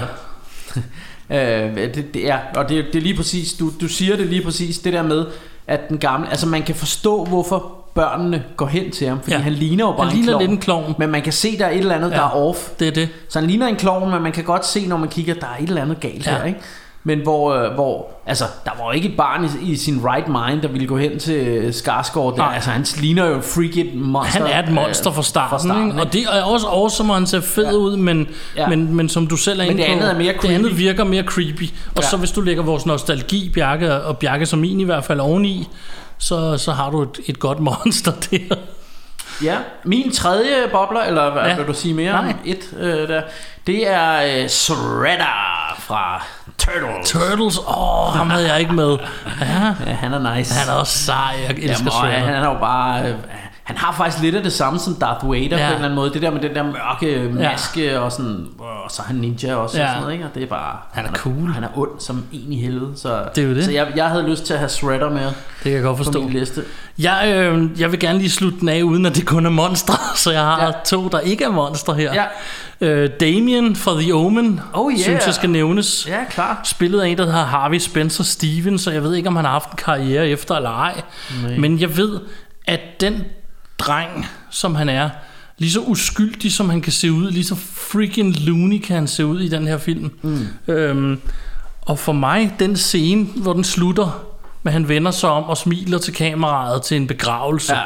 dig. 1.30 1.68
øh, 1.78 1.94
det, 1.96 2.14
det, 2.14 2.24
ja, 2.24 2.38
og 2.56 2.70
det, 2.70 2.86
det 2.86 2.96
er 2.96 3.02
lige 3.02 3.16
præcis, 3.16 3.54
du, 3.54 3.72
du 3.82 3.88
siger 3.88 4.16
det 4.16 4.28
lige 4.28 4.44
præcis, 4.44 4.80
det 4.80 4.94
der 4.94 5.04
med, 5.04 5.26
at 5.68 5.90
den 5.90 5.98
gamle, 5.98 6.30
altså 6.30 6.48
man 6.48 6.64
kan 6.64 6.76
forstå, 6.76 7.26
hvorfor 7.26 7.78
børnene 7.96 8.44
går 8.58 8.66
hen 8.68 8.92
til 8.92 9.08
ham, 9.08 9.20
fordi 9.22 9.32
Ja. 9.36 9.40
han 9.42 9.54
ligner 9.54 9.86
jo 9.86 9.92
bare 9.92 10.08
Han 10.08 10.08
en 10.08 10.16
ligner 10.16 10.32
klovn. 10.32 10.42
lidt 10.42 10.52
en 10.52 10.58
klovn. 10.58 10.96
Men 11.00 11.10
man 11.10 11.22
kan 11.22 11.34
se, 11.34 11.58
der 11.58 11.66
er 11.66 11.70
et 11.70 11.78
eller 11.78 11.96
andet, 11.96 12.12
Ja. 12.12 12.16
der 12.16 12.22
er 12.24 12.30
off. 12.36 12.70
Det 12.80 12.88
er 12.88 12.92
det. 12.92 13.10
Så 13.30 13.40
han 13.40 13.48
ligner 13.48 13.68
en 13.68 13.76
klovn, 13.76 14.10
men 14.12 14.22
man 14.22 14.32
kan 14.32 14.44
godt 14.44 14.66
se, 14.66 14.88
når 14.88 14.98
man 14.98 15.10
kigger, 15.10 15.34
der 15.34 15.48
er 15.48 15.64
et 15.64 15.70
eller 15.70 15.82
andet 15.82 16.00
galt 16.00 16.26
ja. 16.26 16.32
her, 16.38 16.44
ikke? 16.44 16.60
Men 17.04 17.20
hvor, 17.20 17.54
øh, 17.54 17.74
hvor, 17.74 18.08
altså, 18.26 18.46
der 18.66 18.72
var 18.80 18.86
jo 18.86 18.92
ikke 18.92 19.10
et 19.10 19.18
barn 19.18 19.50
i, 19.62 19.72
i 19.72 19.76
sin 19.76 20.02
right 20.06 20.28
mind, 20.28 20.62
der 20.62 20.68
ville 20.68 20.88
gå 20.88 20.98
hen 20.98 21.20
til 21.20 21.48
øh, 21.48 21.74
Skarsgård 21.74 22.34
der. 22.34 22.38
Nej. 22.42 22.54
Altså, 22.56 22.70
han 22.70 22.86
ligner 22.98 23.26
jo 23.26 23.38
et 23.38 23.44
freaky 23.44 23.92
monster. 23.94 24.46
Han 24.46 24.52
er 24.52 24.64
et 24.64 24.74
monster 24.74 25.10
øh, 25.12 25.16
fra 25.16 25.24
starten, 25.24 25.50
fra 25.50 25.60
starten 25.60 25.88
ikke? 25.88 26.02
og 26.02 26.14
det 26.14 26.24
er 26.24 26.44
også 26.44 26.68
awesome, 26.68 27.14
og 27.14 27.18
han 27.18 27.28
ser 27.28 27.42
fed 27.42 27.66
ja. 27.66 27.74
ud, 27.74 27.98
men, 27.98 28.28
ja. 28.58 28.68
Men, 28.68 28.96
men 28.96 29.10
som 29.10 29.28
du 29.28 29.36
selv 29.38 29.60
er 29.60 29.64
Men 29.64 29.72
inde 29.72 29.84
det 29.84 29.88
på, 29.88 29.94
andet 29.94 30.10
er 30.10 30.18
mere 30.18 30.34
det 30.42 30.50
andet 30.50 30.62
creepy. 30.62 30.78
virker 30.78 31.04
mere 31.04 31.24
creepy. 31.24 31.64
Og 31.96 32.02
ja. 32.02 32.08
Så 32.08 32.18
hvis 32.18 32.32
du 32.32 32.42
lægger 32.42 32.64
vores 32.64 32.86
nostalgi, 32.86 33.52
Bjarke, 33.54 33.94
og 34.04 34.18
Bjarke 34.18 34.46
som 34.46 34.60
min 34.60 34.80
i 34.80 34.84
hvert 34.84 35.04
fald 35.04 35.20
oveni, 35.20 35.68
så, 36.18 36.58
så 36.58 36.72
har 36.72 36.90
du 36.90 37.02
et, 37.02 37.20
et 37.28 37.40
godt 37.40 37.60
monster 37.70 38.12
der. 38.32 38.56
Ja, 39.44 39.58
min 39.84 40.12
tredje 40.12 40.68
bobler, 40.72 41.02
eller 41.02 41.32
hvad 41.32 41.44
ja. 41.44 41.56
vil 41.56 41.68
du 41.68 41.74
sige 41.74 41.94
mere 41.94 42.12
Nej. 42.12 42.30
om 42.30 42.36
et 42.46 42.74
øh, 42.80 43.08
der, 43.08 43.22
det 43.68 43.88
er 43.88 44.42
øh, 44.44 44.50
Shredder 44.50 45.76
fra 45.80 46.26
Turtles. 46.66 47.10
Turtles, 47.12 47.58
åh, 47.58 48.14
ham 48.16 48.30
havde 48.30 48.48
jeg 48.52 48.60
ikke 48.60 48.74
med. 48.74 48.98
Ja, 49.42 49.74
Ja, 49.88 49.94
han 49.94 50.14
er 50.14 50.36
nice. 50.36 50.54
han 50.60 50.70
er 50.70 50.74
også 50.74 50.98
sej, 50.98 51.16
jeg 51.48 51.50
elsker 51.50 51.68
Jamen, 51.68 51.92
Shredder. 51.92 52.20
han 52.34 52.44
er 52.44 52.48
jo 52.54 52.58
bare... 52.60 53.16
Han 53.72 53.78
har 53.78 53.94
faktisk 53.98 54.24
lidt 54.24 54.36
af 54.36 54.44
det 54.44 54.54
samme 54.54 54.80
som 54.80 54.96
Darth 54.96 55.30
Vader 55.32 55.40
Ja. 55.42 55.48
på 55.48 55.54
en 55.56 55.60
eller 55.62 55.76
anden 55.78 55.96
måde. 55.96 56.14
Det 56.14 56.22
der 56.22 56.32
med 56.32 56.40
den 56.42 56.56
der 56.56 56.64
mørke 56.64 57.30
maske 57.34 57.84
ja. 57.86 58.00
og 58.00 58.12
sådan... 58.12 58.48
Og 58.60 58.92
så 58.92 59.02
er 59.02 59.06
han 59.06 59.16
ninja 59.16 59.56
også 59.56 59.78
Ja. 59.78 59.84
og 59.84 59.90
sådan 59.90 60.02
noget, 60.02 60.14
ikke? 60.14 60.26
Og 60.26 60.32
det 60.36 60.44
er 60.44 60.48
bare... 60.48 60.78
Han 60.92 61.06
er 61.06 61.12
cool. 61.14 61.52
Han 61.54 61.64
er 61.64 61.68
ond 61.78 61.90
som 62.00 62.24
en 62.32 62.54
i 62.54 62.62
helvede. 62.62 62.92
Så, 62.96 63.24
Det 63.36 63.44
er 63.44 63.48
jo 63.48 63.56
det. 63.56 63.66
Så 63.66 63.72
jeg, 63.72 63.88
jeg 63.96 64.06
havde 64.10 64.30
lyst 64.30 64.46
til 64.46 64.54
at 64.54 64.60
have 64.60 64.70
Shredder 64.70 65.10
med 65.10 65.26
Det 65.26 65.34
kan 65.64 65.72
jeg 65.72 65.82
godt 65.84 65.98
på 65.98 66.04
forstå. 66.04 66.22
min 66.22 66.30
liste. 66.30 66.64
Jeg, 67.00 67.34
øh, 67.36 67.82
jeg 67.82 67.92
vil 67.92 68.00
gerne 68.00 68.20
lige 68.20 68.30
slutte 68.30 68.60
den 68.60 68.70
af, 68.70 68.82
uden 68.84 69.06
at 69.06 69.16
det 69.16 69.26
kun 69.26 69.46
er 69.46 69.50
monstre, 69.50 69.94
så 70.16 70.32
jeg 70.32 70.42
har. 70.42 70.66
Ja. 70.66 70.72
to, 70.86 71.08
der 71.08 71.20
ikke 71.20 71.44
er 71.44 71.50
monstre 71.52 71.94
her. 71.96 72.14
Ja. 72.14 72.24
Øh, 72.82 73.10
Damien 73.20 73.76
fra 73.76 74.00
The 74.02 74.14
Omen, 74.16 74.60
Oh, 74.74 74.92
yeah. 74.92 75.02
synes 75.02 75.26
jeg 75.26 75.34
skal 75.34 75.50
nævnes. 75.50 76.08
Ja, 76.10 76.20
klar. 76.30 76.62
Spillet 76.64 77.02
af 77.02 77.08
en, 77.08 77.18
der 77.18 77.26
hedder 77.26 77.46
Harvey 77.46 77.78
Spencer 77.80 78.24
Stevens, 78.24 78.82
så 78.82 78.92
jeg 78.92 79.04
ved 79.04 79.16
ikke, 79.16 79.28
om 79.30 79.36
han 79.36 79.46
har 79.46 79.52
haft 79.52 79.70
en 79.72 79.78
karriere 79.78 80.28
efter 80.30 80.56
eller 80.56 80.70
ej. 80.70 81.02
Nej. 81.44 81.58
Men 81.58 81.80
jeg 81.80 81.98
ved, 81.98 82.20
at 82.68 82.80
den 83.02 83.24
dreng, 83.82 84.26
som 84.50 84.76
han 84.76 84.90
er, 84.90 85.10
lige 85.58 85.72
så 85.72 85.80
uskyldig, 85.80 86.52
som 86.52 86.70
han 86.70 86.82
kan 86.82 86.92
se 86.92 87.12
ud, 87.12 87.32
lige 87.32 87.46
så 87.46 87.56
freaking 87.56 88.40
loony 88.40 88.82
kan 88.82 88.96
han 88.96 89.08
se 89.08 89.26
ud 89.26 89.40
i 89.42 89.48
den 89.48 89.68
her 89.68 89.78
film. 89.78 90.12
Mm. 90.22 90.48
Øhm, 90.68 91.20
og 91.82 92.00
for 92.00 92.14
mig, 92.14 92.56
den 92.60 92.78
scene, 92.78 93.24
hvor 93.36 93.54
den 93.54 93.64
slutter, 93.64 94.24
med 94.64 94.72
han 94.72 94.88
vender 94.88 95.12
sig 95.12 95.30
om 95.30 95.44
og 95.44 95.58
smiler 95.58 95.98
til 95.98 96.14
kameraet 96.14 96.82
til 96.82 96.98
en 96.98 97.08
begravelse, 97.08 97.76
Ja. 97.76 97.82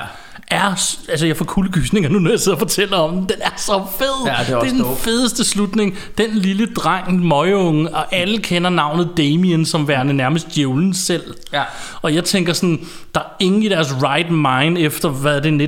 Er, 0.47 0.69
altså 1.09 1.25
jeg 1.25 1.37
får 1.37 1.45
kuldegysninger 1.45 2.09
nu, 2.09 2.19
når 2.19 2.29
jeg 2.29 2.39
sidder 2.39 2.55
og 2.55 2.59
fortæller 2.59 2.97
om 2.97 3.11
den. 3.13 3.21
Den 3.21 3.35
er 3.41 3.49
så 3.57 3.83
fed. 3.97 4.25
Ja, 4.25 4.31
det 4.47 4.53
er 4.53 4.59
det 4.59 4.67
er 4.67 4.71
den 4.71 4.81
dope. 4.81 5.01
fedeste 5.01 5.43
slutning. 5.43 5.97
Den 6.17 6.29
lille 6.33 6.67
dreng, 6.75 7.27
møgeunge, 7.27 7.89
og 7.95 8.15
alle 8.15 8.37
kender 8.37 8.69
navnet 8.69 9.09
Damien 9.17 9.65
som 9.65 9.87
værende 9.87 10.13
nærmest 10.13 10.55
djævlen 10.55 10.93
selv. 10.93 11.33
Ja. 11.53 11.63
Og 12.01 12.15
jeg 12.15 12.23
tænker 12.23 12.53
sådan, 12.53 12.79
der 13.15 13.19
er 13.21 13.25
ingen 13.39 13.63
i 13.63 13.69
deres 13.69 13.93
right 14.03 14.31
mind 14.31 14.85
efter, 14.85 15.09
hvad 15.09 15.35
er 15.35 15.39
det, 15.39 15.61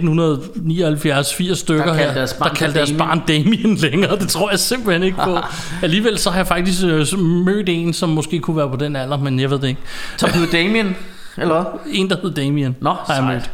1979-80 1.52 1.54
stykker 1.56 1.86
Der 1.86 1.94
her, 1.94 2.14
deres 2.14 2.34
der 2.34 2.50
kaldte 2.50 2.78
deres 2.78 2.92
barn 2.98 3.22
Damien 3.28 3.76
længere. 3.86 4.20
Det 4.20 4.30
tror 4.30 4.50
jeg 4.50 4.60
simpelthen 4.60 5.04
ikke 5.04 5.18
på. 5.24 5.38
Alligevel 5.84 6.18
så 6.18 6.30
har 6.30 6.38
jeg 6.38 6.48
faktisk 6.48 6.84
øh, 6.84 7.20
mødt 7.20 7.70
en, 7.70 7.94
som 7.94 8.10
måske 8.10 8.40
kunne 8.40 8.58
være 8.58 8.70
på 8.70 8.76
den 8.76 8.96
alder, 8.96 9.18
men 9.18 9.40
jeg 9.40 9.50
ved 9.52 9.60
det 9.60 9.68
ikke. 9.68 9.82
Så 10.18 10.30
blev 10.34 10.52
Damien, 10.52 10.96
eller? 11.38 11.80
En, 11.92 12.10
der 12.10 12.16
hed 12.22 12.32
Damien, 12.32 12.76
Nå, 12.82 12.94
har 13.08 13.14
jeg 13.14 13.24
mødt. 13.24 13.52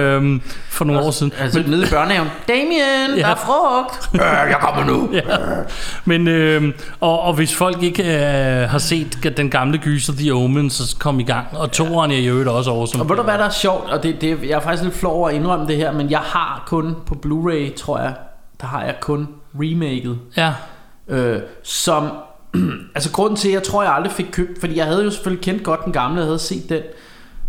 Øhm, 0.00 0.42
for 0.68 0.84
nogle 0.84 1.02
år 1.02 1.10
siden. 1.10 1.32
Altså 1.38 1.62
nede 1.66 1.86
i 1.86 1.90
børnehaven. 1.90 2.28
Damien, 2.48 3.18
der 3.18 3.26
er 3.26 3.34
frugt. 3.34 4.14
Øh, 4.14 4.20
jeg 4.20 4.56
kommer 4.60 4.84
nu. 4.84 5.10
Ja. 5.12 5.22
Men, 6.04 6.28
øh, 6.28 6.74
og, 7.00 7.20
og 7.20 7.34
hvis 7.34 7.54
folk 7.54 7.82
ikke 7.82 8.02
øh, 8.02 8.70
har 8.70 8.78
set 8.78 9.32
den 9.36 9.50
gamle 9.50 9.78
gyser 9.78 10.12
The 10.12 10.34
Omen, 10.34 10.70
så 10.70 10.96
kom 10.98 11.20
i 11.20 11.22
gang. 11.22 11.46
Og 11.52 11.72
toeren 11.72 12.10
er 12.10 12.16
i 12.16 12.26
øvrigt 12.26 12.48
også 12.48 12.70
over 12.70 12.86
som 12.86 13.00
Og 13.00 13.08
ved 13.08 13.16
du 13.16 13.22
hvad 13.22 13.38
der 13.38 13.44
er 13.44 13.50
sjovt, 13.50 13.90
og 13.90 14.02
det, 14.02 14.20
det, 14.20 14.38
jeg 14.42 14.50
er 14.50 14.60
faktisk 14.60 14.82
lidt 14.82 14.94
flov 14.94 15.14
over 15.14 15.28
at 15.28 15.34
indrømme 15.34 15.66
det 15.66 15.76
her, 15.76 15.92
men 15.92 16.10
jeg 16.10 16.18
har 16.18 16.64
kun 16.66 16.96
på 17.06 17.14
Blu-ray, 17.26 17.74
tror 17.76 17.98
jeg, 17.98 18.14
der 18.60 18.66
har 18.66 18.82
jeg 18.84 18.94
kun 19.00 19.28
remaket, 19.54 20.18
Ja, 20.36 20.52
øh, 21.08 21.40
som, 21.62 22.10
altså 22.94 23.10
grunden 23.12 23.36
til, 23.36 23.48
at 23.48 23.54
jeg 23.54 23.62
tror, 23.62 23.82
jeg 23.82 23.92
aldrig 23.92 24.12
fik 24.12 24.26
købt, 24.32 24.60
fordi 24.60 24.76
jeg 24.76 24.86
havde 24.86 25.04
jo 25.04 25.10
selvfølgelig 25.10 25.44
kendt 25.44 25.62
godt 25.62 25.84
den 25.84 25.92
gamle, 25.92 26.16
jeg 26.16 26.24
havde 26.24 26.38
set 26.38 26.68
den, 26.68 26.82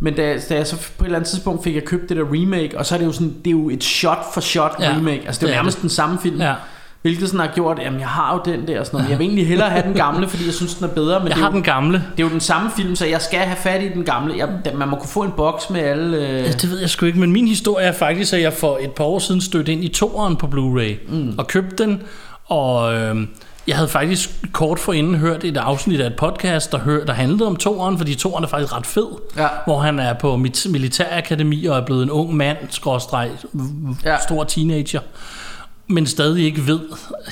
men 0.04 0.14
da, 0.16 0.40
da 0.50 0.56
jeg 0.56 0.68
så 0.68 0.76
på 0.98 1.04
et 1.04 1.06
eller 1.06 1.18
andet 1.18 1.30
tidspunkt 1.30 1.64
fik 1.64 1.76
jeg 1.76 1.84
købt 1.84 2.10
det 2.10 2.18
der 2.18 2.24
remake, 2.24 2.78
og 2.78 2.86
så 2.86 2.96
er 2.96 3.00
det 3.00 3.06
jo 3.06 3.12
sådan, 3.12 3.34
det 3.46 3.48
er 3.48 3.52
jo 3.52 3.70
et 3.70 3.84
shot 3.84 4.34
for 4.34 4.42
shot 4.42 4.76
Ja, 4.80 4.90
remake, 4.90 5.22
altså 5.26 5.40
det 5.42 5.46
er 5.48 5.52
jo 5.54 5.56
nærmest 5.56 5.78
det. 5.78 5.82
den 5.82 5.90
samme 5.90 6.20
film. 6.24 6.42
ja. 6.42 6.54
Hvilket 7.02 7.28
sådan 7.30 7.40
har 7.40 7.54
gjort, 7.56 7.80
jamen 7.80 8.00
jeg 8.00 8.08
har 8.08 8.34
jo 8.34 8.52
den 8.54 8.68
der 8.68 8.80
og 8.80 8.86
sådan 8.86 8.98
noget. 8.98 9.10
Jeg 9.10 9.20
vil 9.20 9.26
egentlig 9.26 9.48
hellere 9.48 9.70
have 9.70 9.84
den 9.84 9.94
gamle, 9.94 10.28
fordi 10.30 10.46
jeg 10.46 10.54
synes 10.54 10.76
den 10.76 10.84
er 10.86 10.90
bedre. 10.90 11.20
Men 11.20 11.28
Jeg 11.28 11.36
det, 11.36 11.42
er 11.42 11.44
har 11.46 11.52
jo, 11.52 11.56
den 11.56 11.64
gamle. 11.64 11.94
det 11.98 12.24
er 12.24 12.28
jo 12.28 12.30
den 12.30 12.40
samme 12.40 12.72
film, 12.76 12.96
så 12.96 13.06
jeg 13.06 13.22
skal 13.22 13.40
have 13.40 13.58
fat 13.58 13.84
i 13.84 13.90
den 13.90 14.04
gamle. 14.04 14.34
Jeg, 14.38 14.50
man 14.76 14.90
må 14.90 14.96
kunne 14.96 15.10
få 15.10 15.22
en 15.24 15.32
boks 15.38 15.70
med 15.70 15.82
alle... 15.82 16.18
Øh, 16.18 16.24
Ja, 16.44 16.52
det 16.52 16.70
ved 16.72 16.80
jeg 16.80 16.90
sgu 16.90 17.06
ikke, 17.06 17.20
men 17.20 17.32
min 17.32 17.48
historie 17.48 17.86
er 17.86 17.92
faktisk, 17.92 18.34
at 18.34 18.42
jeg 18.42 18.54
for 18.54 18.80
et 18.82 18.92
par 18.92 19.04
år 19.04 19.20
siden 19.20 19.42
stødte 19.42 19.72
ind 19.72 19.84
i 19.84 19.88
toeren 19.88 20.36
på 20.36 20.48
Blu-ray 20.48 21.14
mm. 21.14 21.34
og 21.38 21.48
købte 21.48 21.84
den, 21.84 22.02
og 22.46 22.94
øh, 22.96 23.16
jeg 23.68 23.76
havde 23.76 23.90
faktisk 23.90 24.30
kort 24.52 24.80
forinden 24.80 25.16
hørt 25.16 25.44
et 25.44 25.58
afsnit 25.58 26.02
af 26.02 26.08
et 26.08 26.16
podcast, 26.16 26.72
der, 26.72 26.78
hør, 26.80 27.06
der 27.06 27.14
handlede 27.14 27.48
om 27.48 27.56
toeren, 27.56 27.98
fordi 27.98 28.16
toeren 28.16 28.44
er 28.44 28.48
faktisk 28.48 28.74
ret 28.74 28.86
fed, 28.88 29.08
Ja. 29.38 29.48
hvor 29.66 29.80
han 29.80 30.00
er 30.00 30.14
på 30.14 30.38
militærakademi 30.70 31.66
og 31.66 31.78
er 31.78 31.86
blevet 31.86 32.04
en 32.04 32.10
ung 32.12 32.36
mand, 32.36 32.58
skråstreg, 32.70 33.30
ja. 34.06 34.18
stor 34.24 34.44
teenager, 34.44 35.00
men 35.88 36.08
stadig 36.08 36.46
ikke 36.46 36.68
ved 36.68 36.80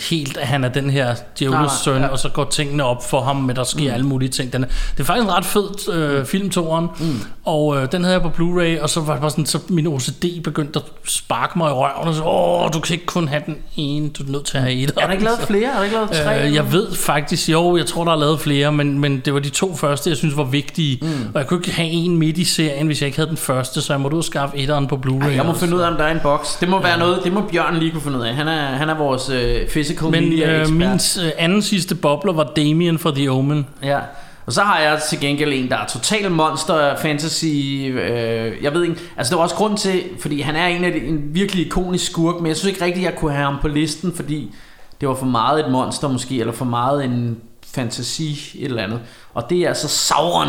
helt, 0.10 0.38
at 0.38 0.48
han 0.48 0.64
er 0.64 0.70
den 0.70 0.90
her 0.90 1.16
djævles 1.40 1.72
søn, 1.84 2.02
ja. 2.02 2.08
og 2.08 2.20
så 2.20 2.30
går 2.30 2.44
tingene 2.44 2.84
op 2.84 3.10
for 3.10 3.22
ham, 3.22 3.36
men 3.36 3.56
der 3.56 3.64
sker 3.64 3.88
mm. 3.88 3.94
alle 3.94 4.06
mulige 4.06 4.30
ting. 4.30 4.54
Den 4.54 4.64
er, 4.64 4.68
det 4.68 5.00
er 5.00 5.04
faktisk 5.04 5.24
en 5.24 5.32
ret 5.32 5.46
fed 5.46 5.94
øh, 5.94 6.26
film, 6.26 6.50
toeren, 6.50 6.88
mm. 7.00 7.20
og 7.46 7.78
øh, 7.78 7.92
den 7.92 8.04
havde 8.04 8.14
jeg 8.14 8.22
på 8.22 8.30
Blu-ray, 8.30 8.82
og 8.82 8.90
så 8.90 9.02
var 9.02 9.14
det 9.14 9.22
bare 9.22 9.30
sådan, 9.30 9.46
så 9.46 9.60
min 9.70 9.88
OCD 9.88 10.26
begyndte 10.44 10.80
at 10.80 10.86
sparke 11.06 11.58
mig 11.58 11.70
i 11.70 11.74
røven, 11.74 12.08
og 12.08 12.16
så, 12.16 12.24
åh, 12.24 12.74
du 12.74 12.80
kan 12.80 12.94
ikke 12.94 13.06
kun 13.06 13.28
have 13.28 13.42
den 13.46 13.58
ene, 13.76 14.10
du 14.10 14.24
er 14.24 14.32
nødt 14.32 14.46
til 14.46 14.58
at 14.58 14.64
have 14.64 14.76
et. 14.76 14.92
er 14.98 15.06
der 15.06 15.12
ikke 15.12 15.24
lavet 15.24 15.40
flere? 15.40 15.70
Er 15.70 15.76
der 15.76 15.84
ikke 15.84 15.96
lavet 15.96 16.12
tre? 16.12 16.48
Øh, 16.48 16.54
jeg 16.56 16.72
ved 16.72 16.96
faktisk, 16.96 17.50
jo, 17.50 17.78
jeg 17.78 17.86
tror, 17.86 18.04
der 18.04 18.12
er 18.12 18.20
lavet 18.20 18.40
flere, 18.40 18.72
men, 18.72 19.00
men 19.00 19.20
det 19.20 19.34
var 19.34 19.40
de 19.40 19.50
to 19.50 19.76
første, 19.76 20.10
jeg 20.10 20.18
synes 20.18 20.38
var 20.38 20.44
vigtige. 20.44 21.00
Mm. 21.02 21.08
Og 21.34 21.40
jeg 21.40 21.48
kunne 21.48 21.60
ikke 21.60 21.72
have 21.72 21.90
en 21.90 22.18
midt 22.18 22.38
i 22.38 22.44
serien, 22.44 22.88
hvis 22.88 23.02
jeg 23.02 23.08
ikke 23.08 23.18
havde 23.18 23.30
den 23.30 23.38
første, 23.38 23.82
så 23.82 23.94
jeg 23.94 24.00
måtte 24.02 24.16
ud 24.16 24.22
og 24.22 24.26
skaffe 24.26 24.58
etteren 24.58 24.88
på 24.88 24.96
Blu-ray. 25.06 25.26
Ej, 25.26 25.36
jeg 25.36 25.44
må 25.46 25.50
også. 25.50 25.60
finde 25.60 25.76
ud 25.76 25.82
af, 25.82 25.92
om 25.92 25.98
der 25.98 26.04
er 26.04 26.12
en 26.12 26.20
boks. 26.24 26.56
Det 26.56 26.70
må 26.70 26.82
være 26.82 27.00
noget, 27.00 27.20
det 27.24 27.34
må 27.34 27.42
Bjørn 27.52 27.78
lige 27.78 27.92
kunne 27.92 28.02
finde 28.02 28.18
ud 28.18 28.24
af. 28.24 28.41
Han 28.42 28.48
er, 28.48 28.66
han 28.66 28.90
er 28.90 28.98
vores 28.98 29.30
øh, 29.30 29.68
physical 29.68 30.10
Men 30.10 30.24
media 30.24 30.54
øh, 30.54 30.62
ekspert. 30.62 30.78
min 30.78 31.26
øh, 31.26 31.32
anden 31.38 31.62
sidste 31.62 31.96
bobler 31.96 32.34
var 32.34 32.44
Damien 32.44 33.00
fra 33.00 33.12
The 33.16 33.32
Omen. 33.32 33.68
Ja. 33.84 34.00
Og 34.46 34.54
så 34.54 34.62
har 34.62 34.80
jeg 34.80 35.02
til 35.10 35.20
gengæld 35.20 35.54
en, 35.54 35.70
der 35.70 35.78
er 35.78 35.88
total 35.88 36.32
monster 36.32 36.98
fantasy. 36.98 37.46
Øh, 37.46 38.64
jeg 38.64 38.74
ved 38.74 38.84
ikke, 38.84 38.96
altså 39.18 39.32
det 39.32 39.38
var 39.38 39.44
også 39.44 39.56
grund 39.56 39.78
til, 39.78 40.04
fordi 40.20 40.42
han 40.42 40.56
er 40.56 40.68
en 40.68 40.84
af 40.84 40.92
de, 40.92 40.98
en 41.00 41.22
virkelig 41.36 41.66
ikonisk 41.66 42.06
skurk, 42.12 42.36
men 42.36 42.48
jeg 42.48 42.56
synes 42.58 42.74
ikke 42.74 42.86
rigtigt, 42.86 43.06
jeg 43.06 43.16
kunne 43.16 43.32
have 43.32 43.46
ham 43.46 43.58
på 43.62 43.68
listen, 43.68 44.14
fordi 44.16 44.56
det 45.02 45.10
var 45.10 45.16
for 45.16 45.26
meget 45.26 45.66
et 45.66 45.72
monster 45.72 46.08
måske, 46.08 46.40
eller 46.40 46.54
for 46.54 46.66
meget 46.66 47.06
en 47.06 47.38
fantasi 47.76 48.32
et 48.60 48.66
eller 48.66 48.84
andet. 48.84 49.00
Og 49.34 49.50
det 49.50 49.58
er 49.62 49.68
altså 49.68 49.88
Sauron. 49.88 50.48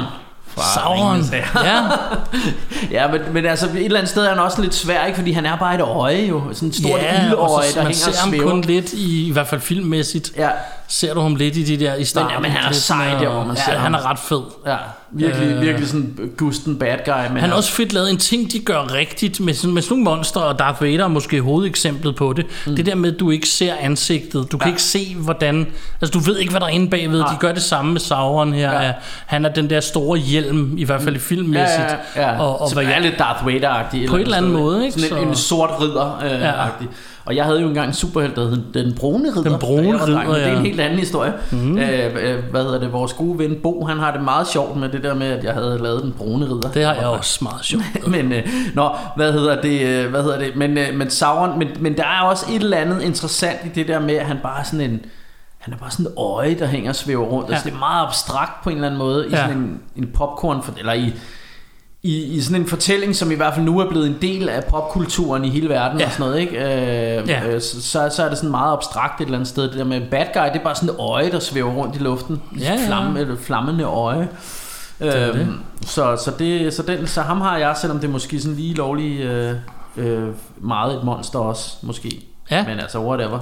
Fra 0.55 0.63
Sauron. 0.75 1.25
Ja, 1.65 1.83
Ja, 2.91 3.09
men, 3.09 3.21
men 3.33 3.47
altså 3.47 3.67
et 3.67 3.85
eller 3.85 3.99
andet 3.99 4.11
sted 4.11 4.25
er 4.25 4.29
han 4.29 4.39
også 4.39 4.63
lidt 4.63 4.75
svær, 4.75 5.05
ikke? 5.05 5.17
Fordi 5.17 5.33
han 5.33 5.47
er 5.47 5.57
bare 5.57 5.75
et 5.75 5.81
øje 5.81 6.27
jo. 6.27 6.43
Sådan 6.53 6.69
et 6.69 6.75
stort 6.75 7.01
ja 7.01 7.21
lille 7.23 7.37
og 7.39 7.51
øje, 7.59 7.69
så 7.69 7.75
der 7.79 7.83
man 7.85 7.93
hænger 7.93 8.13
ser 8.13 8.21
ham 8.21 8.49
kun 8.51 8.61
lidt, 8.61 8.93
i, 8.93 9.29
i 9.29 9.33
hvert 9.33 9.47
fald 9.47 9.61
filmmæssigt. 9.61 10.33
Ja, 10.37 10.49
Ser 10.95 11.15
du 11.15 11.21
ham 11.21 11.37
lidt 11.37 11.57
i 11.57 11.63
de 11.63 11.85
der 11.85 11.95
i 11.95 12.05
starten. 12.05 12.31
ja, 12.35 12.41
men 12.41 12.51
han 12.51 12.69
er 12.71 12.75
sej 12.75 13.09
der, 13.21 13.29
hvor 13.29 13.45
man 13.45 13.57
ja, 13.57 13.63
ser 13.65 13.73
han 13.73 13.81
ham. 13.81 13.95
er 13.95 14.11
ret 14.11 14.19
fed. 14.19 14.41
ja. 14.67 14.77
Virkelig, 15.15 15.49
Øh. 15.49 15.61
virkelig 15.61 15.89
sådan 15.89 16.31
Gusten 16.37 16.79
bad 16.79 16.97
guy. 17.05 17.13
Men 17.33 17.41
Han 17.41 17.51
har 17.51 17.57
også 17.57 17.73
fedt 17.73 17.93
lavet 17.93 18.11
en 18.11 18.17
ting, 18.17 18.53
de 18.53 18.59
gør 18.59 18.93
rigtigt 18.95 19.41
med, 19.41 19.55
sådan- 19.55 19.75
med 19.75 19.83
sådan 19.83 19.99
nogle 19.99 20.17
monster, 20.17 20.41
og 20.41 20.59
Darth 20.59 20.83
Vader 20.83 21.05
er 21.05 21.09
måske 21.09 21.41
hovedeksemplet 21.41 22.17
på 22.17 22.33
det. 22.33 22.47
Mm. 22.67 22.77
Det 22.77 22.87
der 22.87 22.95
med, 22.95 23.15
at 23.15 23.21
du 23.21 23.31
ikke 23.31 23.49
ser 23.49 23.75
ansigtet. 23.81 24.53
Du 24.53 24.59
kan 24.59 24.69
Ja. 24.69 24.73
ikke 24.73 24.83
se, 24.83 25.15
hvordan... 25.19 25.67
Altså, 26.01 26.19
du 26.19 26.19
ved 26.19 26.39
ikke, 26.39 26.51
hvad 26.51 26.61
der 26.61 26.67
er 26.67 26.71
inde 26.71 26.91
bagved. 26.91 27.19
Nej. 27.19 27.33
De 27.33 27.37
gør 27.39 27.53
det 27.53 27.63
samme 27.63 27.93
med 27.93 28.01
Sauron 28.01 28.53
her. 28.53 28.73
Ja. 28.73 28.87
Ja. 28.87 28.93
Han 29.27 29.45
er 29.45 29.49
den 29.49 29.71
der 29.71 29.81
store 29.81 30.19
hjelm, 30.19 30.79
i 30.79 30.85
hvert 30.85 31.03
fald 31.03 31.19
filmmæssigt. 31.19 31.81
Ja, 32.17 32.23
ja, 32.23 32.33
ja. 32.33 32.41
Og, 32.41 32.61
og 32.61 32.69
Som 32.69 32.79
hvad 32.85 32.95
er 32.95 32.99
lidt 32.99 33.19
Darth 33.19 33.47
Vader-agtig. 33.47 34.09
På 34.09 34.17
et 34.17 34.23
eller 34.23 34.37
andet 34.37 34.51
måde, 34.53 34.87
ikke? 34.87 35.01
Sådan 35.01 35.19
en, 35.23 35.29
en 35.29 35.35
Så- 35.35 35.43
sort 35.43 35.71
ridder-agtig. 35.81 36.33
Øh, 36.37 36.41
Ja. 36.41 36.65
agtig. 36.65 36.89
Og 37.25 37.37
jeg 37.37 37.45
havde 37.45 37.61
jo 37.61 37.69
engang 37.69 37.89
en 37.89 37.95
superhelt, 37.95 38.37
der 38.37 38.49
hed 38.49 38.63
Den 38.75 38.95
Brune 38.95 39.29
Ridder. 39.37 39.51
Den 39.51 39.59
Brune 39.59 40.05
Ridder, 40.05 40.19
men 40.19 40.29
Det 40.35 40.43
er 40.47 40.49
en 40.51 40.55
ja. 40.57 40.61
helt 40.61 40.81
anden 40.81 40.99
historie. 40.99 41.33
Mm. 41.53 41.79
Øh, 41.79 42.39
hvad 42.51 42.63
hedder 42.65 42.79
det? 42.81 42.93
Vores 42.93 43.13
gode 43.13 43.39
ven 43.39 43.57
Bo, 43.63 43.85
han 43.85 43.99
har 43.99 44.13
det 44.13 44.23
meget 44.23 44.47
sjovt 44.49 44.77
med 44.77 44.89
det 44.89 45.03
der 45.03 45.15
med, 45.15 45.27
at 45.27 45.45
jeg 45.45 45.53
havde 45.55 45.79
lavet 45.83 46.03
Den 46.03 46.13
Brune 46.13 46.45
Ridder. 46.47 46.71
det 46.71 46.85
har 46.85 46.95
jeg 46.95 47.07
også 47.07 47.39
meget 47.43 47.65
sjovt. 47.65 47.85
men 48.17 48.33
øh, 48.33 48.49
nå, 48.75 48.91
hvad 49.17 49.33
hedder 49.33 49.61
det? 49.61 49.81
øh, 49.83 50.11
Hvad 50.11 50.23
hedder 50.23 50.39
det? 50.39 50.57
Men 50.57 50.79
øh, 50.79 50.95
men 50.95 51.11
Sauron, 51.11 51.59
men, 51.59 51.69
men 51.81 51.97
der 51.97 52.05
er 52.05 52.21
også 52.23 52.47
et 52.51 52.63
eller 52.63 52.77
andet 52.77 53.03
interessant 53.03 53.59
i 53.65 53.69
det 53.69 53.89
der 53.89 54.01
med 54.01 54.15
at 54.15 54.27
han 54.27 54.39
bare 54.43 54.61
er 54.61 54.65
sådan 54.65 54.91
en 54.91 55.01
han 55.59 55.75
er 55.75 55.79
bare 55.79 55.91
sådan 55.91 56.07
et 56.07 56.13
øje, 56.19 56.55
der 56.59 56.67
hænger 56.67 56.91
og 56.91 56.97
svæver 56.97 57.25
rundt. 57.27 57.49
Ja. 57.49 57.55
Altså, 57.55 57.69
Ja. 57.69 57.71
det 57.71 57.77
er 57.77 57.79
meget 57.81 58.07
abstrakt 58.07 58.63
på 58.65 58.71
en 58.71 58.77
eller 58.77 58.87
anden 58.89 58.99
måde, 58.99 59.27
i 59.27 59.31
Ja. 59.31 59.37
sådan 59.37 59.57
en, 59.57 59.81
en 59.97 60.11
popcorn, 60.15 60.61
eller 60.79 60.93
i, 60.93 61.13
i, 62.03 62.23
i 62.23 62.41
sådan 62.41 62.61
en 62.63 62.69
fortælling, 62.69 63.17
som 63.17 63.31
i 63.31 63.35
hvert 63.35 63.55
fald 63.55 63.65
nu 63.67 63.79
er 63.79 63.89
blevet 63.89 64.07
en 64.07 64.17
del 64.23 64.49
af 64.49 64.65
popkulturen 64.65 65.45
i 65.45 65.49
hele 65.51 65.69
verden 65.69 66.01
Ja. 66.01 66.07
og 66.07 66.13
sådan 66.13 66.27
noget, 66.27 66.41
ikke? 66.41 66.57
Øh, 66.57 67.29
Ja. 67.29 67.47
øh, 67.49 67.61
så, 67.61 68.09
så, 68.11 68.23
er 68.25 68.29
det 68.29 68.39
sådan 68.39 68.51
meget 68.51 68.73
abstrakt 68.73 69.21
et 69.21 69.25
eller 69.25 69.39
andet 69.39 69.49
sted. 69.49 69.63
Det 69.63 69.79
der 69.79 69.85
med 69.85 70.01
bad 70.11 70.27
guy, 70.35 70.43
det 70.53 70.61
er 70.61 70.65
bare 70.65 70.75
sådan 70.75 70.89
et 70.89 70.97
øje, 70.99 71.31
der 71.31 71.39
svæver 71.39 71.73
rundt 71.73 71.97
i 71.97 71.99
luften. 71.99 72.43
Ja, 72.61 72.73
ja. 72.75 72.87
Flamme, 72.87 73.21
eller 73.21 73.37
flammende 73.37 73.85
øje. 73.85 74.29
er 75.01 75.29
Øhm, 75.29 75.39
det. 75.39 75.49
så, 75.89 76.17
så, 76.25 76.33
det, 76.39 76.75
så, 76.75 76.83
den, 76.83 77.07
så 77.07 77.21
ham 77.23 77.41
har 77.41 77.57
jeg, 77.59 77.77
selvom 77.81 77.99
det 77.99 78.09
er 78.09 78.13
måske 78.13 78.41
sådan 78.41 78.57
lige 78.57 78.75
lovlig 78.75 79.21
øh, 79.21 79.55
øh, 79.97 80.29
meget 80.61 80.95
et 80.95 81.05
monster 81.05 81.39
også, 81.39 81.77
måske. 81.83 82.21
Ja. 82.51 82.65
Men 82.67 82.81
altså, 82.81 82.99
whatever. 83.01 83.39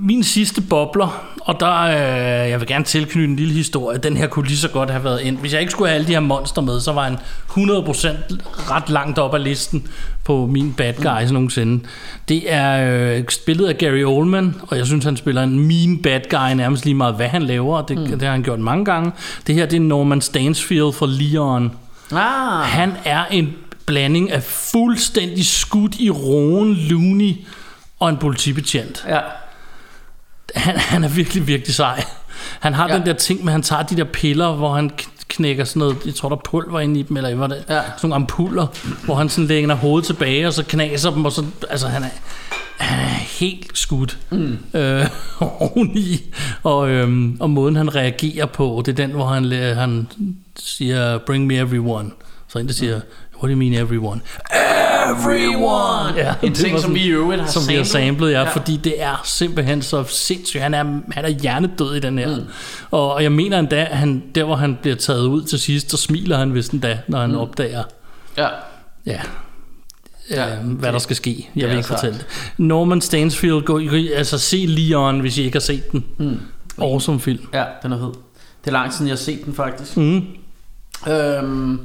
Min 0.00 0.24
sidste 0.24 0.60
bobler, 0.60 1.24
og 1.40 1.60
der 1.60 1.80
øh, 1.80 2.50
jeg 2.50 2.60
vil 2.60 2.68
gerne 2.68 2.84
tilknytte 2.84 3.28
en 3.28 3.36
lille 3.36 3.54
historie. 3.54 3.98
Den 3.98 4.16
her 4.16 4.26
kunne 4.26 4.46
lige 4.46 4.58
så 4.58 4.68
godt 4.68 4.90
have 4.90 5.04
været 5.04 5.20
ind. 5.20 5.38
Hvis 5.38 5.52
jeg 5.52 5.60
ikke 5.60 5.70
skulle 5.70 5.88
have 5.88 5.94
alle 5.94 6.06
de 6.06 6.12
her 6.12 6.20
monster 6.20 6.62
med, 6.62 6.80
så 6.80 6.92
var 6.92 7.04
han 7.04 7.18
100% 7.50 8.08
ret 8.70 8.90
langt 8.90 9.18
op 9.18 9.34
ad 9.34 9.40
listen 9.40 9.88
på 10.24 10.46
min 10.46 10.72
bad 10.72 10.94
guys 10.94 11.28
mm. 11.30 11.34
nogensinde. 11.34 11.84
Det 12.28 12.52
er 12.52 13.16
øh, 13.18 13.24
spillet 13.30 13.66
af 13.66 13.78
Gary 13.78 14.04
Oldman, 14.04 14.54
og 14.68 14.76
jeg 14.78 14.86
synes, 14.86 15.04
han 15.04 15.16
spiller 15.16 15.42
en 15.42 15.58
mean 15.58 15.98
bad 16.02 16.20
guy 16.30 16.56
nærmest 16.56 16.84
lige 16.84 16.94
meget, 16.94 17.14
hvad 17.14 17.28
han 17.28 17.42
laver. 17.42 17.76
og 17.76 17.88
Det, 17.88 17.98
mm. 17.98 18.06
det 18.06 18.22
har 18.22 18.30
han 18.30 18.42
gjort 18.42 18.60
mange 18.60 18.84
gange. 18.84 19.12
Det 19.46 19.54
her, 19.54 19.66
det 19.66 19.76
er 19.76 19.80
Norman 19.80 20.20
Stansfield 20.20 20.92
fra 20.92 21.06
Leon. 21.08 21.72
Ah, 22.12 22.64
Han 22.64 22.92
er 23.04 23.24
en 23.30 23.54
blanding 23.86 24.30
af 24.30 24.42
fuldstændig 24.42 25.46
skudt 25.46 25.94
i 26.00 26.10
roen, 26.10 26.74
loony 26.74 27.36
og 28.00 28.08
en 28.08 28.16
politibetjent 28.16 29.04
ja. 29.08 29.20
Han, 30.54 30.76
han 30.76 31.04
er 31.04 31.08
virkelig, 31.08 31.46
virkelig 31.46 31.74
sej. 31.74 32.04
Han 32.60 32.74
har 32.74 32.88
Ja. 32.88 32.96
den 32.98 33.06
der 33.06 33.12
ting 33.12 33.44
med, 33.44 33.52
han 33.52 33.62
tager 33.62 33.82
de 33.82 33.96
der 33.96 34.04
piller, 34.04 34.52
hvor 34.52 34.74
han 34.74 34.90
knækker 35.28 35.64
sådan 35.64 35.80
noget, 35.80 35.96
jeg 36.06 36.14
tror 36.14 36.28
der 36.28 36.36
er 36.36 36.40
pulver 36.44 36.80
inde 36.80 37.00
i 37.00 37.02
dem, 37.02 37.16
eller 37.16 37.34
hvad 37.34 37.48
det 37.48 37.56
Ja. 37.68 37.74
sådan 37.82 37.82
nogle 38.02 38.14
ampuller, 38.14 38.66
hvor 39.04 39.14
han 39.14 39.28
sådan 39.28 39.46
lægger 39.48 39.74
hovedet 39.74 40.06
tilbage, 40.06 40.46
og 40.46 40.52
så 40.52 40.62
knaser 40.64 41.10
dem, 41.10 41.24
og 41.24 41.32
så, 41.32 41.44
altså 41.70 41.88
han 41.88 42.02
er, 42.02 42.08
han 42.78 42.98
er 43.04 43.08
helt 43.40 43.78
skudt 43.78 44.18
mm. 44.30 44.58
øh, 44.74 45.06
oveni, 45.40 46.34
og, 46.62 46.88
øhm, 46.88 47.36
og 47.40 47.50
måden 47.50 47.76
han 47.76 47.94
reagerer 47.94 48.46
på, 48.46 48.82
det 48.86 48.92
er 48.92 49.06
den, 49.06 49.10
hvor 49.10 49.26
han, 49.26 49.52
han 49.74 50.08
siger, 50.58 51.18
bring 51.18 51.46
me 51.46 51.54
everyone. 51.56 52.10
Så 52.48 52.58
en, 52.58 52.66
der 52.66 52.72
siger, 52.72 53.00
what 53.38 53.42
do 53.42 53.48
you 53.48 53.56
mean 53.56 53.74
everyone? 53.74 54.20
Everyone! 55.10 56.14
Ja, 56.16 56.34
En 56.42 56.54
ting, 56.54 56.74
var 56.74 56.80
som 56.80 56.94
vi 56.94 57.00
i 57.00 57.08
øvrigt 57.08 57.40
har 57.42 57.48
som 57.48 57.62
vi 57.68 57.74
har 57.74 57.84
samlet. 57.84 58.16
samlet, 58.18 58.32
ja, 58.32 58.38
Ja. 58.38 58.44
ja, 58.44 58.50
fordi 58.52 58.76
det 58.76 59.02
er 59.02 59.20
simpelthen 59.24 59.82
så 59.82 60.04
sindssygt. 60.04 60.62
Han 60.62 60.74
er, 60.74 60.84
han 61.12 61.24
er 61.24 61.28
hjernedød 61.28 61.94
i 61.94 62.00
den 62.00 62.18
her. 62.18 62.36
Mm. 62.36 62.42
Og, 62.90 63.12
og 63.14 63.22
jeg 63.22 63.32
mener 63.32 63.58
endda, 63.58 63.76
at 63.90 63.96
han, 63.96 64.22
der 64.34 64.44
hvor 64.44 64.56
han 64.56 64.78
bliver 64.82 64.96
taget 64.96 65.26
ud 65.26 65.42
til 65.42 65.58
sidst, 65.58 65.90
så 65.90 65.96
smiler 65.96 66.38
han 66.38 66.54
vist 66.54 66.72
endda, 66.72 66.98
når 67.08 67.20
han 67.20 67.30
mm. 67.30 67.36
opdager. 67.38 67.82
Ja. 68.36 68.46
Ja. 69.06 69.20
ja, 70.30 70.48
Ja, 70.48 70.56
hvad 70.56 70.92
der 70.92 70.98
skal 70.98 71.16
ske. 71.16 71.48
Jeg 71.56 71.62
er 71.62 71.68
vil 71.68 71.76
ikke 71.76 71.86
klart. 71.86 72.00
fortælle 72.00 72.18
det. 72.18 72.26
Norman 72.58 73.00
Stansfield, 73.00 73.62
gå, 73.62 73.80
altså 74.16 74.38
se 74.38 74.56
Leon, 74.56 75.20
hvis 75.20 75.38
I 75.38 75.42
ikke 75.42 75.54
har 75.56 75.60
set 75.60 75.92
den. 75.92 76.04
Mm. 76.18 76.40
Awesome 76.80 77.20
film. 77.20 77.48
Ja, 77.54 77.64
den 77.82 77.92
er 77.92 77.98
fed. 77.98 78.06
Det 78.64 78.66
er 78.66 78.70
lang 78.70 78.92
tid, 78.92 79.06
jeg 79.06 79.12
har 79.12 79.16
set 79.16 79.44
den 79.44 79.54
faktisk. 79.54 79.96
Mm. 79.96 80.22
Øhm, 81.08 81.80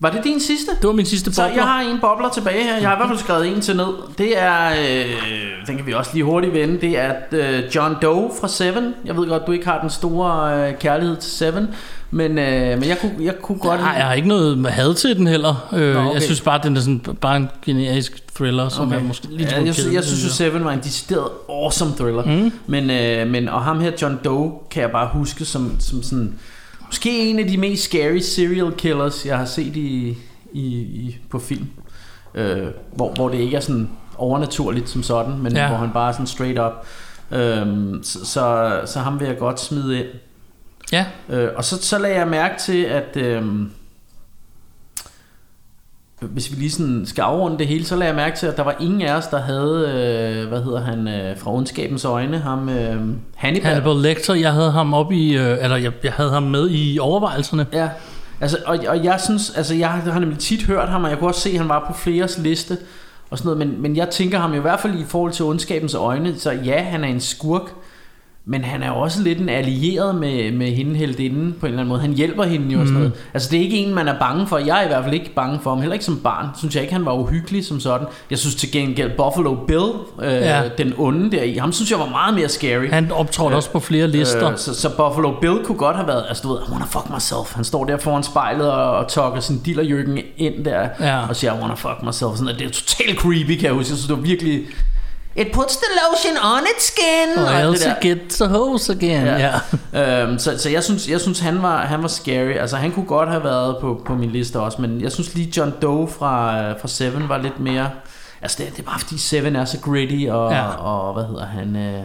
var 0.00 0.10
det 0.10 0.24
din 0.24 0.40
sidste? 0.40 0.70
Det 0.80 0.86
var 0.86 0.92
min 0.92 1.06
sidste 1.06 1.34
Så 1.34 1.42
bobler. 1.42 1.56
jeg 1.56 1.64
har 1.64 1.80
en 1.80 2.00
bobler 2.00 2.28
tilbage 2.28 2.62
her. 2.64 2.76
Jeg 2.76 2.88
har 2.88 2.96
i 2.96 2.98
hvert 2.98 3.08
fald 3.08 3.18
skrevet 3.18 3.48
en 3.48 3.60
til 3.60 3.76
ned. 3.76 3.86
Det 4.18 4.38
er, 4.38 4.68
øh, 4.68 5.66
den 5.66 5.76
kan 5.76 5.86
vi 5.86 5.92
også 5.92 6.10
lige 6.14 6.24
hurtigt 6.24 6.54
vende. 6.54 6.80
Det 6.80 6.98
er 6.98 7.12
øh, 7.32 7.62
John 7.74 7.96
Doe 8.02 8.30
fra 8.40 8.48
Seven. 8.48 8.94
Jeg 9.04 9.16
ved 9.16 9.28
godt, 9.28 9.46
du 9.46 9.52
ikke 9.52 9.66
har 9.66 9.80
den 9.80 9.90
store 9.90 10.68
øh, 10.68 10.78
kærlighed 10.78 11.16
til 11.16 11.30
Seven. 11.30 11.68
Men, 12.10 12.38
øh, 12.38 12.78
men 12.78 12.88
jeg, 12.88 12.98
kunne, 13.00 13.14
jeg 13.20 13.34
kunne 13.42 13.58
godt 13.58 13.80
Nej, 13.80 13.90
jeg 13.90 14.06
har 14.06 14.14
ikke 14.14 14.28
noget 14.28 14.58
med 14.58 14.70
had 14.70 14.94
til 14.94 15.16
den 15.16 15.26
heller. 15.26 15.68
Øh, 15.72 15.94
Nå, 15.94 16.00
okay. 16.00 16.14
Jeg 16.14 16.22
synes 16.22 16.40
bare, 16.40 16.60
den 16.62 16.76
er 16.76 16.80
sådan, 16.80 17.00
bare 17.20 17.36
en 17.36 17.48
generisk 17.64 18.34
thriller, 18.36 18.68
som 18.68 18.86
okay. 18.86 18.98
er 18.98 19.02
måske 19.02 19.26
lidt 19.30 19.52
ja, 19.52 19.64
jeg, 19.64 19.74
synes, 19.74 19.94
jeg 19.94 20.04
synes 20.04 20.24
jo, 20.24 20.28
Seven 20.28 20.64
var 20.64 20.72
en 20.72 20.80
decideret 20.80 21.28
awesome 21.50 21.92
thriller. 21.96 22.24
Mm. 22.24 22.52
Men, 22.66 22.90
øh, 22.90 23.26
men, 23.26 23.48
og 23.48 23.62
ham 23.62 23.80
her, 23.80 23.90
John 24.02 24.20
Doe, 24.24 24.52
kan 24.70 24.82
jeg 24.82 24.90
bare 24.90 25.08
huske 25.12 25.44
som, 25.44 25.76
som 25.80 26.02
sådan... 26.02 26.34
Måske 26.88 27.30
en 27.30 27.38
af 27.38 27.46
de 27.46 27.56
mest 27.56 27.82
scary 27.84 28.18
serial 28.18 28.72
killers, 28.72 29.26
jeg 29.26 29.38
har 29.38 29.44
set 29.44 29.76
i, 29.76 30.16
i, 30.52 30.66
i, 30.78 31.18
på 31.30 31.38
film. 31.38 31.66
Øh, 32.34 32.66
hvor, 32.94 33.12
hvor 33.14 33.28
det 33.28 33.38
ikke 33.38 33.56
er 33.56 33.60
sådan 33.60 33.90
overnaturligt 34.16 34.88
som 34.88 35.02
sådan, 35.02 35.38
men 35.38 35.52
Ja. 35.56 35.68
hvor 35.68 35.76
han 35.76 35.90
bare 35.92 36.08
er 36.08 36.12
sådan 36.12 36.26
straight 36.26 36.58
up. 36.58 36.72
Øhm, 37.38 38.00
så, 38.02 38.24
så, 38.26 38.80
så 38.86 38.98
ham 38.98 39.20
vil 39.20 39.26
jeg 39.28 39.38
godt 39.38 39.60
smide 39.60 39.98
ind. 39.98 40.06
Ja, 40.92 41.06
Øh, 41.28 41.48
og 41.56 41.64
så, 41.64 41.82
så 41.82 41.98
lagde 41.98 42.16
jeg 42.16 42.28
mærke 42.28 42.54
til, 42.60 42.82
at 42.82 43.16
øhm, 43.16 43.70
hvis 46.20 46.50
vi 46.50 46.56
lige 46.56 46.70
sådan 46.70 47.06
skal 47.06 47.22
afrunde 47.22 47.58
det 47.58 47.66
hele, 47.66 47.84
så 47.84 47.96
lagde 47.96 48.08
jeg 48.08 48.16
mærke 48.16 48.36
til, 48.36 48.46
at 48.46 48.56
der 48.56 48.62
var 48.62 48.76
ingen 48.80 49.02
af 49.02 49.16
os, 49.16 49.26
der 49.26 49.40
havde, 49.40 49.84
øh, 49.88 50.48
hvad 50.48 50.62
hedder 50.62 50.80
han, 50.80 51.08
øh, 51.08 51.38
fra 51.38 51.54
ondskabens 51.54 52.04
øjne, 52.04 52.38
ham 52.38 52.68
øh, 52.68 52.96
Hannibal. 53.34 53.70
Hannibal 53.70 53.96
Lecter, 53.96 54.34
jeg 54.34 54.52
havde 54.52 54.70
ham 54.70 54.94
op 54.94 55.12
i, 55.12 55.36
øh, 55.36 55.58
eller 55.62 55.76
jeg, 55.76 55.92
jeg 56.04 56.12
havde 56.12 56.30
ham 56.30 56.42
med 56.42 56.68
i 56.70 56.98
overvejelserne. 56.98 57.66
Ja, 57.72 57.88
altså, 58.40 58.58
og, 58.66 58.78
og 58.88 59.04
jeg 59.04 59.20
synes, 59.20 59.52
altså 59.56 59.74
jeg 59.74 59.88
har, 59.90 60.18
nemlig 60.18 60.38
tit 60.38 60.62
hørt 60.62 60.88
ham, 60.88 61.04
og 61.04 61.10
jeg 61.10 61.18
kunne 61.18 61.30
også 61.30 61.40
se, 61.40 61.50
at 61.50 61.58
han 61.58 61.68
var 61.68 61.84
på 61.86 61.98
fleres 61.98 62.38
liste, 62.38 62.78
og 63.30 63.38
sådan 63.38 63.52
noget, 63.52 63.68
men, 63.68 63.82
men 63.82 63.96
jeg 63.96 64.08
tænker 64.08 64.38
ham 64.38 64.54
i 64.54 64.58
hvert 64.58 64.80
fald 64.80 64.98
i 64.98 65.04
forhold 65.04 65.32
til 65.32 65.44
ondskabens 65.44 65.94
øjne, 65.94 66.38
så 66.38 66.50
ja, 66.50 66.82
han 66.82 67.04
er 67.04 67.08
en 67.08 67.20
skurk, 67.20 67.72
men 68.50 68.64
han 68.64 68.82
er 68.82 68.90
også 68.90 69.22
lidt 69.22 69.38
en 69.38 69.48
allieret 69.48 70.14
med, 70.14 70.52
med 70.52 70.66
hende 70.70 70.96
heldinden 70.96 71.54
på 71.60 71.66
en 71.66 71.70
eller 71.70 71.78
anden 71.80 71.88
måde. 71.88 72.00
Han 72.00 72.12
hjælper 72.12 72.44
hende 72.44 72.72
jo 72.72 72.80
og 72.80 72.86
sådan 72.86 72.98
noget. 72.98 73.12
Altså 73.34 73.48
det 73.50 73.58
er 73.58 73.62
ikke 73.62 73.76
en, 73.76 73.94
man 73.94 74.08
er 74.08 74.18
bange 74.18 74.46
for. 74.46 74.58
Jeg 74.58 74.80
er 74.80 74.84
i 74.84 74.86
hvert 74.86 75.04
fald 75.04 75.14
ikke 75.14 75.34
bange 75.34 75.58
for 75.62 75.70
ham. 75.70 75.78
Heller 75.80 75.92
ikke 75.92 76.04
som 76.04 76.20
barn. 76.24 76.46
Synes 76.58 76.74
jeg 76.74 76.82
ikke, 76.82 76.92
han 76.92 77.04
var 77.04 77.12
uhyggelig 77.12 77.64
som 77.66 77.80
sådan. 77.80 78.06
Jeg 78.30 78.38
synes 78.38 78.54
til 78.54 78.72
gengæld 78.72 79.10
Buffalo 79.16 79.54
Bill, 79.54 79.82
øh, 80.22 80.32
Ja. 80.32 80.62
den 80.78 80.94
onde 80.98 81.30
der 81.36 81.42
i, 81.42 81.54
ham 81.54 81.72
synes 81.72 81.90
jeg 81.90 81.98
var 81.98 82.08
meget 82.08 82.34
mere 82.34 82.48
scary. 82.48 82.88
Han 82.90 83.12
optrådte 83.12 83.54
også 83.54 83.70
på 83.70 83.80
flere 83.80 84.06
lister. 84.08 84.50
Øh, 84.50 84.58
så, 84.58 84.74
så 84.74 84.88
Buffalo 84.96 85.32
Bill 85.40 85.58
kunne 85.64 85.78
godt 85.78 85.96
have 85.96 86.08
været, 86.08 86.24
altså 86.28 86.42
du 86.42 86.48
ved, 86.48 86.58
I 86.68 86.70
wanna 86.70 86.84
fuck 86.86 87.10
myself. 87.14 87.54
Han 87.54 87.64
står 87.64 87.84
der 87.84 87.96
foran 87.96 88.22
spejlet 88.22 88.72
og, 88.72 88.90
og 88.90 89.08
tokker 89.08 89.40
sin 89.40 89.58
dillerjøkken 89.58 90.18
ind 90.36 90.64
der, 90.64 90.88
Ja. 91.00 91.28
og 91.28 91.36
siger, 91.36 91.54
I 91.56 91.60
wanna 91.60 91.74
fuck 91.74 92.02
myself. 92.02 92.32
Sådan, 92.36 92.48
og 92.48 92.58
det 92.58 92.66
er 92.66 92.70
totalt 92.70 93.18
creepy, 93.18 93.50
kan 93.56 93.64
jeg 93.64 93.72
huske. 93.72 93.90
Jeg 93.90 93.98
synes, 93.98 94.06
det 94.06 94.16
var 94.16 94.22
virkelig... 94.22 94.60
It 95.38 95.52
puts 95.52 95.76
the 95.76 95.86
lotion 96.10 96.36
on 96.44 96.60
its 96.76 96.86
skin. 96.86 97.44
Og 97.44 97.52
det 97.52 97.60
else 97.68 97.84
der. 97.84 97.94
get 98.00 98.18
the 98.30 98.46
hose 98.46 98.92
again. 98.92 99.26
Ja. 99.26 99.60
ja. 99.92 100.22
Øhm, 100.22 100.38
så, 100.38 100.58
så 100.58 100.70
jeg 100.70 100.84
synes, 100.84 101.08
jeg 101.08 101.20
synes 101.20 101.40
han, 101.40 101.62
var, 101.62 101.76
han 101.86 102.02
var 102.02 102.08
scary 102.08 102.52
Altså 102.60 102.76
han 102.76 102.92
kunne 102.92 103.06
godt 103.06 103.28
have 103.28 103.44
været 103.44 103.76
på, 103.80 104.02
på 104.06 104.14
min 104.14 104.30
liste 104.30 104.60
også 104.60 104.80
Men 104.82 105.00
jeg 105.00 105.12
synes 105.12 105.34
lige 105.34 105.52
John 105.56 105.72
Doe 105.82 106.08
fra, 106.08 106.62
øh, 106.62 106.80
fra 106.80 106.88
Seven 106.88 107.28
var 107.28 107.38
lidt 107.38 107.60
mere 107.60 107.90
Altså 108.42 108.56
det, 108.62 108.72
det 108.72 108.78
er 108.78 108.82
bare 108.90 108.98
fordi 109.00 109.18
Seven 109.18 109.56
er 109.56 109.64
så 109.64 109.78
gritty 109.80 110.26
Og, 110.30 110.50
Ja. 110.52 110.56
ja. 110.56 110.68
og 110.68 111.14
hvad 111.14 111.24
hedder 111.24 111.46
han 111.46 111.76
øh, 111.76 112.00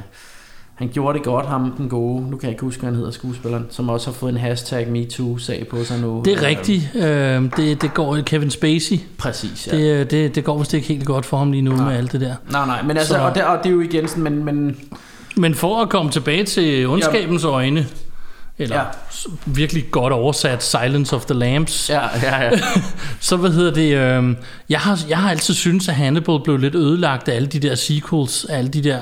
Han 0.76 0.90
gjorde 0.94 1.18
det 1.18 1.26
godt 1.26 1.46
ham 1.48 1.72
den 1.78 1.90
gode 1.90 2.22
Nu 2.30 2.38
kan 2.38 2.48
jeg 2.48 2.52
ikke 2.52 2.62
huske 2.64 2.80
hvad 2.80 2.90
han 2.90 2.96
hedder 2.98 3.12
skuespilleren 3.12 3.66
Som 3.70 3.90
også 3.90 4.08
har 4.08 4.14
fået 4.14 4.32
en 4.32 4.38
hashtag 4.38 4.88
MeToo 4.88 5.38
sag 5.38 5.68
på 5.70 5.84
sig 5.84 6.00
nu 6.00 6.22
Det 6.26 6.34
er 6.34 6.38
Øh, 6.38 6.44
rigtigt. 6.44 6.96
Øh, 6.96 7.44
det, 7.58 7.82
det 7.82 7.94
går 7.94 8.18
Kevin 8.26 8.50
Spacey. 8.50 8.96
Præcis 9.18 9.68
ja. 9.72 9.78
Det, 9.78 10.12
det, 10.12 10.36
det 10.36 10.44
går 10.44 10.58
vist 10.58 10.74
ikke 10.74 10.88
helt 10.88 11.06
godt 11.06 11.26
for 11.26 11.38
ham 11.38 11.52
lige 11.52 11.62
nu 11.62 11.76
med 11.76 11.98
alt 11.98 12.12
det 12.12 12.22
der. 12.22 12.36
Nej 12.52 12.66
nej 12.66 12.82
men 12.84 12.98
altså 12.98 13.14
Så- 13.14 13.20
og, 13.20 13.36
det, 13.36 13.44
og 13.44 13.58
det 13.64 13.70
er 13.70 13.74
jo 13.74 13.82
igen 13.82 14.08
sådan 14.08 14.24
Men, 14.24 14.46
men 14.46 14.78
Men 15.38 15.56
for 15.56 15.82
at 15.82 15.90
komme 15.90 16.12
tilbage 16.12 16.44
til 16.44 16.88
ondskabens 16.88 17.44
øjne, 17.44 17.86
eller 18.58 18.76
Ja. 18.76 18.84
virkelig 19.46 19.86
godt 19.92 20.14
oversat 20.14 20.64
Silence 20.64 21.16
of 21.16 21.26
the 21.26 21.34
Lambs, 21.34 21.90
ja, 21.90 22.02
ja, 22.24 22.44
ja. 22.44 22.52
så 23.20 23.36
hvad 23.38 23.50
hedder 23.52 23.74
det, 23.74 23.96
øh, 23.98 24.36
jeg, 24.70 24.80
har, 24.80 25.00
jeg 25.10 25.18
har 25.18 25.30
altid 25.30 25.54
syntes, 25.54 25.90
at 25.90 25.96
Hannibal 25.96 26.40
blev 26.44 26.58
lidt 26.58 26.76
ødelagt 26.76 27.30
af 27.30 27.36
alle 27.36 27.48
de 27.48 27.60
der 27.60 27.76
sequels, 27.76 28.46
af 28.46 28.58
alle 28.58 28.70
de 28.70 28.84
der 28.84 29.00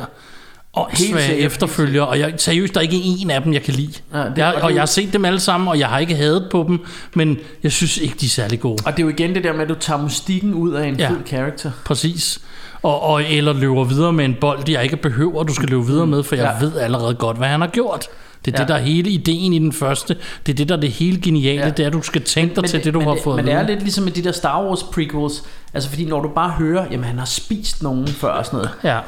åndssvage 0.74 1.22
sikkert, 1.28 1.45
efterfølgere, 1.45 2.07
og 2.07 2.19
jeg, 2.19 2.34
seriøst, 2.38 2.74
der 2.74 2.80
er 2.80 2.84
ikke 2.84 3.01
en 3.03 3.32
af 3.32 3.41
dem, 3.41 3.53
jeg 3.53 3.63
kan 3.63 3.74
lide. 3.74 3.93
Ja, 4.13 4.17
det- 4.19 4.38
jeg, 4.38 4.47
og 4.47 4.53
det- 4.55 4.63
og 4.63 4.74
jeg 4.74 4.82
har 4.82 4.86
set 4.86 5.13
dem 5.13 5.26
alle 5.26 5.39
sammen, 5.39 5.67
og 5.67 5.80
jeg 5.80 5.88
har 5.88 5.99
ikke 5.99 6.15
hadet 6.15 6.47
på 6.51 6.65
dem, 6.67 6.80
men 7.15 7.38
jeg 7.63 7.72
synes 7.72 7.97
ikke, 7.97 8.15
de 8.22 8.26
er 8.26 8.30
særlig 8.30 8.59
gode. 8.59 8.78
Og 8.86 8.91
det 8.91 8.99
er 8.99 9.03
jo 9.03 9.09
igen 9.09 9.36
det 9.36 9.43
der 9.43 9.53
med 9.53 9.61
At 9.61 9.69
du 9.69 9.76
tager 9.76 10.03
mystikken 10.03 10.53
ud 10.53 10.72
af 10.74 10.88
en 10.88 10.95
Ja. 10.95 11.09
fed 11.09 11.17
character 11.28 11.72
Præcis. 11.86 12.39
Og, 12.84 13.01
og 13.03 13.24
eller 13.24 13.53
løber 13.53 13.84
videre 13.84 14.13
med 14.13 14.26
en 14.26 14.36
bold, 14.41 14.69
jeg 14.69 14.84
ikke 14.84 14.97
behøver, 14.97 15.43
du 15.43 15.53
skal 15.53 15.69
løbe 15.69 15.86
videre 15.86 16.07
med, 16.07 16.24
for 16.24 16.36
jeg 16.36 16.55
Ja. 16.61 16.65
ved 16.65 16.78
allerede 16.78 17.15
godt, 17.15 17.38
hvad 17.38 17.47
han 17.47 17.61
har 17.61 17.67
gjort. 17.67 18.05
Det 18.45 18.53
er 18.53 18.57
Ja. 18.57 18.61
det, 18.63 18.67
der 18.69 18.76
er 18.76 18.82
hele 18.82 19.09
ideen 19.09 19.53
i 19.53 19.59
den 19.59 19.74
første. 19.74 20.15
Det 20.45 20.51
er 20.51 20.55
det, 20.55 20.69
der 20.69 20.76
er 20.76 20.80
det 20.80 20.91
hele 20.91 21.22
geniale, 21.22 21.61
Ja. 21.63 21.69
det 21.69 21.80
er, 21.84 21.88
at 21.88 21.93
du 21.93 22.01
skal 22.01 22.22
tænke 22.24 22.55
dig 22.55 22.63
til 22.69 22.84
det, 22.84 22.93
du 22.93 22.99
men 22.99 23.07
har 23.07 23.17
fået 23.24 23.36
Men 23.36 23.45
det 23.45 23.53
er 23.53 23.67
lidt 23.67 23.80
ligesom 23.82 24.03
med 24.03 24.11
de 24.11 24.24
der 24.24 24.32
Star 24.32 24.63
Wars 24.67 24.84
prequels. 24.84 25.43
Altså 25.74 25.89
fordi 25.89 26.05
når 26.05 26.22
du 26.22 26.30
bare 26.36 26.49
hører, 26.49 26.86
jamen 26.91 27.03
han 27.05 27.17
har 27.17 27.26
spist 27.26 27.84
nogen 27.84 28.07
før 28.07 28.30
og 28.30 28.45
sådan 28.45 28.57
noget. 28.57 28.72
Ja. 28.84 28.99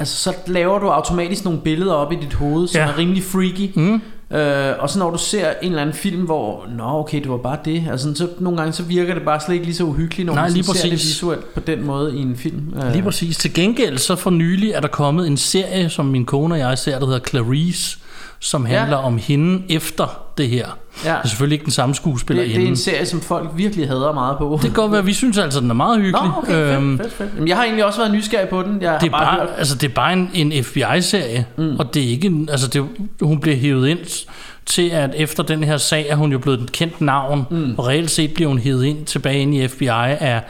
Altså 0.00 0.16
så 0.16 0.32
laver 0.46 0.78
du 0.78 0.86
automatisk 0.88 1.44
nogle 1.44 1.60
billeder 1.60 1.92
op 1.92 2.12
i 2.12 2.16
dit 2.16 2.34
hoved, 2.34 2.68
som 2.68 2.80
Ja. 2.80 2.86
er 2.86 2.98
rimelig 2.98 3.22
freaky. 3.22 3.70
Mm. 3.74 4.00
Øh, 4.36 4.72
og 4.78 4.90
så 4.90 4.98
når 4.98 5.10
du 5.10 5.18
ser 5.18 5.50
en 5.62 5.68
eller 5.68 5.82
anden 5.82 5.94
film, 5.96 6.22
hvor, 6.22 6.66
nå 6.76 6.84
okay, 6.84 7.20
det 7.22 7.30
var 7.30 7.36
bare 7.36 7.58
det. 7.64 7.84
Altså 7.90 8.14
så 8.14 8.28
nogle 8.38 8.58
gange 8.58 8.72
så 8.72 8.82
virker 8.82 9.14
det 9.14 9.22
bare 9.22 9.40
slet 9.40 9.54
ikke 9.54 9.66
lige 9.66 9.76
så 9.76 9.84
uhyggeligt, 9.84 10.26
når 10.26 10.34
Nej, 10.34 10.42
man 10.42 10.52
lige 10.52 10.64
ser 10.64 10.82
det 10.82 10.92
visuelt 10.92 11.54
på 11.54 11.60
den 11.60 11.86
måde 11.86 12.16
i 12.16 12.22
en 12.22 12.36
film. 12.36 12.74
Øh, 12.84 12.92
Lige 12.92 13.02
præcis. 13.02 13.36
Til 13.36 13.54
gengæld, 13.54 13.98
så 13.98 14.16
for 14.16 14.30
nylig 14.30 14.70
er 14.70 14.80
der 14.80 14.88
kommet 14.88 15.26
en 15.26 15.36
serie, 15.36 15.88
som 15.90 16.06
min 16.06 16.24
kone 16.26 16.54
og 16.54 16.58
jeg 16.58 16.78
ser, 16.78 16.98
der 16.98 17.06
hedder 17.06 17.20
Clarice, 17.28 17.98
som 18.40 18.66
Ja. 18.66 18.78
handler 18.78 18.96
om 18.96 19.18
hende 19.18 19.62
efter 19.68 20.22
det 20.38 20.48
her. 20.48 20.66
Ja. 21.04 21.10
Det 21.10 21.18
er 21.24 21.28
selvfølgelig 21.28 21.54
ikke 21.54 21.64
den 21.64 21.72
samme 21.72 21.94
skuespiller 21.94 22.42
det, 22.44 22.54
det 22.54 22.62
er 22.64 22.68
en 22.68 22.76
serie, 22.76 23.06
som 23.06 23.20
folk 23.20 23.48
virkelig 23.56 23.88
hader 23.88 24.12
meget 24.12 24.38
på. 24.38 24.50
det 24.52 24.60
kan 24.60 24.72
godt 24.72 24.92
være, 24.92 25.04
vi 25.04 25.12
synes 25.12 25.38
altså, 25.38 25.60
den 25.60 25.70
er 25.70 25.74
meget 25.74 25.96
hyggelig. 25.98 26.20
Nå, 26.24 26.30
okay, 26.38 26.52
fedt, 26.52 26.76
Øhm, 26.76 26.98
fedt, 26.98 27.12
fedt. 27.12 27.30
Jamen, 27.34 27.48
jeg 27.48 27.56
har 27.56 27.64
egentlig 27.64 27.84
også 27.84 27.98
været 27.98 28.12
nysgerrig 28.12 28.48
på 28.48 28.62
den. 28.62 28.82
Jeg 28.82 28.98
det 29.00 29.06
er 29.06 29.10
bare, 29.10 29.24
bare, 29.24 29.46
hørt. 29.46 29.48
altså, 29.58 29.74
det 29.74 29.90
er 29.90 29.94
bare 29.94 30.12
en, 30.12 30.30
en 30.34 30.64
FBI-serie, 30.64 31.46
mm. 31.58 31.76
og 31.78 31.94
det 31.94 32.04
er 32.04 32.08
ikke, 32.08 32.26
en- 32.26 32.48
altså 32.50 32.66
det, 32.68 32.84
hun 33.20 33.40
bliver 33.40 33.56
hævet 33.56 33.88
ind 33.88 34.26
til, 34.66 34.88
at 34.88 35.10
efter 35.16 35.42
den 35.42 35.64
her 35.64 35.76
sag, 35.76 36.06
er 36.08 36.16
hun 36.16 36.32
jo 36.32 36.38
blevet 36.38 36.60
et 36.60 36.72
kendt 36.72 37.00
navn, 37.00 37.46
mm. 37.50 37.74
og 37.78 37.86
reelt 37.86 38.10
set 38.10 38.34
bliver 38.34 38.48
hun 38.48 38.58
hævet 38.58 38.84
ind 38.84 39.06
tilbage 39.06 39.38
ind 39.40 39.54
i 39.54 39.68
FBI 39.68 39.86
af 39.88 40.40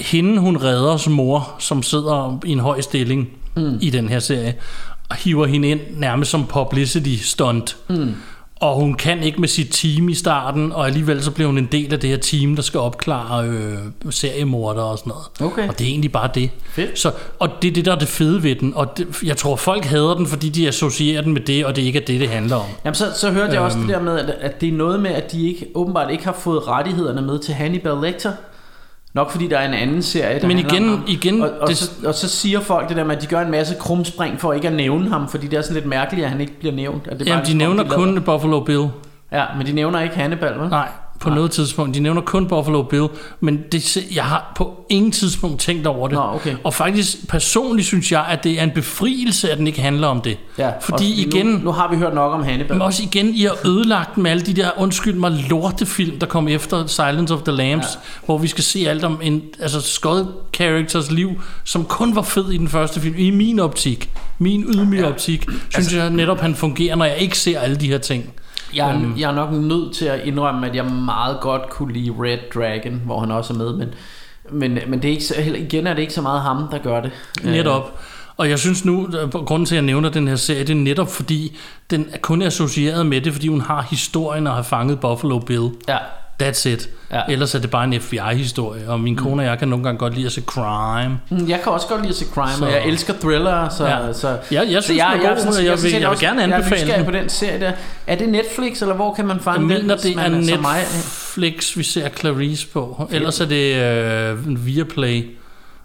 hende, 0.00 0.38
hun 0.38 0.56
redders 0.56 1.08
mor, 1.08 1.50
som 1.58 1.82
sidder 1.82 2.38
i 2.44 2.50
en 2.52 2.60
høj 2.60 2.80
stilling 2.80 3.28
mm. 3.56 3.78
i 3.80 3.90
den 3.90 4.08
her 4.08 4.18
serie, 4.18 4.54
hiver 5.18 5.46
hende 5.46 5.68
ind 5.68 5.80
nærmest 5.96 6.30
som 6.30 6.46
publicity 6.46 7.22
stunt. 7.22 7.76
Mm. 7.88 8.14
Og 8.56 8.74
hun 8.74 8.94
kan 8.94 9.22
ikke 9.22 9.40
med 9.40 9.48
sit 9.48 9.68
team 9.70 10.08
i 10.08 10.14
starten, 10.14 10.72
og 10.72 10.86
alligevel 10.86 11.22
så 11.22 11.30
bliver 11.30 11.46
hun 11.46 11.58
en 11.58 11.68
del 11.72 11.92
af 11.92 12.00
det 12.00 12.10
her 12.10 12.16
team, 12.16 12.56
der 12.56 12.62
skal 12.62 12.80
opklare 12.80 13.46
øh, 13.46 13.78
seriemorder 14.10 14.82
og 14.82 14.98
sådan 14.98 15.10
noget. 15.10 15.52
Okay. 15.52 15.68
Og 15.68 15.78
det 15.78 15.84
er 15.84 15.88
egentlig 15.88 16.12
bare 16.12 16.30
det. 16.34 16.50
Fedt. 16.70 16.98
Så, 16.98 17.12
og 17.38 17.48
det 17.62 17.68
er 17.68 17.72
det, 17.72 17.84
der 17.84 17.92
er 17.92 17.98
det 17.98 18.08
fede 18.08 18.42
ved 18.42 18.54
den. 18.54 18.72
Og 18.76 18.98
det, 18.98 19.06
jeg 19.24 19.36
tror, 19.36 19.56
folk 19.56 19.84
hader 19.84 20.14
den, 20.14 20.26
fordi 20.26 20.48
de 20.48 20.68
associerer 20.68 21.22
den 21.22 21.32
med 21.32 21.40
det, 21.40 21.66
og 21.66 21.76
det 21.76 21.82
ikke 21.82 22.00
er 22.00 22.04
det, 22.04 22.20
det 22.20 22.28
handler 22.28 22.56
om. 22.56 22.66
Jamen, 22.84 22.94
så, 22.94 23.06
så 23.16 23.30
hørte 23.30 23.52
jeg 23.52 23.60
også 23.60 23.78
Øhm. 23.78 23.86
det 23.86 23.96
der 23.96 24.02
med, 24.02 24.18
at, 24.18 24.30
at 24.40 24.60
det 24.60 24.68
er 24.68 24.72
noget 24.72 25.00
med, 25.00 25.10
at 25.10 25.32
de 25.32 25.48
ikke, 25.48 25.66
åbenbart 25.74 26.10
ikke 26.10 26.24
har 26.24 26.36
fået 26.40 26.68
rettighederne 26.68 27.22
med 27.22 27.38
til 27.38 27.54
Hannibal 27.54 27.96
Lecter. 28.02 28.32
Nok 29.14 29.30
fordi 29.30 29.48
der 29.48 29.58
er 29.58 29.68
en 29.68 29.74
anden 29.74 30.02
serie, 30.02 30.40
der 30.40 30.46
Men 30.46 30.58
igen- 30.58 30.82
om 30.84 30.88
ham. 30.88 31.04
igen, 31.06 31.42
og, 31.42 31.50
og, 31.60 31.68
det- 31.68 31.76
så, 31.76 31.90
og 32.06 32.14
så 32.14 32.28
siger 32.28 32.60
folk 32.60 32.88
det 32.88 32.96
der 32.96 33.04
med, 33.04 33.16
at 33.16 33.22
de 33.22 33.26
gør 33.26 33.40
en 33.40 33.50
masse 33.50 33.74
krumspring 33.80 34.40
for 34.40 34.52
ikke 34.52 34.68
at 34.68 34.74
nævne 34.74 35.08
ham, 35.08 35.28
fordi 35.28 35.46
det 35.46 35.56
er 35.56 35.62
sådan 35.62 35.74
lidt 35.74 35.86
mærkeligt, 35.86 36.24
at 36.24 36.30
han 36.30 36.40
ikke 36.40 36.58
bliver 36.58 36.74
nævnt. 36.74 37.08
At 37.08 37.18
det 37.18 37.26
Jamen, 37.26 37.44
de 37.44 37.50
ligesom 37.52 37.70
om, 37.70 37.76
nævner 37.76 37.94
kun 37.94 38.22
Buffalo 38.22 38.60
Bill. 38.60 38.88
Ja, 39.32 39.44
men 39.58 39.66
de 39.66 39.72
nævner 39.72 40.00
ikke 40.00 40.14
Hannibal, 40.16 40.58
vel? 40.58 40.68
Nej, 40.68 40.88
på 41.22 41.28
Nej. 41.28 41.36
noget 41.36 41.50
tidspunkt. 41.50 41.94
De 41.94 42.00
nævner 42.00 42.20
kun 42.20 42.46
Buffalo 42.46 42.82
Bill, 42.82 43.08
men 43.40 43.60
det, 43.72 43.96
jeg 44.14 44.24
har 44.24 44.52
på 44.56 44.86
ingen 44.88 45.12
tidspunkt 45.12 45.60
tænkt 45.60 45.86
over 45.86 46.08
det. 46.08 46.14
Nå, 46.14 46.22
okay. 46.34 46.56
Og 46.64 46.74
faktisk 46.74 47.28
personligt 47.28 47.86
synes 47.86 48.12
jeg, 48.12 48.24
at 48.24 48.44
det 48.44 48.58
er 48.58 48.62
en 48.62 48.70
befrielse, 48.70 49.50
at 49.50 49.58
den 49.58 49.66
ikke 49.66 49.80
handler 49.80 50.08
om 50.08 50.20
det. 50.20 50.38
Ja, 50.58 50.70
Fordi 50.80 51.26
igen, 51.26 51.46
Nu, 51.46 51.58
nu 51.58 51.72
har 51.72 51.90
vi 51.90 51.96
hørt 51.96 52.14
nok 52.14 52.32
om 52.32 52.44
Hannibal. 52.44 52.72
Men 52.72 52.82
også 52.82 53.02
igen, 53.02 53.34
I 53.34 53.42
har 53.42 53.66
ødelagt 53.66 54.18
med 54.18 54.30
alle 54.30 54.46
de 54.46 54.54
der, 54.54 54.70
undskyld 54.78 55.14
mig, 55.14 55.30
lortefilm, 55.50 56.18
der 56.18 56.26
kom 56.26 56.48
efter 56.48 56.86
Silence 56.86 57.34
of 57.34 57.42
the 57.42 57.52
Lambs, 57.52 57.86
ja. 57.94 58.00
hvor 58.26 58.38
vi 58.38 58.48
skal 58.48 58.64
se 58.64 58.88
alt 58.88 59.04
om 59.04 59.20
en 59.22 59.42
altså 59.60 59.80
Scott 59.80 60.28
characters 60.54 61.10
liv, 61.10 61.30
som 61.64 61.84
kun 61.84 62.16
var 62.16 62.22
fed 62.22 62.50
i 62.50 62.56
den 62.56 62.68
første 62.68 63.00
film. 63.00 63.14
I 63.18 63.30
min 63.30 63.58
optik, 63.58 64.10
min 64.38 64.64
ydmyge 64.68 65.02
ja. 65.02 65.08
optik, 65.08 65.42
synes 65.42 65.76
altså, 65.76 65.96
jeg 65.96 66.10
netop, 66.10 66.40
han 66.40 66.54
fungerer, 66.54 66.96
når 66.96 67.04
jeg 67.04 67.18
ikke 67.18 67.38
ser 67.38 67.60
alle 67.60 67.76
de 67.76 67.88
her 67.88 67.98
ting. 67.98 68.24
Jeg, 68.76 68.90
er, 68.90 68.94
Øhm. 68.94 69.14
jeg 69.18 69.30
er 69.30 69.34
nok 69.34 69.52
nødt 69.52 69.94
til 69.94 70.04
at 70.04 70.20
indrømme, 70.24 70.66
at 70.68 70.74
jeg 70.76 70.84
meget 70.84 71.40
godt 71.40 71.70
kunne 71.70 71.92
lide 71.92 72.10
Red 72.18 72.38
Dragon, 72.54 73.02
hvor 73.04 73.20
han 73.20 73.30
også 73.30 73.52
er 73.54 73.58
med, 73.58 73.72
men, 73.76 73.88
Men, 74.50 74.78
men 74.88 75.02
det 75.02 75.08
er 75.08 75.12
ikke, 75.12 75.24
så- 75.24 75.34
igen 75.56 75.86
er 75.86 75.94
det 75.94 76.02
ikke 76.02 76.14
så 76.14 76.22
meget 76.22 76.40
ham, 76.42 76.68
der 76.70 76.78
gør 76.78 77.00
det. 77.00 77.10
Netop. 77.44 77.98
Og 78.36 78.48
jeg 78.50 78.58
synes 78.58 78.84
nu, 78.84 79.08
at 79.22 79.30
grunden 79.32 79.66
til, 79.66 79.74
at 79.74 79.76
jeg 79.76 79.82
nævner 79.86 80.08
den 80.08 80.28
her 80.28 80.36
serie, 80.36 80.60
det 80.60 80.70
er 80.70 80.74
netop 80.74 81.08
fordi, 81.12 81.56
den 81.90 82.06
er 82.12 82.18
kun 82.18 82.42
associeret 82.42 83.06
med 83.06 83.20
det, 83.20 83.32
fordi 83.32 83.48
hun 83.48 83.60
har 83.60 83.86
historien 83.90 84.46
og 84.46 84.54
har 84.54 84.62
fanget 84.62 85.00
Buffalo 85.00 85.38
Bill. 85.38 85.70
Ja. 85.88 85.96
That's 86.42 86.68
it. 86.68 86.88
Ja. 87.12 87.20
Ellers 87.28 87.54
er 87.54 87.58
det 87.58 87.70
bare 87.70 87.84
en 87.84 88.00
FBI-historie, 88.00 88.82
og 88.88 89.00
min 89.00 89.16
kone 89.16 89.42
og 89.42 89.46
jeg 89.46 89.58
kan 89.58 89.68
nogle 89.68 89.84
gange 89.84 89.98
godt 89.98 90.14
lide 90.14 90.26
at 90.26 90.32
se 90.32 90.42
crime. 90.46 91.20
Mm, 91.30 91.48
Jeg 91.48 91.60
kan 91.62 91.72
også 91.72 91.86
godt 91.86 92.00
lide 92.00 92.10
at 92.10 92.16
se 92.16 92.24
crime, 92.34 92.52
Så- 92.58 92.64
og 92.64 92.70
jeg 92.72 92.86
elsker 92.86 93.14
thriller, 93.20 93.68
så... 93.68 93.86
Ja. 93.86 94.12
så 94.12 94.28
Ja, 94.50 94.60
jeg 94.60 94.82
synes, 94.82 94.84
så 94.84 94.92
den 94.92 95.00
er 95.00 95.04
god, 95.16 95.20
og 95.20 95.24
jeg 95.24 95.38
sådan- 95.38 95.82
vil- 95.92 96.00
jeg 96.00 96.10
vil 96.10 96.18
gerne 96.18 96.40
Jeg 96.42 96.52
anbefale 96.52 96.76
er 96.80 96.84
nysgerrig 96.84 96.96
den. 96.96 97.04
på 97.04 97.10
den 97.20 97.28
serie 97.28 97.60
der. 97.60 97.72
Er 98.06 98.16
det 98.16 98.28
Netflix, 98.28 98.82
eller 98.82 98.94
hvor 98.94 99.14
kan 99.14 99.26
man 99.26 99.36
Jeg 99.36 99.44
fange 99.44 99.74
den? 99.74 99.90
hvis 99.90 100.00
det 100.02 100.16
er? 100.18 100.28
Netflix, 100.28 101.76
vi 101.76 101.82
ser 101.82 102.08
Clarice 102.08 102.66
på. 102.66 103.08
Ellers 103.12 103.40
er 103.40 103.46
det 103.46 103.76
øh, 103.76 104.66
Viaplay. 104.66 105.24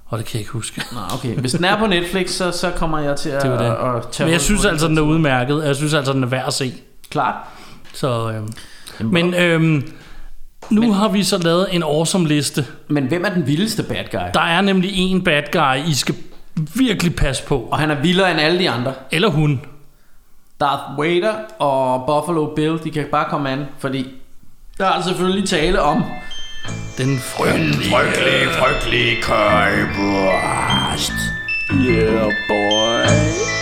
Og 0.05 0.17
det 0.17 0.25
kan 0.25 0.33
jeg 0.33 0.39
ikke 0.41 0.51
huske. 0.51 0.81
Nå, 0.91 0.97
okay. 1.13 1.35
Hvis 1.35 1.51
den 1.51 1.65
er 1.65 1.77
på 1.79 1.85
Netflix, 1.87 2.29
så, 2.31 2.51
så 2.51 2.71
kommer 2.75 2.99
jeg 2.99 3.15
til 3.15 3.29
at, 3.29 3.41
Det 3.43 3.51
det. 3.59 3.65
at, 3.65 3.71
at 3.71 4.03
tage 4.11 4.25
Men 4.25 4.33
jeg 4.33 4.41
synes 4.41 4.65
altså, 4.65 4.87
den. 4.87 4.97
er 4.97 5.01
udmærket. 5.01 5.63
Jeg 5.65 5.75
synes 5.75 5.93
altså, 5.93 6.13
den 6.13 6.23
er 6.23 6.27
værd 6.27 6.43
at 6.47 6.53
se. 6.53 6.73
Klart. 7.11 7.35
Så, 7.93 8.31
øh. 8.99 9.11
Men 9.11 9.33
øh, 9.33 9.81
nu 10.69 10.81
men, 10.81 10.93
har 10.93 11.09
vi 11.09 11.23
så 11.23 11.37
lavet 11.37 11.67
en 11.71 11.83
awesome 11.83 12.27
liste. 12.27 12.65
Men 12.87 13.03
hvem 13.05 13.25
er 13.25 13.29
den 13.29 13.47
vildeste 13.47 13.83
bad 13.83 14.03
guy? 14.11 14.19
Der 14.33 14.41
er 14.41 14.61
nemlig 14.61 14.91
en 14.93 15.23
bad 15.23 15.43
guy, 15.51 15.89
I 15.89 15.93
skal 15.93 16.15
virkelig 16.75 17.15
passe 17.15 17.43
på. 17.43 17.67
Og 17.71 17.79
han 17.79 17.91
er 17.91 18.01
vildere 18.01 18.31
end 18.31 18.39
alle 18.39 18.59
de 18.59 18.69
andre. 18.69 18.93
Eller 19.11 19.29
hun. 19.29 19.61
Darth 20.59 20.99
Vader 20.99 21.33
og 21.59 22.05
Buffalo 22.05 22.45
Bill, 22.55 22.79
de 22.83 22.91
kan 22.91 23.05
bare 23.11 23.29
komme 23.29 23.49
an, 23.49 23.65
fordi 23.79 24.07
der 24.77 24.85
er 24.85 25.01
selvfølgelig 25.01 25.49
tale 25.49 25.81
om 25.81 26.03
Den 26.97 27.17
frygtelige... 27.19 27.91
Frygtelig, 27.91 28.47
frygtelig 28.59 29.23
køjbust. 29.23 31.11
Yeah, 31.73 32.31
boy. 32.47 33.56